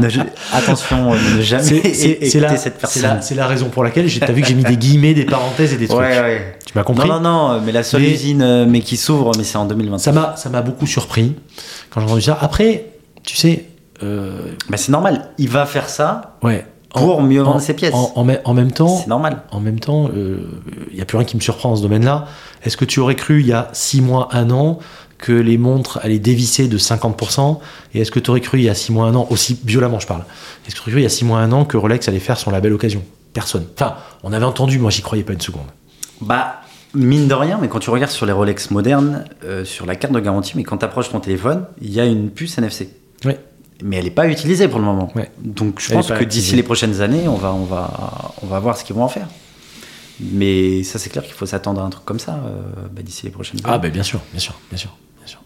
Ne- 0.00 0.08
Attention, 0.52 1.12
ne 1.14 1.40
jamais 1.42 1.62
C'est- 1.62 1.94
c'est- 1.94 2.08
écouter 2.10 2.30
c'est 2.30 2.40
la, 2.40 2.48
cette 2.56 2.62
c'est 2.62 2.70
personne. 2.80 3.02
la- 3.02 3.20
c'est 3.20 3.34
la 3.34 3.46
raison 3.46 3.68
pour 3.68 3.84
laquelle 3.84 4.08
j'ai- 4.08 4.18
t'as 4.20 4.32
vu 4.32 4.40
que 4.42 4.48
j'ai 4.48 4.54
mis 4.54 4.64
des 4.64 4.76
guillemets, 4.76 5.14
des 5.14 5.24
parenthèses 5.24 5.72
et 5.72 5.76
des 5.76 5.86
trucs. 5.88 6.00
Ouais, 6.00 6.20
ouais. 6.20 6.56
Tu 6.66 6.72
m'as 6.74 6.82
compris 6.84 7.08
Non, 7.08 7.20
non, 7.20 7.48
non, 7.54 7.60
mais 7.60 7.70
la 7.72 7.82
seule 7.82 8.00
Mais- 8.02 8.10
usine 8.10 8.42
euh, 8.42 8.66
mais 8.68 8.80
qui 8.80 8.96
s'ouvre, 8.96 9.32
mais 9.36 9.44
c'est 9.44 9.56
en 9.58 9.66
2025. 9.66 10.12
Ça 10.12 10.12
m'a, 10.20 10.36
ça 10.36 10.48
m'a 10.48 10.62
beaucoup 10.62 10.86
surpris 10.86 11.34
quand 11.90 12.00
j'ai 12.00 12.06
entendu 12.06 12.22
ça. 12.22 12.38
Après, 12.40 12.86
tu 13.22 13.36
sais, 13.36 13.66
euh, 14.02 14.32
Bah, 14.68 14.76
c'est 14.78 14.90
normal, 14.92 15.28
il 15.38 15.48
va 15.48 15.64
faire 15.66 15.88
ça 15.88 16.36
ouais, 16.42 16.66
pour 17.02 17.22
mieux 17.22 17.42
vendre 17.42 17.56
en- 17.56 17.60
ses 17.60 17.74
pièces. 17.74 17.94
En, 17.94 18.12
en, 18.14 18.24
me- 18.24 18.38
en 18.44 18.54
même 18.54 18.72
temps, 18.72 18.96
C'est 18.98 19.08
normal. 19.08 19.42
en 19.50 19.60
même 19.60 19.80
temps, 19.80 20.10
il 20.14 20.94
n'y 20.94 21.00
a 21.00 21.04
plus 21.04 21.16
rien 21.18 21.24
qui 21.26 21.36
me 21.36 21.40
surprend 21.42 21.70
dans 21.70 21.76
ce 21.76 21.82
domaine-là. 21.82 22.26
Est-ce 22.64 22.76
que 22.76 22.84
tu 22.84 23.00
aurais 23.00 23.14
cru 23.16 23.40
il 23.40 23.46
y 23.46 23.52
a 23.52 23.68
6 23.72 24.00
mois, 24.00 24.28
1 24.32 24.50
an, 24.50 24.78
que 25.18 25.32
les 25.32 25.58
montres 25.58 25.98
allaient 26.02 26.18
dévisser 26.18 26.68
de 26.68 26.76
50% 26.78 27.58
Et 27.94 28.00
est-ce 28.00 28.10
que 28.10 28.18
tu 28.20 28.30
aurais 28.30 28.40
cru 28.40 28.58
il 28.58 28.64
y 28.64 28.68
a 28.68 28.74
6 28.74 28.92
mois, 28.92 29.06
1 29.06 29.14
an, 29.14 29.26
aussi 29.30 29.58
violemment 29.64 29.98
je 30.00 30.06
parle, 30.06 30.24
est-ce 30.66 30.74
que 30.74 30.80
tu 30.80 30.82
aurais 30.82 30.90
cru 30.92 31.00
il 31.00 31.04
y 31.04 31.06
a 31.06 31.10
6 31.10 31.24
mois, 31.24 31.38
1 31.40 31.52
an 31.52 31.64
que 31.64 31.76
Rolex 31.76 32.08
allait 32.08 32.18
faire 32.18 32.38
son 32.38 32.50
label 32.50 32.72
occasion? 32.72 33.02
Personne. 33.32 33.64
Enfin, 33.76 33.94
on 34.22 34.32
avait 34.32 34.44
entendu, 34.44 34.78
moi 34.78 34.90
j'y 34.90 35.02
croyais 35.02 35.24
pas 35.24 35.32
une 35.32 35.40
seconde. 35.40 35.66
Bah, 36.20 36.60
mine 36.94 37.26
de 37.26 37.34
rien, 37.34 37.58
mais 37.60 37.68
quand 37.68 37.80
tu 37.80 37.90
regardes 37.90 38.12
sur 38.12 38.26
les 38.26 38.32
Rolex 38.32 38.70
modernes, 38.70 39.24
euh, 39.44 39.64
sur 39.64 39.86
la 39.86 39.96
carte 39.96 40.12
de 40.14 40.20
garantie, 40.20 40.52
mais 40.56 40.62
quand 40.62 40.76
tu 40.78 40.84
approches 40.84 41.10
ton 41.10 41.18
téléphone, 41.20 41.64
il 41.82 41.90
y 41.92 41.98
a 42.00 42.04
une 42.04 42.30
puce 42.30 42.56
NFC. 42.58 42.90
Ouais. 43.24 43.38
Mais 43.86 43.96
elle 43.96 44.04
n'est 44.04 44.10
pas 44.10 44.26
utilisée 44.28 44.66
pour 44.66 44.78
le 44.78 44.84
moment. 44.86 45.12
Ouais. 45.14 45.30
Donc 45.42 45.78
je 45.78 45.90
Elle 45.90 45.96
pense 45.98 46.08
que 46.08 46.24
d'ici 46.24 46.56
les 46.56 46.62
prochaines 46.62 47.02
années, 47.02 47.28
on 47.28 47.36
va, 47.36 47.52
on, 47.52 47.64
va, 47.64 48.34
on 48.42 48.46
va 48.46 48.58
voir 48.58 48.78
ce 48.78 48.82
qu'ils 48.84 48.96
vont 48.96 49.04
en 49.04 49.08
faire. 49.08 49.28
Mais 50.20 50.82
ça, 50.84 50.98
c'est 50.98 51.10
clair 51.10 51.22
qu'il 51.24 51.34
faut 51.34 51.44
s'attendre 51.44 51.82
à 51.82 51.84
un 51.84 51.90
truc 51.90 52.04
comme 52.04 52.18
ça 52.20 52.34
euh, 52.46 52.62
bah, 52.92 53.02
d'ici 53.02 53.26
les 53.26 53.30
prochaines 53.32 53.60
Ah, 53.64 53.72
années. 53.74 53.82
ben 53.82 53.92
bien 53.92 54.02
sûr, 54.02 54.20
bien 54.32 54.40
sûr, 54.40 54.54
bien 54.70 54.78
sûr. 54.78 54.96
Bien 55.18 55.26
sûr. 55.26 55.40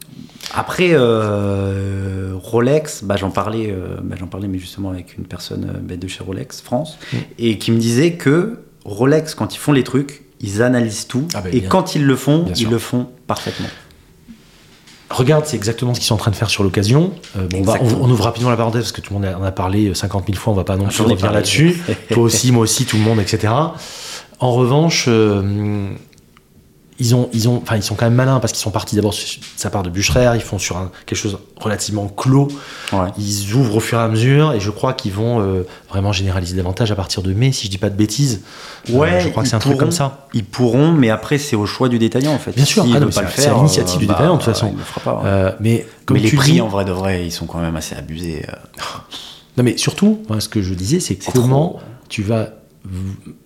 Après, 0.55 0.91
euh, 0.93 2.33
Rolex, 2.37 3.03
bah, 3.05 3.17
j'en 3.17 3.31
parlais, 3.31 3.71
euh, 3.71 3.97
bah, 4.03 4.17
j'en 4.19 4.27
parlais, 4.27 4.47
mais 4.49 4.59
justement 4.59 4.91
avec 4.91 5.17
une 5.17 5.25
personne 5.25 5.73
de 5.87 6.09
chez 6.09 6.23
Rolex 6.23 6.61
France, 6.61 6.99
Mm. 7.13 7.17
et 7.39 7.59
qui 7.59 7.73
me 7.73 7.79
disait 7.79 8.13
que 8.13 8.61
Rolex, 8.85 9.35
quand 9.35 9.55
ils 9.55 9.59
font 9.59 9.73
les 9.73 9.85
trucs, 9.85 10.23
ils 10.41 10.63
analysent 10.63 11.07
tout, 11.09 11.27
Ah 11.35 11.43
et 11.53 11.61
bien. 11.61 11.69
quand 11.69 11.95
ils 11.95 12.05
le 12.05 12.15
font, 12.17 12.45
Bien 12.45 12.53
ils 12.53 12.57
sûr. 12.59 12.71
le 12.71 12.79
font 12.79 13.09
parfaitement. 13.27 13.69
Regarde, 15.11 15.47
c'est 15.47 15.57
exactement 15.57 15.95
ce 15.95 16.01
qu'ils 16.01 16.07
sont 16.07 16.15
en 16.15 16.19
train 16.19 16.31
de 16.31 16.37
faire 16.37 16.51
sur 16.51 16.63
l'occasion. 16.63 17.13
Euh, 17.37 17.47
bon, 17.49 17.59
on, 17.61 17.63
va- 17.63 17.75
Exactement. 17.75 18.03
on- 18.05 18.09
on 18.09 18.11
ouvre 18.11 18.25
rapidement 18.25 18.51
la 18.51 18.57
parenthèse 18.57 18.83
parce 18.83 18.93
que 18.93 19.01
tout 19.01 19.15
le 19.15 19.21
monde 19.21 19.35
en 19.35 19.43
a 19.43 19.53
parlé 19.53 19.95
50 19.95 20.27
000 20.27 20.39
fois, 20.39 20.53
on 20.53 20.57
va 20.57 20.65
pas 20.65 20.77
non 20.77 20.85
plus 20.85 20.95
J'en 20.97 21.09
ai 21.09 21.13
revenir 21.13 21.33
là-dessus. 21.33 21.81
Toi 22.11 22.23
aussi, 22.25 22.53
moi 22.53 22.63
aussi, 22.63 22.85
tout 22.85 22.97
le 22.99 23.03
monde, 23.03 23.19
etc. 23.21 23.53
En 24.41 24.53
revanche, 24.53 25.07
euh, 25.09 25.91
ils, 27.01 27.15
ont, 27.15 27.29
ils, 27.33 27.49
ont, 27.49 27.59
enfin, 27.63 27.77
ils 27.77 27.83
sont 27.83 27.95
quand 27.95 28.07
même 28.07 28.15
malins 28.15 28.41
parce 28.41 28.53
qu'ils 28.53 28.63
sont 28.63 28.71
partis 28.71 28.97
d'abord, 28.97 29.15
ça 29.57 29.71
part 29.71 29.83
de 29.83 29.91
Bucherer, 29.91 30.31
ils 30.35 30.41
font 30.41 30.59
sur 30.59 30.77
un, 30.77 30.91
quelque 31.07 31.19
chose 31.19 31.39
relativement 31.57 32.09
clos. 32.09 32.49
Ouais. 32.93 33.09
Ils 33.19 33.55
ouvrent 33.55 33.77
au 33.77 33.81
fur 33.81 33.99
et 33.99 34.03
à 34.03 34.09
mesure 34.09 34.53
et 34.53 34.61
je 34.61 34.71
crois 34.71 34.93
qu'ils 34.95 35.13
vont 35.13 35.41
euh, 35.41 35.63
vraiment 35.89 36.13
généraliser 36.13 36.57
davantage 36.57 36.91
à 36.91 36.97
partir 36.97 37.23
de 37.23 37.33
mai, 37.33 37.53
si 37.53 37.67
je 37.67 37.71
dis 37.71 37.79
pas 37.79 37.91
de 37.91 37.97
bêtises. 37.97 38.41
Ouais, 38.91 39.13
Euh, 39.15 39.21
je 39.21 39.29
crois 39.29 39.43
que 39.43 39.49
c'est 39.49 39.55
un 39.57 39.59
truc 39.61 39.73
pourront. 39.75 39.85
comme 39.87 39.93
ça. 39.93 40.27
Ils 40.35 40.45
pourront, 40.45 40.93
mais 40.93 41.11
après, 41.11 41.39
c'est 41.39 41.57
au 41.57 41.67
choix 41.67 41.89
du 41.89 41.99
détaillant, 41.99 42.33
en 42.33 42.39
fait. 42.39 42.53
Bien 42.55 42.65
sûr, 42.65 42.85
ah 42.93 42.99
c'est- 43.37 43.47
à 43.47 43.55
l'initiative 43.55 43.99
du 44.01 44.07
bah, 44.07 44.15
détaillant, 44.15 44.35
de 44.37 44.43
toute 44.43 44.53
façon. 44.53 44.71
Il 44.73 44.79
le 44.79 44.85
fera 44.85 45.01
pas. 45.01 45.15
ouais. 45.17 45.23
Euh, 45.27 45.53
mais 45.61 45.87
comme 46.07 46.17
mais 46.17 46.23
les 46.23 46.31
prix, 46.33 46.53
dis- 46.53 46.61
en 46.61 46.69
vrai 46.69 46.85
de 46.85 46.93
vrai, 46.93 47.25
ils 47.27 47.33
sont 47.33 47.47
quand 47.47 47.59
même 47.61 47.77
assez 47.77 47.95
abusés. 47.95 48.45
euh. 48.49 48.53
Non 49.57 49.65
mais 49.65 49.77
surtout, 49.77 50.23
ce 50.39 50.49
que 50.49 50.63
je 50.63 50.73
disais, 50.75 51.01
c'est 51.01 51.19
C'est 51.23 51.33
comment 51.33 51.69
trop. 51.71 51.81
tu 52.09 52.23
vas 52.23 52.49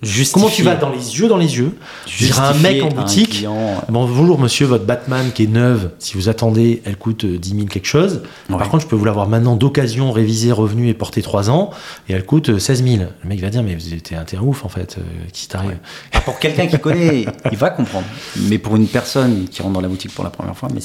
Justifier- 0.02 0.32
comment 0.32 0.48
tu 0.48 0.62
vas 0.62 0.76
dans 0.76 0.90
les 0.90 1.18
yeux 1.18 1.28
dans 1.28 1.36
les 1.36 1.56
yeux 1.58 1.72
dire 2.18 2.40
à 2.40 2.50
un 2.50 2.54
mec 2.54 2.82
en 2.82 2.88
boutique 2.88 3.30
client, 3.30 3.54
euh, 3.56 3.74
bon 3.92 4.06
bonjour 4.06 4.38
monsieur 4.38 4.66
votre 4.66 4.84
Batman 4.84 5.30
qui 5.34 5.44
est 5.44 5.46
neuve 5.48 5.90
si 5.98 6.14
vous 6.14 6.28
attendez 6.28 6.82
elle 6.84 6.96
coûte 6.96 7.24
euh, 7.24 7.38
10 7.38 7.50
000 7.50 7.66
quelque 7.66 7.86
chose. 7.86 8.22
Ouais. 8.50 8.58
par 8.58 8.68
contre 8.68 8.84
je 8.84 8.88
peux 8.88 8.96
vous 8.96 9.04
l'avoir 9.04 9.28
maintenant 9.28 9.56
d'occasion 9.56 10.12
révisée 10.12 10.52
revenue 10.52 10.88
et 10.88 10.94
portée 10.94 11.22
3 11.22 11.50
ans 11.50 11.70
et 12.08 12.12
elle 12.12 12.24
coûte 12.24 12.50
euh, 12.50 12.58
16 12.58 12.84
000 12.84 12.96
le 13.22 13.28
mec 13.28 13.40
va 13.40 13.50
dire 13.50 13.62
mais 13.62 13.74
vous 13.74 13.92
êtes 13.94 14.12
un, 14.12 14.24
un 14.36 14.40
ouf 14.42 14.64
en 14.64 14.68
fait 14.68 14.96
euh, 14.98 15.02
qui 15.32 15.48
t'arrive 15.48 15.78
Ah, 16.12 16.20
pour 16.20 16.38
quelqu'un 16.38 16.66
qui 16.66 16.78
connaît, 16.78 17.26
il 17.50 17.56
va 17.58 17.70
comprendre. 17.70 18.06
Mais 18.48 18.58
pour 18.58 18.76
une 18.76 18.86
personne 18.86 19.44
qui 19.48 19.62
rentre 19.62 19.74
dans 19.74 19.80
la 19.80 19.88
boutique 19.88 20.12
pour 20.14 20.24
la 20.24 20.30
première 20.30 20.56
fois, 20.56 20.68
mais 20.72 20.80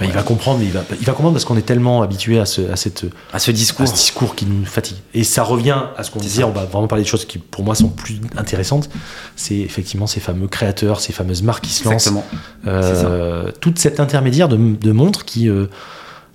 il 0.00 0.10
va 0.10 0.22
comprendre 0.22 0.58
mais 0.58 0.66
il 0.66 0.72
va, 0.72 0.82
il 0.98 1.04
va 1.06 1.12
comprendre 1.12 1.34
parce 1.34 1.44
qu'on 1.44 1.56
est 1.56 1.66
tellement 1.66 2.02
habitué 2.02 2.38
à, 2.38 2.46
ce, 2.46 2.70
à 2.70 2.76
cette 2.76 3.04
à 3.32 3.38
ce 3.38 3.50
à 3.50 3.54
discours. 3.54 3.86
ce 3.86 3.92
discours 3.92 4.34
qui 4.34 4.46
nous 4.46 4.64
fatigue. 4.64 4.96
Et 5.14 5.24
ça 5.24 5.42
revient 5.42 5.80
à 5.96 6.02
ce 6.02 6.10
qu'on 6.10 6.18
disait, 6.18 6.44
on 6.44 6.50
va 6.50 6.64
vraiment 6.64 6.88
parler 6.88 7.04
de 7.04 7.08
choses 7.08 7.24
qui 7.24 7.38
pour 7.38 7.64
moi 7.64 7.74
sont 7.74 7.88
plus 7.88 8.20
intéressantes. 8.36 8.90
C'est 9.36 9.58
effectivement 9.58 10.06
ces 10.06 10.20
fameux 10.20 10.48
créateurs, 10.48 11.00
ces 11.00 11.12
fameuses 11.12 11.42
marques 11.42 11.64
qui 11.64 11.72
se 11.72 11.84
lancent. 11.84 12.08
Exactement. 12.08 12.24
Euh, 12.66 13.50
toute 13.60 13.78
cette 13.78 14.00
intermédiaire 14.00 14.48
de, 14.48 14.56
de 14.56 14.92
montres 14.92 15.24
qui, 15.24 15.48
euh, 15.48 15.66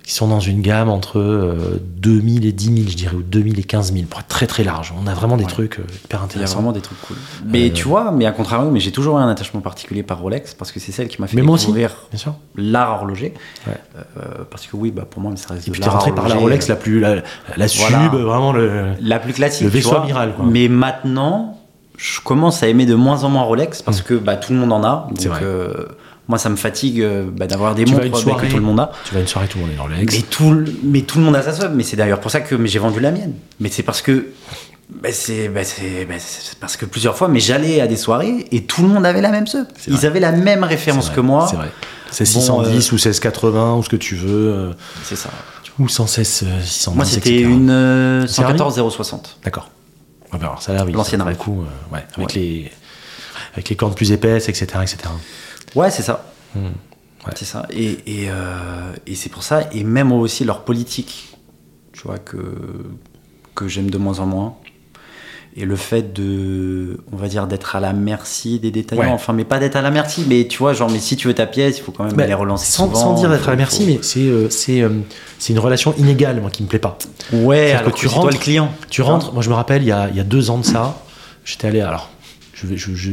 qui 0.08 0.14
sont 0.14 0.26
dans 0.26 0.40
une 0.40 0.62
gamme 0.62 0.88
entre 0.88 1.18
euh, 1.18 1.78
2000 1.98 2.46
et 2.46 2.52
10 2.52 2.64
000, 2.76 2.76
je 2.88 2.96
dirais, 2.96 3.14
ou 3.14 3.22
2000 3.22 3.58
et 3.60 3.62
15 3.62 3.92
000, 3.92 4.06
pour 4.06 4.20
être 4.20 4.26
très 4.28 4.46
très 4.46 4.64
large. 4.64 4.94
On 4.98 5.06
a 5.06 5.12
vraiment 5.12 5.36
des 5.36 5.44
Ouais. 5.44 5.50
trucs 5.50 5.78
euh, 5.80 5.82
hyper 5.82 6.06
Il 6.08 6.12
y 6.12 6.22
a 6.22 6.24
intéressants. 6.24 6.54
vraiment 6.54 6.72
des 6.72 6.80
trucs 6.80 6.98
cool. 7.02 7.18
Mais 7.44 7.68
Euh, 7.68 7.72
tu 7.74 7.86
vois, 7.86 8.10
mais 8.10 8.24
à 8.24 8.32
contrario, 8.32 8.70
mais 8.70 8.80
j'ai 8.80 8.90
toujours 8.90 9.18
eu 9.18 9.20
un 9.20 9.28
attachement 9.28 9.60
particulier 9.60 10.02
par 10.02 10.20
Rolex 10.20 10.54
parce 10.54 10.72
que 10.72 10.80
c'est 10.80 10.92
celle 10.92 11.08
qui 11.08 11.20
m'a 11.20 11.26
fait 11.26 11.36
Mais 11.36 11.42
découvrir 11.42 11.94
l'art 12.56 12.94
horloger. 12.94 13.34
Ouais. 13.66 13.74
Euh, 14.16 14.44
parce 14.50 14.66
que 14.66 14.76
oui, 14.76 14.92
bah, 14.92 15.04
pour 15.08 15.20
moi, 15.20 15.30
ça 15.36 15.52
reste 15.52 15.68
Et 15.68 15.70
puis 15.72 15.82
t'es 15.82 15.90
rentré 15.90 16.12
par 16.14 16.26
la 16.26 16.36
Rolex 16.36 16.64
euh, 16.64 16.72
la 16.72 16.76
plus, 16.76 17.00
la, 17.00 17.16
la 17.58 17.68
sub, 17.68 17.90
Voilà. 17.90 18.08
vraiment 18.08 18.52
le. 18.52 18.92
la 19.02 19.18
plus 19.18 19.34
classique. 19.34 19.64
Le 19.64 19.68
vaisseau 19.68 19.94
amiral, 19.96 20.32
quoi. 20.34 20.46
Mais 20.48 20.68
maintenant, 20.68 21.58
je 21.98 22.20
commence 22.22 22.62
à 22.62 22.68
aimer 22.68 22.86
de 22.86 22.94
moins 22.94 23.24
en 23.24 23.28
moins 23.28 23.42
Rolex 23.42 23.82
parce 23.82 24.00
que 24.00 24.14
bah, 24.14 24.36
tout 24.36 24.54
le 24.54 24.58
monde 24.58 24.72
en 24.72 24.82
a. 24.84 25.06
Mm. 25.10 25.14
Donc, 25.22 25.42
euh, 25.42 25.84
moi, 26.28 26.38
ça 26.38 26.48
me 26.50 26.56
fatigue 26.56 27.00
euh, 27.00 27.24
bah, 27.30 27.46
d'avoir 27.46 27.74
des 27.74 27.84
Tu 27.84 27.92
montres 27.92 28.10
bah, 28.10 28.18
soirée, 28.18 28.46
que 28.46 28.50
tout 28.52 28.58
le 28.58 28.62
monde 28.62 28.80
a. 28.80 28.92
Tu 29.04 29.12
vas 29.14 29.18
à 29.18 29.22
une 29.22 29.26
soirée, 29.28 29.48
tout 29.48 29.58
le 29.58 29.64
monde 29.64 29.72
est 29.72 29.76
dans 29.76 29.84
Rolex. 29.84 30.14
Mais 30.14 30.22
tout, 30.22 30.52
le- 30.52 30.72
mais 30.84 31.00
tout 31.02 31.18
le 31.18 31.24
monde 31.24 31.36
a 31.36 31.42
sa 31.42 31.52
sub. 31.54 31.74
Mais 31.74 31.82
c'est 31.82 31.96
d'ailleurs 31.96 32.20
pour 32.20 32.30
ça 32.30 32.40
que 32.40 32.66
j'ai 32.66 32.78
vendu 32.78 33.00
la 33.00 33.10
mienne. 33.10 33.32
Mais 33.60 33.68
c'est 33.70 33.82
parce 33.82 34.02
que. 34.02 34.26
bah, 34.90 35.08
c'est 35.12 35.48
bah, 35.48 35.60
bah, 36.08 36.14
parce 36.60 36.76
que 36.76 36.84
plusieurs 36.86 37.16
fois, 37.16 37.28
mais 37.28 37.40
j'allais 37.40 37.80
à 37.80 37.86
des 37.86 37.96
soirées 37.96 38.46
et 38.52 38.64
tout 38.64 38.82
le 38.82 38.88
monde 38.88 39.06
avait 39.06 39.22
la 39.22 39.30
même 39.30 39.46
sub. 39.46 39.64
Ils 39.86 40.04
avaient 40.06 40.20
la 40.20 40.32
même 40.32 40.64
référence 40.64 41.08
que 41.10 41.20
moi. 41.20 41.46
C'est 41.50 41.56
vrai. 41.56 41.70
C'est 42.10 42.24
Bon, 42.32 42.40
610 42.40 42.68
euh, 42.68 42.90
ou 42.92 42.94
1680 42.94 43.74
ou 43.76 43.82
ce 43.82 43.88
que 43.90 43.96
tu 43.96 44.14
veux. 44.14 44.28
euh, 44.52 44.72
C'est 45.04 45.16
ça. 45.16 45.28
ou 45.78 45.88
116, 45.88 46.44
euh, 46.46 46.60
610. 46.62 46.96
Moi, 46.96 47.04
c'était 47.04 47.40
une 47.40 47.68
euh, 47.70 48.26
C'est 48.26 48.42
vrai 48.42 48.52
114 48.56 48.92
060. 48.94 49.38
D'accord. 49.44 49.68
Alors, 50.32 50.60
ça 50.62 50.72
a 50.72 50.74
l'air 50.74 50.86
L'ancienne 50.86 51.20
ça, 51.20 51.24
pour 51.24 51.30
le 51.30 51.36
rêve. 51.36 51.36
coup, 51.36 51.62
euh, 51.62 51.94
ouais, 51.94 52.04
avec 52.16 52.28
Ouais. 52.28 52.34
les 52.40 52.72
avec 53.54 53.68
les 53.70 53.76
cordes 53.76 53.94
plus 53.94 54.12
épaisses, 54.12 54.48
etc., 54.48 54.66
etc. 54.82 54.96
Ouais, 55.74 55.90
c'est 55.90 56.02
ça. 56.02 56.24
Hmm. 56.54 56.66
Ouais. 57.26 57.32
C'est 57.36 57.44
ça. 57.44 57.66
Et, 57.70 57.98
et, 58.06 58.30
euh, 58.30 58.92
et 59.06 59.14
c'est 59.14 59.28
pour 59.28 59.42
ça, 59.42 59.68
et 59.72 59.84
même 59.84 60.12
aussi 60.12 60.44
leur 60.44 60.62
politique, 60.64 61.36
tu 61.92 62.02
vois, 62.04 62.18
que, 62.18 62.38
que 63.54 63.68
j'aime 63.68 63.90
de 63.90 63.98
moins 63.98 64.20
en 64.20 64.26
moins. 64.26 64.54
Et 65.56 65.64
le 65.64 65.74
fait 65.74 66.12
de, 66.12 67.00
on 67.12 67.16
va 67.16 67.26
dire, 67.26 67.48
d'être 67.48 67.74
à 67.74 67.80
la 67.80 67.92
merci 67.92 68.60
des 68.60 68.70
détaillants. 68.70 69.02
Ouais. 69.02 69.08
Enfin, 69.10 69.32
mais 69.32 69.44
pas 69.44 69.58
d'être 69.58 69.74
à 69.74 69.82
la 69.82 69.90
merci, 69.90 70.24
mais 70.28 70.46
tu 70.46 70.58
vois, 70.58 70.72
genre, 70.72 70.88
mais 70.88 71.00
si 71.00 71.16
tu 71.16 71.26
veux 71.26 71.34
ta 71.34 71.46
pièce, 71.46 71.78
il 71.78 71.82
faut 71.82 71.90
quand 71.90 72.04
même 72.04 72.12
Bah, 72.12 72.26
les 72.26 72.34
relancer 72.34 72.70
sans, 72.70 72.84
souvent. 72.86 72.94
sans 73.00 73.14
dire 73.14 73.28
d'être 73.30 73.48
à 73.48 73.52
la 73.52 73.56
merci, 73.56 73.80
faut- 73.84 73.90
mais 73.90 73.98
c'est 74.02 74.20
euh, 74.20 74.48
c'est 74.50 74.82
euh, 74.82 74.90
c'est 75.40 75.52
une 75.52 75.58
relation 75.58 75.94
inégale, 75.98 76.40
moi, 76.40 76.50
qui 76.50 76.62
me 76.62 76.68
plaît 76.68 76.78
pas. 76.78 76.96
Ouais, 77.32 77.72
alors 77.72 77.86
que 77.86 77.90
que 77.90 77.94
tu 77.96 78.06
tu 78.06 78.12
toi 78.14 78.22
rentres- 78.22 78.34
le 78.34 78.38
client. 78.38 78.72
Tu 78.88 79.02
rentres, 79.02 79.32
moi 79.32 79.42
je 79.42 79.48
me 79.48 79.54
rappelle, 79.54 79.82
il 79.82 79.88
y 79.88 79.92
a, 79.92 80.08
il 80.10 80.16
y 80.16 80.20
a 80.20 80.24
deux 80.24 80.50
ans 80.50 80.58
de 80.58 80.64
ça, 80.64 81.02
j'étais 81.44 81.66
allé, 81.66 81.80
alors, 81.80 82.08
je 82.60 82.66
vais, 82.66 82.76
je, 82.76 82.94
je- 82.94 83.10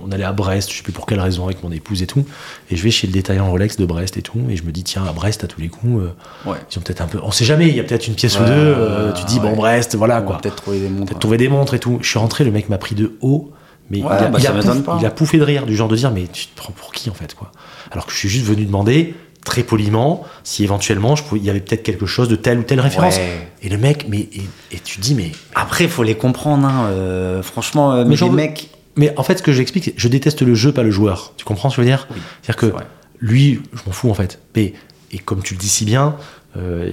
on 0.00 0.10
allait 0.12 0.24
à 0.24 0.32
Brest, 0.32 0.70
je 0.70 0.76
sais 0.76 0.82
plus 0.82 0.92
pour 0.92 1.06
quelle 1.06 1.20
raison, 1.20 1.44
avec 1.46 1.62
mon 1.62 1.70
épouse 1.72 2.02
et 2.02 2.06
tout, 2.06 2.24
et 2.70 2.76
je 2.76 2.82
vais 2.82 2.90
chez 2.90 3.06
le 3.06 3.12
détaillant 3.12 3.48
Rolex 3.50 3.76
de 3.76 3.86
Brest 3.86 4.16
et 4.16 4.22
tout, 4.22 4.40
et 4.50 4.56
je 4.56 4.62
me 4.64 4.72
dis, 4.72 4.82
tiens, 4.84 5.04
à 5.04 5.12
Brest, 5.12 5.44
à 5.44 5.46
tous 5.46 5.60
les 5.60 5.68
coups, 5.68 6.02
euh, 6.02 6.50
Ouais. 6.50 6.56
ils 6.70 6.78
ont 6.78 6.82
peut-être 6.82 7.00
un 7.00 7.06
peu, 7.06 7.18
on 7.22 7.30
sait 7.30 7.44
jamais, 7.44 7.68
il 7.68 7.76
y 7.76 7.80
a 7.80 7.84
peut-être 7.84 8.06
une 8.06 8.14
pièce 8.14 8.38
ou 8.38 8.44
deux, 8.44 8.50
euh, 8.52 9.12
tu 9.12 9.24
dis, 9.24 9.40
bon. 9.40 9.54
Brest, 9.56 9.94
voilà, 9.96 10.20
On 10.20 10.24
quoi. 10.26 10.38
Peut-être 10.38 10.56
trouver 10.56 10.80
des 10.80 10.88
montres. 10.88 11.06
Peut-être 11.06 11.18
trouver 11.20 11.36
des 11.38 11.48
montres 11.48 11.74
et 11.74 11.78
tout. 11.78 11.98
Je 12.02 12.08
suis 12.08 12.18
rentré, 12.18 12.44
le 12.44 12.50
mec 12.50 12.68
m'a 12.68 12.78
pris 12.78 12.94
de 12.94 13.16
haut, 13.20 13.52
mais 13.90 13.98
Ouais, 14.02 14.04
il, 14.18 14.24
a, 14.24 14.28
bah, 14.28 14.38
il 14.38 14.44
ça 14.44 14.50
a 14.50 14.54
m'étonne 14.54 14.78
pouf- 14.78 14.84
pas. 14.84 14.98
il 15.00 15.06
a 15.06 15.10
pouffé 15.10 15.38
de 15.38 15.42
rire, 15.44 15.66
du 15.66 15.76
genre 15.76 15.88
de 15.88 15.96
dire, 15.96 16.10
mais 16.10 16.26
tu 16.32 16.46
te 16.46 16.56
prends 16.56 16.72
pour 16.72 16.92
qui 16.92 17.10
en 17.10 17.14
fait, 17.14 17.34
quoi 17.34 17.52
Alors 17.90 18.06
que 18.06 18.12
je 18.12 18.18
suis 18.18 18.28
juste 18.28 18.46
venu 18.46 18.64
demander, 18.64 19.14
très 19.44 19.62
poliment, 19.62 20.24
si 20.42 20.64
éventuellement 20.64 21.16
je 21.16 21.22
pouvais- 21.22 21.40
il 21.40 21.46
y 21.46 21.50
avait 21.50 21.60
peut-être 21.60 21.82
quelque 21.82 22.06
chose 22.06 22.28
de 22.28 22.36
telle 22.36 22.58
ou 22.58 22.62
telle 22.62 22.80
référence. 22.80 23.16
Ouais. 23.16 23.48
Et 23.62 23.68
le 23.68 23.76
mec, 23.78 24.06
mais 24.08 24.20
et, 24.20 24.42
et 24.72 24.78
tu 24.82 25.00
dis, 25.00 25.14
mais, 25.14 25.32
Après, 25.54 25.84
il 25.84 25.90
faut 25.90 26.02
les 26.02 26.14
comprendre, 26.16 26.66
hein, 26.66 26.86
euh, 26.88 27.42
franchement, 27.42 27.92
euh, 27.92 28.04
mais, 28.04 28.16
Mais 28.20 28.26
les 28.26 28.30
mecs. 28.30 28.70
mais 28.96 29.12
en 29.18 29.22
fait, 29.22 29.38
ce 29.38 29.42
que 29.42 29.52
j'explique, 29.52 29.84
c'est 29.84 29.94
je 29.96 30.08
déteste 30.08 30.42
le 30.42 30.54
jeu, 30.54 30.72
pas 30.72 30.82
le 30.82 30.90
joueur. 30.90 31.32
Tu 31.36 31.44
comprends 31.44 31.68
ce 31.70 31.76
que 31.76 31.82
je 31.82 31.86
veux 31.86 31.90
dire? 31.94 32.06
Oui, 32.10 32.16
C'est-à-dire 32.42 32.56
que 32.60 32.66
vrai. 32.74 32.86
lui, 33.20 33.60
je 33.74 33.80
m'en 33.86 33.92
fous 33.92 34.10
en 34.10 34.14
fait. 34.14 34.40
Mais, 34.56 34.72
et 35.12 35.18
comme 35.18 35.42
tu 35.42 35.54
le 35.54 35.60
dis 35.60 35.68
si 35.68 35.84
bien, 35.84 36.16
euh, 36.56 36.90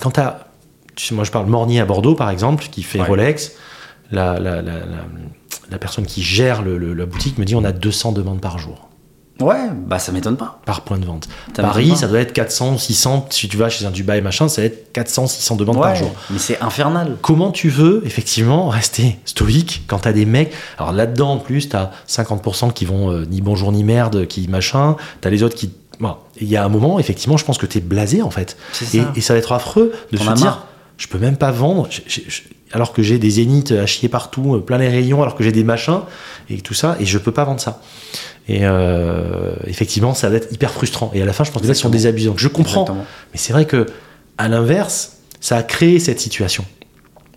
quand 0.00 0.10
t'as. 0.12 0.46
Tu 0.96 1.06
sais, 1.06 1.14
moi 1.14 1.24
je 1.24 1.30
parle 1.30 1.46
Mornier 1.46 1.80
à 1.80 1.86
Bordeaux 1.86 2.14
par 2.14 2.28
exemple, 2.30 2.66
qui 2.70 2.82
fait 2.82 3.00
Ouais. 3.00 3.06
Rolex. 3.06 3.52
La, 4.12 4.34
la, 4.40 4.56
la, 4.56 4.72
la- 4.80 5.06
la 5.70 5.78
personne 5.78 6.04
qui 6.04 6.20
gère 6.22 6.62
le- 6.62 6.76
le- 6.78 6.94
la 6.94 7.06
boutique 7.06 7.38
me 7.38 7.44
dit 7.44 7.54
on 7.54 7.62
a 7.64 7.70
200 7.70 8.10
demandes 8.12 8.40
par 8.40 8.58
jour, 8.58 8.89
Ouais, 9.40 9.56
bah 9.86 9.98
ça 9.98 10.12
m'étonne 10.12 10.36
pas. 10.36 10.60
par 10.66 10.82
point 10.82 10.98
de 10.98 11.06
vente. 11.06 11.28
Ça 11.56 11.62
Paris, 11.62 11.94
ça 11.96 12.06
doit 12.08 12.20
être 12.20 12.32
400, 12.32 12.78
600. 12.78 13.26
Si 13.30 13.48
tu 13.48 13.56
vas 13.56 13.68
chez 13.68 13.86
un 13.86 13.90
Dubaï 13.90 14.20
machin, 14.20 14.48
ça 14.48 14.60
va 14.60 14.66
être 14.66 14.92
400, 14.92 15.26
600 15.26 15.56
demandes 15.56 15.76
Ouais, 15.76 15.82
par 15.82 15.96
jour. 15.96 16.12
mais 16.30 16.38
c'est 16.38 16.60
infernal. 16.60 17.16
Comment 17.22 17.50
tu 17.50 17.68
veux, 17.70 18.02
effectivement, 18.04 18.68
rester 18.68 19.18
stoïque 19.24 19.84
quand 19.86 20.00
t'as 20.00 20.12
des 20.12 20.26
mecs? 20.26 20.52
Alors 20.78 20.92
là-dedans, 20.92 21.32
en 21.32 21.38
plus, 21.38 21.68
t'as 21.68 21.90
50% 22.08 22.72
qui 22.72 22.84
vont 22.84 23.10
euh, 23.10 23.24
ni 23.30 23.40
bonjour 23.40 23.72
ni 23.72 23.82
merde, 23.84 24.26
qui 24.26 24.46
machin. 24.48 24.96
T'as 25.20 25.30
les 25.30 25.42
autres 25.42 25.56
qui. 25.56 25.72
Bon, 26.00 26.16
il 26.40 26.48
y 26.48 26.56
a 26.56 26.64
un 26.64 26.68
moment, 26.68 26.98
effectivement, 26.98 27.36
je 27.36 27.44
pense 27.44 27.58
que 27.58 27.66
t'es 27.66 27.80
blasé, 27.80 28.22
en 28.22 28.30
fait. 28.30 28.56
C'est 28.72 28.94
Et, 28.94 29.02
ça. 29.02 29.12
et 29.16 29.20
ça 29.20 29.32
va 29.34 29.38
être 29.38 29.52
affreux 29.52 29.92
de 30.12 30.16
se 30.16 30.22
dire. 30.22 30.36
marre. 30.44 30.66
Je 30.96 31.06
peux 31.08 31.18
même 31.18 31.36
pas 31.38 31.50
vendre, 31.50 31.88
alors 32.72 32.92
que 32.92 33.02
j'ai 33.02 33.18
des 33.18 33.30
zéniths 33.30 33.72
à 33.72 33.86
chier 33.86 34.08
partout, 34.10 34.54
euh, 34.56 34.60
plein 34.60 34.76
les 34.78 34.88
rayons, 34.88 35.22
alors 35.22 35.34
que 35.34 35.42
j'ai 35.42 35.50
des 35.52 35.64
machins 35.64 36.00
et 36.50 36.60
tout 36.60 36.74
ça, 36.74 36.96
et 37.00 37.06
je 37.06 37.16
peux 37.18 37.32
pas 37.32 37.44
vendre 37.44 37.60
ça. 37.60 37.80
Et 38.50 38.62
euh, 38.62 39.54
effectivement, 39.68 40.12
ça 40.12 40.28
va 40.28 40.36
être 40.36 40.52
hyper 40.52 40.72
frustrant. 40.72 41.12
Et 41.14 41.22
à 41.22 41.24
la 41.24 41.32
fin, 41.32 41.44
je 41.44 41.52
pense 41.52 41.62
que 41.62 41.68
ils 41.68 41.74
sont. 41.76 41.88
Donc 41.88 42.38
je 42.38 42.48
comprends. 42.48 42.80
Exactement. 42.82 43.06
Mais 43.32 43.38
c'est 43.38 43.52
vrai 43.52 43.64
que, 43.64 43.86
à 44.38 44.48
l'inverse, 44.48 45.18
ça 45.40 45.56
a 45.56 45.62
créé 45.62 46.00
cette 46.00 46.18
situation. 46.18 46.64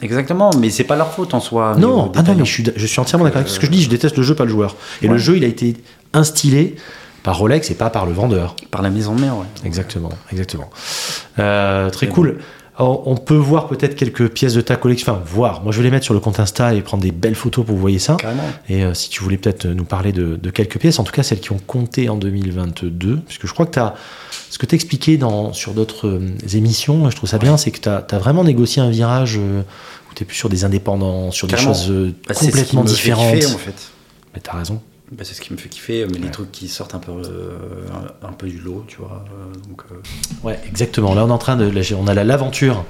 Exactement, 0.02 0.50
mais 0.60 0.72
c'est 0.72 0.84
pas 0.86 0.96
leur 0.96 1.14
faute 1.14 1.36
en 1.36 1.40
soi. 1.40 1.76
Non, 1.78 2.12
ah 2.16 2.24
non, 2.24 2.34
mais 2.36 2.46
je 2.46 2.52
suis, 2.52 2.66
je 2.76 2.88
suis 2.88 3.00
entièrement 3.00 3.26
d'accord 3.26 3.42
avec 3.42 3.50
ce 3.50 3.60
que 3.60 3.68
je 3.68 3.72
dis. 3.72 3.84
Je 3.84 3.90
déteste 3.90 4.18
le 4.18 4.24
jeu, 4.24 4.34
pas 4.34 4.44
le 4.44 4.50
joueur. 4.50 4.76
Et 5.04 5.06
Ouais. 5.08 5.14
le 5.14 5.20
jeu, 5.20 5.38
il 5.38 5.44
a 5.44 5.48
été 5.48 5.76
instillé 6.14 6.78
par 7.22 7.38
Rolex 7.38 7.70
et 7.70 7.76
pas 7.76 7.92
par 7.92 8.08
le 8.08 8.12
vendeur. 8.12 8.56
Par 8.72 8.82
la 8.82 8.90
maison 8.90 9.14
mère, 9.14 9.38
ouais. 9.38 9.46
Exactement, 9.66 10.10
exactement. 10.32 10.70
Euh, 11.38 11.92
très 11.92 12.08
cool. 12.08 12.40
On 12.80 13.16
peut 13.18 13.36
voir 13.36 13.68
peut-être 13.68 13.96
quelques 13.96 14.30
pièces 14.30 14.54
de 14.54 14.62
ta 14.62 14.76
collection. 14.76 15.14
Enfin, 15.14 15.22
voir. 15.26 15.62
Moi, 15.64 15.72
je 15.72 15.78
vais 15.78 15.84
les 15.84 15.92
mettre 15.92 16.06
sur 16.06 16.14
le 16.14 16.20
compte 16.20 16.40
Insta 16.40 16.74
et 16.74 16.82
prendre 16.82 17.04
des 17.04 17.12
belles 17.12 17.36
photos 17.36 17.66
pour 17.66 17.76
vous 17.76 17.82
voyez 17.82 18.00
ça. 18.00 18.16
Carrément. 18.16 18.44
Et 18.68 18.84
euh, 18.84 18.94
si 18.94 19.10
tu 19.10 19.22
voulais 19.24 19.38
peut-être 19.38 19.68
nous 19.68 19.86
parler 19.86 20.12
de, 20.12 20.36
de 20.36 20.50
quelques 20.50 20.80
pièces, 20.80 20.98
en 21.00 21.04
tout 21.04 21.12
cas 21.12 21.24
celles 21.24 21.40
qui 21.40 21.52
ont 21.52 21.60
compté 21.66 22.10
en 22.10 22.18
2022, 22.18 23.18
puisque 23.28 23.46
je 23.46 23.54
crois 23.54 23.66
que 23.66 23.74
tu 23.74 23.80
as. 23.80 23.94
Ce 24.50 24.58
que 24.60 24.68
tu 24.68 24.76
expliqué 24.76 25.18
dans, 25.18 25.52
sur 25.52 25.74
d'autres 25.74 26.08
euh, 26.08 26.38
émissions, 26.54 27.10
je 27.10 27.16
trouve 27.16 27.30
ça 27.30 27.40
bien, 27.40 27.58
c'est 27.58 27.72
que 27.72 27.80
tu 27.80 27.90
as, 27.90 28.20
vraiment 28.20 28.44
négocié 28.44 28.82
un 28.84 28.90
virage 28.92 29.38
euh, 29.40 29.62
où 29.62 30.14
tu 30.14 30.24
es 30.24 30.26
plus 30.28 30.36
sur 30.36 30.48
des 30.50 30.64
indépendants, 30.64 31.32
sur 31.32 31.48
des 31.48 31.58
choses 31.58 31.90
euh, 31.90 32.14
Bah, 32.28 32.36
ce 32.36 32.42
qui 32.42 32.46
complètement 32.48 32.84
me 32.84 32.88
fait 32.88 32.94
différentes. 32.94 33.34
kiffer, 33.34 33.54
en 33.54 33.58
fait. 33.58 33.90
Mais 34.36 34.42
t'as 34.42 34.54
raison. 34.58 34.80
Bah, 35.16 35.24
c'est 35.24 35.36
ce 35.36 35.42
qui 35.42 35.54
me 35.54 35.58
fait 35.58 35.70
kiffer, 35.70 36.06
mais 36.10 36.18
Ouais. 36.18 36.24
les 36.26 36.32
trucs 36.32 36.52
qui 36.52 36.68
sortent 36.68 36.96
un 36.96 37.00
peu, 37.00 37.12
euh, 37.12 37.52
un, 38.24 38.28
un 38.30 38.32
peu 38.32 38.48
du 38.48 38.58
lot, 38.60 38.84
tu 38.88 38.98
vois. 38.98 39.24
euh, 39.30 39.54
donc, 39.70 39.84
euh, 39.92 39.96
Ouais, 40.44 40.60
exactement. 40.68 41.14
Là, 41.14 41.24
on 41.24 41.28
est 41.30 41.32
en 41.32 41.38
train 41.38 41.56
de. 41.56 41.66
là, 41.66 41.82
on 42.00 42.08
a 42.08 42.14
la- 42.16 42.24
l'aventure 42.24 42.84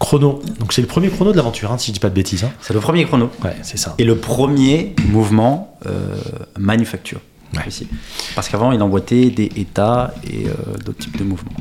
chrono. 0.00 0.42
Donc, 0.58 0.72
c'est 0.72 0.80
le 0.80 0.88
premier 0.88 1.08
chrono 1.08 1.30
de 1.30 1.36
l'aventure, 1.36 1.70
hein, 1.70 1.78
si 1.78 1.88
je 1.88 1.92
dis 1.94 2.00
pas 2.00 2.08
de 2.10 2.14
bêtises. 2.14 2.42
hein. 2.44 2.50
c'est 2.60 2.74
le 2.74 2.80
premier 2.80 3.04
chrono. 3.04 3.30
Ouais, 3.44 3.54
c'est 3.62 3.76
ça. 3.78 3.94
Et 3.98 4.04
le 4.04 4.16
premier 4.16 4.94
mouvement 5.08 5.78
euh, 5.86 6.16
manufacture. 6.58 7.20
Ouais. 7.54 7.62
Aussi. 7.66 7.86
Parce 8.34 8.48
qu'avant, 8.48 8.72
il 8.72 8.82
emboîtait 8.82 9.30
des 9.30 9.50
états 9.56 10.12
et 10.30 10.46
d'autres 10.84 10.98
types 10.98 11.16
de 11.16 11.24
mouvements. 11.24 11.52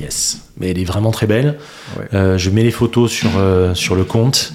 Yes. 0.00 0.40
Mais 0.58 0.70
elle 0.70 0.78
est 0.78 0.84
vraiment 0.84 1.10
très 1.10 1.26
belle. 1.26 1.58
Ouais. 1.98 2.38
Je 2.38 2.50
mets 2.50 2.62
les 2.64 2.70
photos 2.72 3.10
sur, 3.10 3.30
sur 3.74 3.94
le 3.94 4.04
compte. 4.04 4.52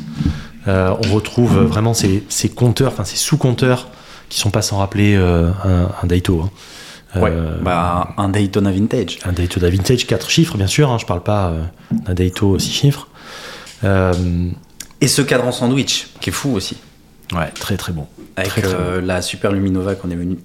On 0.68 1.14
retrouve 1.14 1.58
vraiment 1.60 1.94
ces, 1.94 2.24
ces 2.30 2.50
compteurs, 2.50 2.92
enfin 2.92 3.06
ces 3.06 3.16
sous-compteurs 3.16 3.88
qui 4.32 4.40
sont 4.40 4.50
pas 4.50 4.62
sans 4.64 4.78
rappeler 4.78 5.16
euh, 5.16 5.50
un, 5.64 5.90
un 6.02 6.08
Daito. 6.08 6.42
hein. 6.42 6.50
Ouais. 7.20 7.30
Euh, 7.32 7.58
Bah, 7.62 8.14
un 8.18 8.30
Daytona 8.30 8.72
Vintage. 8.72 9.20
un 9.26 9.34
Daytona 9.34 9.70
Vintage 9.70 10.08
4 10.08 10.30
chiffres, 10.30 10.58
bien 10.58 10.68
sûr. 10.68 10.90
Hein, 10.90 10.98
je 10.98 11.06
parle 11.06 11.22
pas 11.22 11.50
euh, 11.50 11.62
d'un 11.92 12.14
Daito 12.14 12.58
6 12.58 12.72
chiffres. 12.72 13.08
Et 13.84 15.08
ce 15.08 15.22
cadran 15.22 15.52
sandwich, 15.52 16.08
qui 16.20 16.30
est 16.30 16.34
fou 16.34 16.54
aussi. 16.54 16.78
ouais, 17.34 17.50
très 17.60 17.76
très 17.78 17.92
bon. 17.92 18.08
Avec 18.38 18.52
Très, 18.52 18.62
très 18.62 18.74
euh, 18.74 19.02
la 19.02 19.22
Super 19.22 19.52
Luminova 19.52 19.96
qu'on 19.96 20.10
est 20.12 20.16
venu. 20.16 20.38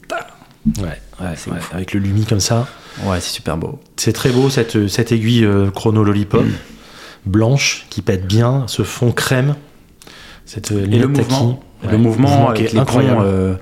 Ouais, 0.78 0.84
ouais, 1.20 1.26
C'est 1.36 1.50
ouais, 1.50 1.58
avec 1.72 1.92
le 1.92 2.00
Lumi 2.00 2.24
comme 2.24 2.40
ça. 2.40 2.66
Ouais, 3.04 3.20
c'est 3.20 3.30
super 3.30 3.56
beau. 3.56 3.78
C'est 3.96 4.12
très 4.12 4.30
beau 4.30 4.50
cette, 4.50 4.88
cette 4.88 5.12
aiguille 5.12 5.44
euh, 5.44 5.70
chrono 5.70 6.02
lollipop 6.02 6.42
Mm. 6.44 6.50
blanche 7.30 7.86
qui 7.90 8.02
pète 8.02 8.26
bien, 8.26 8.64
ce 8.66 8.82
fond 8.82 9.12
crème. 9.12 9.54
Cette 10.46 10.72
euh, 10.72 10.84
Et 10.90 10.98
le 10.98 11.08
mouvement, 11.08 11.60
Ouais, 11.84 11.90
le 11.92 11.98
mouvement 11.98 12.46
qui 12.52 12.60
avec 12.62 12.70
est 12.70 12.72
les, 12.74 12.78
incroyable. 12.78 13.16
ponts, 13.16 13.22
euh, 13.26 13.54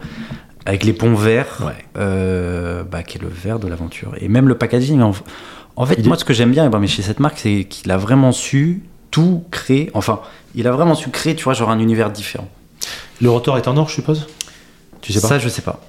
avec 0.67 0.85
les 0.85 0.93
ponts 0.93 1.15
verts, 1.15 1.63
Ouais. 1.67 1.73
euh, 1.97 2.85
bah, 2.85 3.03
qui 3.03 3.19
est 3.19 3.21
le 3.21 3.29
vert 3.29 3.59
de 3.59 3.67
l'aventure. 3.67 4.13
Et 4.21 4.29
même 4.29 4.47
le 4.49 4.57
packaging. 4.57 5.01
En, 5.01 5.13
en 5.77 5.87
fait, 5.87 5.97
Il 5.99 6.07
moi, 6.07 6.17
est- 6.17 6.21
ce 6.21 6.25
que 6.25 6.33
j'aime 6.33 6.53
bien 6.53 6.71
mais 6.79 6.87
chez 6.87 7.03
cette 7.03 7.19
marque, 7.21 7.39
c'est 7.39 7.65
qu'il 7.65 7.91
a 7.91 7.97
vraiment 7.97 8.31
su 8.33 8.83
tout 9.11 9.45
créer. 9.51 9.91
Enfin, 9.95 10.21
il 10.55 10.67
a 10.69 10.73
vraiment 10.73 10.95
su 10.95 11.11
créer, 11.11 11.35
tu 11.35 11.45
vois, 11.45 11.55
genre 11.55 11.71
un 11.71 11.79
univers 11.81 12.11
différent. 12.11 12.49
Le 13.21 13.31
rotor 13.31 13.57
est 13.59 13.67
en 13.69 13.77
or, 13.77 13.89
je 13.89 13.95
suppose? 13.95 14.27
Tu 15.01 15.13
sais 15.13 15.21
pas? 15.21 15.29
Ça, 15.29 15.39
je 15.39 15.49
sais 15.49 15.63
pas. 15.63 15.81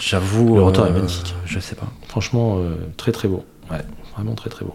J'avoue. 0.00 0.54
Le 0.56 0.62
rotor 0.62 0.86
est 0.86 0.92
magnifique. 0.92 1.34
Je 1.44 1.58
sais 1.60 1.74
pas. 1.74 1.86
Franchement, 2.08 2.58
euh, 2.58 2.74
très 2.96 3.12
très 3.12 3.26
beau. 3.28 3.44
Ouais, 3.70 3.78
vraiment 4.14 4.34
très 4.34 4.48
très 4.50 4.64
beau. 4.64 4.74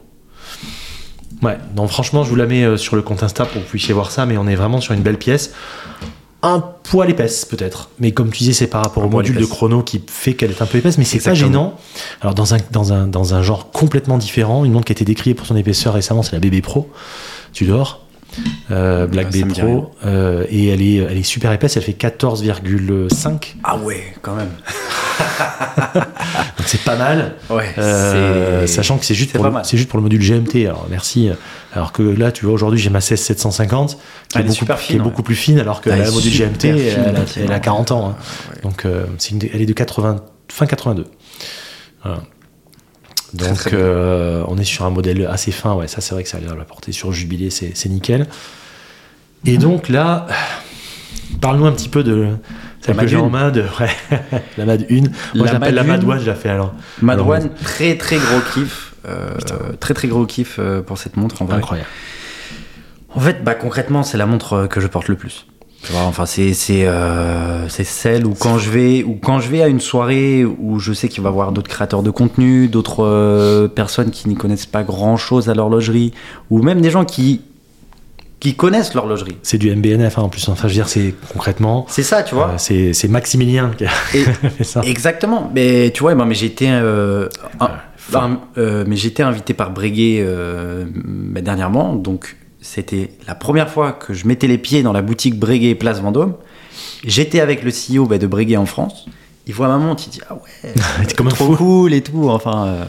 Ouais, 1.44 1.58
non, 1.76 1.88
franchement, 1.88 2.24
je 2.24 2.30
vous 2.30 2.36
la 2.36 2.46
mets 2.46 2.64
euh, 2.64 2.78
sur 2.78 2.96
le 2.96 3.02
compte 3.02 3.22
Insta 3.22 3.46
pour 3.46 3.56
que 3.56 3.60
vous 3.60 3.70
puissiez 3.70 3.94
voir 3.94 4.12
ça, 4.12 4.26
mais 4.26 4.38
on 4.38 4.48
est 4.48 4.56
vraiment 4.56 4.80
sur 4.80 4.94
une 4.94 5.02
belle 5.02 5.18
pièce. 5.18 5.52
Un 6.42 6.60
poil 6.60 7.10
épaisse, 7.10 7.46
peut-être. 7.46 7.90
Mais 8.00 8.12
comme 8.12 8.30
tu 8.32 8.40
disais, 8.40 8.54
c'est 8.54 8.68
par 8.68 8.84
rapport 8.84 9.04
Un 9.04 9.08
au 9.08 9.10
module 9.10 9.38
de 9.38 9.46
chrono 9.46 9.82
qui 9.82 10.02
fait 10.06 10.34
qu'elle 10.34 10.52
est 10.52 10.62
un 10.62 10.66
peu 10.66 10.78
épaisse, 10.78 10.98
mais 10.98 11.06
c'est 11.06 11.20
pas 11.20 11.34
gênant. 11.34 11.76
Alors, 12.22 12.34
dans 12.34 12.54
un, 12.54 12.58
dans, 12.72 12.92
un, 12.92 13.08
dans 13.08 13.34
un 13.34 13.42
genre 13.42 13.72
complètement 13.72 14.18
différent, 14.18 14.66
une 14.66 14.74
montre 14.74 14.86
qui 14.86 14.92
a 14.92 14.96
été 14.96 15.06
décriée 15.06 15.36
pour 15.36 15.46
son 15.46 15.56
épaisseur 15.56 15.94
récemment, 15.94 16.22
c'est 16.22 16.34
la 16.34 16.40
BB 16.40 16.62
Pro. 16.62 16.90
Tu 17.54 17.66
dors 17.66 18.03
euh, 18.72 19.08
Black 19.08 19.28
Ah, 19.30 19.32
ça 19.32 19.38
B 19.40 19.48
me 19.48 19.54
dit 19.54 19.62
Pro. 19.62 19.92
euh, 20.06 20.46
et 20.50 20.68
elle 20.70 20.82
est, 20.82 20.96
elle 20.96 21.18
est 21.18 21.24
super 21.24 21.52
épaisse, 21.52 21.78
elle 21.78 21.84
fait 21.84 21.92
14,5. 21.94 23.56
Ah 23.64 23.78
ouais, 23.78 24.04
quand 24.22 24.36
même. 24.36 24.50
Donc, 25.96 26.68
c'est 26.68 26.82
pas 26.84 26.96
mal. 26.96 27.36
Ouais. 27.50 27.70
Euh, 27.78 28.66
sachant 28.68 28.98
que 28.98 29.06
c'est 29.06 29.14
juste, 29.16 29.34
pour 29.34 29.44
le- 29.46 29.52
juste 29.74 29.90
pour 29.90 29.98
le 29.98 30.04
module 30.04 30.22
GMT, 30.22 30.66
alors 30.68 30.88
merci. 30.90 31.30
Alors 31.74 31.92
que 31.92 32.04
là, 32.04 32.32
tu 32.32 32.46
vois, 32.46 32.54
aujourd'hui, 32.54 32.80
j'ai 32.80 32.90
ma 32.90 33.02
16750 33.02 33.98
qui, 34.30 34.38
est 34.38 34.42
beaucoup, 34.42 34.54
super 34.54 34.80
qui 34.80 34.96
est 34.96 35.00
beaucoup 35.00 35.24
plus 35.24 35.36
fine, 35.36 35.60
alors 35.60 35.82
que 35.82 35.90
Elle 35.90 36.00
la 36.02 36.12
module 36.12 36.32
GMT, 36.34 36.60
fine, 36.62 36.70
elle, 36.78 36.78
a, 36.78 37.12
effectivement. 37.12 37.46
elle 37.50 37.54
a 37.56 37.60
40 37.60 37.92
ans. 37.92 38.10
hein. 38.10 38.16
Ouais. 38.56 38.62
Donc, 38.62 38.86
une, 38.86 39.40
elle 39.54 39.62
est 39.62 39.66
de 39.66 39.74
80, 39.74 40.18
fin 40.50 40.66
82. 40.66 41.06
Voilà. 42.04 42.22
Donc, 43.34 43.56
très 43.56 43.72
euh, 43.74 44.44
on 44.48 44.58
est 44.58 44.64
sur 44.64 44.86
un 44.86 44.90
modèle 44.90 45.28
assez 45.32 45.52
fin. 45.52 45.74
Ouais, 45.74 45.88
ça, 45.88 46.02
c'est 46.02 46.14
vrai 46.14 46.24
que 46.24 46.30
ça 46.30 46.38
a 46.38 46.40
l'air 46.40 46.52
de 46.54 46.58
la 46.58 46.66
porter 46.66 46.92
sur 46.92 47.12
Jubilé, 47.12 47.50
c'est 47.50 47.90
nickel. 47.90 48.28
Et 49.46 49.58
donc 49.58 49.90
là, 49.90 50.28
parle-nous 51.42 51.66
un 51.66 51.72
petit 51.72 51.90
peu 51.90 52.04
de 52.04 52.30
celle 52.82 52.96
que 52.98 53.08
j'ai 53.08 53.16
Mad 53.16 53.26
en 53.26 53.30
main, 53.30 53.52
de, 53.52 53.62
ouais, 53.80 54.42
la 54.58 54.66
Mad 54.66 54.86
1. 54.90 55.02
Moi, 55.36 55.48
je 55.48 55.54
l'appelle 55.54 55.76
la 55.76 55.84
Mad 55.84 56.04
Mad 56.04 56.18
1. 56.18 56.18
1, 56.18 56.20
je 56.20 56.26
la 56.28 56.36
fais 56.36 56.50
alors. 56.50 56.74
Madouane, 57.02 57.50
très 57.64 57.98
très 57.98 58.18
gros 58.18 58.40
kiff. 58.54 58.94
euh, 59.08 59.32
très 59.80 59.94
très 59.94 60.08
gros 60.08 60.26
kiff 60.26 60.58
euh, 60.60 60.82
pour 60.82 60.98
cette 60.98 61.18
montre 61.18 61.42
en 61.42 61.46
vrai. 61.46 61.58
Incroyable. 61.58 61.90
En 63.16 63.20
fait, 63.20 63.44
bah, 63.44 63.54
concrètement, 63.54 64.04
c'est 64.04 64.18
la 64.18 64.26
montre 64.26 64.68
que 64.68 64.82
je 64.82 64.88
porte 64.88 65.08
le 65.08 65.16
plus. 65.16 65.46
Tu 65.86 65.92
vois, 65.92 66.04
enfin, 66.04 66.26
c'est 66.26 66.54
c'est 66.54 66.86
euh, 66.88 67.68
c'est 67.68 67.84
celle 67.84 68.26
où 68.26 68.34
quand 68.34 68.58
je 68.58 68.70
vais 68.70 69.04
ou 69.04 69.18
quand 69.22 69.40
je 69.40 69.50
vais 69.50 69.62
à 69.62 69.68
une 69.68 69.82
soirée 69.82 70.46
où 70.46 70.80
je 70.80 70.94
sais 70.94 71.10
qu'il 71.10 71.22
va 71.22 71.30
y 71.30 71.32
avoir 71.32 71.52
d'autres 71.52 71.70
créateurs 71.70 72.04
de 72.04 72.10
contenu, 72.12 72.68
d'autres 72.70 73.04
euh, 73.04 73.68
personnes 73.68 74.10
qui 74.12 74.30
n'y 74.30 74.36
connaissent 74.36 74.66
pas 74.66 74.84
grand 74.84 75.18
chose 75.18 75.50
à 75.50 75.54
l'horlogerie, 75.54 76.14
ou 76.50 76.62
même 76.62 76.80
des 76.82 76.90
gens 76.90 77.04
qui 77.06 77.42
qui 78.40 78.56
connaissent 78.56 78.94
l'horlogerie. 78.94 79.38
C'est 79.42 79.58
du 79.58 79.74
MBNF 79.74 80.18
hein, 80.18 80.24
en 80.24 80.30
plus. 80.30 80.48
Enfin, 80.50 80.68
je 80.68 80.74
veux 80.74 80.78
dire, 80.78 80.90
c'est 80.90 81.14
concrètement. 81.34 81.86
C'est 81.90 82.04
ça, 82.04 82.24
tu 82.24 82.36
vois. 82.36 82.50
euh, 82.50 82.54
c'est 82.58 82.94
c'est 82.94 83.08
Maximilien 83.08 83.72
qui 83.78 83.86
a 83.86 83.90
Et- 84.14 84.24
fait 84.50 84.64
ça. 84.64 84.82
Exactement. 84.86 85.50
Mais 85.54 85.92
tu 85.94 86.02
vois, 86.04 86.14
mais 86.16 86.22
enfin, 87.60 88.40
euh, 88.58 88.84
mais 88.88 89.02
été 89.06 89.24
invité 89.24 89.54
par 89.54 89.72
Breguet 89.72 90.22
dernièrement. 91.42 91.94
Donc, 91.96 92.36
c'était 92.64 93.12
la 93.28 93.36
première 93.36 93.70
fois 93.70 93.92
que 93.92 94.14
je 94.14 94.26
mettais 94.26 94.48
les 94.48 94.58
pieds 94.58 94.82
dans 94.84 94.94
la 94.94 95.02
boutique 95.02 95.38
Breguet 95.38 95.76
Place 95.76 96.00
Vendôme. 96.02 96.34
J'étais 97.04 97.40
avec 97.42 97.62
le 97.64 97.72
CEO 97.72 98.06
bah, 98.08 98.18
de 98.18 98.26
Breguet 98.26 98.58
en 98.58 98.66
France. 98.66 99.06
Il 99.46 99.54
voit 99.54 99.68
ma 99.68 99.78
montre, 99.78 100.04
il 100.08 100.10
dit 100.10 100.22
ah 100.30 100.36
ouais, 100.36 100.74
T'es 101.08 101.14
comme 101.16 101.28
un 101.28 101.32
trop 101.32 101.52
fou. 101.52 101.58
cool 101.58 101.94
et 101.94 102.02
tout. 102.02 102.30
Enfin, 102.30 102.66
euh, 102.68 102.86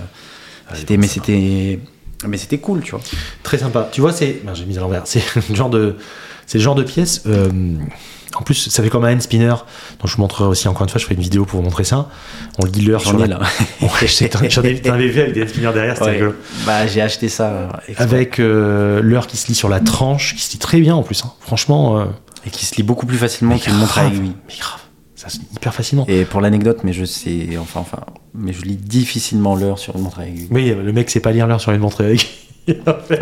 c'était, 0.75 0.97
mais 0.97 1.09
c'était, 1.09 1.81
mais 2.27 2.37
c'était 2.37 2.59
cool, 2.59 2.83
tu 2.83 2.93
vois. 2.93 3.01
Très 3.43 3.59
sympa. 3.59 3.89
Tu 3.93 4.01
vois, 4.01 4.12
c'est. 4.12 4.41
J'ai 4.55 4.64
mis 4.64 4.79
à 4.79 4.81
l'envers. 4.81 5.03
C'est 5.07 5.22
le 5.51 5.55
genre 5.55 5.70
de. 5.70 5.97
C'est 6.47 6.61
genre 6.61 6.77
de 6.77 6.85
pièce. 6.85 7.22
euh, 7.27 7.51
En 8.37 8.43
plus, 8.43 8.68
ça 8.68 8.82
fait 8.82 8.89
comme 8.91 9.05
un 9.05 9.12
hand 9.12 9.20
spinner. 9.22 9.49
Donc, 9.49 10.07
je 10.07 10.16
vous 10.16 10.22
montrerai 10.22 10.49
aussi 10.49 10.66
encore 10.68 10.82
une 10.82 10.89
fois. 10.89 10.99
Je 10.99 11.05
ferai 11.05 11.14
une 11.14 11.20
vidéo 11.22 11.45
pour 11.45 11.61
vous 11.61 11.64
montrer 11.64 11.85
ça. 11.85 12.09
On 12.59 12.66
lit 12.66 12.82
l'heure 12.82 13.01
sur 13.01 13.16
la. 13.18 13.26
là. 13.26 13.41
J'en 14.49 14.62
ai, 14.62 15.07
vu 15.09 15.20
avec 15.20 15.32
des 15.35 15.43
hand 15.43 15.49
spinners 15.49 15.72
derrière. 15.72 15.97
C'était 15.97 16.22
Ouais. 16.22 16.32
Bah, 16.66 16.87
j'ai 16.87 17.01
acheté 17.01 17.28
ça. 17.28 17.49
euh. 17.49 17.68
Avec 17.99 18.41
euh, 18.41 19.01
l'heure 19.03 19.26
qui 19.26 19.37
se 19.37 19.47
lit 19.49 19.55
sur 19.55 19.68
la 19.68 19.80
tranche, 19.80 20.35
qui 20.35 20.43
se 20.43 20.53
lit 20.53 20.59
très 20.59 20.80
bien 20.80 20.95
en 20.95 21.03
plus. 21.03 21.22
hein. 21.24 21.32
Franchement. 21.41 21.99
euh, 22.01 22.05
et 22.47 22.51
qui 22.51 22.66
se 22.66 22.74
lit 22.76 22.82
beaucoup 22.82 23.07
plus 23.07 23.16
facilement 23.16 23.57
qu'une 23.57 23.74
montre 23.74 23.99
à 23.99 24.07
aiguille. 24.07 24.32
Mais 24.49 24.55
grave. 24.59 24.80
Ça 25.14 25.28
se 25.30 25.39
lit 25.39 25.47
hyper 25.57 25.72
facilement. 25.72 26.05
Et 26.09 26.24
pour 26.26 26.41
l'anecdote, 26.43 26.80
mais 26.85 26.93
je 26.93 27.05
sais, 27.07 27.49
enfin, 27.59 27.80
enfin, 27.80 28.01
mais 28.35 28.53
je 28.53 28.62
lis 28.62 28.76
difficilement 28.76 29.55
l'heure 29.55 29.78
sur 29.78 29.97
une 29.97 30.03
montre 30.03 30.18
à 30.20 30.26
aiguille. 30.26 30.49
Oui, 30.51 30.74
le 30.74 30.93
mec 30.93 31.09
sait 31.09 31.20
pas 31.20 31.30
lire 31.32 31.47
l'heure 31.47 31.61
sur 31.61 31.72
une 31.72 31.80
montre 31.80 32.03
avec. 32.05 32.28
En 32.87 32.95
fait, 33.07 33.20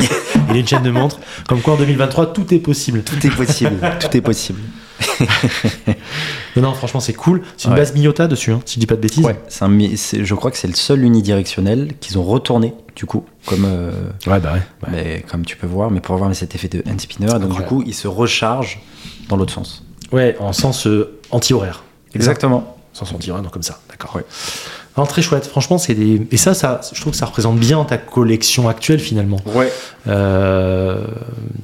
Il 0.51 0.57
a 0.57 0.59
une 0.59 0.67
chaîne 0.67 0.83
de 0.85 0.91
montre. 0.91 1.19
Comme 1.49 1.61
quoi 1.61 1.75
en 1.75 1.77
2023, 1.77 2.33
tout 2.33 2.53
est 2.55 2.59
possible. 2.59 3.03
Tout 3.03 3.25
est 3.27 3.31
possible, 3.31 3.77
tout 4.01 4.17
est 4.17 4.21
possible. 4.21 4.61
Non, 6.57 6.63
non, 6.63 6.75
franchement, 6.75 7.01
c'est 7.01 7.15
cool. 7.15 7.43
C'est 7.57 7.69
une 7.69 7.75
Ouais. 7.75 7.81
base 7.81 7.95
Miyota 7.95 8.29
dessus, 8.29 8.53
hein, 8.53 8.61
si 8.67 8.75
je 8.75 8.81
dis 8.81 8.87
pas 8.87 8.97
de 8.97 9.01
bêtises. 9.01 9.25
Ouais, 9.25 9.37
un 9.63 9.79
je 9.79 10.35
crois 10.35 10.51
que 10.51 10.59
c'est 10.59 10.69
le 10.69 10.75
seul 10.75 11.03
unidirectionnel 11.03 11.95
qu'ils 11.99 12.19
ont 12.19 12.23
retourné, 12.25 12.75
du 12.95 13.07
coup, 13.07 13.25
comme, 13.47 13.65
euh, 13.65 13.91
Ouais, 14.27 14.39
bah 14.39 14.53
ouais. 14.53 14.59
ouais. 14.59 14.89
mais, 14.91 15.25
comme 15.31 15.47
tu 15.47 15.57
peux 15.57 15.67
voir, 15.67 15.91
mais 15.91 16.01
pour 16.01 16.15
avoir 16.15 16.35
cet 16.35 16.55
effet 16.55 16.69
de 16.69 16.83
hand 16.87 17.01
spinner, 17.01 17.39
donc 17.41 17.55
du 17.57 17.63
coup, 17.63 17.83
il 17.87 17.95
se 17.95 18.07
recharge 18.07 18.81
dans 19.31 19.37
l'autre 19.37 19.55
sens. 19.55 19.83
Ouais, 20.13 20.37
en 20.41 20.53
sens 20.53 20.87
euh, 20.87 21.19
anti-horaire. 21.31 21.85
Exactement. 22.15 22.77
Sens 22.93 23.11
anti-horaire, 23.15 23.43
donc 23.43 23.53
comme 23.53 23.63
ça, 23.63 23.81
d'accord. 23.89 24.15
Ouais. 24.17 24.25
Non, 24.99 25.07
très 25.07 25.23
chouette. 25.23 25.47
Franchement, 25.47 25.79
c'est 25.79 25.95
des. 25.95 26.21
Et 26.33 26.37
ça, 26.37 26.53
ça, 26.53 26.83
je 26.93 27.01
trouve 27.01 27.13
que 27.15 27.19
ça 27.19 27.25
représente 27.25 27.59
bien 27.59 27.83
ta 27.85 27.97
collection 27.97 28.69
actuelle 28.69 29.01
finalement. 29.01 29.39
Ouais. 29.47 29.73
Euh, 30.07 31.07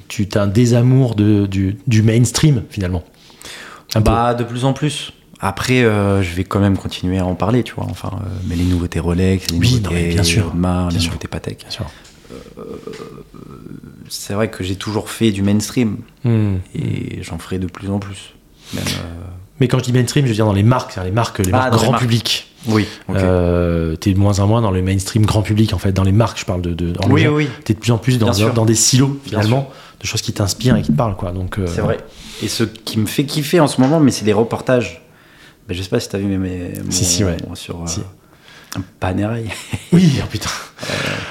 tu 0.08 0.26
as 0.34 0.40
un 0.40 0.46
désamour 0.46 1.14
de, 1.14 1.44
du, 1.44 1.76
du 1.86 2.02
mainstream 2.02 2.62
finalement. 2.70 3.04
Un 3.94 4.00
peu. 4.02 4.10
Bah, 4.10 4.34
de 4.34 4.44
plus 4.44 4.64
en 4.64 4.72
plus. 4.72 5.12
Après, 5.40 5.84
euh, 5.84 6.20
je 6.22 6.34
vais 6.34 6.42
quand 6.44 6.58
même 6.58 6.76
continuer 6.76 7.18
à 7.18 7.24
en 7.24 7.34
parler, 7.36 7.62
tu 7.62 7.74
vois. 7.74 7.86
Enfin, 7.88 8.10
euh, 8.14 8.26
mais 8.48 8.56
les 8.56 8.64
nouveautés 8.64 8.98
Rolex, 9.00 9.50
les 9.52 9.58
Oui, 9.58 9.66
non, 9.70 9.76
nouveautés 9.78 9.94
mais 9.94 10.08
bien 10.08 10.22
sûr, 10.24 10.46
Audemars, 10.48 10.88
bien 10.88 10.96
les 10.96 11.00
sûr. 11.02 11.10
nouveautés 11.12 11.28
Patek. 11.28 11.58
Bien 11.60 11.70
sûr. 11.70 11.86
C'est 14.08 14.34
vrai 14.34 14.50
que 14.50 14.64
j'ai 14.64 14.76
toujours 14.76 15.10
fait 15.10 15.30
du 15.32 15.42
mainstream 15.42 15.98
Hmm. 16.24 16.56
et 16.74 17.22
j'en 17.22 17.38
ferai 17.38 17.58
de 17.58 17.66
plus 17.66 17.90
en 17.90 17.98
plus. 17.98 18.34
Même, 18.74 18.84
euh, 18.86 19.14
Mais 19.60 19.68
quand 19.68 19.78
je 19.78 19.84
dis 19.84 19.92
mainstream, 19.92 20.24
je 20.24 20.30
veux 20.30 20.34
dire 20.34 20.44
dans 20.46 20.52
les 20.52 20.62
marques, 20.62 20.92
c'est-à-dire 20.92 21.10
les 21.10 21.14
marques, 21.14 21.38
les 21.38 21.48
Ah, 21.52 21.56
marques 21.56 21.70
dans 21.70 21.76
les 21.76 21.82
grand 21.82 21.92
marques. 21.92 22.02
public. 22.02 22.48
Oui, 22.66 22.86
ok. 23.08 23.16
Euh, 23.16 23.96
t'es 23.96 24.12
de 24.12 24.18
moins 24.18 24.40
en 24.40 24.46
moins 24.46 24.60
dans 24.60 24.70
le 24.72 24.82
mainstream 24.82 25.24
grand 25.24 25.42
public 25.42 25.72
en 25.72 25.78
fait. 25.78 25.92
Dans 25.92 26.02
les 26.02 26.12
marques, 26.12 26.38
je 26.40 26.44
parle 26.44 26.60
de. 26.62 26.74
de 26.74 26.92
oui, 27.08 27.26
oui, 27.28 27.48
T'es 27.64 27.74
de 27.74 27.78
plus 27.78 27.92
en 27.92 27.98
plus 27.98 28.18
dans, 28.18 28.30
des 28.64 28.74
silos 28.74 29.18
finalement, 29.24 29.70
de 30.00 30.06
choses 30.06 30.22
qui 30.22 30.32
t'inspirent 30.32 30.76
et 30.76 30.82
qui 30.82 30.92
te 30.92 30.96
parlent 30.96 31.16
quoi. 31.16 31.32
Donc 31.32 31.58
euh, 31.58 31.66
c'est 31.66 31.80
vrai. 31.80 31.98
Et 32.42 32.48
ce 32.48 32.64
qui 32.64 32.98
me 32.98 33.06
fait 33.06 33.24
kiffer 33.24 33.60
en 33.60 33.66
ce 33.66 33.80
moment, 33.80 34.00
mais 34.00 34.10
c'est 34.10 34.24
les 34.24 34.32
reportages. 34.32 35.02
Ben, 35.68 35.74
je 35.76 35.82
sais 35.82 35.88
pas 35.88 36.00
si 36.00 36.08
t'as 36.08 36.18
vu 36.18 36.24
mes, 36.26 36.38
mes 36.38 36.72
mon- 36.84 36.90
Si, 36.90 37.04
si, 37.04 37.24
ouais. 37.24 37.36
sur 37.54 37.82
Si. 37.86 38.00
euh, 38.00 38.80
Panerai. 39.00 39.44
Oui, 39.92 40.12
oh 40.22 40.26
putain. 40.30 40.50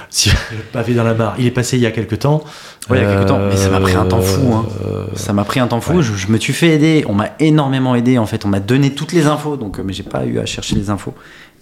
Si, 0.10 0.30
le 0.30 0.58
pavé 0.74 0.94
dans 0.96 1.04
la 1.04 1.14
mare. 1.14 1.36
Il 1.40 1.46
est 1.46 1.52
passé 1.52 1.78
il 1.78 1.84
y 1.84 1.86
a 1.86 1.92
quelques 1.92 2.20
temps. 2.20 2.44
Ouais, 2.90 3.00
il 3.00 3.04
y 3.04 3.06
a 3.06 3.14
quelques 3.16 3.28
temps, 3.28 3.40
mais 3.40 3.56
ça 3.56 3.70
m'a 3.70 3.80
pris 3.80 3.94
un 3.94 4.06
temps 4.06 4.22
fou, 4.22 4.54
hein. 4.54 4.66
Euh, 4.86 5.06
Ça 5.16 5.32
m'a 5.34 5.44
pris 5.44 5.60
un 5.60 5.68
temps 5.68 5.80
fou. 5.82 5.94
Ouais. 5.98 6.04
Je, 6.04 6.14
je 6.16 6.28
me 6.28 6.38
suis 6.40 6.54
fait 6.54 6.70
aider. 6.70 7.06
On 7.08 7.14
m'a 7.14 7.30
énormément 7.40 7.96
aidé 7.96 8.18
en 8.18 8.26
fait. 8.26 8.46
On 8.46 8.48
m'a 8.50 8.60
donné 8.60 8.94
toutes 8.94 9.12
les 9.14 9.28
infos, 9.28 9.56
donc 9.58 9.80
euh, 9.80 9.84
mais 9.86 9.94
j'ai 9.94 10.04
pas 10.04 10.26
eu 10.26 10.40
à 10.40 10.46
chercher 10.46 10.76
les 10.76 10.90
infos. 10.90 11.14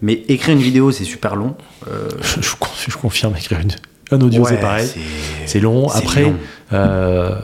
Mais 0.01 0.24
écrire 0.28 0.53
une 0.56 0.62
vidéo, 0.62 0.91
c'est 0.91 1.03
super 1.06 1.36
long. 1.36 1.56
Euh, 1.89 2.10
je, 2.22 2.41
je 2.89 2.97
confirme, 2.97 3.36
écrire 3.38 3.60
une, 3.60 3.72
un 4.12 4.22
audio, 4.22 4.43
ouais, 4.43 4.49
c'est 4.51 4.60
pareil. 4.62 4.89
C'est 5.45 5.60
long. 5.60 5.89
Après, 5.89 6.24
long. 6.24 6.36
euh, 6.74 7.36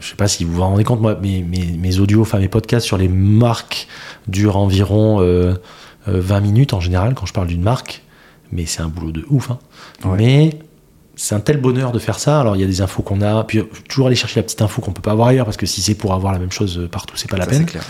je 0.00 0.08
sais 0.08 0.16
pas 0.16 0.28
si 0.28 0.44
vous 0.44 0.52
vous 0.54 0.60
rendez 0.62 0.84
compte, 0.84 1.00
moi, 1.00 1.16
mes, 1.20 1.42
mes, 1.42 1.64
mes 1.78 1.98
audios, 2.00 2.22
enfin 2.22 2.38
mes 2.38 2.48
podcasts 2.48 2.86
sur 2.86 2.96
les 2.98 3.08
marques 3.08 3.86
durent 4.28 4.56
environ 4.56 5.20
euh, 5.20 5.54
euh, 6.08 6.20
20 6.20 6.40
minutes 6.40 6.72
en 6.72 6.80
général 6.80 7.14
quand 7.14 7.26
je 7.26 7.32
parle 7.32 7.46
d'une 7.46 7.62
marque. 7.62 8.02
Mais 8.50 8.66
c'est 8.66 8.82
un 8.82 8.88
boulot 8.88 9.12
de 9.12 9.24
ouf. 9.30 9.50
hein. 9.50 9.58
Ouais. 10.04 10.16
Mais 10.18 10.58
c'est 11.14 11.34
un 11.34 11.40
tel 11.40 11.58
bonheur 11.60 11.92
de 11.92 11.98
faire 11.98 12.18
ça. 12.18 12.40
Alors 12.40 12.56
il 12.56 12.60
y 12.60 12.64
a 12.64 12.66
des 12.66 12.80
infos 12.80 13.02
qu'on 13.02 13.20
a, 13.22 13.44
puis 13.44 13.58
euh, 13.58 13.64
toujours 13.88 14.06
aller 14.08 14.16
chercher 14.16 14.40
la 14.40 14.44
petite 14.44 14.60
info 14.62 14.80
qu'on 14.82 14.92
peut 14.92 15.02
pas 15.02 15.12
avoir 15.12 15.28
ailleurs 15.28 15.44
parce 15.44 15.56
que 15.56 15.66
si 15.66 15.80
c'est 15.82 15.94
pour 15.94 16.12
avoir 16.14 16.32
la 16.32 16.38
même 16.38 16.50
chose 16.52 16.88
partout, 16.90 17.16
c'est 17.16 17.30
pas 17.30 17.36
la 17.36 17.44
Ça, 17.44 17.50
peine. 17.50 17.66
clair. 17.66 17.84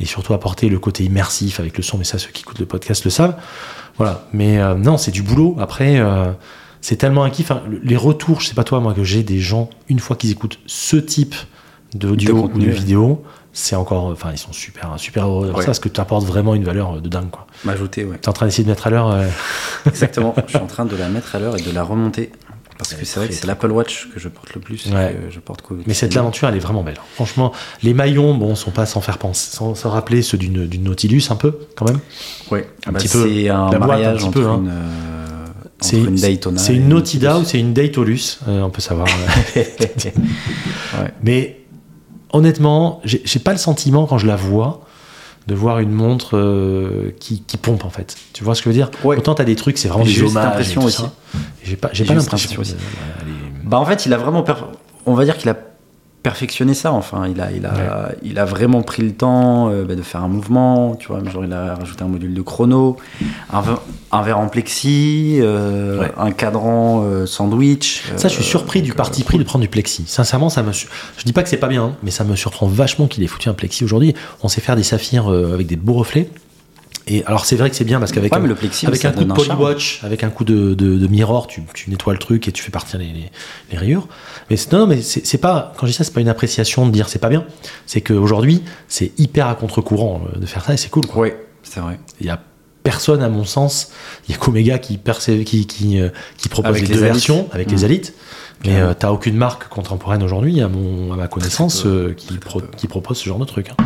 et 0.00 0.04
surtout 0.04 0.32
apporter 0.34 0.68
le 0.68 0.78
côté 0.78 1.04
immersif 1.04 1.60
avec 1.60 1.76
le 1.76 1.82
son, 1.82 1.98
mais 1.98 2.04
ça, 2.04 2.18
ceux 2.18 2.30
qui 2.30 2.42
écoutent 2.42 2.60
le 2.60 2.66
podcast 2.66 3.04
le 3.04 3.10
savent. 3.10 3.34
Voilà, 3.96 4.26
mais 4.32 4.58
euh, 4.58 4.74
non, 4.76 4.96
c'est 4.96 5.10
du 5.10 5.22
boulot. 5.22 5.56
Après, 5.58 5.98
euh, 5.98 6.26
c'est 6.80 6.96
tellement 6.96 7.24
un 7.24 7.30
kiff. 7.30 7.50
Hein, 7.50 7.62
le- 7.68 7.80
les 7.82 7.96
retours, 7.96 8.40
je 8.40 8.46
sais 8.48 8.54
pas 8.54 8.64
toi, 8.64 8.80
moi, 8.80 8.94
que 8.94 9.04
j'ai 9.04 9.22
des 9.22 9.38
gens, 9.40 9.70
une 9.88 9.98
fois 10.00 10.16
qu'ils 10.16 10.30
écoutent 10.30 10.58
ce 10.66 10.96
type 10.96 11.34
d'audio 11.94 12.34
De 12.48 12.54
ou 12.54 12.58
de 12.58 12.70
vidéo, 12.70 13.22
c'est 13.52 13.74
encore, 13.76 14.04
enfin, 14.04 14.30
ils 14.32 14.38
sont 14.38 14.52
super, 14.52 14.92
super 14.98 15.26
heureux 15.26 15.46
d'avoir 15.46 15.58
Ouais. 15.58 15.62
ça, 15.64 15.68
parce 15.68 15.80
que 15.80 15.88
tu 15.88 16.00
apportes 16.00 16.24
vraiment 16.26 16.54
une 16.54 16.64
valeur 16.64 16.96
euh, 16.96 17.00
de 17.00 17.08
dingue, 17.08 17.30
quoi. 17.30 17.46
M'ajouter, 17.64 18.04
ouais. 18.04 18.18
T'es 18.18 18.28
en 18.28 18.32
train 18.32 18.46
d'essayer 18.46 18.64
de 18.64 18.68
mettre 18.68 18.86
à 18.86 18.90
l'heure. 18.90 19.08
euh, 19.10 19.26
Exactement. 19.86 20.34
je 20.46 20.50
suis 20.52 20.58
en 20.58 20.66
train 20.66 20.84
de 20.84 20.94
la 20.96 21.08
mettre 21.08 21.34
à 21.34 21.38
l'heure 21.38 21.56
et 21.56 21.62
de 21.62 21.70
la 21.70 21.82
remonter. 21.82 22.30
Parce 22.76 22.94
que 22.94 23.04
c'est 23.04 23.18
vrai 23.18 23.28
que 23.28 23.34
c'est 23.34 23.48
l'Apple 23.48 23.72
Watch 23.72 24.08
que 24.14 24.20
je 24.20 24.28
porte 24.28 24.54
le 24.54 24.60
plus. 24.60 24.86
et 24.86 24.92
Ouais. 24.94 25.12
que 25.26 25.32
je 25.34 25.40
porte 25.40 25.64
Mais 25.88 25.94
cette 25.94 26.16
aventure, 26.16 26.46
elle 26.48 26.54
est 26.54 26.60
vraiment 26.60 26.84
belle. 26.84 27.00
Franchement, 27.16 27.52
les 27.82 27.92
maillons, 27.92 28.34
bon, 28.36 28.54
sont 28.54 28.70
pas 28.70 28.86
sans 28.86 29.00
faire 29.00 29.18
penser, 29.18 29.50
sans, 29.56 29.74
sans 29.74 29.90
rappeler 29.90 30.22
ceux 30.22 30.38
d'une 30.38 30.68
Nautilus, 30.84 31.24
un 31.30 31.34
peu, 31.34 31.58
quand 31.74 31.86
même. 31.88 31.98
Ouais. 32.52 32.68
Un 32.86 32.92
Bah, 32.92 33.00
petit 33.00 33.08
peu. 33.08 33.28
C'est 33.28 33.48
un 33.48 33.64
boîte, 33.66 33.74
un 33.82 33.86
mariage 33.86 34.18
petit 34.18 34.24
entre, 34.26 34.40
peu, 34.40 34.46
hein. 34.46 34.58
une, 34.62 34.68
euh, 34.68 35.17
C'est 35.80 35.96
une 35.96 36.14
Daytona. 36.14 36.58
C'est 36.58 36.74
une 36.74 36.88
Nautida 36.88 37.38
ou 37.38 37.44
c'est 37.44 37.58
une 37.60 37.72
Daytolus, 37.72 38.40
euh, 38.48 38.62
on 38.62 38.70
peut 38.70 38.80
savoir. 38.80 39.08
Ouais. 40.98 41.12
Mais 41.22 41.60
honnêtement, 42.32 43.00
j'ai 43.04 43.38
pas 43.38 43.52
le 43.52 43.58
sentiment 43.58 44.06
quand 44.06 44.16
je 44.18 44.26
la 44.26 44.36
vois 44.36 44.80
de 45.46 45.54
voir 45.54 45.78
une 45.80 45.92
montre 45.92 46.36
euh, 46.36 47.14
qui, 47.20 47.42
qui 47.42 47.56
pompe 47.56 47.84
en 47.84 47.90
fait. 47.90 48.16
Tu 48.32 48.42
vois 48.42 48.54
ce 48.54 48.62
que 48.62 48.64
je 48.64 48.68
veux 48.70 48.74
dire? 48.74 48.90
Ouais. 49.04 49.16
Autant 49.16 49.34
t'as 49.34 49.44
des 49.44 49.54
trucs, 49.54 49.78
c'est 49.78 49.88
vraiment 49.88 50.04
des 50.04 50.18
et 50.18 50.36
impression 50.36 50.82
aussi. 50.82 51.04
J'ai 51.62 51.76
pas, 51.76 51.88
pas 51.88 52.14
l'impression. 52.14 52.62
Bah 53.64 53.78
en 53.78 53.84
fait, 53.84 54.06
il 54.06 54.14
a 54.14 54.16
vraiment, 54.16 54.44
on 55.06 55.14
va 55.14 55.24
dire 55.24 55.36
qu'il 55.36 55.50
a 55.50 55.56
perfectionné 56.32 56.74
ça. 56.74 56.92
Enfin, 56.92 57.26
il 57.26 57.40
a, 57.40 57.50
il 57.52 57.64
a, 57.64 58.10
il 58.22 58.38
a 58.38 58.44
vraiment 58.44 58.82
pris 58.82 59.02
le 59.02 59.12
temps 59.12 59.70
euh, 59.70 59.84
bah, 59.84 59.94
de 59.94 60.02
faire 60.02 60.22
un 60.22 60.28
mouvement. 60.28 60.94
Tu 60.96 61.08
vois, 61.08 61.20
genre 61.32 61.44
il 61.44 61.52
a 61.54 61.74
rajouté 61.74 62.02
un 62.04 62.08
module 62.08 62.34
de 62.34 62.42
chrono, 62.42 62.96
un, 63.50 63.60
ver- 63.62 63.80
un 64.12 64.22
verre 64.22 64.38
en 64.38 64.48
plexi, 64.48 65.38
euh, 65.40 66.00
Ouais. 66.00 66.12
un 66.18 66.30
cadran 66.32 67.02
euh, 67.04 67.24
sandwich. 67.24 68.02
Ça, 68.16 68.28
je 68.28 68.34
suis 68.34 68.44
surpris 68.44 68.82
du 68.82 68.92
parti 68.92 69.24
pris 69.24 69.38
de 69.38 69.42
prendre 69.44 69.62
du 69.62 69.68
plexi. 69.70 70.04
Sincèrement, 70.06 70.50
ça 70.50 70.62
me. 70.62 70.72
su- 70.72 70.88
Je 71.16 71.24
dis 71.24 71.32
pas 71.32 71.42
que 71.42 71.48
c'est 71.48 71.56
pas 71.56 71.68
bien, 71.68 71.84
hein, 71.84 71.92
mais 72.02 72.10
ça 72.10 72.24
me 72.24 72.36
surprend 72.36 72.66
vachement 72.66 73.06
qu'il 73.06 73.22
ait 73.22 73.26
foutu 73.26 73.48
un 73.48 73.54
plexi 73.54 73.82
aujourd'hui. 73.84 74.14
On 74.42 74.48
sait 74.48 74.60
faire 74.60 74.76
des 74.76 74.82
saphirs 74.82 75.28
avec 75.28 75.66
des 75.66 75.76
beaux 75.76 75.94
reflets. 75.94 76.28
Et 77.10 77.24
alors, 77.24 77.46
c'est 77.46 77.56
vrai 77.56 77.70
que 77.70 77.76
c'est 77.76 77.84
bien 77.86 78.00
parce 78.00 78.12
qu'avec 78.12 78.32
Ouais, 78.32 78.38
un, 78.38 78.42
mais 78.42 78.48
le 78.48 78.54
plexi, 78.54 78.86
avec 78.86 79.00
ça 79.00 79.08
un 79.08 79.12
coup 79.12 79.24
de 79.24 79.32
polywatch, 79.32 80.00
avec 80.04 80.24
un 80.24 80.28
coup 80.30 80.44
de, 80.44 80.74
de, 80.74 80.98
de 80.98 81.06
mirror, 81.06 81.46
tu, 81.46 81.62
tu 81.72 81.88
nettoies 81.88 82.12
le 82.12 82.18
truc 82.18 82.46
et 82.48 82.52
tu 82.52 82.62
fais 82.62 82.70
partir 82.70 82.98
les, 82.98 83.06
les, 83.06 83.30
les 83.72 83.78
rayures. 83.78 84.06
Mais 84.50 84.56
non, 84.72 84.86
mais 84.86 85.00
c'est 85.00 85.38
pas. 85.38 85.72
Quand 85.78 85.86
je 85.86 85.92
dis 85.92 85.96
ça, 85.96 86.04
c'est 86.04 86.12
pas 86.12 86.20
une 86.20 86.28
appréciation 86.28 86.86
de 86.86 86.92
dire 86.92 87.08
c'est 87.08 87.18
pas 87.18 87.30
bien. 87.30 87.46
C'est 87.86 88.02
qu'aujourd'hui, 88.02 88.62
c'est 88.88 89.12
hyper 89.18 89.46
à 89.46 89.54
contre-courant 89.54 90.20
euh, 90.34 90.38
de 90.38 90.44
faire 90.44 90.62
ça 90.64 90.74
et 90.74 90.76
c'est 90.76 90.90
cool. 90.90 91.06
Quoi. 91.06 91.22
Ouais, 91.22 91.46
c'est 91.62 91.80
vrai. 91.80 91.98
Il 92.20 92.26
y 92.26 92.30
a 92.30 92.40
personne, 92.82 93.22
à 93.22 93.30
mon 93.30 93.44
sens. 93.44 93.90
Il 94.28 94.32
y 94.32 94.34
a 94.34 94.38
qu'Omega 94.38 94.78
qui, 94.78 94.98
qui, 95.46 95.66
qui, 95.66 96.00
euh, 96.00 96.10
qui 96.36 96.48
propose 96.50 96.68
Avec 96.68 96.82
les 96.82 96.88
deux 96.88 97.02
Alites. 97.04 97.12
versions 97.14 97.48
avec 97.52 97.70
les 97.70 97.86
élites. 97.86 98.12
Mais 98.64 98.70
Carrément. 98.70 98.88
euh, 98.90 98.94
t'as 98.98 99.10
aucune 99.12 99.36
marque 99.36 99.68
contemporaine 99.68 100.22
aujourd'hui, 100.22 100.60
à, 100.60 100.68
mon, 100.68 101.12
à 101.12 101.16
ma 101.16 101.28
connaissance, 101.28 101.84
euh, 101.86 102.12
qui, 102.14 102.36
pro- 102.38 102.60
propose 102.88 103.16
ce 103.16 103.26
genre 103.28 103.38
de 103.38 103.44
truc. 103.46 103.70
hein. 103.70 103.76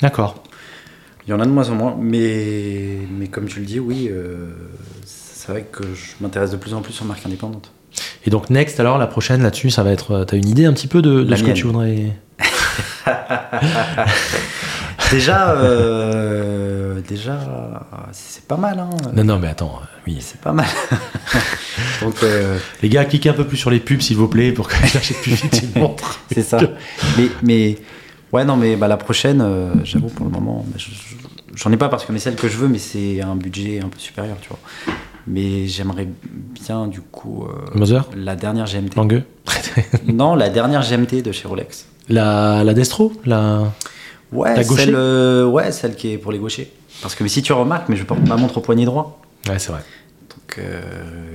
D'accord. 0.00 0.42
Il 1.28 1.32
y 1.32 1.34
en 1.34 1.40
a 1.40 1.44
de 1.44 1.50
moins 1.50 1.68
en 1.68 1.74
moins, 1.74 1.94
mais, 2.00 3.00
mais 3.18 3.26
comme 3.28 3.48
tu 3.48 3.60
le 3.60 3.66
dis, 3.66 3.78
oui, 3.78 4.08
euh, 4.10 4.46
c'est 5.04 5.52
vrai 5.52 5.66
que 5.70 5.82
je 5.94 6.12
m'intéresse 6.22 6.52
de 6.52 6.56
plus 6.56 6.72
en 6.72 6.80
plus 6.80 6.98
aux 7.02 7.04
marques 7.04 7.26
indépendantes. 7.26 7.70
Et 8.24 8.30
donc, 8.30 8.48
next, 8.48 8.80
alors, 8.80 8.96
la 8.96 9.06
prochaine 9.06 9.42
là-dessus, 9.42 9.68
ça 9.68 9.82
va 9.82 9.90
être. 9.92 10.12
euh, 10.12 10.24
T'as 10.24 10.38
une 10.38 10.48
idée 10.48 10.64
un 10.64 10.72
petit 10.72 10.86
peu 10.86 11.02
de, 11.02 11.22
de 11.24 11.36
ce 11.36 11.42
que 11.42 11.50
tu 11.50 11.64
voudrais. 11.66 12.16
déjà, 15.10 15.50
euh, 15.52 17.00
déjà, 17.06 17.38
c'est 18.12 18.44
pas 18.46 18.56
mal. 18.56 18.78
Hein. 18.78 18.90
Non, 19.14 19.24
non, 19.24 19.38
mais 19.38 19.48
attends, 19.48 19.80
oui. 20.06 20.18
C'est 20.20 20.40
pas 20.40 20.52
mal. 20.52 20.66
Donc, 22.02 22.14
euh, 22.22 22.58
Les 22.82 22.88
gars, 22.88 23.04
cliquez 23.04 23.28
un 23.28 23.32
peu 23.34 23.44
plus 23.44 23.56
sur 23.58 23.70
les 23.70 23.80
pubs, 23.80 24.00
s'il 24.00 24.16
vous 24.16 24.28
plaît, 24.28 24.52
pour 24.52 24.68
que 24.68 24.74
j'achète 24.86 25.18
plus 25.20 25.32
vite 25.32 25.62
une 25.74 25.80
montre. 25.82 26.20
c'est 26.32 26.42
ça. 26.42 26.58
Mais, 27.18 27.28
mais, 27.42 27.78
ouais, 28.32 28.44
non, 28.44 28.56
mais 28.56 28.76
bah, 28.76 28.88
la 28.88 28.96
prochaine, 28.96 29.40
euh, 29.42 29.72
j'avoue, 29.84 30.08
pour 30.08 30.26
le 30.26 30.32
moment, 30.32 30.64
je- 30.76 30.84
je- 30.90 31.17
j'en 31.58 31.72
ai 31.72 31.76
pas 31.76 31.88
parce 31.88 32.04
que 32.06 32.12
mais 32.12 32.18
celle 32.18 32.36
que 32.36 32.48
je 32.48 32.56
veux, 32.56 32.68
mais 32.68 32.78
c'est 32.78 33.20
un 33.20 33.36
budget 33.36 33.80
un 33.84 33.88
peu 33.88 33.98
supérieur, 33.98 34.36
tu 34.40 34.48
vois. 34.48 34.58
Mais 35.26 35.66
j'aimerais 35.66 36.08
bien, 36.32 36.86
du 36.86 37.02
coup, 37.02 37.44
euh, 37.44 37.78
Mother 37.78 38.08
la 38.16 38.34
dernière 38.34 38.64
GMT. 38.66 38.94
Langueux 38.96 39.24
Non, 40.06 40.34
la 40.34 40.48
dernière 40.48 40.80
GMT 40.82 41.22
de 41.22 41.32
chez 41.32 41.46
Rolex. 41.46 41.86
La, 42.08 42.64
la 42.64 42.72
Destro 42.72 43.12
la... 43.26 43.70
Ouais, 44.32 44.54
La 44.56 44.62
celle, 44.64 44.94
euh, 44.94 45.44
ouais, 45.46 45.72
celle 45.72 45.96
qui 45.96 46.12
est 46.12 46.18
pour 46.18 46.32
les 46.32 46.38
gauchers. 46.38 46.70
Parce 47.02 47.14
que 47.14 47.22
mais 47.22 47.28
si 47.30 47.42
tu 47.42 47.52
remarques, 47.52 47.88
mais 47.88 47.96
je 47.96 48.04
porte 48.04 48.20
ma 48.26 48.36
montre 48.36 48.58
au 48.58 48.60
poignet 48.60 48.84
droit. 48.84 49.20
Ouais, 49.48 49.58
c'est 49.58 49.72
vrai. 49.72 49.80
Donc 50.30 50.58
euh, 50.58 50.82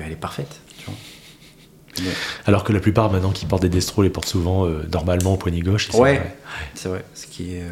elle 0.05 0.11
est 0.11 0.15
parfaite. 0.15 0.59
Tu 0.78 0.86
vois. 0.86 2.11
Alors 2.45 2.63
que 2.63 2.71
la 2.74 2.80
plupart, 2.80 3.11
maintenant, 3.11 3.32
qui 3.32 3.45
portent 3.45 3.61
des 3.63 3.69
Destro, 3.69 4.01
les 4.03 4.09
portent 4.09 4.28
souvent 4.28 4.65
euh, 4.65 4.84
normalement 4.91 5.34
au 5.34 5.38
poignet 5.38 5.61
gauche. 5.61 5.89
et 5.89 5.91
c'est 5.91 5.97
Ouais, 5.99 6.15
vrai. 6.17 6.36
c'est 6.76 6.89
vrai. 6.89 7.05
Ce 7.15 7.26
qui 7.28 7.55
est 7.55 7.61
euh, 7.61 7.69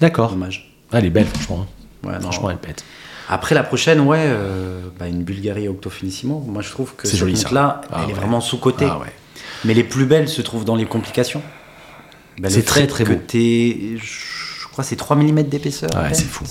D'accord. 0.00 0.30
dommage. 0.30 0.72
Ah, 0.92 0.98
elle 0.98 1.06
est 1.06 1.10
belle, 1.10 1.26
franchement. 1.26 1.62
hein. 1.62 1.66
Ouais. 2.06 2.20
Franchement, 2.20 2.50
elle 2.50 2.58
pète. 2.58 2.84
Après 3.28 3.54
la 3.54 3.64
prochaine, 3.64 4.00
ouais, 4.00 4.18
euh, 4.20 4.80
bah, 4.98 5.08
une 5.08 5.24
Bulgari 5.24 5.66
Octo 5.68 5.90
Finissimo. 5.90 6.44
Moi, 6.46 6.62
je 6.62 6.70
trouve 6.70 6.94
que 6.94 7.08
cette 7.08 7.18
joli, 7.18 7.34
montre-là, 7.34 7.80
Ah, 7.90 8.02
elle 8.04 8.10
est 8.10 8.14
vraiment 8.14 8.40
sous-cotée. 8.40 8.86
Ah 8.88 8.98
ouais. 8.98 9.12
Mais 9.64 9.74
les 9.74 9.82
plus 9.84 10.04
belles 10.06 10.28
se 10.28 10.42
trouvent 10.42 10.64
dans 10.64 10.76
les 10.76 10.84
complications. 10.86 11.42
Bah, 12.38 12.48
C'est 12.50 12.62
très, 12.64 12.86
très 12.86 13.04
beau. 13.04 13.14
je 13.32 14.68
crois, 14.70 14.84
c'est 14.84 14.96
3 14.96 15.16
mm 15.16 15.42
d'épaisseur. 15.44 15.90
Ouais, 15.96 16.12
c'est 16.12 16.24
fou. 16.26 16.44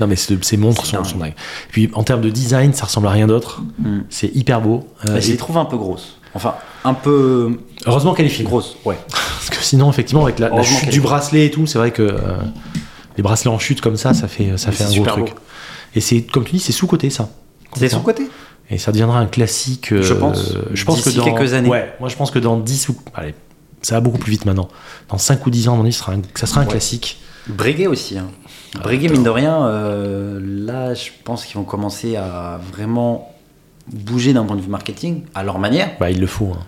Non, 0.00 0.06
mais 0.06 0.16
ce- 0.16 0.34
ces 0.42 0.56
montres 0.56 0.86
sont, 0.86 0.96
dingue. 0.96 1.06
sont 1.06 1.18
dingues. 1.18 1.34
Puis 1.70 1.90
en 1.92 2.02
termes 2.02 2.22
de 2.22 2.30
design, 2.30 2.72
ça 2.72 2.86
ressemble 2.86 3.06
à 3.06 3.10
rien 3.10 3.26
d'autre. 3.26 3.60
Hmm. 3.78 4.00
C'est 4.08 4.34
hyper 4.34 4.60
beau. 4.60 4.88
Euh, 5.06 5.14
Bah, 5.14 5.20
je 5.20 5.28
et 5.28 5.32
les 5.32 5.36
trouve 5.36 5.58
un 5.58 5.66
peu 5.66 5.76
grosses. 5.76 6.16
Enfin, 6.34 6.54
un 6.84 6.94
peu 6.94 7.58
heureusement 7.86 8.14
qu'elle 8.14 8.26
est 8.26 8.30
fine. 8.30 8.46
grosses. 8.46 8.76
Ouais. 8.86 8.98
Parce 9.10 9.50
que 9.50 9.62
sinon, 9.62 9.90
effectivement, 9.90 10.24
avec 10.24 10.38
la, 10.38 10.62
chute 10.62 10.88
du 10.88 11.00
bracelet 11.02 11.46
et 11.46 11.50
tout, 11.50 11.66
c'est 11.66 11.78
vrai 11.78 11.90
que 11.90 12.02
euh, 12.02 12.38
les 13.16 13.22
bracelets 13.22 13.50
en 13.50 13.58
chute 13.58 13.80
comme 13.80 13.96
ça, 13.96 14.14
ça 14.14 14.28
fait, 14.28 14.56
ça 14.56 14.72
fait 14.72 14.84
un 14.84 14.90
gros 14.92 15.04
truc. 15.04 15.24
beau. 15.26 15.32
Et 15.94 16.00
c'est, 16.00 16.22
comme 16.22 16.44
tu 16.44 16.52
dis, 16.52 16.60
c'est 16.60 16.72
sous-côté 16.72 17.10
ça. 17.10 17.28
C'est 17.76 17.88
sous-côté 17.88 18.28
Et 18.70 18.78
ça 18.78 18.92
deviendra 18.92 19.18
un 19.18 19.26
classique. 19.26 19.92
euh, 19.92 20.02
Je 20.02 20.14
pense. 20.14 20.54
Je 20.72 20.84
pense 20.84 21.02
que 21.02 21.10
dans 21.10 21.24
quelques 21.24 21.52
années. 21.54 21.68
Ouais, 21.68 21.94
moi 22.00 22.08
je 22.08 22.16
pense 22.16 22.30
que 22.30 22.38
dans 22.38 22.58
10 22.58 22.88
ou. 22.90 22.96
Allez, 23.14 23.34
ça 23.82 23.94
va 23.96 24.00
beaucoup 24.00 24.18
plus 24.18 24.30
vite 24.30 24.44
maintenant. 24.46 24.68
Dans 25.08 25.18
5 25.18 25.44
ou 25.46 25.50
10 25.50 25.68
ans, 25.68 25.80
avis, 25.80 25.92
ça 25.92 26.00
sera 26.00 26.12
un, 26.12 26.22
ça 26.34 26.46
sera 26.46 26.60
un 26.60 26.64
Ouais. 26.64 26.70
classique. 26.70 27.18
Breguet 27.48 27.86
aussi. 27.88 28.16
Hein. 28.18 28.28
Breguet, 28.82 29.06
attends. 29.06 29.14
mine 29.14 29.24
de 29.24 29.30
rien, 29.30 29.66
euh, 29.66 30.38
là, 30.42 30.94
je 30.94 31.10
pense 31.24 31.44
qu'ils 31.44 31.56
vont 31.56 31.64
commencer 31.64 32.16
à 32.16 32.60
vraiment 32.72 33.34
bouger 33.92 34.32
d'un 34.32 34.44
point 34.44 34.56
de 34.56 34.60
vue 34.62 34.68
marketing, 34.68 35.22
à 35.34 35.42
leur 35.42 35.58
manière. 35.58 35.90
Bah, 35.98 36.10
il 36.10 36.20
le 36.20 36.26
faut. 36.28 36.52
hein. 36.54 36.64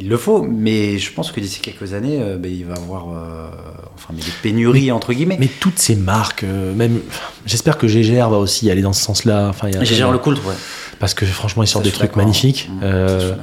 Il 0.00 0.08
le 0.08 0.16
faut, 0.16 0.42
mais 0.42 0.98
je 0.98 1.12
pense 1.12 1.32
que 1.32 1.40
d'ici 1.40 1.60
quelques 1.60 1.92
années, 1.94 2.18
euh, 2.20 2.36
ben, 2.36 2.50
il 2.52 2.64
va 2.64 2.74
y 2.74 2.78
avoir 2.78 3.06
euh, 3.10 3.48
enfin, 3.96 4.14
mais 4.14 4.20
des 4.20 4.32
pénuries, 4.42 4.92
entre 4.92 5.12
guillemets. 5.12 5.36
Mais 5.40 5.48
toutes 5.48 5.78
ces 5.78 5.96
marques, 5.96 6.44
euh, 6.44 6.72
même. 6.74 7.00
J'espère 7.46 7.78
que 7.78 7.88
GGR 7.88 8.28
va 8.30 8.38
aussi 8.38 8.70
aller 8.70 8.82
dans 8.82 8.92
ce 8.92 9.02
sens-là. 9.02 9.48
Enfin, 9.48 9.68
il 9.68 9.84
géré 9.84 10.10
le 10.12 10.18
coultre, 10.18 10.46
ouais. 10.46 10.54
Parce 11.00 11.14
que 11.14 11.26
franchement, 11.26 11.62
ils 11.62 11.68
sortent 11.68 11.84
des 11.84 11.90
trucs 11.92 12.16
magnifiques. 12.16 12.68
Mmh, 12.70 12.80
Euh. 12.82 13.34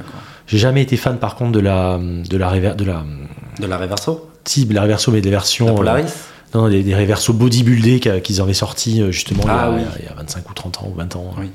J'ai 0.48 0.58
jamais 0.58 0.82
été 0.82 0.96
fan, 0.96 1.18
par 1.18 1.34
contre, 1.34 1.52
de 1.52 1.60
la. 1.60 1.98
De 1.98 2.36
la, 2.36 2.48
réver- 2.50 2.76
de 2.76 2.84
la 2.84 3.04
De 3.60 3.66
la 3.66 3.76
Reverso 3.78 4.30
si, 4.44 4.64
la 4.66 4.82
Reverso, 4.82 5.10
mais 5.10 5.20
des 5.20 5.30
versions. 5.30 5.66
La 5.66 5.72
Polaris 5.72 6.04
non, 6.54 6.62
non, 6.62 6.68
des, 6.68 6.84
des 6.84 6.94
Reverso 6.94 7.32
bodybuildés 7.32 7.98
qu'ils 8.22 8.40
avaient 8.40 8.54
sortis 8.54 9.02
justement 9.10 9.42
il 9.42 9.48
y 9.48 9.50
a- 9.50 9.60
Ah 9.64 9.70
oui. 9.72 9.80
il, 9.80 9.82
y 9.82 9.88
a, 9.88 9.98
il 9.98 10.04
y 10.06 10.08
a 10.08 10.14
25 10.14 10.48
ou 10.48 10.54
30 10.54 10.78
ans 10.78 10.88
ou 10.90 10.96
20 10.96 11.16
ans. 11.16 11.34
Oui. 11.38 11.50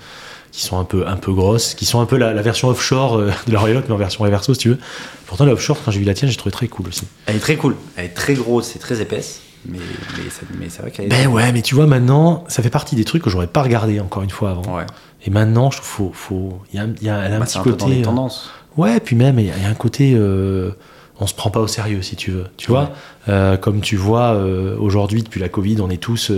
Qui 0.51 0.63
sont 0.63 0.77
un 0.77 0.83
peu, 0.83 1.07
un 1.07 1.15
peu 1.15 1.31
grosses, 1.33 1.75
qui 1.75 1.85
sont 1.85 2.01
un 2.01 2.05
peu 2.05 2.17
la, 2.17 2.33
la 2.33 2.41
version 2.41 2.67
offshore 2.67 3.15
euh, 3.17 3.31
de 3.47 3.53
la 3.53 3.59
Royaloc, 3.59 3.85
mais 3.87 3.93
en 3.93 3.97
version 3.97 4.23
Reverso 4.25 4.53
si 4.53 4.59
tu 4.59 4.69
veux. 4.69 4.79
Pourtant, 5.25 5.45
la 5.45 5.53
offshore, 5.53 5.77
quand 5.83 5.91
j'ai 5.91 5.99
vu 5.99 6.05
la 6.05 6.13
tienne, 6.13 6.29
j'ai 6.29 6.35
trouvé 6.35 6.51
très 6.51 6.67
cool 6.67 6.87
aussi. 6.89 7.03
Elle 7.25 7.37
est 7.37 7.39
très 7.39 7.55
cool. 7.55 7.75
Elle 7.95 8.05
est 8.05 8.09
très 8.09 8.33
grosse 8.33 8.75
et 8.75 8.79
très 8.79 8.99
épaisse. 9.01 9.39
Mais, 9.65 9.77
mais, 9.77 10.23
c'est- 10.29 10.45
mais 10.59 10.65
c'est 10.69 10.81
vrai 10.81 10.91
qu'elle 10.91 11.05
est. 11.05 11.09
Ben 11.09 11.27
ouais, 11.27 11.51
mais 11.53 11.61
tu 11.61 11.73
vois, 11.75 11.85
maintenant, 11.87 12.43
ça 12.49 12.61
fait 12.63 12.69
partie 12.69 12.95
des 12.95 13.05
trucs 13.05 13.23
que 13.23 13.29
j'aurais 13.29 13.47
pas 13.47 13.61
regardé 13.63 13.99
encore 14.01 14.23
une 14.23 14.29
fois 14.29 14.49
avant. 14.51 14.75
Ouais. 14.75 14.85
Et 15.25 15.29
maintenant, 15.29 15.71
je 15.71 15.77
trouve 15.77 15.87
faut, 15.87 16.11
faut, 16.13 16.61
il 16.73 16.77
y 16.77 16.79
a, 16.79 16.83
un- 16.83 16.93
il 16.99 17.07
y 17.07 17.09
a- 17.09 17.15
un 17.19 17.39
Bah, 17.39 17.45
petit 17.45 17.57
un 17.59 17.63
peu 17.63 17.71
dans 17.71 17.77
côté. 17.85 17.95
les 17.95 18.01
euh, 18.01 18.05
tendances. 18.05 18.49
Ouais, 18.75 18.99
puis 18.99 19.15
même, 19.15 19.39
il 19.39 19.45
y, 19.45 19.51
a- 19.51 19.57
y 19.57 19.65
un 19.65 19.73
côté. 19.73 20.13
euh, 20.15 20.71
on 21.19 21.27
se 21.27 21.35
prend 21.35 21.51
pas 21.51 21.59
au 21.59 21.67
sérieux, 21.67 22.01
si 22.01 22.15
tu 22.15 22.31
veux. 22.31 22.45
Tu 22.57 22.69
vois, 22.71 22.89
Euh, 23.29 23.55
comme 23.55 23.79
tu 23.81 23.95
vois, 23.95 24.35
aujourd'hui, 24.79 25.21
depuis 25.21 25.39
la 25.39 25.49
Covid, 25.49 25.77
on 25.79 25.89
est 25.91 25.97
tous 26.01 26.31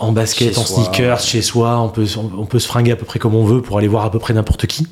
en 0.00 0.12
basket, 0.12 0.54
Chez 0.54 0.60
en 0.60 0.64
soi, 0.64 0.84
sneakers, 0.84 1.20
chez 1.20 1.42
soi. 1.42 1.78
On 1.78 1.88
peut, 1.88 2.06
on, 2.16 2.40
on 2.40 2.46
peut 2.46 2.58
se 2.58 2.66
fringuer 2.66 2.92
à 2.92 2.96
peu 2.96 3.04
près 3.04 3.18
comme 3.18 3.34
on 3.34 3.44
veut 3.44 3.62
pour 3.62 3.78
aller 3.78 3.88
voir 3.88 4.04
à 4.04 4.10
peu 4.10 4.18
près 4.18 4.34
n'importe 4.34 4.66
qui. 4.66 4.88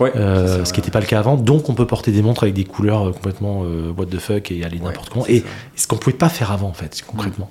Ouais. 0.00 0.12
Euh, 0.16 0.64
ce 0.64 0.72
qui 0.72 0.80
n'était 0.80 0.90
pas 0.90 1.00
le 1.00 1.06
cas 1.06 1.18
avant. 1.18 1.36
Donc, 1.36 1.68
on 1.68 1.74
peut 1.74 1.86
porter 1.86 2.12
des 2.12 2.22
montres 2.22 2.44
avec 2.44 2.54
des 2.54 2.64
couleurs 2.64 3.08
euh, 3.08 3.12
complètement 3.12 3.62
euh, 3.64 3.92
what 3.96 4.06
the 4.06 4.18
fuck 4.18 4.50
et 4.50 4.64
aller 4.64 4.78
Ouais, 4.78 4.86
n'importe 4.86 5.10
comment. 5.10 5.26
Et 5.28 5.44
ce 5.76 5.86
qu'on 5.86 5.96
pouvait 5.96 6.16
pas 6.16 6.28
faire 6.28 6.50
avant, 6.50 6.68
en 6.68 6.72
fait, 6.72 7.02
concrètement. 7.06 7.50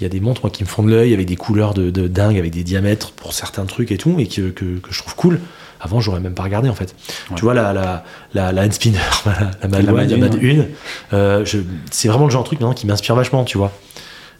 Il 0.00 0.04
y 0.04 0.06
a 0.06 0.08
des 0.08 0.20
montres 0.20 0.40
moi, 0.42 0.50
qui 0.50 0.64
me 0.64 0.68
font 0.68 0.82
de 0.82 0.90
l'œil 0.90 1.14
avec 1.14 1.26
des 1.26 1.36
couleurs 1.36 1.74
de, 1.74 1.90
de 1.90 2.08
dingue, 2.08 2.38
avec 2.38 2.52
des 2.52 2.64
diamètres 2.64 3.12
pour 3.12 3.32
certains 3.32 3.64
trucs 3.66 3.92
et 3.92 3.98
tout, 3.98 4.16
et 4.18 4.26
que, 4.26 4.50
que, 4.50 4.78
que 4.78 4.92
je 4.92 4.98
trouve 4.98 5.14
cool. 5.14 5.40
Avant, 5.80 6.00
j'aurais 6.00 6.20
même 6.20 6.34
pas 6.34 6.44
regardé 6.44 6.68
en 6.68 6.74
fait. 6.74 6.94
Ouais. 7.30 7.36
Tu 7.36 7.42
vois, 7.42 7.54
la, 7.54 7.72
la, 7.72 8.04
la, 8.34 8.52
la 8.52 8.64
Handspinner, 8.64 8.98
la, 9.62 9.68
Mad 9.68 9.88
One, 9.88 9.96
la 9.96 10.16
Une, 10.16 10.20
Mad 10.20 10.34
ouais. 10.34 10.40
Une, 10.40 10.68
euh, 11.12 11.44
c'est 11.90 12.08
vraiment 12.08 12.26
le 12.26 12.30
genre 12.30 12.42
de 12.42 12.46
truc 12.46 12.60
maintenant 12.60 12.74
qui 12.74 12.86
m'inspire 12.86 13.14
vachement, 13.14 13.44
tu 13.44 13.58
vois. 13.58 13.72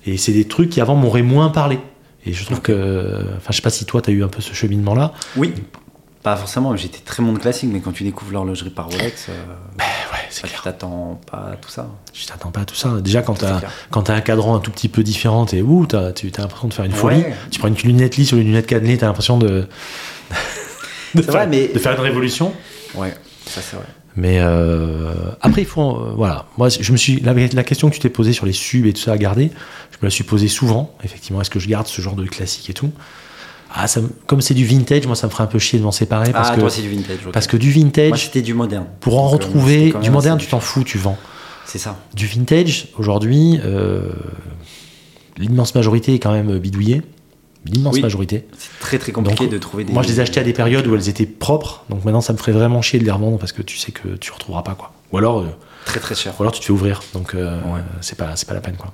Et 0.07 0.17
c'est 0.17 0.33
des 0.33 0.47
trucs 0.47 0.71
qui 0.71 0.81
avant 0.81 0.95
m'auraient 0.97 1.23
moins 1.23 1.49
parlé. 1.49 1.79
Et 2.25 2.33
je 2.33 2.45
trouve 2.45 2.61
que. 2.61 3.25
Enfin, 3.37 3.49
je 3.51 3.57
sais 3.57 3.63
pas 3.63 3.71
si 3.71 3.85
toi, 3.85 4.01
tu 4.03 4.11
as 4.11 4.13
eu 4.13 4.23
un 4.23 4.29
peu 4.29 4.41
ce 4.41 4.53
cheminement-là. 4.55 5.13
Oui. 5.37 5.53
Pas 6.23 6.37
forcément, 6.37 6.77
j'étais 6.77 7.01
très 7.01 7.21
monde 7.21 7.41
classique, 7.41 7.69
mais 7.73 7.81
quand 7.81 7.91
tu 7.91 8.05
découvres 8.05 8.31
l'horlogerie 8.33 8.71
par 8.71 8.87
Rolex, 8.89 9.27
euh, 9.29 9.33
Ouais, 9.33 9.85
c'est 10.31 10.43
bah, 10.43 10.49
tu 10.49 10.53
clair. 10.53 10.63
t'attends 10.63 11.21
pas 11.29 11.51
à 11.55 11.57
tout 11.57 11.69
ça. 11.69 11.89
Je 12.15 12.25
t'attends 12.27 12.53
pas 12.53 12.61
à 12.61 12.65
tout 12.65 12.77
ça. 12.77 13.01
Déjà, 13.01 13.23
quand 13.23 13.35
t'as 14.03 14.15
un 14.15 14.21
cadran 14.21 14.55
un 14.55 14.61
tout 14.61 14.71
petit 14.71 14.89
peu 14.89 15.03
différent, 15.03 15.47
t'es 15.47 15.63
ouh, 15.63 15.85
t'as 15.87 16.13
tu 16.13 16.31
as 16.37 16.41
l'impression 16.43 16.69
de 16.69 16.75
faire 16.75 16.85
une 16.85 16.93
folie. 16.93 17.23
Ouais. 17.23 17.35
Tu 17.51 17.59
prends 17.59 17.67
une 17.67 17.75
lunette 17.75 18.17
lisse 18.17 18.31
ou 18.33 18.37
une 18.37 18.45
lunette 18.45 18.69
cannelée, 18.69 18.97
t'as 18.99 19.07
l'impression 19.07 19.37
de. 19.37 19.49
de 19.49 19.67
C'est 21.17 21.23
vrai, 21.23 21.33
faire- 21.41 21.49
mais- 21.49 21.69
de 21.69 21.79
faire 21.81 21.93
une 21.95 22.01
révolution. 22.01 22.53
Ouais, 22.95 23.13
ça 23.47 23.61
c'est 23.61 23.75
vrai. 23.77 23.87
Mais 24.17 24.39
euh, 24.41 25.13
après, 25.41 25.63
il 25.63 25.67
faut. 25.67 25.97
euh, 25.97 26.13
voilà. 26.17 26.47
Moi, 26.59 26.69
je 26.69 26.93
me 26.93 26.97
suis. 26.97 27.21
La, 27.21 27.33
la 27.33 27.65
question 27.65 27.89
que 27.89 27.95
tu 27.95 28.01
t'es 28.01 28.11
posée 28.11 28.33
sur 28.33 28.45
les 28.47 28.53
subs 28.53 28.87
et 28.87 28.93
tout 28.93 29.01
ça 29.01 29.13
à 29.13 29.17
garder, 29.19 29.51
je 29.91 29.97
me 30.03 30.05
la 30.05 30.11
suis 30.11 30.25
posée 30.25 30.49
souvent. 30.49 30.95
Effectivement, 31.03 31.41
est-ce 31.41 31.51
que 31.51 31.59
je 31.59 31.69
garde 31.69 31.87
ce 31.87 32.03
genre 32.03 32.15
de 32.15 32.27
classique 32.27 32.69
et 32.69 32.75
tout? 32.75 32.91
Ah, 33.75 33.89
ça 33.89 34.03
Comme 34.27 34.43
c'est 34.43 34.53
du 34.53 34.67
vintage, 34.67 35.07
moi, 35.07 35.17
ça 35.17 35.27
me 35.27 35.33
ferait 35.33 35.45
un 35.45 35.47
peu 35.47 35.59
chier 35.59 35.79
de 35.79 35.85
m'en 35.85 35.93
séparer. 35.93 36.31
Parce, 36.31 36.51
ah, 36.51 36.55
que, 36.55 36.61
toi 36.61 36.69
c'est 36.69 36.83
du 36.83 36.91
vintage. 36.91 37.17
parce 37.33 37.47
que 37.47 37.57
du 37.57 37.73
Moi 37.75 37.85
vintage, 37.85 38.25
c'était 38.25 38.43
du 38.43 38.53
moderne. 38.53 38.85
pour 39.01 39.19
en 39.19 39.31
Donc, 39.31 39.41
euh, 39.41 39.47
retrouver. 39.47 39.95
Du 40.03 40.11
moderne, 40.11 40.39
tu 40.39 40.47
t'en 40.47 40.61
fous, 40.61 40.85
tu 40.85 40.99
vends. 40.99 41.17
C'est 41.65 41.79
ça. 41.79 41.99
Du 42.15 42.27
vintage, 42.27 42.89
aujourd'hui, 42.99 43.59
euh, 43.65 44.11
l'immense 45.39 45.75
majorité 45.75 46.13
est 46.13 46.19
quand 46.19 46.33
même 46.33 46.59
bidouillée. 46.59 47.01
L'immense 47.65 47.95
Oui. 47.95 48.03
majorité. 48.03 48.47
C'est 48.59 48.79
très 48.81 48.99
très 48.99 49.13
compliqué 49.13 49.45
Donc, 49.45 49.53
de 49.53 49.59
trouver 49.59 49.85
des. 49.85 49.93
Moi, 49.93 50.03
je 50.03 50.09
les 50.09 50.19
ai 50.19 50.23
achetés 50.23 50.41
à 50.41 50.43
des 50.43 50.53
périodes 50.53 50.87
où 50.87 50.95
elles 50.97 51.09
étaient 51.09 51.27
propres. 51.27 51.85
Donc 51.91 52.05
maintenant, 52.05 52.21
ça 52.21 52.33
me 52.33 52.39
ferait 52.39 52.53
vraiment 52.53 52.83
chier 52.83 52.99
de 52.99 53.05
les 53.05 53.11
revendre 53.11 53.39
parce 53.39 53.53
que 53.53 53.63
tu 53.63 53.77
sais 53.79 53.93
que 53.93 54.09
tu 54.17 54.33
retrouveras 54.33 54.63
pas. 54.63 54.75
quoi. 54.75 54.93
Ou 55.13 55.19
alors, 55.19 55.41
euh, 55.41 55.47
Très 55.85 56.01
très 56.01 56.15
cher. 56.15 56.35
ou 56.39 56.43
alors 56.43 56.53
tu 56.53 56.61
te 56.61 56.65
fais 56.65 56.73
ouvrir. 56.73 57.01
Donc 57.15 57.35
euh, 57.35 57.57
Ouais. 57.73 57.81
c'est 58.01 58.17
pas, 58.19 58.35
c'est 58.35 58.49
pas 58.49 58.55
la 58.55 58.61
peine. 58.61 58.77
quoi. 58.77 58.93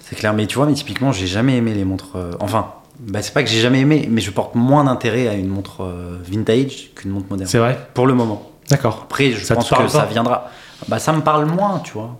C'est 0.00 0.16
clair, 0.16 0.32
mais 0.34 0.46
tu 0.46 0.56
vois, 0.56 0.66
mais 0.66 0.74
typiquement, 0.74 1.12
j'ai 1.12 1.26
jamais 1.26 1.56
aimé 1.56 1.74
les 1.74 1.84
montres. 1.84 2.16
euh, 2.16 2.32
enfin, 2.40 2.72
bah, 3.00 3.20
c'est 3.22 3.34
pas 3.34 3.42
que 3.42 3.50
j'ai 3.50 3.60
jamais 3.60 3.80
aimé, 3.80 4.06
mais 4.10 4.20
je 4.20 4.30
porte 4.30 4.54
moins 4.54 4.84
d'intérêt 4.84 5.28
à 5.28 5.34
une 5.34 5.48
montre 5.48 5.86
vintage 6.24 6.90
qu'une 6.94 7.10
montre 7.10 7.26
moderne. 7.30 7.48
C'est 7.50 7.58
vrai? 7.58 7.78
Pour 7.94 8.06
le 8.06 8.14
moment. 8.14 8.50
D'accord. 8.70 9.00
Après, 9.04 9.32
je 9.32 9.44
Ça 9.44 9.54
pense 9.54 9.68
que 9.68 9.88
ça 9.88 10.06
viendra. 10.06 10.50
Bah, 10.88 10.98
ça 10.98 11.12
me 11.12 11.20
parle 11.22 11.46
moins, 11.46 11.80
tu 11.80 11.92
vois. 11.92 12.18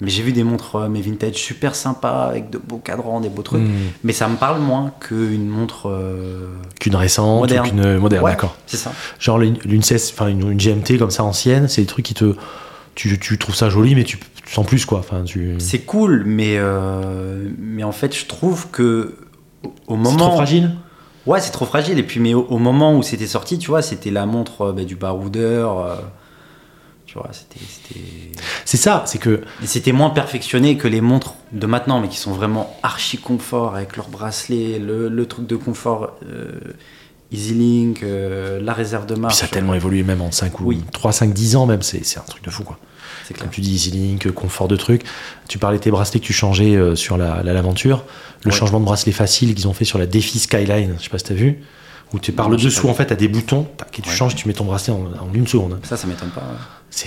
Mais 0.00 0.10
j'ai 0.10 0.22
vu 0.22 0.32
des 0.32 0.44
montres, 0.44 0.76
euh, 0.76 0.88
mais 0.90 1.00
vintage 1.00 1.34
super 1.36 1.74
sympas, 1.74 2.26
avec 2.26 2.50
de 2.50 2.58
beaux 2.58 2.76
cadrans, 2.78 3.20
des 3.20 3.28
beaux 3.30 3.42
trucs. 3.42 3.62
Hmm. 3.62 3.70
Mais 4.04 4.12
ça 4.12 4.28
me 4.28 4.36
parle 4.36 4.60
moins 4.60 4.92
qu'une 5.00 5.48
montre. 5.48 5.88
euh, 5.88 6.48
Qu'une 6.80 6.96
récente 6.96 7.40
Moderne. 7.40 7.66
ou 7.66 7.70
qu'une 7.70 7.96
moderne, 7.98 8.24
ouais, 8.24 8.32
d'accord. 8.32 8.56
C'est 8.66 8.76
ça. 8.76 8.92
Genre 9.18 9.40
16, 9.82 10.12
enfin 10.14 10.28
une, 10.28 10.50
une 10.52 10.58
GMT 10.58 10.98
comme 10.98 11.10
ça 11.10 11.24
ancienne, 11.24 11.68
c'est 11.68 11.80
des 11.80 11.86
trucs 11.86 12.04
qui 12.04 12.14
te. 12.14 12.34
Tu, 12.94 13.18
tu 13.18 13.36
trouves 13.38 13.54
ça 13.54 13.68
joli, 13.68 13.94
mais 13.94 14.04
tu, 14.04 14.18
tu 14.44 14.52
sens 14.54 14.66
plus 14.66 14.86
quoi. 14.86 14.98
Enfin, 15.00 15.22
tu... 15.24 15.56
C'est 15.58 15.80
cool, 15.80 16.24
mais, 16.26 16.56
euh, 16.56 17.46
mais 17.58 17.84
en 17.84 17.92
fait, 17.92 18.14
je 18.16 18.24
trouve 18.26 18.68
que 18.70 19.16
au- 19.62 19.68
au 19.68 19.72
C'est 19.88 19.96
moment. 19.96 20.16
trop 20.28 20.36
fragile 20.36 20.74
Ouais, 21.26 21.40
c'est 21.40 21.50
trop 21.50 21.66
fragile. 21.66 21.98
Et 21.98 22.02
puis, 22.04 22.20
mais 22.20 22.32
au, 22.34 22.42
au 22.48 22.58
moment 22.58 22.96
où 22.96 23.02
c'était 23.02 23.26
sorti, 23.26 23.58
tu 23.58 23.68
vois, 23.68 23.82
c'était 23.82 24.10
la 24.10 24.24
montre 24.26 24.62
euh, 24.66 24.72
bah, 24.72 24.84
du 24.84 24.94
baroudeur. 24.96 25.78
euh, 25.80 25.96
tu 27.16 27.94
vois, 27.98 28.00
C'est 28.64 28.76
ça, 28.76 29.02
c'est 29.06 29.18
que. 29.18 29.42
C'était 29.64 29.92
moins 29.92 30.10
perfectionné 30.10 30.76
que 30.76 30.88
les 30.88 31.00
montres 31.00 31.34
de 31.52 31.66
maintenant, 31.66 32.00
mais 32.00 32.08
qui 32.08 32.18
sont 32.18 32.32
vraiment 32.32 32.76
archi 32.82 33.18
confort 33.18 33.74
avec 33.74 33.96
leur 33.96 34.08
bracelet, 34.08 34.78
le, 34.78 35.08
le 35.08 35.26
truc 35.26 35.46
de 35.46 35.56
confort. 35.56 36.12
euh, 36.28 36.52
EasyLink, 37.32 38.02
euh, 38.04 38.60
la 38.62 38.72
réserve 38.72 39.04
de 39.06 39.14
Puis 39.14 39.22
marche. 39.22 39.34
ça 39.34 39.46
a 39.46 39.48
tellement 39.48 39.74
évolué 39.74 40.04
même 40.04 40.20
en 40.22 40.30
5 40.30 40.60
ou 40.60 40.66
Oui. 40.66 40.84
3, 40.92 41.10
5, 41.10 41.32
10 41.32 41.56
ans 41.56 41.66
même, 41.66 41.82
c'est 41.82 42.18
un 42.18 42.22
truc 42.22 42.44
de 42.44 42.50
fou 42.50 42.62
quoi. 42.62 42.78
Clair. 43.26 43.40
Comme 43.40 43.50
tu 43.50 43.60
dis, 43.60 43.74
EasyLink, 43.74 44.30
confort 44.30 44.68
de 44.68 44.76
truc. 44.76 45.02
Tu 45.48 45.58
parlais 45.58 45.78
de 45.78 45.82
tes 45.82 45.90
bracelets 45.90 46.20
que 46.20 46.24
tu 46.24 46.32
changeais 46.32 46.76
euh, 46.76 46.94
sur 46.94 47.16
la, 47.18 47.42
la 47.42 47.52
L'Aventure. 47.52 48.04
Le 48.44 48.52
Ouais. 48.52 48.56
changement 48.56 48.78
de 48.78 48.84
bracelet 48.84 49.10
facile 49.10 49.52
qu'ils 49.56 49.66
ont 49.66 49.72
fait 49.72 49.84
sur 49.84 49.98
la 49.98 50.06
Défi 50.06 50.38
Skyline, 50.38 50.94
je 50.98 51.02
sais 51.02 51.08
pas 51.10 51.18
si 51.18 51.24
t'as 51.24 51.34
vu. 51.34 51.58
Où 52.14 52.18
tu 52.20 52.30
par 52.32 52.48
le 52.48 52.56
dessous, 52.56 52.88
en 52.88 52.94
fait, 52.94 53.10
à 53.10 53.16
des 53.16 53.26
boutons, 53.28 53.66
tac, 53.76 53.98
et 53.98 54.02
tu 54.02 54.08
Ouais. 54.08 54.14
changes, 54.14 54.36
tu 54.36 54.46
mets 54.46 54.54
ton 54.54 54.64
bracelet 54.64 54.92
en, 54.94 55.00
en 55.20 55.32
une 55.34 55.46
seconde. 55.46 55.80
Ça, 55.82 55.96
ça 55.96 56.06
m'étonne 56.06 56.28
pas, 56.30 56.40
ouais. 56.42 56.56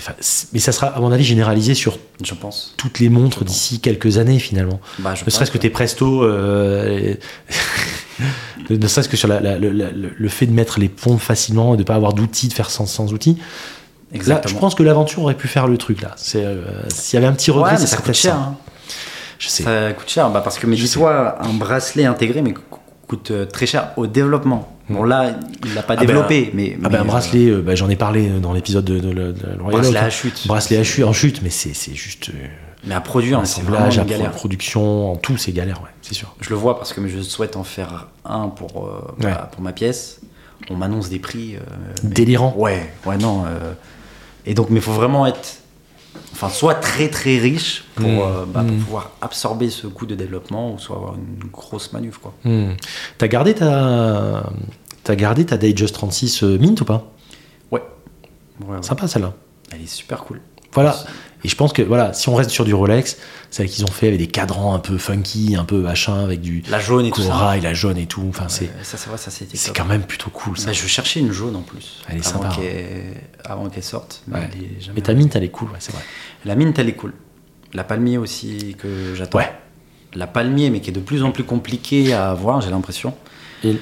Fa- 0.01 0.13
Mais 0.53 0.59
ça 0.59 0.71
sera, 0.73 0.87
à 0.87 0.99
mon 0.99 1.11
avis, 1.11 1.23
généralisé 1.23 1.73
sur 1.73 1.97
je 2.21 2.33
pense. 2.33 2.73
toutes 2.77 2.99
les 2.99 3.07
montres 3.09 3.45
d'ici 3.45 3.79
quelques 3.79 4.17
années, 4.17 4.37
finalement. 4.39 4.79
Bah, 4.99 5.15
je 5.15 5.23
Ne 5.25 5.29
serait-ce 5.31 5.49
pense, 5.49 5.49
que 5.51 5.57
tes 5.57 5.69
presto, 5.69 6.23
euh, 6.23 7.15
ne 8.69 8.87
serait-ce 8.87 9.09
que 9.09 9.17
sur 9.17 9.27
la- 9.27 9.39
la- 9.39 9.57
le, 9.57 9.69
la- 9.71 9.91
le- 9.91 10.11
le 10.15 10.29
fait 10.29 10.45
de 10.45 10.51
mettre 10.51 10.79
les 10.79 10.89
pompes 10.89 11.19
facilement 11.21 11.73
et 11.73 11.77
de 11.77 11.83
pas 11.83 11.95
avoir 11.95 12.13
d'outils, 12.13 12.49
de 12.49 12.53
faire 12.53 12.69
sans, 12.69 12.85
sans 12.85 13.13
outils. 13.13 13.37
Là, 13.39 14.15
Exactement. 14.17 14.53
je 14.53 14.59
pense 14.59 14.75
que 14.75 14.83
l'aventure 14.83 15.23
aurait 15.23 15.35
pu 15.37 15.47
faire 15.47 15.67
le 15.67 15.77
truc 15.77 16.01
là. 16.01 16.15
Euh, 16.35 16.63
S'il 16.89 17.15
y 17.15 17.17
avait 17.17 17.27
un 17.27 17.33
petit 17.33 17.51
regret, 17.51 17.71
Ouais, 17.79 17.85
ça 17.85 17.97
coûte 17.97 18.13
cher. 18.13 18.33
ça. 18.33 18.39
hein. 18.39 18.57
Je 19.39 19.47
sais. 19.47 19.63
Ça 19.63 19.93
coûte 19.93 20.09
cher, 20.09 20.29
bah, 20.29 20.41
parce 20.43 20.59
que, 20.59 20.67
mais 20.67 20.75
dis-toi, 20.75 21.37
un 21.41 21.53
bracelet 21.53 22.05
intégré, 22.05 22.41
mais 22.41 22.53
coûte 23.09 23.31
euh, 23.31 23.45
très 23.45 23.65
cher 23.65 23.89
au 23.97 24.07
développement. 24.07 24.71
Bon, 24.89 25.03
là, 25.03 25.31
il 25.65 25.73
l'a 25.73 25.83
pas 25.83 25.93
Ah 25.97 25.97
ben, 26.01 26.05
développé, 26.07 26.51
mais. 26.53 26.73
Ah 26.75 26.79
mais, 26.83 26.89
ben, 26.89 26.99
un 26.99 27.01
euh, 27.01 27.03
bracelet, 27.05 27.47
euh, 27.49 27.61
bah, 27.61 27.75
j'en 27.75 27.89
ai 27.89 27.95
parlé 27.95 28.29
dans 28.29 28.53
l'épisode 28.53 28.85
de, 28.85 28.99
de, 28.99 29.11
de- 29.13 29.31
de 29.33 29.57
bracelet 29.59 29.97
à 29.99 30.09
chute. 30.09 30.47
Bracelet 30.47 30.77
à 30.77 30.83
chute, 30.83 31.03
en 31.03 31.13
chute, 31.13 31.41
mais 31.43 31.49
c'est 31.49 31.73
juste 31.93 32.29
euh, 32.29 32.47
Mais 32.85 32.95
à 32.95 33.01
produire, 33.01 33.41
c'est 33.45 33.61
vraiment 33.63 33.89
une 33.91 34.03
galère. 34.05 34.31
production, 34.31 35.11
en 35.11 35.15
tout, 35.15 35.37
c'est 35.37 35.51
galère, 35.51 35.81
ouais, 35.83 35.89
c'est 36.01 36.13
sûr. 36.15 36.33
Je 36.39 36.49
le 36.49 36.55
vois 36.55 36.77
parce 36.77 36.93
que 36.93 37.05
je 37.07 37.19
souhaite 37.21 37.55
en 37.57 37.63
faire 37.63 38.07
un 38.25 38.47
pour, 38.47 38.85
euh, 38.87 39.01
bah, 39.19 39.27
Ouais. 39.27 39.33
pour 39.51 39.61
ma 39.61 39.73
pièce. 39.73 40.21
On 40.69 40.75
m'annonce 40.75 41.09
des 41.09 41.19
prix. 41.19 41.55
euh, 41.55 41.59
mais- 42.03 42.09
Délirant. 42.11 42.53
Ouais, 42.57 42.91
ouais, 43.05 43.17
non. 43.17 43.43
euh, 43.47 43.73
Et 44.45 44.53
donc, 44.53 44.69
mais 44.69 44.77
il 44.77 44.81
faut 44.81 44.91
vraiment 44.91 45.25
être. 45.27 45.57
Enfin, 46.33 46.49
soit 46.49 46.75
très 46.75 47.09
très 47.09 47.37
riche 47.37 47.83
pour, 47.95 48.07
Mm. 48.07 48.19
euh, 48.19 48.45
bah, 48.45 48.61
pour 48.63 48.75
Mm. 48.75 48.79
pouvoir 48.79 49.11
absorber 49.21 49.69
ce 49.69 49.87
coût 49.87 50.05
de 50.05 50.15
développement, 50.15 50.73
ou 50.73 50.79
soit 50.79 50.95
avoir 50.95 51.15
une 51.15 51.49
grosse 51.51 51.91
manœuvre, 51.93 52.19
quoi. 52.19 52.33
Hmm. 52.45 52.71
T'as 53.17 53.27
gardé 53.27 53.53
ta, 53.55 54.49
t'as 55.03 55.15
gardé 55.15 55.45
ta 55.45 55.57
Datejust 55.57 55.93
36 55.95 56.43
euh, 56.43 56.57
Mint 56.57 56.79
ou 56.81 56.85
pas? 56.85 57.11
Ouais. 57.71 57.83
Ouais, 58.65 58.75
ouais. 58.77 58.81
Sympa 58.83 59.07
celle-là. 59.07 59.33
Elle 59.71 59.81
est 59.81 59.87
super 59.87 60.23
cool. 60.23 60.39
Voilà. 60.73 60.95
Et 61.43 61.47
je 61.47 61.55
pense 61.55 61.71
que 61.71 61.81
voilà, 61.81 62.11
si 62.13 62.27
on 62.27 62.35
reste 62.35 62.49
sur 62.49 62.65
du 62.65 62.73
Rolex, 62.73 63.17
celle 63.49 63.69
qu'ils 63.69 63.85
ont 63.85 63.91
fait 63.91 64.07
avec 64.07 64.19
des 64.19 64.27
cadrans 64.27 64.73
un 64.73 64.79
peu 64.79 64.97
funky, 64.97 65.55
un 65.57 65.63
peu 65.63 65.79
machin, 65.81 66.23
avec 66.23 66.41
du 66.41 66.63
La 66.69 66.79
jaune 66.79 67.05
et 67.05 67.11
tout 67.11 67.21
ça. 67.21 67.55
la 67.61 67.73
jaune 67.73 67.97
et 67.97 68.07
tout. 68.07 68.25
Enfin, 68.27 68.49
c'est 68.49 68.69
ça, 68.83 68.97
c'est 68.97 69.07
vrai, 69.09 69.17
ça 69.17 69.31
c'était 69.31 69.55
c'est 69.55 69.67
top. 69.67 69.77
quand 69.77 69.85
même 69.85 70.03
plutôt 70.03 70.29
cool 70.31 70.57
ça. 70.57 70.67
Bah, 70.67 70.73
je 70.73 70.85
cherchais 70.85 71.21
une 71.21 71.31
jaune 71.31 71.55
en 71.55 71.61
plus. 71.61 72.01
Elle 72.09 72.17
est 72.17 72.27
avant 72.27 72.41
sympa, 72.43 72.55
qu'elle- 72.55 73.21
Avant 73.45 73.69
qu'elle 73.69 73.83
sorte. 73.83 74.21
mais 74.27 74.35
Ouais. 74.39 74.49
elle 74.53 74.63
est 74.63 74.81
jamais 74.81 74.95
Mais 74.97 75.01
ta 75.01 75.13
Mint, 75.13 75.33
elle 75.35 75.43
est 75.45 75.49
cool, 75.49 75.69
ouais, 75.69 75.77
c'est 75.79 75.93
vrai. 75.93 76.03
La 76.45 76.55
mine, 76.55 76.73
elle 76.77 76.89
est 76.89 76.93
cool. 76.95 77.13
La 77.73 77.83
palmier 77.85 78.17
aussi 78.17 78.75
que 78.77 79.15
j'attends. 79.15 79.37
Ouais. 79.37 79.49
La 80.15 80.27
palmier, 80.27 80.69
mais 80.71 80.81
qui 80.81 80.89
est 80.89 80.93
de 80.93 80.99
plus 80.99 81.23
en 81.23 81.31
plus 81.31 81.43
compliquée 81.45 82.11
à 82.13 82.31
avoir, 82.31 82.59
j'ai 82.61 82.69
l'impression. 82.71 83.13
Et, 83.63 83.69
ouais. 83.71 83.77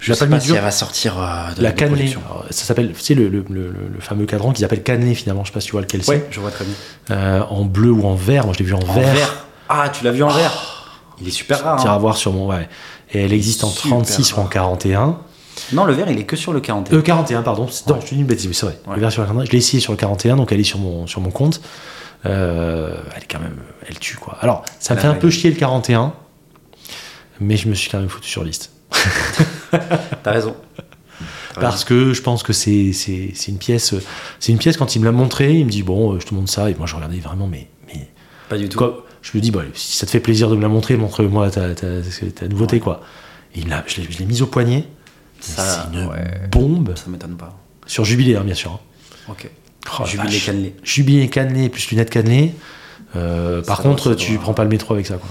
Je 0.00 0.10
La 0.12 0.16
sais 0.16 0.26
pas 0.28 0.40
si 0.40 0.52
elle 0.52 0.62
va 0.62 0.70
sortir 0.70 1.20
euh, 1.20 1.52
de 1.54 1.62
La 1.62 1.72
cannelée. 1.72 2.10
Alors, 2.26 2.46
ça 2.50 2.64
s'appelle, 2.64 2.92
tu 2.94 3.00
sais, 3.02 3.14
le, 3.14 3.28
le, 3.28 3.44
le- 3.50 3.70
le 3.94 4.00
fameux 4.00 4.24
cadran 4.24 4.52
qu'ils 4.52 4.64
appellent 4.64 4.82
cannelé 4.82 5.14
finalement, 5.14 5.44
je 5.44 5.48
sais 5.50 5.54
pas 5.54 5.60
si 5.60 5.66
tu 5.66 5.72
vois 5.72 5.82
lequel 5.82 6.02
c'est. 6.02 6.10
Ouais, 6.12 6.26
je 6.30 6.40
vois 6.40 6.50
très 6.50 6.64
bien. 6.64 6.74
Euh, 7.10 7.42
en 7.50 7.64
bleu 7.66 7.90
ou 7.90 8.06
en 8.06 8.14
vert, 8.14 8.44
moi 8.46 8.54
je 8.54 8.60
l'ai 8.60 8.64
vu 8.64 8.72
en, 8.74 8.78
En 8.80 8.92
vert. 8.94 9.12
vert. 9.12 9.44
Ah, 9.68 9.88
tu 9.90 10.02
l'as 10.04 10.10
vu 10.12 10.22
en 10.22 10.30
vert 10.30 10.86
Il 11.20 11.28
est 11.28 11.32
super 11.32 11.62
rare. 11.62 11.76
Tu 11.78 11.84
iras 11.84 11.94
hein. 11.94 11.98
voir 11.98 12.16
sur 12.16 12.32
mon. 12.32 12.48
Ouais. 12.48 12.66
Et 13.12 13.22
elle 13.24 13.32
existe 13.34 13.62
en 13.62 13.68
Super 13.68 13.90
36 13.90 14.32
ou 14.32 14.38
en 14.38 14.42
rare. 14.42 14.50
41. 14.50 15.18
Non, 15.74 15.84
le 15.84 15.92
vert, 15.92 16.10
il 16.10 16.18
est 16.18 16.24
que 16.24 16.36
sur 16.36 16.52
le 16.54 16.60
41. 16.60 16.96
Euh, 16.96 17.02
41, 17.02 17.42
pardon. 17.42 17.66
Non, 17.86 17.94
Ouais. 17.94 18.00
je 18.02 18.06
te 18.06 18.14
dis 18.14 18.20
une 18.20 18.26
bêtise, 18.26 18.46
mais 18.48 18.54
c'est 18.54 18.66
vrai. 18.66 18.78
Ouais. 18.86 18.94
Le 18.94 19.00
vert 19.02 19.12
sur 19.12 19.20
le 19.20 19.26
41. 19.28 19.44
Je 19.44 19.50
l'ai 19.52 19.58
essayé 19.58 19.80
sur 19.80 19.92
le 19.92 19.98
41, 19.98 20.36
donc 20.36 20.50
elle 20.52 20.60
est 20.60 20.64
sur 20.64 20.78
mon, 20.78 21.06
sur 21.06 21.20
mon 21.20 21.30
compte. 21.30 21.60
Euh, 22.24 22.94
elle 23.14 23.22
est 23.22 23.26
quand 23.30 23.40
même. 23.40 23.56
Elle 23.86 23.98
tue, 23.98 24.16
quoi. 24.16 24.38
Alors, 24.40 24.64
ça 24.78 24.94
me 24.94 25.00
fait 25.00 25.06
un 25.08 25.14
peu 25.14 25.28
chier 25.30 25.50
le 25.50 25.56
41, 25.56 26.14
mais 27.40 27.56
je 27.58 27.68
me 27.68 27.74
suis 27.74 27.90
quand 27.90 27.98
même 27.98 28.08
foutu 28.08 28.30
sur 28.30 28.44
liste. 28.44 28.70
T'as 30.22 30.32
raison. 30.32 30.56
Parce 31.54 31.84
que 31.84 32.12
je 32.14 32.22
pense 32.22 32.42
que 32.42 32.52
c'est 32.52 32.92
c'est- 32.92 33.32
c'est 33.34 33.50
une 33.50 33.58
pièce. 33.58 33.94
C'est 34.38 34.52
une 34.52 34.58
pièce, 34.58 34.76
quand 34.76 34.94
il 34.96 35.00
me 35.00 35.04
l'a 35.04 35.12
montré, 35.12 35.54
il 35.58 35.66
me 35.66 35.70
dit 35.70 35.82
Bon, 35.82 36.14
euh, 36.14 36.20
je 36.20 36.26
te 36.26 36.34
montre 36.34 36.50
ça. 36.50 36.70
Et 36.70 36.74
moi, 36.74 36.86
je 36.86 36.94
regardais 36.94 37.18
vraiment, 37.18 37.46
mais. 37.48 37.68
mais. 37.88 38.08
Pas 38.48 38.56
du 38.56 38.68
tout. 38.68 38.78
quoi, 38.78 39.04
je 39.22 39.30
me 39.34 39.40
dis 39.42 39.50
Bon, 39.50 39.64
si 39.74 39.96
ça 39.96 40.06
te 40.06 40.10
fait 40.10 40.20
plaisir 40.20 40.48
de 40.48 40.56
me 40.56 40.62
la 40.62 40.68
montrer, 40.68 40.96
montre-moi 40.96 41.50
ta, 41.50 41.74
ta, 41.74 41.86
ta 42.34 42.48
nouveauté, 42.48 42.76
Ouais. 42.76 42.80
quoi. 42.80 43.00
Et 43.54 43.58
il 43.60 43.64
me 43.66 43.70
l'a- 43.70 43.84
je 43.86 44.00
l'ai 44.00 44.06
je 44.10 44.18
l'ai 44.18 44.24
mise 44.26 44.42
au 44.42 44.46
poignet. 44.46 44.84
Ça, 45.40 45.88
c'est 45.92 45.96
une 45.98 46.06
ouais. 46.06 46.40
bombe. 46.50 46.94
Ça 46.96 47.04
m'étonne 47.08 47.36
pas. 47.36 47.58
Sur 47.86 48.04
jubilé, 48.04 48.36
hein, 48.36 48.42
bien 48.44 48.54
sûr. 48.54 48.72
hein. 48.72 48.80
Ok. 49.28 49.50
Oh, 49.98 50.04
Jubilé 50.06 50.28
vache. 50.34 50.46
cannelé. 50.46 50.74
Jubilé 50.82 51.28
cannelé 51.28 51.68
plus 51.68 51.90
lunettes 51.90 52.10
cannelées. 52.10 52.52
Euh, 53.16 53.62
par 53.62 53.80
contre, 53.82 54.14
tu 54.14 54.36
prends 54.38 54.52
pas 54.54 54.62
le 54.62 54.68
métro 54.70 54.94
avec 54.94 55.06
ça. 55.06 55.14
Quoi. 55.16 55.28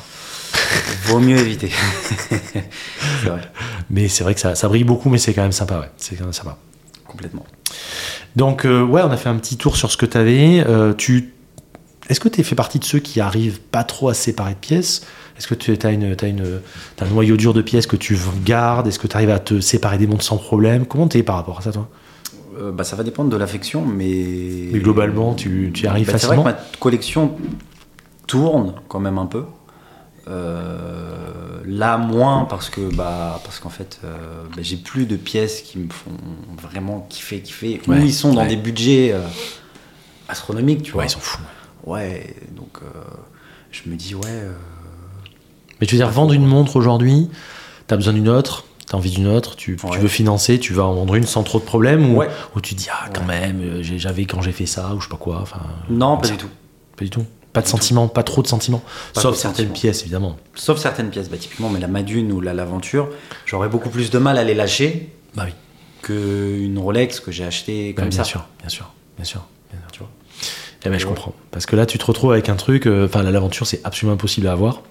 Vaut 1.06 1.20
mieux 1.20 1.38
éviter. 1.38 1.72
vrai. 3.24 3.42
Mais 3.90 4.08
c'est 4.08 4.24
vrai 4.24 4.34
que 4.36 4.40
ça, 4.40 4.56
ça 4.56 4.68
brille 4.68 4.84
beaucoup, 4.84 5.10
mais 5.10 5.18
c'est 5.18 5.34
quand 5.34 5.42
même 5.42 5.52
sympa. 5.52 5.80
Ouais. 5.80 5.90
C'est 5.98 6.16
quand 6.16 6.26
même 6.26 6.34
sympa. 6.34 6.58
Complètement. 7.08 7.46
Donc, 8.36 8.66
euh, 8.66 8.84
ouais, 8.84 9.02
on 9.02 9.10
a 9.12 9.18
fait 9.18 9.30
un 9.30 9.38
petit 9.38 9.58
tour 9.58 9.76
sur 9.76 9.92
ce 9.92 9.98
que 9.98 10.06
tu 10.06 10.18
avais. 10.18 10.64
tu... 10.98 11.34
Est-ce 12.10 12.20
que 12.20 12.30
tu 12.30 12.44
fait 12.44 12.56
partie 12.56 12.80
de 12.80 12.86
ceux 12.86 13.00
qui 13.00 13.20
arrivent 13.22 13.60
pas 13.60 13.84
trop 13.84 14.10
à 14.10 14.14
se 14.14 14.24
séparer 14.24 14.54
de 14.54 14.60
pièces? 14.60 15.02
Est-ce 15.38 15.48
que 15.48 15.56
tu 15.56 15.72
as, 15.86 15.92
une, 15.92 16.16
une, 16.24 16.62
un 17.00 17.06
noyau 17.06 17.38
dur 17.38 17.54
de 17.54 17.62
pièces 17.62 17.88
que 17.88 17.96
tu 17.96 18.18
gardes? 18.44 18.88
Est-ce 18.88 19.00
que 19.00 19.08
tu 19.08 19.16
arrives 19.16 19.30
à 19.30 19.40
te 19.40 19.62
séparer 19.62 19.98
des 19.98 20.06
montres 20.08 20.24
sans 20.24 20.38
problème? 20.38 20.86
Comment 20.86 21.08
tu 21.08 21.18
es 21.18 21.24
par 21.24 21.36
rapport 21.36 21.60
à 21.60 21.62
ça, 21.62 21.72
toi? 21.72 21.88
Euh, 22.60 22.72
bah, 22.72 22.84
ça 22.84 22.96
va 22.96 23.04
dépendre 23.04 23.30
de 23.30 23.38
l'affection, 23.38 23.86
mais. 23.86 24.70
Mais 24.72 24.80
globalement, 24.80 25.34
tu, 25.36 25.72
tu 25.74 25.88
arrives 25.88 26.08
Bah, 26.08 26.18
c'est 26.18 26.28
vrai 26.28 26.36
que 26.38 26.42
facilement? 26.44 26.62
ma 26.74 26.78
collection 26.80 27.38
tourne 28.28 28.74
quand 28.88 29.00
même 29.00 29.18
un 29.18 29.28
peu. 29.28 29.46
Euh, 30.30 31.62
là 31.66 31.98
moins 31.98 32.46
parce 32.46 32.70
que 32.70 32.94
bah 32.94 33.42
parce 33.44 33.60
qu'en 33.60 33.70
fait 33.70 34.00
euh, 34.04 34.16
bah, 34.56 34.62
j'ai 34.62 34.78
plus 34.78 35.06
de 35.08 35.16
pièces 35.16 35.62
qui 35.62 35.80
me 35.80 35.90
font 35.90 36.12
vraiment 36.62 37.08
kiffer 37.10 37.42
kiffer 37.42 37.82
Ouais, 37.88 37.98
ou 37.98 38.06
ils 38.06 38.14
sont 38.14 38.34
dans 38.34 38.42
ouais. 38.42 38.48
des 38.48 38.56
budgets 38.56 39.12
euh, 39.12 39.22
astronomiques 40.28 40.84
tu 40.84 40.92
vois 40.92 41.02
Ouais, 41.02 41.08
ils 41.08 41.12
sont 41.12 41.20
fous. 41.20 41.42
ouais 41.86 42.36
donc 42.56 42.80
je 43.72 43.90
me 43.90 43.96
dis 43.96 44.14
ouais 44.14 44.44
Mais 45.82 45.88
tu 45.88 45.96
veux 45.96 46.00
dire, 46.00 46.10
vendre 46.10 46.34
une 46.34 46.46
montre 46.46 46.76
aujourd'hui, 46.76 47.30
tu 47.88 47.94
as 47.94 47.98
besoin 47.98 48.14
d'une 48.14 48.30
autre, 48.30 48.66
tu 48.88 48.94
as 48.96 48.98
envie 48.98 49.12
d'une 49.12 49.28
autre, 49.28 49.56
tu, 49.56 49.76
veux 49.76 50.08
financer, 50.08 50.60
tu 50.60 50.74
vas 50.74 50.84
en 50.84 50.94
vendre 50.94 51.16
une 51.16 51.26
sans 51.26 51.44
trop 51.44 51.60
de 51.60 51.64
problème 51.66 52.16
ou, 52.16 52.62
tu 52.62 52.76
dis, 52.76 52.88
ah, 52.92 53.10
quand 53.14 53.26
même, 53.26 53.82
j'avais 53.82 54.26
quand 54.26 54.42
j'ai 54.42 54.52
fait 54.52 54.66
ça, 54.66 54.94
ou 54.94 55.00
je 55.00 55.06
sais 55.06 55.10
pas 55.10 55.18
quoi. 55.18 55.40
Enfin, 55.42 55.62
non 55.90 56.18
pas 56.18 56.26
ça. 56.28 56.32
du 56.34 56.38
tout 56.38 56.50
Pas 56.98 57.06
du 57.06 57.10
tout. 57.10 57.26
Pas 57.54 57.62
de 57.62 57.68
sentiments, 57.68 58.08
pas 58.08 58.24
trop 58.24 58.42
de 58.44 58.48
sentiments. 58.48 58.84
Pas 59.14 59.22
Sauf 59.22 59.36
certaines 59.36 59.66
sentiments. 59.66 59.74
pièces, 59.80 60.02
évidemment. 60.02 60.38
sauf 60.56 60.78
certaines 60.80 61.10
pièces 61.10 61.30
bah, 61.30 61.38
typiquement 61.38 61.70
mais 61.70 61.80
la 61.80 61.88
Madune 61.88 62.32
ou 62.32 62.42
la 62.42 62.54
l'aventure 62.54 63.10
j'aurais 63.46 63.70
beaucoup 63.70 63.90
plus 63.90 64.12
de 64.12 64.20
mal 64.20 64.38
à 64.38 64.44
les 64.44 64.54
lâcher 64.54 65.10
Bah 65.36 65.44
oui, 65.48 65.54
qu'une 66.04 66.78
Rolex 66.78 67.20
que 67.20 67.32
j'ai 67.32 67.44
achetée 67.46 67.94
Bah, 67.94 68.02
comme 68.04 68.10
bien 68.10 68.18
ça 68.20 68.24
sûr, 68.24 68.46
bien 68.60 68.70
sûr, 68.70 68.92
bien 69.18 69.26
sûr. 69.26 69.42
bien 69.72 69.80
sûr. 69.82 69.90
tu 69.92 70.00
vois 70.00 70.10
Eh 70.86 70.90
ben, 70.90 70.98
je 71.00 71.06
Ouais. 71.06 71.10
comprends. 71.10 71.34
Parce 71.52 71.66
que 71.66 71.76
là, 71.76 71.86
tu 71.86 71.98
te 71.98 72.06
retrouves 72.06 72.32
avec 72.32 72.50
un 72.50 72.56
truc, 72.56 72.86
euh, 72.88 73.06
enfin, 73.06 73.24
là, 73.24 73.32
l'aventure, 73.32 73.66
c'est 73.68 73.82
absolument 73.84 74.14
impossible 74.14 74.48
à 74.48 74.52
avoir. 74.54 74.82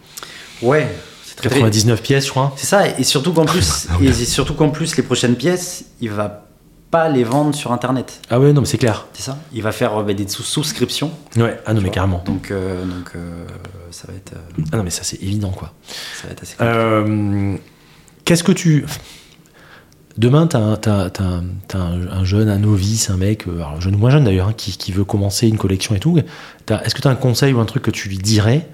ouais 0.62 0.86
c'est 1.24 1.36
très, 1.36 1.48
très 1.50 1.60
99 1.60 2.02
pièces, 2.02 2.26
je 2.26 2.30
crois. 2.30 2.52
C'est 2.56 2.66
ça, 2.66 2.88
et 2.98 3.04
surtout 3.04 3.32
qu'en 3.32 3.44
plus, 3.46 3.86
Ah 3.90 3.98
ouais. 3.98 4.06
et 4.08 4.12
surtout 4.12 4.54
qu'en 4.54 4.70
plus, 4.70 4.96
les 4.96 5.02
prochaines 5.04 5.36
pièces, 5.36 5.84
il 6.00 6.10
va 6.10 6.47
pas 6.90 7.08
les 7.08 7.24
vendre 7.24 7.54
sur 7.54 7.72
internet. 7.72 8.20
Ah 8.30 8.40
ouais, 8.40 8.52
non, 8.52 8.62
mais 8.62 8.66
c'est 8.66 8.78
clair. 8.78 9.06
C'est 9.12 9.22
ça 9.22 9.38
Il 9.52 9.62
va 9.62 9.72
faire 9.72 9.96
euh, 9.98 10.02
bah, 10.02 10.14
des 10.14 10.26
sous- 10.28 10.42
souscriptions. 10.42 11.10
Ouais, 11.36 11.60
ah 11.66 11.74
non, 11.74 11.80
mais 11.80 11.86
vois. 11.88 11.94
carrément. 11.94 12.22
Donc, 12.24 12.50
euh, 12.50 12.82
donc 12.84 13.12
euh, 13.16 13.44
ça, 13.90 14.08
va 14.08 14.14
être, 14.14 14.32
euh, 14.34 14.62
Ah 14.72 14.76
non, 14.78 14.84
mais 14.84 14.90
ça, 14.90 15.02
c'est 15.04 15.22
évident, 15.22 15.50
quoi. 15.50 15.72
ça 16.20 16.26
va 16.26 16.32
être 16.32 16.42
assez 16.42 17.60
Qu'est-ce 18.24 18.44
que 18.44 18.52
tu. 18.52 18.84
Demain, 20.16 20.46
tu 20.48 20.56
as, 20.56 20.60
un, 21.20 21.44
un 21.74 22.24
jeune, 22.24 22.48
un 22.48 22.58
novice, 22.58 23.08
un 23.10 23.16
mec, 23.16 23.44
alors 23.46 23.80
jeune 23.80 23.94
ou 23.94 23.98
moins 23.98 24.10
jeune 24.10 24.24
d'ailleurs, 24.24 24.48
hein, 24.48 24.54
qui, 24.56 24.76
qui 24.76 24.90
veut 24.90 25.04
commencer 25.04 25.46
une 25.46 25.58
collection 25.58 25.94
et 25.94 26.00
tout. 26.00 26.18
T'as- 26.66 26.82
Est-ce 26.82 26.94
que 26.94 27.00
tu 27.00 27.06
as 27.08 27.10
un 27.10 27.14
conseil 27.16 27.52
ou 27.52 27.60
un 27.60 27.64
truc 27.66 27.82
que 27.84 27.90
tu 27.92 28.08
lui 28.08 28.18
dirais 28.18 28.68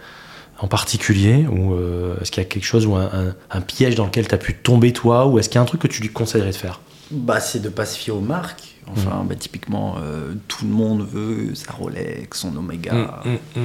en 0.58 0.68
particulier 0.68 1.46
Ou 1.46 1.74
est-ce 2.22 2.30
qu'il 2.30 2.42
y 2.42 2.46
a 2.46 2.48
quelque 2.48 2.64
chose 2.64 2.86
ou 2.86 2.94
un, 2.96 3.04
un- 3.12 3.34
un 3.50 3.60
piège 3.60 3.94
dans 3.94 4.06
lequel 4.06 4.26
tu 4.26 4.34
as 4.34 4.38
pu 4.38 4.54
tomber 4.54 4.92
toi 4.94 5.26
Ou 5.26 5.38
est-ce 5.38 5.48
qu'il 5.50 5.56
y 5.56 5.58
a 5.58 5.62
un 5.62 5.66
truc 5.66 5.82
que 5.82 5.86
tu 5.88 6.00
lui 6.00 6.08
conseillerais 6.08 6.50
de 6.52 6.56
faire? 6.56 6.80
Bah, 7.14 7.40
c'est 7.40 7.60
de 7.60 7.68
pas 7.68 7.86
se 7.86 7.96
fier 7.98 8.14
aux 8.14 8.20
marques. 8.20 8.74
Enfin, 8.86 9.22
Mm. 9.22 9.28
bah, 9.28 9.34
typiquement, 9.36 9.96
euh, 10.02 10.34
tout 10.48 10.64
le 10.66 10.70
monde 10.72 11.06
veut 11.10 11.54
sa 11.54 11.72
Rolex, 11.72 12.38
son 12.38 12.54
Omega. 12.56 13.22
Mm, 13.24 13.60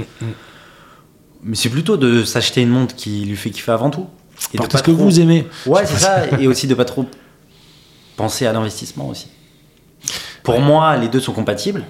Mais 1.44 1.56
c'est 1.56 1.70
plutôt 1.70 1.98
de 1.98 2.24
s'acheter 2.24 2.62
une 2.62 2.70
montre 2.70 2.96
qui 2.96 3.26
lui 3.26 3.36
fait 3.38 3.50
kiffer 3.50 3.72
avant 3.72 3.90
tout. 3.90 4.08
Et 4.54 4.54
de 4.54 4.58
Portez 4.58 4.72
pas 4.74 4.78
ce 4.80 4.84
que 4.84 4.92
trop- 4.92 5.04
vous 5.04 5.20
aimez. 5.20 5.48
Ouais, 5.66 5.86
c'est 5.86 5.98
ça. 5.98 6.28
Et 6.40 6.48
aussi 6.48 6.68
de 6.68 6.76
pas 6.76 6.86
trop 6.86 7.06
penser 8.18 8.46
à 8.46 8.54
l'investissement 8.54 9.08
aussi. 9.10 9.28
Pour 10.44 10.56
Ouais. 10.56 10.62
moi, 10.62 10.96
les 10.98 11.08
deux 11.10 11.20
sont 11.20 11.34
compatibles 11.34 11.84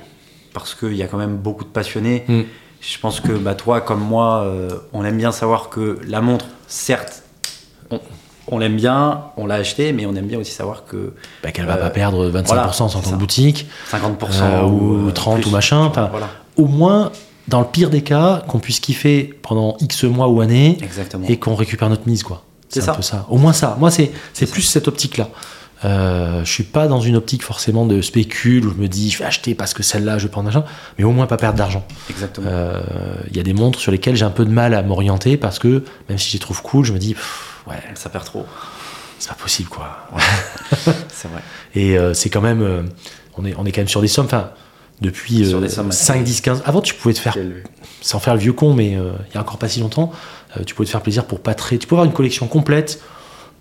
parce 0.54 0.74
qu'il 0.76 0.96
y 0.96 1.04
a 1.04 1.08
quand 1.08 1.18
même 1.18 1.38
beaucoup 1.38 1.64
de 1.64 1.70
passionnés. 1.70 2.26
Mm. 2.28 2.42
Je 2.82 3.00
pense 3.00 3.20
que 3.20 3.32
bah, 3.34 3.56
toi, 3.56 3.82
comme 3.82 4.00
moi, 4.02 4.44
euh, 4.44 4.70
on 4.94 5.04
aime 5.04 5.18
bien 5.18 5.32
savoir 5.32 5.70
que 5.70 6.00
la 6.08 6.22
montre, 6.22 6.46
certes, 6.68 7.24
on, 8.50 8.58
l'aime 8.58 8.76
bien, 8.76 9.22
on 9.38 9.46
l'a 9.46 9.56
acheté, 9.56 9.94
mais 9.94 10.06
on 10.06 10.16
aime 10.16 10.28
bien 10.28 10.40
aussi 10.40 10.52
savoir 10.52 10.86
que 10.86 11.14
Bah, 11.44 11.52
qu'elle 11.52 11.66
va 11.66 11.76
Euh, 11.76 11.82
pas 11.82 11.90
perdre 11.90 12.30
25% 12.30 12.46
voilà, 12.46 12.68
en 12.68 12.88
tant 12.90 13.02
que 13.02 13.16
boutique, 13.16 13.68
50% 13.92 13.98
euh, 14.42 14.62
ou 14.64 15.08
euh, 15.08 15.12
30 15.12 15.42
plus. 15.42 15.50
ou 15.50 15.52
machin. 15.52 15.90
Voilà, 15.94 16.30
Au 16.58 16.66
moins, 16.66 17.12
dans 17.48 17.60
le 17.62 17.68
pire 17.68 17.90
des 17.90 18.02
cas, 18.02 18.44
qu'on 18.48 18.60
puisse 18.60 18.80
kiffer 18.80 19.34
pendant 19.42 19.76
X 19.80 20.04
mois 20.04 20.28
ou 20.28 20.42
années 20.42 20.78
exactement. 20.84 21.26
et 21.28 21.38
qu'on 21.38 21.56
récupère 21.56 21.90
notre 21.90 22.08
mise, 22.08 22.24
quoi. 22.24 22.44
C'est 22.70 22.82
ça. 22.82 22.92
un 22.92 22.96
peu 22.96 23.02
ça. 23.02 23.26
Au 23.30 23.38
moins 23.38 23.54
ça. 23.54 23.76
Moi, 23.80 23.90
c'est 23.92 24.12
plus 24.52 24.62
cette 24.62 24.88
optique-là. 24.88 25.30
Euh, 25.86 26.44
je 26.44 26.52
suis 26.52 26.64
pas 26.66 26.90
dans 26.90 27.00
une 27.00 27.16
optique 27.16 27.42
forcément 27.42 27.86
de 27.86 28.02
spécule 28.02 28.66
où 28.66 28.70
je 28.72 28.76
me 28.76 28.90
dis 28.90 29.10
je 29.12 29.18
vais 29.18 29.24
acheter 29.24 29.56
parce 29.56 29.74
que 29.74 29.82
celle-là 29.82 30.18
je 30.18 30.24
vais 30.26 30.30
prendre 30.30 30.48
machin, 30.48 30.66
mais 30.98 31.06
au 31.06 31.12
moins 31.12 31.26
pas 31.26 31.38
perdre 31.38 31.58
d'argent. 31.58 31.86
Exactement. 32.10 32.48
Euh, 32.52 32.82
Il 33.32 33.38
y 33.38 33.40
a 33.40 33.44
des 33.44 33.54
montres 33.54 33.80
sur 33.80 33.90
lesquelles 33.90 34.18
j'ai 34.18 34.26
un 34.26 34.30
peu 34.30 34.44
de 34.44 34.52
mal 34.52 34.74
à 34.74 34.82
m'orienter 34.84 35.38
parce 35.38 35.58
que 35.58 35.86
même 36.10 36.18
si 36.18 36.28
je 36.28 36.34
les 36.34 36.40
trouve 36.40 36.62
cool, 36.64 36.84
je 36.84 36.92
me 36.92 37.00
dis 37.00 37.14
pff, 37.14 37.59
ouais, 37.70 37.82
Ça 37.96 38.10
perd 38.10 38.26
trop. 38.26 38.46
c'est 39.20 39.30
pas 39.30 39.36
possible 39.36 39.70
quoi. 39.70 40.08
C'est 41.10 41.28
vrai. 41.28 41.42
Et 41.76 41.98
euh, 41.98 42.14
c'est 42.14 42.30
quand 42.30 42.42
même, 42.42 42.62
euh, 42.62 42.84
on, 43.38 43.46
est, 43.46 43.54
on 43.58 43.66
est 43.66 43.72
quand 43.72 43.82
même 43.82 43.88
sur 43.88 44.02
des 44.02 44.08
sommes, 44.08 44.26
enfin, 44.26 44.52
depuis 45.02 45.46
Sur 45.48 45.58
euh, 45.58 45.62
des 45.62 45.70
sommes 45.70 45.92
5, 45.92 46.24
10, 46.24 46.42
15. 46.42 46.64
Avant, 46.66 46.82
tu 46.82 46.94
pouvais 46.94 47.14
te 47.14 47.20
faire, 47.20 47.36
sans 48.02 48.20
faire 48.20 48.34
le 48.34 48.40
vieux 48.40 48.54
con, 48.54 48.74
mais 48.74 48.96
euh, 48.96 49.12
il 49.30 49.36
y 49.36 49.38
a 49.38 49.42
encore 49.42 49.58
pas 49.58 49.70
si 49.70 49.80
longtemps, 49.82 50.12
tu 50.66 50.74
pouvais 50.76 50.86
te 50.86 50.92
faire 50.92 51.02
plaisir 51.02 51.26
pour 51.26 51.42
pas 51.42 51.54
très. 51.54 51.78
Tu 51.78 51.88
pouvais 51.88 52.00
avoir 52.00 52.06
une 52.10 52.16
collection 52.16 52.48
complète 52.48 53.02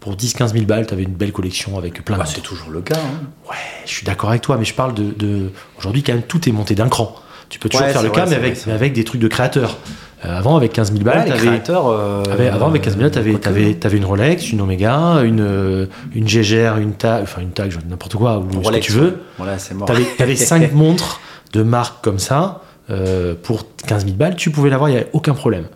pour 0.01 0.15
10, 0.17 0.35
15 0.35 0.53
000 0.53 0.65
balles, 0.65 0.87
tu 0.87 0.95
avais 0.95 1.03
une 1.03 1.15
belle 1.15 1.33
collection 1.33 1.77
avec 1.77 2.05
plein 2.05 2.17
Bah, 2.17 2.25
de. 2.25 2.29
c'est 2.29 2.41
toujours 2.41 2.71
le 2.71 2.81
cas. 2.81 2.95
hein. 2.97 3.27
Ouais, 3.51 3.57
je 3.85 3.91
suis 3.91 4.05
d'accord 4.07 4.31
avec 4.31 4.43
toi, 4.43 4.57
mais 4.57 4.65
je 4.65 4.75
parle 4.75 4.95
de. 4.95 5.11
de... 5.13 5.51
Aujourd'hui, 5.79 6.03
quand 6.05 6.13
même, 6.13 6.23
tout 6.23 6.49
est 6.49 6.53
monté 6.53 6.75
d'un 6.77 6.89
cran. 6.89 7.15
Tu 7.49 7.59
peux 7.59 7.69
toujours 7.69 7.87
Ouais, 7.87 7.93
faire 7.93 8.03
le 8.03 8.11
cas, 8.11 8.27
mais 8.27 8.37
avec, 8.37 8.65
mais 8.67 8.73
avec 8.73 8.93
des 8.93 9.05
trucs 9.05 9.21
de 9.21 9.29
créateurs. 9.29 9.77
Euh, 10.25 10.37
avant, 10.37 10.57
avec 10.57 10.73
15 10.73 10.91
000 10.93 11.05
balles, 11.05 11.19
Ouais, 11.19 11.25
les 11.33 11.47
créateurs. 11.47 11.87
euh, 11.89 12.25
avais- 12.31 12.49
avant, 12.49 12.67
avec 12.69 12.83
15 12.83 12.95
000 12.95 13.03
balles, 13.05 13.11
t'avais, 13.13 13.35
t'avais, 13.39 13.75
t'avais 13.75 13.97
une 13.99 14.05
Rolex, 14.05 14.51
une 14.51 14.61
Omega, 14.61 15.23
une, 15.23 15.41
euh, 15.41 15.87
une 16.13 16.27
une 16.27 16.93
tag, 16.95 17.23
enfin 17.23 17.41
une 17.41 17.51
tag, 17.53 17.73
n'importe 17.89 18.17
quoi, 18.17 18.39
ou 18.39 18.51
ce 18.53 18.59
que 18.59 18.65
Rolex, 18.65 18.87
tu 18.87 18.93
veux. 18.93 19.21
Voilà, 19.37 19.59
c'est 19.59 19.75
mort. 19.75 19.87
T'avais, 19.87 20.05
t'avais 20.17 20.35
5 20.37 20.73
montres 20.73 21.21
de 21.53 21.63
marque 21.63 22.03
comme 22.03 22.19
ça, 22.19 22.63
euh, 22.91 23.35
pour 23.41 23.65
15 23.87 24.07
000 24.07 24.17
balles, 24.17 24.35
tu 24.35 24.51
pouvais 24.51 24.71
l'avoir, 24.71 24.89
il 24.91 24.95
n'y 24.95 24.99
avait 24.99 25.11
aucun 25.13 25.35
problème. 25.35 25.67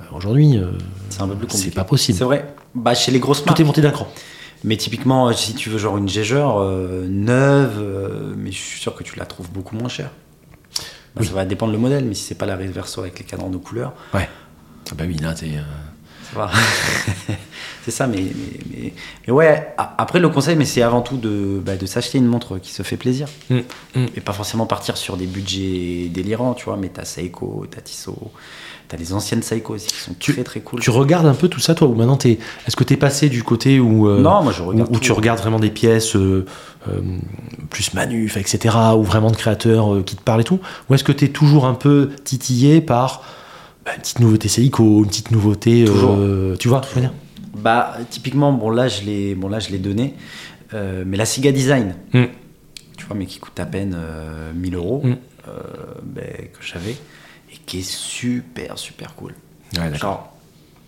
Euh, 0.00 0.16
aujourd'hui, 0.16 0.60
C'est 1.10 1.22
un 1.22 1.26
peu 1.26 1.34
plus 1.34 1.46
compliqué. 1.48 1.64
c'est 1.70 1.74
pas 1.74 1.84
possible. 1.84 2.18
C'est 2.18 2.24
vrai. 2.24 2.54
Bah, 2.76 2.94
chez 2.94 3.10
les 3.10 3.18
grosses 3.18 3.44
marques. 3.44 3.56
Tout 3.56 3.62
est 3.62 3.66
monté 3.66 3.80
d'un 3.80 3.90
cran. 3.90 4.06
Mais 4.62 4.76
typiquement, 4.76 5.32
si 5.32 5.54
tu 5.54 5.70
veux 5.70 5.78
genre 5.78 5.96
une 5.98 6.08
euh, 6.60 7.04
neuve, 7.08 8.34
mais 8.36 8.52
je 8.52 8.56
suis 8.58 8.80
sûr 8.80 8.94
que 8.94 9.02
tu 9.02 9.18
la 9.18 9.24
trouves 9.24 9.50
beaucoup 9.50 9.74
moins 9.76 9.88
chère. 9.88 10.10
Bah, 11.18 11.22
Oui. 11.22 11.26
Ça 11.28 11.34
va 11.34 11.44
dépendre 11.44 11.72
le 11.72 11.78
modèle, 11.78 12.04
mais 12.04 12.14
si 12.14 12.22
c'est 12.24 12.34
pas 12.36 12.46
la 12.46 12.56
Reverso 12.56 13.00
avec 13.02 13.18
les 13.18 13.24
cadrans 13.24 13.50
de 13.50 13.56
couleur, 13.58 13.92
Ouais. 14.14 14.28
Ah 14.90 14.94
bah 14.96 15.04
oui, 15.06 15.16
là, 15.16 15.34
t'es. 15.34 15.56
euh, 15.56 15.62
ça 16.32 16.38
va. 16.38 16.50
c'est 17.90 17.96
ça, 17.96 18.06
mais, 18.06 18.18
mais, 18.18 18.60
mais, 18.70 18.92
mais 19.26 19.32
ouais, 19.32 19.72
a- 19.78 19.94
après 19.98 20.18
le 20.20 20.28
conseil, 20.28 20.56
mais 20.56 20.64
c'est 20.64 20.82
avant 20.82 21.00
tout 21.00 21.16
de, 21.16 21.60
bah, 21.64 21.76
de 21.76 21.86
s'acheter 21.86 22.18
une 22.18 22.26
montre 22.26 22.58
qui 22.58 22.72
se 22.72 22.82
fait 22.82 22.96
plaisir. 22.96 23.28
Mm, 23.50 23.56
mm. 23.96 24.06
Et 24.16 24.20
pas 24.20 24.32
forcément 24.32 24.66
partir 24.66 24.96
sur 24.96 25.16
des 25.16 25.26
budgets 25.26 26.08
délirants, 26.12 26.54
tu 26.54 26.66
vois, 26.66 26.76
mais 26.76 26.88
t'as 26.88 27.04
Seiko, 27.04 27.64
t'as 27.70 27.80
Tissot, 27.80 28.30
t'as 28.88 28.96
les 28.96 29.12
anciennes 29.12 29.42
Seiko 29.42 29.74
aussi 29.74 29.86
qui 29.88 29.96
sont 29.96 30.14
Tu- 30.18 30.32
très 30.34 30.44
très 30.44 30.60
cool. 30.60 30.80
Tu 30.80 30.90
regardes 30.90 31.26
un 31.26 31.34
peu 31.34 31.48
tout 31.48 31.60
ça, 31.60 31.74
toi, 31.74 31.88
ou 31.88 31.94
maintenant 31.94 32.16
t'es. 32.16 32.38
Est-ce 32.66 32.76
que 32.76 32.84
t'es 32.84 32.96
passé 32.96 33.28
du 33.28 33.42
côté 33.42 33.80
où. 33.80 34.08
euh, 34.08 34.20
Non, 34.20 34.42
moi 34.42 34.52
je 34.52 34.62
regarde. 34.62 34.94
où 34.94 34.98
tu 34.98 35.12
regardes 35.12 35.38
vraiment 35.40 35.58
des 35.60 35.70
pièces 35.70 36.16
euh, 36.16 36.44
euh, 36.88 37.00
plus 37.70 37.94
manuf, 37.94 38.36
etc., 38.36 38.74
ou 38.96 39.02
vraiment 39.02 39.30
de 39.30 39.36
créateurs 39.36 40.04
qui 40.04 40.16
te 40.16 40.22
parlent 40.22 40.40
et 40.40 40.44
tout 40.44 40.60
Ou 40.90 40.94
est-ce 40.94 41.04
que 41.04 41.12
tu 41.12 41.24
es 41.24 41.28
toujours 41.28 41.66
un 41.66 41.74
peu 41.74 42.10
titillé 42.24 42.80
par 42.80 43.22
bah, 43.84 43.92
une 43.94 44.00
petite 44.02 44.20
nouveauté 44.20 44.48
Seiko, 44.48 45.00
une 45.02 45.08
petite 45.08 45.30
nouveauté. 45.30 45.84
tu 46.58 46.68
vois, 46.68 46.82
je 46.90 46.94
veux 46.94 47.00
dire? 47.00 47.12
Bah, 47.62 47.96
typiquement, 48.10 48.52
bon 48.52 48.70
là 48.70 48.88
je 48.88 49.02
l'ai, 49.02 49.34
bon 49.34 49.48
là 49.48 49.58
je 49.60 49.70
l'ai 49.70 49.78
donné, 49.78 50.14
euh, 50.74 51.02
mais 51.06 51.16
la 51.16 51.24
Siga 51.26 51.52
Design, 51.52 51.94
Mm. 52.12 52.24
tu 52.96 53.06
vois, 53.06 53.16
mais 53.16 53.26
qui 53.26 53.38
coûte 53.38 53.58
à 53.60 53.66
peine 53.66 53.94
euh, 53.98 54.52
1000 54.54 54.74
euros, 54.74 55.00
Mm. 55.04 55.16
euh, 55.48 55.50
ben, 56.02 56.24
que 56.52 56.62
j'avais 56.64 56.92
et 57.52 57.56
qui 57.66 57.78
est 57.80 57.88
super 57.90 58.78
super 58.78 59.14
cool. 59.14 59.34
Ouais, 59.76 59.94
Genre 59.94 60.32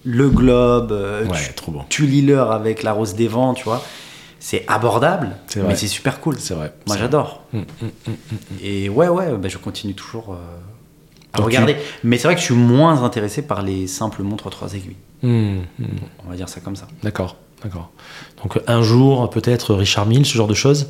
le 0.04 0.30
globe, 0.30 0.92
euh, 0.92 1.26
Ouais, 1.26 1.38
tu, 1.46 1.52
trop 1.54 1.72
bon. 1.72 1.84
tu 1.88 2.06
lis 2.06 2.22
l'heure 2.22 2.52
avec 2.52 2.82
la 2.82 2.92
rose 2.92 3.14
des 3.14 3.28
vents, 3.28 3.52
tu 3.54 3.64
vois, 3.64 3.82
c'est 4.38 4.64
abordable, 4.68 5.36
C'est 5.48 5.62
mais 5.62 5.76
c'est 5.76 5.86
super 5.88 6.20
cool. 6.20 6.38
C'est 6.38 6.54
vrai. 6.54 6.72
Moi 6.86 6.96
j'adore. 6.96 7.44
Mm. 7.52 7.60
Et 8.62 8.88
ouais 8.88 9.08
ouais, 9.08 9.36
ben, 9.36 9.50
je 9.50 9.58
continue 9.58 9.94
toujours 9.94 10.36
à 11.32 11.38
Donc, 11.38 11.46
regarder. 11.46 11.76
Mais 12.04 12.18
c'est 12.18 12.28
vrai 12.28 12.34
que 12.34 12.40
je 12.40 12.46
suis 12.46 12.54
moins 12.54 13.02
intéressé 13.02 13.42
par 13.42 13.62
les 13.62 13.86
simples 13.86 14.22
montres 14.22 14.50
trois 14.50 14.74
aiguilles. 14.74 14.96
Mm, 15.22 15.58
mm. 15.78 15.84
On 16.26 16.30
va 16.30 16.36
dire 16.36 16.48
ça 16.48 16.60
comme 16.60 16.76
ça. 16.76 16.86
D'accord, 17.02 17.36
d'accord. 17.62 17.90
Donc 18.42 18.60
un 18.66 18.82
jour, 18.82 19.28
peut-être 19.30 19.74
Richard 19.74 20.06
Mille, 20.06 20.26
ce 20.26 20.36
genre 20.36 20.48
de 20.48 20.54
choses. 20.54 20.88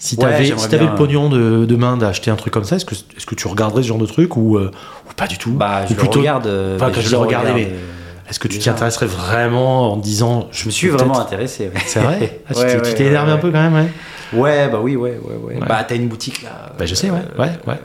Si 0.00 0.16
tu 0.16 0.24
avais, 0.24 0.44
si 0.44 0.68
bien, 0.68 0.90
le 0.90 0.94
pognon 0.94 1.28
de, 1.28 1.64
demain 1.66 1.96
d'acheter 1.96 2.30
un 2.30 2.36
truc 2.36 2.52
comme 2.52 2.62
ça, 2.64 2.76
est-ce 2.76 2.84
que, 2.84 2.94
est-ce 2.94 3.26
que 3.26 3.34
tu 3.34 3.48
regarderais 3.48 3.82
ce 3.82 3.88
genre 3.88 3.98
de 3.98 4.06
truc 4.06 4.36
ou, 4.36 4.56
euh, 4.56 4.70
ou 5.10 5.12
pas 5.12 5.26
du 5.26 5.38
tout? 5.38 5.50
Bah, 5.50 5.82
Ou 5.90 5.92
je 5.92 6.00
le 6.00 6.02
regarde. 6.08 6.46
euh, 6.46 6.78
je 7.00 7.10
le 7.10 7.16
regardais, 7.16 7.50
regarde, 7.50 7.56
mais 7.56 7.66
euh, 7.76 8.30
Est-ce 8.30 8.38
que 8.38 8.46
tu 8.46 8.58
t'y 8.60 8.70
intéresserais 8.70 9.06
vraiment 9.06 9.92
en 9.92 9.96
disant 9.96 10.46
Je 10.52 10.66
me 10.66 10.70
suis 10.70 10.88
vraiment 10.88 11.18
intéressé. 11.18 11.64
ouais. 11.64 11.80
C'est 11.84 11.98
vrai? 11.98 12.40
Ah, 12.48 12.54
Tu 12.54 12.60
Ouais, 12.60 12.82
tu 12.82 12.94
t'es 12.94 13.06
énervé 13.06 13.32
un 13.32 13.38
peu 13.38 13.50
quand 13.50 13.60
même, 13.60 13.74
ouais? 13.74 13.88
Ouais, 14.32 14.68
bah 14.68 14.78
oui, 14.80 14.94
ouais, 14.94 15.18
ouais, 15.20 15.36
ouais. 15.36 15.54
Ouais. 15.56 15.66
Bah, 15.66 15.82
t'as 15.82 15.96
une 15.96 16.06
boutique 16.06 16.42
là. 16.42 16.72
Bah, 16.78 16.86
je 16.86 16.94
sais, 16.94 17.10
ouais, 17.10 17.22
ouais, 17.36 17.50
ouais. 17.66 17.80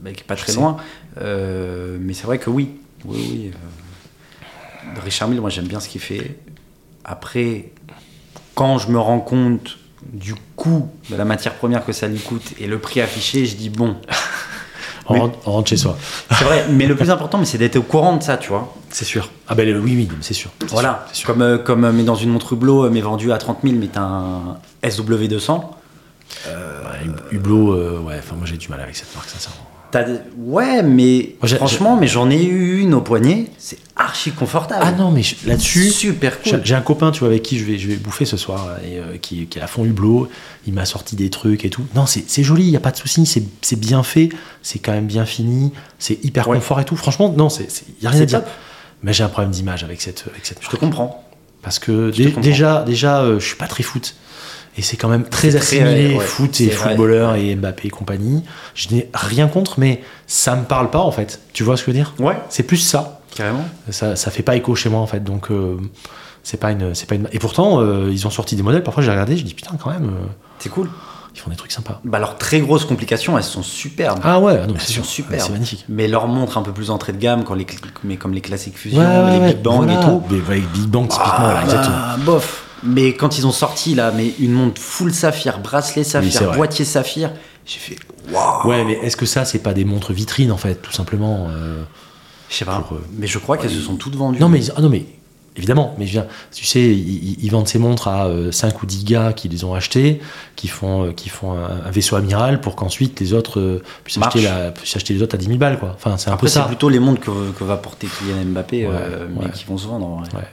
Euh, 0.00 0.04
bah, 0.04 0.12
qui 0.12 0.20
est 0.20 0.24
pas 0.26 0.36
très 0.36 0.52
loin. 0.54 0.76
Euh, 1.20 1.96
mais 2.00 2.14
c'est 2.14 2.24
vrai 2.26 2.38
que 2.38 2.50
oui. 2.50 2.70
Oui, 3.04 3.18
oui. 3.30 3.50
euh, 3.54 5.00
Richard 5.04 5.28
Mille, 5.28 5.40
moi 5.40 5.50
j'aime 5.50 5.66
bien 5.66 5.80
ce 5.80 5.88
qu'il 5.88 6.00
fait. 6.00 6.36
Après, 7.04 7.70
quand 8.54 8.78
je 8.78 8.88
me 8.88 8.98
rends 8.98 9.20
compte 9.20 9.78
du 10.12 10.34
coût 10.56 10.88
de 11.10 11.16
la 11.16 11.24
matière 11.24 11.54
première 11.54 11.84
que 11.84 11.92
ça 11.92 12.08
lui 12.08 12.18
coûte 12.18 12.54
et 12.58 12.66
le 12.66 12.78
prix 12.78 13.00
affiché, 13.00 13.46
je 13.46 13.56
dis 13.56 13.70
bon. 13.70 13.96
on, 15.06 15.14
Mais- 15.14 15.20
rentre, 15.20 15.38
on 15.46 15.52
rentre 15.52 15.68
chez 15.68 15.76
soi. 15.76 15.96
C'est 16.30 16.44
vrai, 16.44 16.66
mais 16.70 16.86
le 16.86 16.96
plus 16.96 17.10
important, 17.10 17.38
mais 17.38 17.44
c'est 17.44 17.58
d'être 17.58 17.76
au 17.76 17.82
courant 17.82 18.16
de 18.16 18.22
ça, 18.22 18.36
tu 18.36 18.48
vois. 18.48 18.74
C'est 18.90 19.04
sûr. 19.04 19.30
Ah 19.48 19.54
ben 19.54 19.68
oui, 19.82 19.94
oui, 19.96 20.08
c'est 20.20 20.34
sûr. 20.34 20.50
Voilà, 20.68 21.04
sûr, 21.06 21.08
c'est 21.08 21.16
sûr. 21.20 21.26
comme, 21.26 21.42
euh, 21.42 21.58
comme 21.58 21.84
euh, 21.84 21.92
mais 21.92 22.02
dans 22.02 22.14
une 22.14 22.30
montre 22.30 22.52
Hublot, 22.54 22.86
euh, 22.86 22.90
mais 22.90 23.00
vendue 23.00 23.30
à 23.32 23.38
30 23.38 23.58
000, 23.62 23.76
mais 23.78 23.88
t'as 23.88 24.00
un 24.02 24.56
SW200. 24.82 25.60
Ouais, 26.46 26.52
Hublot, 27.32 27.72
euh, 27.72 28.00
ouais, 28.00 28.16
enfin 28.18 28.36
moi 28.36 28.46
j'ai 28.46 28.56
du 28.56 28.68
mal 28.68 28.80
avec 28.80 28.96
cette 28.96 29.14
marque, 29.14 29.28
sincèrement. 29.28 29.66
Des- 29.92 30.18
Ouais, 30.38 30.82
mais 30.82 31.34
Moi, 31.42 31.48
franchement, 31.56 31.96
mais 31.96 32.06
j'en 32.06 32.30
ai 32.30 32.42
eu 32.44 32.80
une 32.80 32.94
au 32.94 33.00
poignet, 33.00 33.46
c'est 33.58 33.78
archi 33.96 34.30
confortable. 34.30 34.82
Ah 34.84 34.92
non, 34.92 35.10
mais 35.10 35.22
je- 35.22 35.34
là-dessus, 35.46 35.90
super 35.90 36.38
J'ai 36.44 36.50
cool. 36.52 36.60
j'ai 36.64 36.74
un 36.74 36.80
copain, 36.80 37.10
tu 37.10 37.20
vois, 37.20 37.28
avec 37.28 37.42
qui 37.42 37.58
je 37.58 37.64
vais, 37.64 37.76
je 37.78 37.88
vais 37.88 37.96
bouffer 37.96 38.24
ce 38.24 38.36
soir, 38.36 38.76
et, 38.84 38.98
euh, 38.98 39.16
qui, 39.20 39.46
qui 39.46 39.58
est 39.58 39.62
à 39.62 39.66
fond 39.66 39.84
hublot. 39.84 40.28
Il 40.66 40.74
m'a 40.74 40.84
sorti 40.84 41.16
des 41.16 41.28
trucs 41.30 41.64
et 41.64 41.70
tout. 41.70 41.82
Non, 41.94 42.04
c'est 42.06 42.42
joli, 42.44 42.64
il 42.64 42.70
n'y 42.70 42.76
a 42.76 42.80
pas 42.80 42.92
de 42.92 42.96
souci, 42.96 43.26
c'est 43.26 43.78
bien 43.80 44.02
fait, 44.02 44.28
c'est 44.62 44.78
quand 44.78 44.92
même 44.92 45.06
bien 45.06 45.26
fini, 45.26 45.72
c'est 45.98 46.24
hyper 46.24 46.48
Ouais. 46.48 46.56
confort 46.58 46.80
et 46.80 46.84
tout. 46.84 46.96
Franchement, 46.96 47.32
non, 47.36 47.48
il 47.48 47.66
n'y 48.00 48.06
a 48.06 48.10
rien 48.10 48.22
à 48.22 48.26
dire. 48.26 48.42
Mais 49.02 49.12
j'ai 49.12 49.24
un 49.24 49.28
problème 49.28 49.50
d'image 49.50 49.82
avec 49.82 50.00
cette, 50.00 50.24
avec 50.30 50.46
cette 50.46 50.58
Je 50.60 50.68
te 50.68 50.76
comprends. 50.76 51.24
Parce 51.62 51.78
que 51.78 52.10
Je 52.12 52.16
te 52.16 52.16
dé- 52.22 52.24
comprends. 52.26 52.40
déjà, 52.42 52.82
déjà 52.84 53.20
euh, 53.22 53.38
je 53.40 53.46
suis 53.46 53.56
pas 53.56 53.66
très 53.66 53.82
foot. 53.82 54.14
Et 54.80 54.82
c'est 54.82 54.96
quand 54.96 55.08
même 55.08 55.24
très 55.24 55.48
très, 55.50 55.58
assimilé, 55.58 56.16
ouais, 56.16 56.24
foot 56.24 56.58
et 56.62 56.68
vrai. 56.70 56.88
footballeur 56.90 57.34
et 57.34 57.54
Mbappé 57.54 57.88
et 57.88 57.90
compagnie. 57.90 58.42
Je 58.74 58.88
n'ai 58.94 59.10
rien 59.12 59.46
contre, 59.46 59.74
mais 59.78 60.00
ça 60.26 60.56
me 60.56 60.64
parle 60.64 60.88
pas 60.88 61.00
en 61.00 61.10
fait. 61.12 61.38
Tu 61.52 61.64
vois 61.64 61.76
ce 61.76 61.82
que 61.84 61.92
je 61.92 61.96
veux 61.98 62.02
dire? 62.02 62.14
Ouais, 62.18 62.38
C'est 62.48 62.62
plus 62.62 62.78
ça 62.78 63.20
carrément. 63.34 63.64
ça, 63.90 64.16
ça 64.16 64.30
fait 64.30 64.42
pas 64.42 64.56
écho 64.56 64.74
chez 64.74 64.88
moi 64.88 65.00
en 65.00 65.06
fait 65.06 65.22
donc 65.22 65.50
euh, 65.50 65.76
c'est 66.42 66.56
pas 66.58 66.72
une 66.72 66.94
c'est 66.94 67.06
pas 67.06 67.14
une 67.14 67.28
et 67.30 67.38
pourtant 67.38 67.80
euh, 67.80 68.08
ils 68.10 68.26
ont 68.26 68.30
sorti 68.30 68.56
des 68.56 68.62
modèles 68.62 68.82
parfois 68.82 69.02
j'ai 69.04 69.10
regardé 69.10 69.36
je 69.36 69.44
dis 69.44 69.52
putain 69.54 69.76
quand 69.82 69.90
même 69.90 70.06
euh, 70.06 70.26
C'est 70.58 70.68
cool. 70.70 70.88
ils 71.34 71.38
font 71.40 71.50
des 71.50 71.56
trucs 71.56 71.70
sympas 71.72 72.00
Bah, 72.04 72.18
leurs 72.18 72.38
très 72.38 72.60
grosses 72.60 72.86
complications, 72.86 73.36
elles 73.38 73.44
sont 73.44 73.62
superbes. 73.62 74.18
ah 74.24 74.40
ouais 74.40 74.54
non, 74.66 74.68
mais 74.68 74.72
Elles 74.74 74.80
sont 74.80 74.92
sûr 74.94 75.04
superbes. 75.04 75.42
c'est 75.46 75.52
magnifique 75.52 75.84
Mais 75.90 76.08
leurs 76.08 76.26
montres 76.26 76.56
un 76.58 76.62
peu 76.62 76.72
plus 76.72 76.90
entrée 76.90 77.12
de 77.12 77.18
gamme, 77.18 77.44
quand 77.44 77.54
les, 77.54 77.66
mais 78.02 78.16
comme 78.16 78.32
les 78.32 78.40
classiques 78.40 78.74
ouais, 78.86 78.98
ouais, 78.98 79.30
les 79.32 79.38
ouais, 79.38 79.52
Big 79.54 79.62
Bang 79.62 79.84
voilà. 79.84 80.00
et 80.00 80.04
tout. 80.04 80.22
mais 80.30 80.38
avec 80.48 80.72
Big 80.72 80.86
Bang 80.88 81.06
typiquement 81.08 81.34
Ah, 81.38 81.52
là, 81.54 81.62
exactement 81.62 81.96
bah, 81.96 82.16
bof. 82.24 82.64
Mais 82.82 83.14
quand 83.14 83.38
ils 83.38 83.46
ont 83.46 83.52
sorti 83.52 83.94
là, 83.94 84.12
mais 84.16 84.32
une 84.38 84.52
montre 84.52 84.80
full 84.80 85.12
saphir, 85.12 85.58
bracelet 85.58 86.04
c'est 86.04 86.22
saphir, 86.22 86.52
boîtier 86.52 86.84
saphir, 86.84 87.30
j'ai 87.66 87.78
fait 87.78 87.96
waouh. 88.32 88.68
ouais 88.68 88.84
mais 88.84 88.94
est-ce 89.02 89.16
que 89.16 89.26
ça 89.26 89.44
c'est 89.44 89.58
pas 89.58 89.74
des 89.74 89.84
montres 89.84 90.12
vitrines 90.12 90.50
en 90.52 90.56
fait 90.56 90.76
tout 90.76 90.92
simplement 90.92 91.48
euh, 91.50 91.82
Je 92.48 92.56
sais 92.56 92.64
pas. 92.64 92.78
Pour, 92.80 92.96
euh, 92.96 93.04
mais 93.18 93.26
je 93.26 93.38
crois 93.38 93.56
qu'elles 93.58 93.70
se 93.70 93.80
sont 93.80 93.96
toutes 93.96 94.16
vendues. 94.16 94.40
non 94.40 94.48
mais 94.48 94.60
ah, 94.76 94.80
non 94.80 94.88
mais 94.88 95.04
évidemment 95.56 95.94
mais 95.98 96.06
je 96.06 96.12
viens 96.12 96.26
tu 96.52 96.64
sais 96.64 96.80
ils, 96.80 97.48
vendent 97.50 97.68
ces 97.68 97.78
montres 97.78 98.08
à 98.08 98.26
euh, 98.28 98.50
5 98.52 98.82
ou 98.82 98.86
10 98.86 99.04
gars 99.04 99.32
qui 99.34 99.48
les 99.48 99.64
ont 99.64 99.74
achetées 99.74 100.20
qui 100.56 100.68
font 100.68 101.04
euh, 101.06 101.12
qui 101.12 101.28
font 101.28 101.52
un, 101.52 101.86
un 101.86 101.90
vaisseau 101.90 102.16
amiral 102.16 102.60
pour 102.60 102.76
qu'ensuite 102.76 103.20
les 103.20 103.32
autres 103.34 103.58
euh, 103.60 103.82
puissent 104.04 104.18
acheter 104.22 104.42
la 104.42 104.70
puissent 104.70 104.96
acheter 104.96 105.12
les 105.12 105.22
autres 105.22 105.34
à 105.34 105.38
10 105.38 105.46
000 105.46 105.58
balles 105.58 105.78
quoi 105.78 105.92
enfin 105.94 106.16
c'est 106.16 106.30
un 106.30 106.34
Après, 106.34 106.46
peu 106.46 106.48
c'est 106.48 106.60
ça 106.60 106.64
plutôt 106.66 106.88
les 106.88 107.00
montres 107.00 107.20
que, 107.20 107.50
que 107.50 107.64
va 107.64 107.76
porter 107.76 108.06
Kylian 108.06 108.44
Mbappé, 108.52 108.86
Ouais, 108.86 108.92
euh, 108.94 109.26
mais 109.36 109.46
ouais. 109.46 109.50
qui 109.52 109.64
vont 109.64 109.76
se 109.76 109.86
vendre. 109.88 110.06
en 110.06 110.20
ouais. 110.22 110.44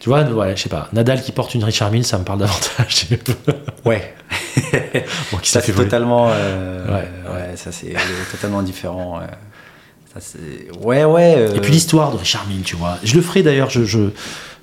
Tu 0.00 0.08
vois, 0.08 0.22
ouais, 0.22 0.56
je 0.56 0.62
sais 0.62 0.68
pas. 0.68 0.88
Nadal 0.92 1.22
qui 1.22 1.32
porte 1.32 1.54
une 1.54 1.64
Richard 1.64 1.90
Mille, 1.90 2.04
ça 2.04 2.18
me 2.18 2.24
parle 2.24 2.40
davantage. 2.40 3.06
Ouais. 3.84 4.14
bon, 5.32 5.38
Ça 5.42 5.60
c'est 5.60 5.72
totalement. 5.72 6.28
euh, 6.30 6.86
Ouais, 6.86 7.08
ouais, 7.32 7.56
ça 7.56 7.72
c'est 7.72 7.94
euh, 7.96 7.98
totalement 8.30 8.62
différent. 8.62 9.20
Ça, 10.14 10.20
ouais, 10.80 11.04
ouais. 11.04 11.34
euh, 11.36 11.54
Et 11.54 11.60
puis 11.60 11.72
l'histoire 11.72 12.12
de 12.12 12.16
Richard 12.16 12.46
Mille, 12.46 12.62
tu 12.62 12.76
vois. 12.76 12.98
Je 13.04 13.14
le 13.14 13.22
ferai 13.22 13.42
d'ailleurs, 13.42 13.70
je, 13.70 13.84
je, 13.84 14.10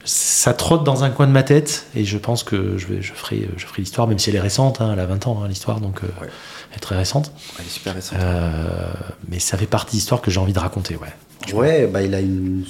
ça 0.03 0.53
trotte 0.53 0.83
dans 0.83 1.03
un 1.03 1.09
coin 1.09 1.27
de 1.27 1.31
ma 1.31 1.43
tête 1.43 1.85
et 1.95 2.03
je 2.05 2.17
pense 2.17 2.43
que 2.43 2.77
je, 2.77 2.87
vais, 2.87 3.01
je 3.01 3.13
ferai, 3.13 3.47
je 3.57 3.65
ferai 3.65 3.81
l'histoire, 3.81 4.07
même 4.07 4.19
si 4.19 4.29
elle 4.29 4.35
est 4.35 4.41
récente, 4.41 4.81
hein, 4.81 4.91
elle 4.93 4.99
a 4.99 5.05
20 5.05 5.27
ans 5.27 5.41
hein, 5.43 5.47
l'histoire, 5.47 5.79
donc 5.79 5.99
euh, 6.03 6.07
Ouais. 6.21 6.27
elle 6.71 6.77
est 6.77 6.79
très 6.79 6.95
récente. 6.97 7.31
Elle 7.59 7.65
est 7.65 7.69
super 7.69 7.95
récente. 7.95 8.19
Euh, 8.21 8.91
mais 9.29 9.39
ça 9.39 9.57
fait 9.57 9.65
partie 9.67 9.95
d'histoires 9.95 10.21
que 10.21 10.29
j'ai 10.29 10.39
envie 10.39 10.53
de 10.53 10.59
raconter, 10.59 10.97
ouais. 10.97 11.53
ouais, 11.53 11.87
bah, 11.87 12.01
il 12.01 12.13
a 12.13 12.19
une 12.19 12.65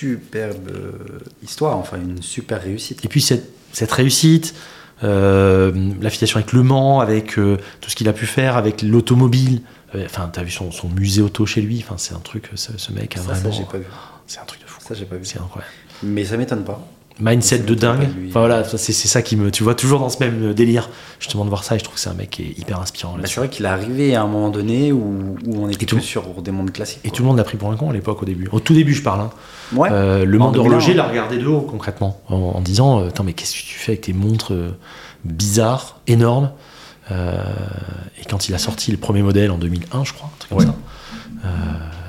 superbe 0.00 0.68
euh, 0.68 1.18
histoire, 1.42 1.76
enfin 1.76 1.98
une 1.98 2.22
super 2.22 2.62
réussite. 2.62 3.04
Et 3.04 3.08
puis 3.08 3.20
cette, 3.20 3.50
cette 3.72 3.92
réussite, 3.92 4.54
euh, 5.02 5.72
l'affiliation 6.00 6.38
avec 6.38 6.52
Le 6.52 6.62
Mans, 6.62 7.00
avec 7.00 7.38
euh, 7.38 7.58
tout 7.80 7.90
ce 7.90 7.96
qu'il 7.96 8.08
a 8.08 8.12
pu 8.12 8.26
faire, 8.26 8.56
avec 8.56 8.82
l'automobile. 8.82 9.62
Enfin, 10.04 10.30
t'as 10.32 10.42
vu 10.44 10.50
son, 10.50 10.70
son 10.70 10.88
musée 10.88 11.20
auto 11.20 11.46
chez 11.46 11.60
lui. 11.60 11.82
Enfin, 11.84 11.96
c'est 11.98 12.14
un 12.14 12.20
truc. 12.20 12.50
Ce, 12.54 12.76
ce 12.76 12.92
mec 12.92 13.16
a 13.16 13.20
Ça, 13.20 13.32
vraiment. 13.32 13.50
j'ai 13.50 13.64
pas 13.64 13.78
vu. 13.78 13.86
C'est 14.26 14.38
un 14.40 14.44
truc 14.44 14.60
de 14.62 14.66
fou. 14.66 14.80
Ça, 14.86 14.94
j'ai 14.94 15.04
pas 15.04 15.16
vu. 15.16 15.24
C'est 15.24 15.40
incroyable. 15.40 15.72
Mais 16.02 16.24
ça 16.24 16.36
m'étonne 16.36 16.64
pas. 16.64 16.86
Mindset 17.20 17.58
de 17.60 17.74
dingue. 17.74 18.08
Enfin 18.28 18.40
voilà, 18.40 18.64
c'est 18.64 18.92
ça 18.92 19.20
qui 19.22 19.36
me. 19.36 19.50
Tu 19.50 19.62
vois 19.62 19.74
toujours 19.74 20.00
dans 20.00 20.08
ce 20.08 20.18
même 20.22 20.54
délire. 20.54 20.88
Justement 21.18 21.44
de 21.44 21.50
voir 21.50 21.64
ça, 21.64 21.74
et 21.76 21.78
je 21.78 21.84
trouve 21.84 21.96
que 21.96 22.00
c'est 22.00 22.08
un 22.08 22.14
mec 22.14 22.30
qui 22.30 22.42
est 22.42 22.58
hyper 22.58 22.80
inspirant. 22.80 23.14
Bah, 23.16 23.24
c'est 23.26 23.40
vrai 23.40 23.48
qu'il 23.50 23.66
est 23.66 23.68
arrivé 23.68 24.14
à 24.14 24.22
un 24.22 24.26
moment 24.26 24.48
donné 24.48 24.90
où, 24.90 25.36
où 25.46 25.62
on 25.64 25.68
était 25.68 25.84
tout- 25.86 26.00
sur 26.00 26.22
des 26.42 26.50
mondes 26.50 26.72
classiques. 26.72 27.00
et 27.04 27.08
quoi. 27.08 27.16
tout 27.16 27.22
le 27.22 27.28
monde 27.28 27.36
l'a 27.36 27.44
pris 27.44 27.58
pour 27.58 27.70
un 27.70 27.76
con 27.76 27.90
à 27.90 27.92
l'époque 27.92 28.22
au 28.22 28.24
début. 28.24 28.48
Au 28.52 28.60
tout 28.60 28.72
début, 28.72 28.94
je 28.94 29.02
parle. 29.02 29.20
hein. 29.20 29.30
Ouais. 29.74 29.88
Euh, 29.92 30.24
le 30.24 30.38
monde 30.38 30.54
2001, 30.54 30.70
horloger 30.70 30.94
l'a 30.94 31.06
regardé 31.06 31.36
de 31.38 31.46
haut 31.46 31.60
concrètement 31.60 32.20
en, 32.28 32.36
en 32.36 32.60
disant 32.60 33.00
euh, 33.00 33.08
Attends, 33.08 33.24
mais 33.24 33.34
qu'est-ce 33.34 33.52
que 33.52 33.58
tu 33.66 33.74
fais 33.78 33.92
avec 33.92 34.00
tes 34.02 34.12
montres 34.14 34.54
euh, 34.54 34.70
bizarres, 35.24 36.00
énormes 36.06 36.50
Euh, 37.12 37.42
Et 38.20 38.24
quand 38.24 38.48
il 38.48 38.54
a 38.54 38.58
sorti 38.58 38.90
le 38.92 38.96
premier 38.96 39.22
modèle 39.22 39.50
en 39.50 39.58
2001, 39.58 40.04
je 40.04 40.12
crois, 40.12 40.28
un 40.32 40.38
truc 40.38 40.48
comme 40.50 40.58
Ouais. 40.58 40.64
ça. 40.66 40.74
Euh, 41.44 41.48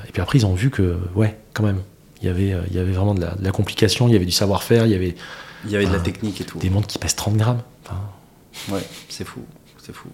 et 0.08 0.12
puis 0.12 0.22
après, 0.22 0.38
ils 0.38 0.46
ont 0.46 0.54
vu 0.54 0.70
que, 0.70 0.96
ouais, 1.14 1.38
quand 1.54 1.64
même, 1.64 1.80
il 2.22 2.26
y 2.26 2.30
avait, 2.30 2.52
euh, 2.52 2.60
il 2.70 2.76
y 2.76 2.78
avait 2.78 2.92
vraiment 2.92 3.14
de 3.14 3.20
la, 3.20 3.34
de 3.34 3.44
la 3.44 3.50
complication, 3.50 4.08
il 4.08 4.12
y 4.12 4.16
avait 4.16 4.24
du 4.24 4.32
savoir-faire, 4.32 4.86
il 4.86 4.92
y 4.92 4.94
avait 4.94 5.14
Il 5.64 5.70
y 5.70 5.76
avait 5.76 5.86
de 5.86 5.92
la 5.92 5.98
Ah, 5.98 6.02
technique 6.02 6.40
et 6.40 6.44
tout. 6.44 6.58
des 6.58 6.70
montres 6.70 6.86
qui 6.88 6.98
pèsent 6.98 7.14
30 7.16 7.36
grammes. 7.36 7.60
Enfin, 7.84 8.00
Ouais, 8.74 8.82
c'est 9.08 9.24
fou. 9.24 9.40
C'est 9.78 9.94
fou. 9.94 10.08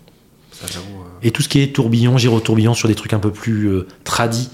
Ça, 0.53 0.67
euh, 0.79 0.81
et 1.23 1.31
tout 1.31 1.43
ce 1.43 1.49
qui 1.49 1.61
est 1.61 1.75
tourbillon, 1.75 2.19
gyrotourbillon 2.19 2.75
sur 2.75 2.89
des 2.89 2.95
trucs 2.95 3.13
un 3.13 3.19
peu 3.19 3.31
plus 3.31 3.67
euh, 3.69 3.87
tradis, 4.05 4.51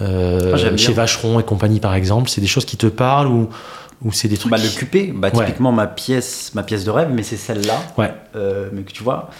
euh, 0.00 0.52
Ah, 0.54 0.76
chez. 0.76 0.92
Vacheron 0.92 1.38
et 1.40 1.44
compagnie 1.44 1.80
par 1.80 1.94
exemple, 1.94 2.30
c'est 2.30 2.40
des 2.40 2.46
choses 2.46 2.64
qui 2.64 2.76
te 2.76 2.86
parlent 2.86 3.26
ou, 3.28 3.48
ou 4.02 4.12
c'est 4.12 4.28
des 4.28 4.36
trucs. 4.38 4.50
Bah, 4.50 4.58
le 4.58 4.68
qui- 4.68 4.76
QP, 4.86 5.12
bah, 5.14 5.30
Ouais. 5.34 5.44
typiquement 5.44 5.72
ma 5.72 5.86
pièce, 5.86 6.52
ma 6.54 6.62
pièce 6.62 6.84
de 6.84 6.90
rêve, 6.90 7.10
mais 7.12 7.22
c'est 7.22 7.36
celle-là, 7.36 7.82
Ouais, 7.98 8.12
euh, 8.36 8.68
mais 8.72 8.82
que 8.82 8.92
tu 8.92 9.02
vois. 9.02 9.30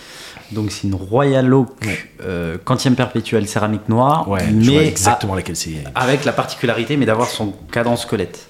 Donc 0.52 0.70
c'est 0.70 0.86
une 0.86 0.94
Royal 0.94 1.52
Oak 1.54 1.68
Ouais. 1.84 1.98
euh, 2.22 2.58
quantième 2.64 2.94
perpétuelle 2.94 3.48
céramique 3.48 3.88
noire, 3.88 4.28
ouais, 4.28 4.46
mais 4.52 4.86
exactement 4.88 5.34
laquelle 5.34 5.56
c'est. 5.56 5.84
avec 5.94 6.24
la 6.24 6.32
particularité, 6.32 6.96
mais 6.96 7.06
d'avoir 7.06 7.28
son 7.28 7.52
cadran 7.70 7.96
squelette. 7.96 8.46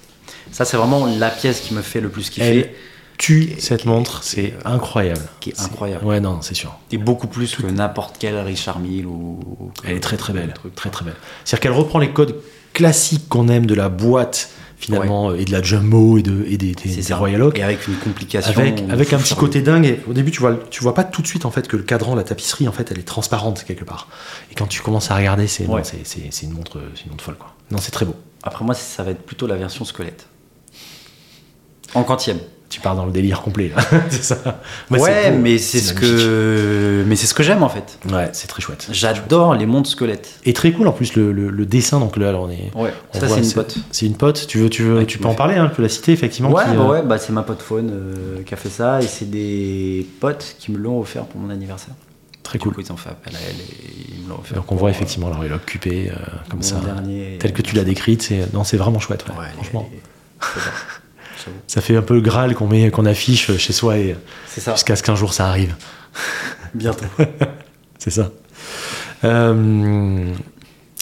Ça 0.51 0.65
c'est 0.65 0.77
vraiment 0.77 1.05
la 1.05 1.29
pièce 1.29 1.61
qui 1.61 1.73
me 1.73 1.81
fait 1.81 2.01
le 2.01 2.09
plus 2.09 2.29
kiffer, 2.29 2.45
Elle 2.59 2.69
tue 3.17 3.43
Et- 3.57 3.59
cette 3.61 3.85
montre, 3.85 4.23
c'est 4.23 4.43
et- 4.43 4.53
incroyable. 4.65 5.21
qui 5.39 5.51
est 5.51 5.59
incroyable. 5.61 6.05
Ouais, 6.05 6.19
non, 6.19 6.39
c'est 6.41 6.55
sûr. 6.55 6.77
et 6.91 6.97
beaucoup 6.97 7.27
plus 7.27 7.55
que 7.55 7.65
n'importe 7.67 8.17
quel 8.19 8.37
Richard 8.39 8.79
Mille 8.79 9.05
ou. 9.05 9.39
ou- 9.59 9.71
Elle 9.85 9.97
est 9.97 9.99
très 9.99 10.17
très 10.17 10.33
belle, 10.33 10.51
truc. 10.53 10.75
très 10.75 10.89
très 10.89 11.05
belle. 11.05 11.15
C'est-à-dire 11.45 11.61
qu'elle 11.61 11.71
reprend 11.79 11.99
les 11.99 12.09
codes 12.11 12.35
classiques 12.73 13.29
qu'on 13.29 13.47
aime 13.49 13.65
de 13.65 13.75
la 13.75 13.89
boîte 13.89 14.49
finalement 14.83 15.31
euh, 15.31 15.35
et 15.37 15.45
de 15.45 15.51
la 15.51 15.61
Jumbo 15.61 16.17
et, 16.17 16.21
de, 16.23 16.45
et 16.47 16.57
des. 16.57 16.73
Royal 17.13 17.41
Oak. 17.41 17.57
Et 17.59 17.63
avec 17.63 17.87
une 17.87 17.95
complication. 17.95 18.51
Avec, 18.59 18.81
avec 18.89 19.13
un 19.13 19.17
petit 19.19 19.35
côté 19.35 19.61
dingue. 19.61 19.85
Et 19.85 19.99
au 20.07 20.13
début, 20.13 20.31
tu 20.31 20.39
vois, 20.39 20.57
tu 20.69 20.81
vois 20.83 20.93
pas 20.93 21.03
tout 21.03 21.21
de 21.21 21.27
suite 21.27 21.45
en 21.45 21.51
fait 21.51 21.67
que 21.67 21.77
le 21.77 21.83
cadran, 21.83 22.15
la 22.15 22.23
tapisserie, 22.23 22.67
en 22.67 22.71
fait, 22.71 22.91
elle 22.91 22.99
est 22.99 23.03
transparente 23.03 23.63
quelque 23.65 23.83
part. 23.83 24.07
Et 24.51 24.55
quand 24.55 24.67
tu 24.67 24.81
commences 24.81 25.11
à 25.11 25.15
regarder, 25.15 25.47
c'est 25.47 25.65
Ouais. 25.67 25.81
c'est- 25.83 26.43
une 26.43 26.51
montre, 26.53 26.77
une 27.05 27.11
montre 27.11 27.23
folle 27.23 27.35
quoi. 27.37 27.55
Non, 27.71 27.77
c'est 27.79 27.91
très 27.91 28.05
beau. 28.05 28.15
Après 28.43 28.65
moi, 28.65 28.73
ça 28.75 29.03
va 29.03 29.11
être 29.11 29.23
plutôt 29.25 29.47
la 29.47 29.55
version 29.55 29.85
squelette. 29.85 30.27
En 31.93 32.03
quantième. 32.03 32.39
Tu 32.73 32.79
pars 32.81 32.95
dans 32.95 33.05
le 33.05 33.11
délire 33.11 33.41
complet 33.43 33.71
là. 33.75 33.83
c'est 34.09 34.23
ça. 34.23 34.61
Moi, 34.89 34.99
ouais, 34.99 35.29
mais 35.31 35.59
c'est 35.59 35.77
ce 35.77 35.93
que, 35.93 37.03
mais 37.05 37.15
c'est 37.15 37.27
ce 37.27 37.35
que 37.35 37.43
j'aime 37.43 37.61
en 37.61 37.69
fait. 37.69 37.99
Ouais, 38.11 38.29
c'est 38.33 38.47
très 38.47 38.63
chouette. 38.63 38.87
J'adore 38.91 39.53
les 39.53 39.67
montres 39.67 39.89
squelettes. 39.91 40.39
Et 40.43 40.53
très 40.53 40.71
cool 40.71 40.87
en 40.87 40.91
plus 40.91 41.15
le, 41.15 41.31
le- 41.31 41.51
le 41.51 41.65
dessin. 41.67 41.99
Donc 41.99 42.17
là, 42.17 42.29
alors, 42.29 42.43
on 42.45 42.49
est. 42.49 42.71
Ouais. 42.75 42.91
on 43.13 43.19
Ça 43.19 43.27
c'est 43.27 43.41
une 43.43 43.53
pote. 43.53 43.75
C'est 43.91 44.05
une 44.07 44.15
pote. 44.15 44.47
Tu 44.47 44.57
veux, 44.57 44.69
tu 44.71 44.81
veux, 44.81 44.97
Ouais, 44.97 45.05
tu 45.05 45.19
peux 45.19 45.27
en 45.27 45.35
parler, 45.35 45.53
hein, 45.55 45.67
tu 45.69 45.75
peux 45.75 45.83
la 45.83 45.89
citer 45.89 46.13
effectivement. 46.13 46.49
Ouais, 46.51 46.63
qui, 46.63 46.75
bah 46.75 46.81
euh, 46.83 46.89
ouais, 46.89 47.01
bah 47.03 47.19
c'est 47.19 47.31
ma 47.31 47.43
pote 47.43 47.61
Faune 47.61 47.91
euh, 47.93 48.41
qui 48.43 48.55
a 48.55 48.57
fait 48.57 48.69
ça 48.69 48.99
et 49.03 49.05
c'est 49.07 49.29
des 49.29 50.07
potes 50.19 50.55
qui 50.57 50.71
me 50.71 50.79
l'ont 50.79 50.99
offert 50.99 51.25
pour 51.25 51.39
mon 51.39 51.51
anniversaire. 51.51 51.93
Très 52.41 52.57
Du 52.57 52.63
cool. 52.63 52.73
coup, 52.73 52.81
ils 52.81 52.91
ont 52.91 52.97
fait 52.97 53.09
appel 53.11 53.35
à 53.35 53.39
elle 53.47 53.55
et 53.55 54.15
ils 54.17 54.23
me 54.23 54.29
l'ont 54.29 54.39
offert. 54.39 54.57
Donc 54.57 54.71
on 54.71 54.75
voit 54.75 54.89
euh, 54.89 54.91
effectivement 54.93 55.29
Royal 55.29 55.53
Oak 55.53 55.65
QP 55.67 55.85
euh, 55.87 56.09
comme 56.49 56.63
ça, 56.63 56.77
dernier- 56.83 57.37
tel 57.39 57.53
que 57.53 57.61
tu 57.61 57.75
l'as 57.75 57.83
décrite. 57.83 58.23
C'est 58.23 58.51
non, 58.51 58.63
c'est 58.63 58.77
vraiment 58.77 58.99
chouette. 58.99 59.23
ouais, 59.29 59.37
Ouais, 59.37 59.45
elle 59.49 59.53
franchement, 59.53 59.87
elle. 59.93 59.99
Ça 61.67 61.81
fait 61.81 61.95
un 61.95 62.01
peu 62.01 62.15
le 62.15 62.21
Graal 62.21 62.55
qu'on 62.55 62.67
met, 62.67 62.91
qu'on 62.91 63.05
affiche 63.05 63.55
chez 63.57 63.73
soi 63.73 63.97
et 63.97 64.15
jusqu'à 64.55 64.95
ce 64.95 65.03
qu'un 65.03 65.15
jour 65.15 65.33
ça 65.33 65.47
arrive. 65.47 65.75
Bientôt. 66.73 67.05
C'est 67.97 68.11
ça. 68.11 68.31
Euh, 69.23 70.33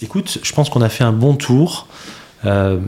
écoute, 0.01 0.39
je 0.43 0.53
pense 0.53 0.69
qu'on 0.69 0.81
a 0.81 0.89
fait 0.89 1.03
un 1.03 1.13
bon 1.13 1.35
tour. 1.35 1.88
Euh, 2.45 2.80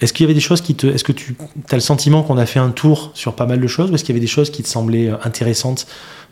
est-ce 0.00 0.12
qu'il 0.12 0.24
y 0.24 0.26
avait 0.26 0.34
des 0.34 0.40
choses 0.40 0.60
qui 0.60 0.74
te. 0.74 0.86
Est-ce 0.86 1.04
que 1.04 1.12
tu 1.12 1.36
as 1.70 1.74
le 1.74 1.80
sentiment 1.80 2.22
qu'on 2.22 2.38
a 2.38 2.46
fait 2.46 2.58
un 2.58 2.70
tour 2.70 3.12
sur 3.14 3.34
pas 3.34 3.46
mal 3.46 3.60
de 3.60 3.66
choses 3.66 3.90
ou 3.90 3.94
est-ce 3.94 4.04
qu'il 4.04 4.14
y 4.14 4.18
avait 4.18 4.24
des 4.24 4.30
choses 4.30 4.50
qui 4.50 4.62
te 4.62 4.68
semblaient 4.68 5.10
euh, 5.10 5.16
intéressantes 5.22 5.86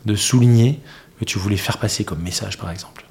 de 0.05 0.15
souligner, 0.15 0.79
que 1.19 1.25
tu 1.25 1.39
voulais 1.39 1.57
faire 1.57 1.77
passer 1.77 2.03
comme 2.03 2.21
message 2.21 2.57
par 2.57 2.69
exemple? 2.69 3.05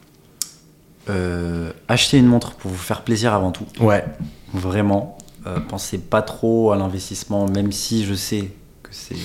Euh, 1.09 1.73
achetez 1.89 2.19
une 2.19 2.27
montre 2.27 2.53
pour 2.53 2.71
vous 2.71 2.77
faire 2.77 3.03
plaisir 3.03 3.33
avant 3.33 3.53
tout. 3.53 3.65
Ouais. 3.81 4.05
Vraiment. 4.53 5.17
Euh, 5.47 5.59
pensez 5.61 5.99
pas 5.99 6.23
trop 6.23 6.73
à 6.73 6.77
l'investissement, 6.77 7.47
même 7.49 7.73
si 7.73 8.05
je 8.05 8.15
sais 8.15 8.51
que 8.83 8.91
c'est 8.93 9.17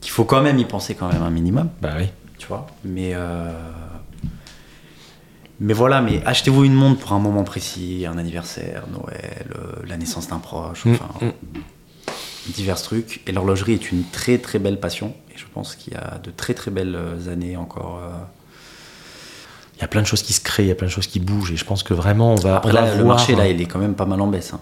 qu'il 0.00 0.10
faut 0.10 0.24
quand 0.24 0.40
même 0.42 0.58
y 0.58 0.64
penser 0.64 0.94
quand 0.94 1.12
même 1.12 1.22
un 1.22 1.30
minimum, 1.30 1.68
Bah 1.82 1.94
oui. 1.98 2.06
tu 2.38 2.46
vois. 2.46 2.66
Mais 2.84 3.10
euh, 3.14 3.52
mais 5.60 5.72
voilà, 5.72 6.00
mais 6.02 6.22
achetez-vous 6.24 6.64
une 6.64 6.74
montre 6.74 7.00
pour 7.00 7.12
un 7.12 7.18
moment 7.18 7.44
précis, 7.44 8.04
un 8.06 8.18
anniversaire, 8.18 8.84
Noël, 8.92 9.46
euh, 9.56 9.82
la 9.86 9.96
naissance 9.96 10.28
d'un 10.28 10.38
proche, 10.38 10.84
Mm, 10.84 10.92
enfin 10.92 11.32
divers 12.54 12.80
trucs. 12.80 13.22
Et 13.26 13.32
l'horlogerie 13.32 13.72
est 13.74 13.90
une 13.90 14.04
très 14.04 14.38
très 14.38 14.58
belle 14.58 14.78
passion. 14.78 15.14
Et 15.34 15.38
je 15.38 15.44
pense 15.52 15.74
qu'il 15.74 15.94
y 15.94 15.96
a 15.96 16.18
de 16.22 16.30
très 16.30 16.54
très 16.54 16.70
belles 16.70 16.96
années 17.30 17.56
encore. 17.56 18.00
Euh, 19.76 19.78
Il 19.78 19.82
y 19.82 19.84
a 19.84 19.88
plein 19.88 20.02
de 20.02 20.06
choses 20.06 20.22
qui 20.22 20.32
se 20.32 20.40
créent, 20.40 20.64
il 20.64 20.68
y 20.68 20.72
a 20.72 20.74
plein 20.74 20.86
de 20.88 20.92
choses 20.92 21.06
qui 21.06 21.20
bougent, 21.20 21.52
et 21.52 21.56
je 21.56 21.64
pense 21.64 21.82
que 21.82 21.94
vraiment 21.94 22.32
on 22.32 22.36
va, 22.36 22.56
Après 22.56 22.70
on 22.70 22.74
va 22.74 22.80
là, 22.82 22.94
le 22.94 23.02
voir- 23.02 23.16
marché 23.16 23.34
là, 23.36 23.46
il 23.48 23.60
est 23.60 23.66
quand 23.66 23.78
même 23.78 23.94
pas 23.94 24.06
mal 24.06 24.20
en 24.20 24.26
baisse. 24.26 24.52
hein. 24.54 24.60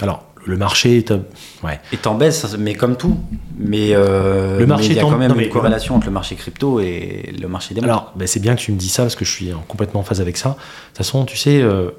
Alors, 0.00 0.24
le 0.46 0.56
marché 0.56 0.98
est. 0.98 1.10
euh, 1.12 1.18
Ouais. 1.62 1.80
est 1.92 2.06
en 2.06 2.14
baisse, 2.16 2.56
mais 2.58 2.74
comme 2.74 2.96
tout. 2.96 3.16
Mais 3.56 3.90
euh, 3.94 4.58
Le 4.58 4.66
marché 4.66 4.88
mais 4.88 4.94
il 4.94 4.96
y 4.96 5.00
a 5.00 5.02
quand 5.02 5.16
même 5.16 5.32
non, 5.32 5.38
une 5.38 5.48
corrélation 5.48 5.94
entre 5.96 6.06
le 6.06 6.12
marché 6.12 6.34
crypto 6.34 6.80
et 6.80 7.32
le 7.40 7.48
marché 7.48 7.72
des. 7.74 7.82
Alors, 7.82 8.12
ben, 8.16 8.26
c'est 8.26 8.40
bien 8.40 8.54
que 8.56 8.60
tu 8.60 8.72
me 8.72 8.76
dis 8.76 8.88
ça 8.88 9.04
parce 9.04 9.14
que 9.16 9.24
je 9.24 9.30
suis 9.30 9.52
en- 9.54 9.60
complètement 9.60 10.00
en 10.00 10.02
phase 10.04 10.20
avec 10.20 10.36
ça. 10.36 10.50
De 10.50 10.54
toute 10.54 10.96
façon, 10.98 11.24
tu 11.24 11.36
sais, 11.38 11.62
euh, 11.62 11.90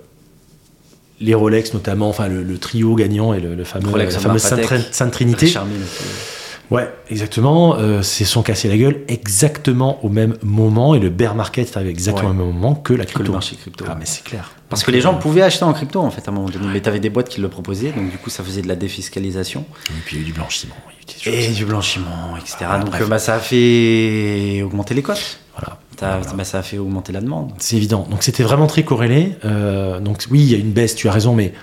les 1.21 1.33
Rolex 1.33 1.73
notamment, 1.73 2.09
enfin 2.09 2.27
le, 2.27 2.43
le 2.43 2.57
trio 2.57 2.93
gagnant 2.95 3.33
et 3.33 3.39
le, 3.39 3.55
le 3.55 3.63
fameux, 3.63 3.89
Rolex, 3.89 4.13
la 4.15 4.19
fameuse 4.19 4.41
Sainte, 4.41 4.65
Sainte 4.91 5.11
Trinité. 5.11 5.51
Ouais, 6.71 6.91
exactement. 7.09 7.75
Euh, 7.77 8.01
se 8.01 8.25
sont 8.25 8.41
cassés 8.41 8.67
la 8.69 8.77
gueule 8.77 9.01
exactement 9.07 10.03
au 10.03 10.09
même 10.09 10.35
moment 10.43 10.95
et 10.95 10.99
le 10.99 11.09
bear 11.09 11.35
market 11.35 11.67
est 11.69 11.75
arrivé 11.77 11.91
exactement 11.91 12.29
Ouais. 12.29 12.35
au 12.35 12.37
même 12.45 12.53
moment 12.53 12.73
que 12.75 12.93
la 12.93 13.05
Que 13.05 13.11
crypto. 13.11 13.27
le 13.27 13.33
marché 13.33 13.55
crypto. 13.55 13.85
Ah, 13.87 13.95
mais 13.97 14.05
c'est 14.05 14.23
clair. 14.23 14.51
Parce 14.69 14.83
que 14.83 14.91
les 14.91 14.99
gens 15.01 15.13
pouvaient 15.15 15.43
acheter 15.43 15.63
en 15.63 15.73
crypto 15.73 15.99
en 16.01 16.09
fait 16.09 16.27
à 16.27 16.31
un 16.31 16.33
moment 16.33 16.49
donné, 16.49 16.65
mais 16.73 16.81
t'avais 16.81 16.99
des 16.99 17.09
boîtes 17.11 17.29
qui 17.29 17.39
le 17.39 17.49
proposaient, 17.49 17.91
donc 17.91 18.09
du 18.09 18.17
coup 18.17 18.29
ça 18.31 18.43
faisait 18.43 18.61
de 18.63 18.67
la 18.67 18.75
défiscalisation 18.75 19.63
Et 19.89 19.93
puis 20.05 20.15
il 20.17 20.19
y 20.19 20.21
a 20.21 20.23
eu 20.23 20.25
du 20.25 20.33
blanchiment. 20.33 20.75
il 20.89 20.91
y 20.91 20.97
a 20.97 21.01
eu 21.01 21.35
des 21.35 21.41
choses. 21.43 21.51
et 21.51 21.53
du 21.55 21.65
blanchiment, 21.65 22.35
etc. 22.37 22.55
Voilà, 22.61 22.79
donc 22.83 23.07
bah, 23.07 23.19
ça 23.19 23.35
a 23.35 23.39
fait 23.39 24.61
augmenter 24.63 24.93
les 24.95 25.03
cotes. 25.03 25.39
Voilà. 25.57 25.77
Ça, 25.99 26.17
Voilà. 26.17 26.33
bah, 26.35 26.43
ça 26.43 26.59
a 26.59 26.61
fait 26.63 26.77
augmenter 26.79 27.13
la 27.13 27.21
demande. 27.21 27.51
C'est 27.59 27.77
évident. 27.77 28.05
Donc 28.09 28.23
c'était 28.23 28.43
vraiment 28.43 28.67
très 28.67 28.83
corrélé. 28.83 29.37
Euh, 29.45 29.99
donc 29.99 30.23
oui, 30.31 30.39
il 30.41 30.51
y 30.51 30.55
a 30.55 30.57
une 30.57 30.71
baisse, 30.71 30.95
tu 30.95 31.07
as 31.07 31.11
raison, 31.11 31.35
mais 31.35 31.53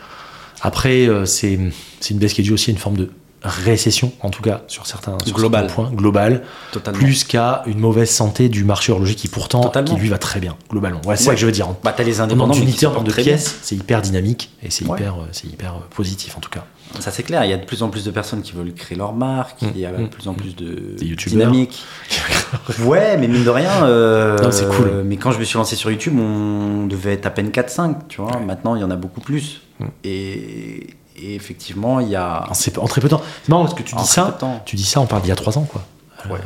après, 0.63 1.07
euh, 1.09 1.27
c'est 1.27 1.59
c'est 2.01 2.15
une 2.15 2.19
baisse 2.21 2.33
qui 2.35 2.41
est 2.41 2.45
due 2.45 2.53
aussi 2.53 2.71
à 2.71 2.73
une 2.73 2.79
forme 2.79 2.97
de 2.97 3.11
récession, 3.45 4.13
en 4.21 4.31
tout 4.31 4.43
cas 4.43 4.63
sur 4.69 4.87
certains, 4.87 5.17
sur 5.25 5.35
Global. 5.37 5.67
certains 5.69 5.75
points, 5.85 5.91
global, 5.97 6.43
Totalement. 6.73 6.99
plus 6.99 7.25
qu'à 7.25 7.63
une 7.67 7.79
mauvaise 7.79 8.11
santé 8.11 8.49
du 8.49 8.65
marché 8.65 8.93
horloger 8.93 9.15
qui 9.15 9.29
pourtant, 9.29 9.61
Totalement. 9.63 9.95
qui 9.95 10.01
lui 10.01 10.09
va 10.09 10.19
très 10.19 10.41
bien, 10.41 10.57
globalement. 10.71 11.01
Ouais, 11.07 11.17
c'est 11.17 11.25
ça 11.25 11.31
Ouais. 11.31 11.35
que 11.37 11.41
je 11.41 11.47
veux 11.47 11.53
dire. 11.53 11.69
En 11.69 11.77
Bah 11.83 11.93
t'as 11.97 12.05
les 12.05 12.21
en 12.21 12.25
indépendants 12.25 12.53
d'unités, 12.55 12.87
en 12.87 13.03
de 13.03 13.13
pièces, 13.13 13.59
c'est 13.63 13.75
hyper 13.77 14.01
dynamique 14.03 14.51
et 14.63 14.71
c'est 14.71 14.87
Ouais. 14.87 14.99
hyper, 14.99 15.15
euh, 15.15 15.27
c'est 15.33 15.47
hyper 15.49 15.73
euh, 15.75 15.79
positif 15.95 16.37
en 16.37 16.41
tout 16.41 16.51
cas. 16.51 16.65
Ça 17.01 17.11
c'est 17.11 17.23
clair, 17.23 17.43
il 17.45 17.51
y 17.51 17.55
a 17.55 17.57
de 17.57 17.65
plus 17.65 17.83
en 17.83 17.89
plus 17.89 18.05
de 18.05 18.11
personnes 18.11 18.43
qui 18.43 18.53
veulent 18.53 18.75
créer 18.75 18.99
leur 18.99 19.15
marque, 19.15 19.63
Mm, 19.63 19.67
il 19.75 19.81
y 19.81 19.87
a 19.87 19.93
de 19.93 20.03
mm, 20.03 20.09
plus 20.11 20.29
en 20.29 20.35
plus 20.35 20.55
de 20.55 20.95
dynamique. 21.27 21.83
ouais, 22.85 23.17
mais 23.17 23.29
mine 23.29 23.45
de 23.45 23.51
rien, 23.51 23.85
euh, 23.85 24.39
Non, 24.39 24.51
c'est 24.51 24.69
cool. 24.69 25.03
mais 25.05 25.17
quand 25.17 25.33
je 25.33 25.39
me 25.39 25.45
suis 25.45 25.57
lancé 25.57 25.75
sur 25.75 25.91
YouTube, 25.91 26.19
on 26.19 26.87
devait 26.87 27.15
être 27.15 27.25
à 27.27 27.31
peine 27.31 27.51
4-5, 27.51 27.95
tu 28.09 28.21
vois. 28.21 28.39
Maintenant, 28.41 28.75
il 28.77 28.83
y 28.83 28.85
en 28.85 28.91
a 28.91 28.97
beaucoup 28.97 29.21
plus. 29.23 29.63
Mm. 29.81 29.85
Et, 30.05 30.87
et 31.17 31.35
effectivement, 31.35 32.01
il 32.01 32.09
y 32.09 32.17
a. 32.17 32.45
En, 32.49 32.87
très 32.87 33.01
peu 33.01 33.09
de 33.09 33.15
temps. 33.15 33.23
C'est 33.43 33.49
marrant 33.49 33.65
parce 33.65 33.75
que 33.75 33.83
tu 33.83 33.95
dis 33.95 34.07
ça, 34.07 34.39
tu 34.65 34.77
dis 34.77 34.85
ça, 34.85 35.01
on 35.01 35.07
parle 35.07 35.23
d'il 35.23 35.29
y 35.29 35.33
a 35.33 35.37
trois 35.37 35.59
ans 35.59 35.65
quoi. 35.65 35.83
Ouais, 36.31 36.39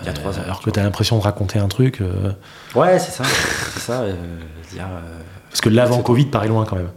il 0.00 0.06
y 0.06 0.08
a 0.08 0.12
3 0.12 0.38
ans. 0.38 0.42
Alors 0.44 0.62
que 0.62 0.70
tu 0.70 0.80
as 0.80 0.82
l'impression 0.82 1.18
de 1.18 1.22
raconter 1.22 1.58
un 1.58 1.68
truc. 1.68 2.00
euh, 2.00 2.32
Ouais, 2.74 2.98
c'est 2.98 3.10
ça. 3.10 3.24
c'est 3.74 3.80
ça. 3.80 4.00
euh, 4.00 4.14
il 4.72 4.78
y 4.78 4.80
a, 4.80 4.86
euh, 4.86 5.18
Parce 5.50 5.60
que 5.60 5.68
l'avant 5.68 6.00
Covid 6.02 6.26
paraît 6.26 6.48
loin 6.48 6.64
quand 6.64 6.76
même. 6.76 6.90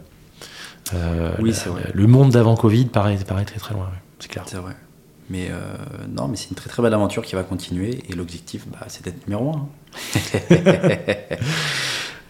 Oui, 1.40 1.52
c'est 1.52 1.68
vrai. 1.68 1.82
Le 1.92 2.06
monde 2.06 2.30
d'avant 2.30 2.56
Covid 2.56 2.86
paraît, 2.86 3.16
paraît 3.16 3.44
très 3.44 3.58
très 3.58 3.74
loin, 3.74 3.90
c'est 4.20 4.28
clair. 4.30 4.44
C'est 4.46 4.56
vrai. 4.56 4.74
Mais 5.30 5.50
non, 6.08 6.28
mais 6.28 6.36
c'est 6.36 6.50
une 6.50 6.56
très 6.56 6.68
très 6.68 6.82
belle 6.82 6.94
aventure 6.94 7.22
qui 7.24 7.34
va 7.34 7.42
continuer 7.42 8.02
et 8.08 8.12
l'objectif, 8.14 8.66
bah, 8.68 8.80
c'est 8.88 9.04
d'être 9.04 9.26
numéro 9.26 9.50
un. 9.56 9.68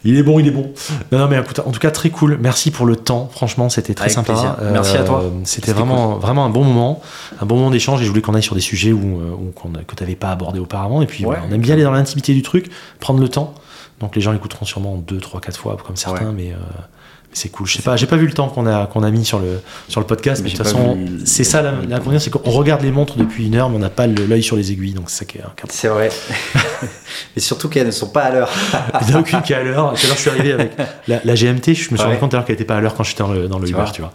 Il 0.04 0.16
est 0.18 0.22
bon, 0.22 0.38
il 0.38 0.46
est 0.46 0.50
bon. 0.50 0.70
Non, 1.12 1.18
non, 1.18 1.28
mais 1.28 1.38
écoute, 1.38 1.60
en 1.64 1.70
tout 1.70 1.80
cas, 1.80 1.90
très 1.90 2.10
cool. 2.10 2.38
Merci 2.40 2.70
pour 2.70 2.84
le 2.86 2.96
temps. 2.96 3.28
Franchement, 3.32 3.68
c'était 3.68 3.94
très 3.94 4.04
Avec 4.04 4.14
sympa. 4.14 4.58
Merci 4.72 4.96
à 4.96 5.02
toi. 5.04 5.24
C'était 5.44 5.66
C'était 5.66 5.72
vraiment, 5.78 6.16
vraiment 6.16 6.44
un 6.44 6.50
bon 6.50 6.64
moment, 6.64 7.00
un 7.40 7.46
bon 7.46 7.56
moment 7.56 7.70
d'échange. 7.70 8.00
Et 8.02 8.04
je 8.04 8.08
voulais 8.10 8.20
qu'on 8.22 8.34
aille 8.34 8.42
sur 8.42 8.54
des 8.54 8.60
sujets 8.60 8.92
où, 8.92 9.20
euh, 9.20 9.30
où 9.32 9.52
que 9.86 9.94
tu 9.94 10.02
n'avais 10.02 10.14
pas 10.16 10.30
abordé 10.30 10.58
auparavant. 10.58 11.00
Et 11.02 11.06
puis, 11.06 11.24
Ouais. 11.24 11.34
voilà, 11.36 11.42
on 11.48 11.54
aime 11.54 11.60
bien 11.60 11.74
aller 11.74 11.84
dans 11.84 11.92
l'intimité 11.92 12.34
du 12.34 12.42
truc, 12.42 12.70
prendre 13.00 13.20
le 13.20 13.28
temps. 13.28 13.54
Donc, 14.00 14.14
les 14.16 14.20
gens 14.22 14.32
l'écouteront 14.32 14.64
sûrement 14.66 14.96
deux, 14.96 15.18
trois, 15.18 15.40
quatre 15.40 15.58
fois, 15.58 15.76
comme 15.86 15.96
certains, 15.96 16.26
Ouais. 16.26 16.32
mais. 16.36 16.50
euh, 16.52 16.56
mais 16.56 16.93
c'est 17.34 17.50
cool. 17.50 17.66
Je 17.66 17.76
sais 17.76 17.82
pas, 17.82 17.96
j'ai 17.96 18.06
pas 18.06 18.16
vu 18.16 18.26
le 18.26 18.32
temps 18.32 18.48
qu'on 18.48 18.66
a 18.66 18.86
qu'on 18.86 19.02
a 19.02 19.10
mis 19.10 19.24
sur 19.24 19.38
le 19.38 19.60
sur 19.88 20.00
le 20.00 20.06
podcast, 20.06 20.40
mais 20.42 20.48
Mais 20.50 20.52
de 20.52 20.56
toute 20.56 20.66
façon, 20.66 20.94
vu- 20.94 21.20
c'est 21.26 21.44
ça 21.44 21.60
la- 21.60 21.72
l'inconvénient, 21.88 22.20
c'est 22.20 22.30
qu'on 22.30 22.50
regarde 22.50 22.80
les 22.82 22.90
montres 22.90 23.16
depuis 23.16 23.46
une 23.46 23.54
heure, 23.56 23.68
mais 23.68 23.76
on 23.76 23.80
n'a 23.80 23.90
pas 23.90 24.06
l'œil 24.06 24.42
sur 24.42 24.56
les 24.56 24.72
aiguilles, 24.72 24.94
donc 24.94 25.10
c'est 25.10 25.18
ça 25.18 25.24
qui 25.26 25.38
est. 25.38 25.42
C'est 25.68 25.88
vrai. 25.88 26.08
mais 27.36 27.42
surtout 27.42 27.68
qu'elles 27.68 27.86
ne 27.86 27.90
sont 27.92 28.08
pas 28.08 28.22
à 28.22 28.30
l'heure. 28.30 28.50
Il 29.02 29.06
n'y 29.08 29.12
en 29.12 29.16
a 29.16 29.20
aucune 29.20 29.42
qui 29.42 29.52
est 29.52 29.56
à 29.56 29.62
l'heure. 29.62 29.92
Tout 29.94 30.04
à 30.04 30.06
l'heure, 30.06 30.16
je 30.16 30.20
suis 30.20 30.30
arrivé 30.30 30.52
avec 30.52 30.72
la, 31.08 31.20
la 31.24 31.34
GMT. 31.34 31.64
Je 31.66 31.70
me 31.70 31.74
suis 31.74 31.90
Ouais. 31.98 32.04
rendu 32.04 32.18
compte 32.18 32.30
qu'elle 32.32 32.40
n'était 32.54 32.64
pas 32.64 32.76
à 32.76 32.80
l'heure 32.80 32.94
quand 32.94 33.02
j'étais 33.04 33.22
dans 33.22 33.32
le, 33.32 33.48
dans 33.48 33.58
le 33.58 33.66
Tu 33.66 33.72
Uber, 33.72 33.82
vois. 33.82 33.90
tu 33.90 34.00
vois. 34.02 34.12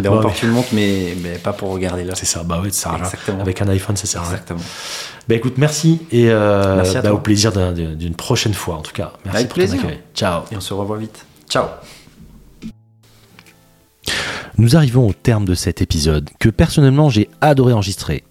Mais 0.00 0.08
Ouais, 0.08 0.16
on 0.16 0.20
porte 0.20 0.42
une 0.42 0.50
montre, 0.50 0.68
mais, 0.72 1.14
mais 1.22 1.38
pas 1.38 1.52
pour 1.52 1.70
regarder 1.70 2.04
l'heure. 2.04 2.16
C'est 2.16 2.26
ça, 2.26 2.42
bah 2.44 2.60
ouais, 2.62 2.70
ça 2.70 2.90
sert. 3.26 3.40
Avec 3.40 3.60
un 3.62 3.68
iPhone, 3.68 3.96
ça 3.96 4.06
sert 4.06 4.20
à 4.20 4.24
rien. 4.24 4.32
Exactement. 4.32 4.60
Bah 5.28 5.34
écoute, 5.34 5.54
merci 5.56 6.00
et 6.12 6.30
euh, 6.30 6.76
Merci 6.76 6.96
bah, 7.02 7.12
au 7.12 7.18
plaisir 7.18 7.50
d'un- 7.52 7.72
d'une 7.72 8.14
prochaine 8.14 8.52
fois 8.54 8.74
en 8.76 8.82
tout 8.82 8.92
cas. 8.92 9.12
Merci 9.24 9.36
Avec 9.38 9.48
pour 9.48 9.56
ton 9.56 9.62
plaisir. 9.66 9.80
accueil. 9.80 10.00
Ciao. 10.14 10.42
Et 10.52 10.56
on 10.56 10.60
se 10.60 10.74
revoit 10.74 10.98
vite. 10.98 11.24
Ciao. 11.48 11.64
Nous 14.56 14.76
arrivons 14.76 15.08
au 15.08 15.12
terme 15.12 15.44
de 15.44 15.54
cet 15.54 15.82
épisode 15.82 16.30
que 16.38 16.48
personnellement 16.48 17.08
j'ai 17.08 17.28
adoré 17.40 17.72
enregistrer. 17.72 18.22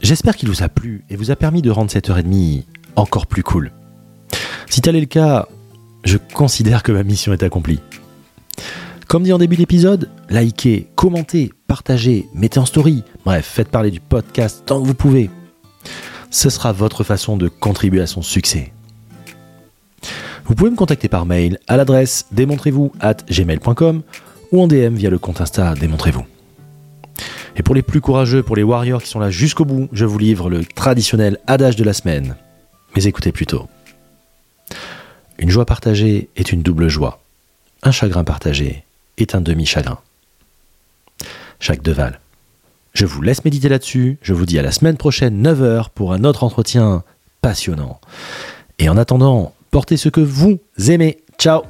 J'espère 0.00 0.34
qu'il 0.34 0.48
vous 0.48 0.62
a 0.62 0.70
plu 0.70 1.04
et 1.10 1.16
vous 1.16 1.30
a 1.30 1.36
permis 1.36 1.60
de 1.60 1.70
rendre 1.70 1.90
cette 1.90 2.08
heure 2.08 2.16
et 2.16 2.22
demie 2.22 2.64
encore 2.96 3.26
plus 3.26 3.42
cool. 3.42 3.70
Si 4.68 4.80
tel 4.80 4.96
est 4.96 5.00
le 5.00 5.06
cas, 5.06 5.46
je 6.04 6.16
considère 6.32 6.82
que 6.82 6.90
ma 6.90 7.02
mission 7.02 7.34
est 7.34 7.42
accomplie. 7.42 7.80
Comme 9.08 9.24
dit 9.24 9.32
en 9.32 9.38
début 9.38 9.56
d'épisode, 9.56 10.08
likez, 10.30 10.88
commentez, 10.94 11.52
partagez, 11.66 12.26
mettez 12.32 12.60
en 12.60 12.64
story, 12.64 13.04
bref, 13.26 13.44
faites 13.44 13.68
parler 13.68 13.90
du 13.90 14.00
podcast 14.00 14.62
tant 14.64 14.80
que 14.80 14.86
vous 14.86 14.94
pouvez. 14.94 15.28
Ce 16.30 16.48
sera 16.48 16.72
votre 16.72 17.04
façon 17.04 17.36
de 17.36 17.48
contribuer 17.48 18.00
à 18.00 18.06
son 18.06 18.22
succès. 18.22 18.72
Vous 20.46 20.54
pouvez 20.54 20.70
me 20.70 20.76
contacter 20.76 21.08
par 21.08 21.26
mail 21.26 21.58
à 21.68 21.76
l'adresse 21.76 22.26
démontrez-vous 22.32 22.92
ou 24.52 24.62
en 24.62 24.66
DM 24.66 24.94
via 24.94 25.10
le 25.10 25.18
compte 25.18 25.40
Insta 25.40 25.74
Démontrez-vous. 25.74 26.24
Et 27.56 27.62
pour 27.62 27.74
les 27.74 27.82
plus 27.82 28.00
courageux, 28.00 28.42
pour 28.42 28.56
les 28.56 28.62
warriors 28.62 29.02
qui 29.02 29.08
sont 29.08 29.20
là 29.20 29.30
jusqu'au 29.30 29.64
bout, 29.64 29.88
je 29.92 30.04
vous 30.04 30.18
livre 30.18 30.48
le 30.48 30.64
traditionnel 30.64 31.38
adage 31.46 31.76
de 31.76 31.84
la 31.84 31.92
semaine. 31.92 32.36
Mais 32.94 33.04
écoutez 33.04 33.32
plutôt. 33.32 33.68
Une 35.38 35.50
joie 35.50 35.66
partagée 35.66 36.28
est 36.36 36.52
une 36.52 36.62
double 36.62 36.88
joie. 36.88 37.20
Un 37.82 37.92
chagrin 37.92 38.24
partagé 38.24 38.84
est 39.16 39.34
un 39.34 39.40
demi-chagrin. 39.40 39.98
Jacques 41.60 41.82
Deval. 41.82 42.20
Je 42.94 43.06
vous 43.06 43.22
laisse 43.22 43.44
méditer 43.44 43.68
là-dessus. 43.68 44.18
Je 44.22 44.34
vous 44.34 44.46
dis 44.46 44.58
à 44.58 44.62
la 44.62 44.72
semaine 44.72 44.96
prochaine, 44.96 45.42
9h, 45.42 45.88
pour 45.94 46.12
un 46.12 46.24
autre 46.24 46.44
entretien 46.44 47.04
passionnant. 47.40 48.00
Et 48.78 48.88
en 48.88 48.96
attendant, 48.96 49.54
portez 49.70 49.96
ce 49.96 50.08
que 50.08 50.20
vous 50.20 50.58
aimez. 50.88 51.18
Ciao 51.38 51.62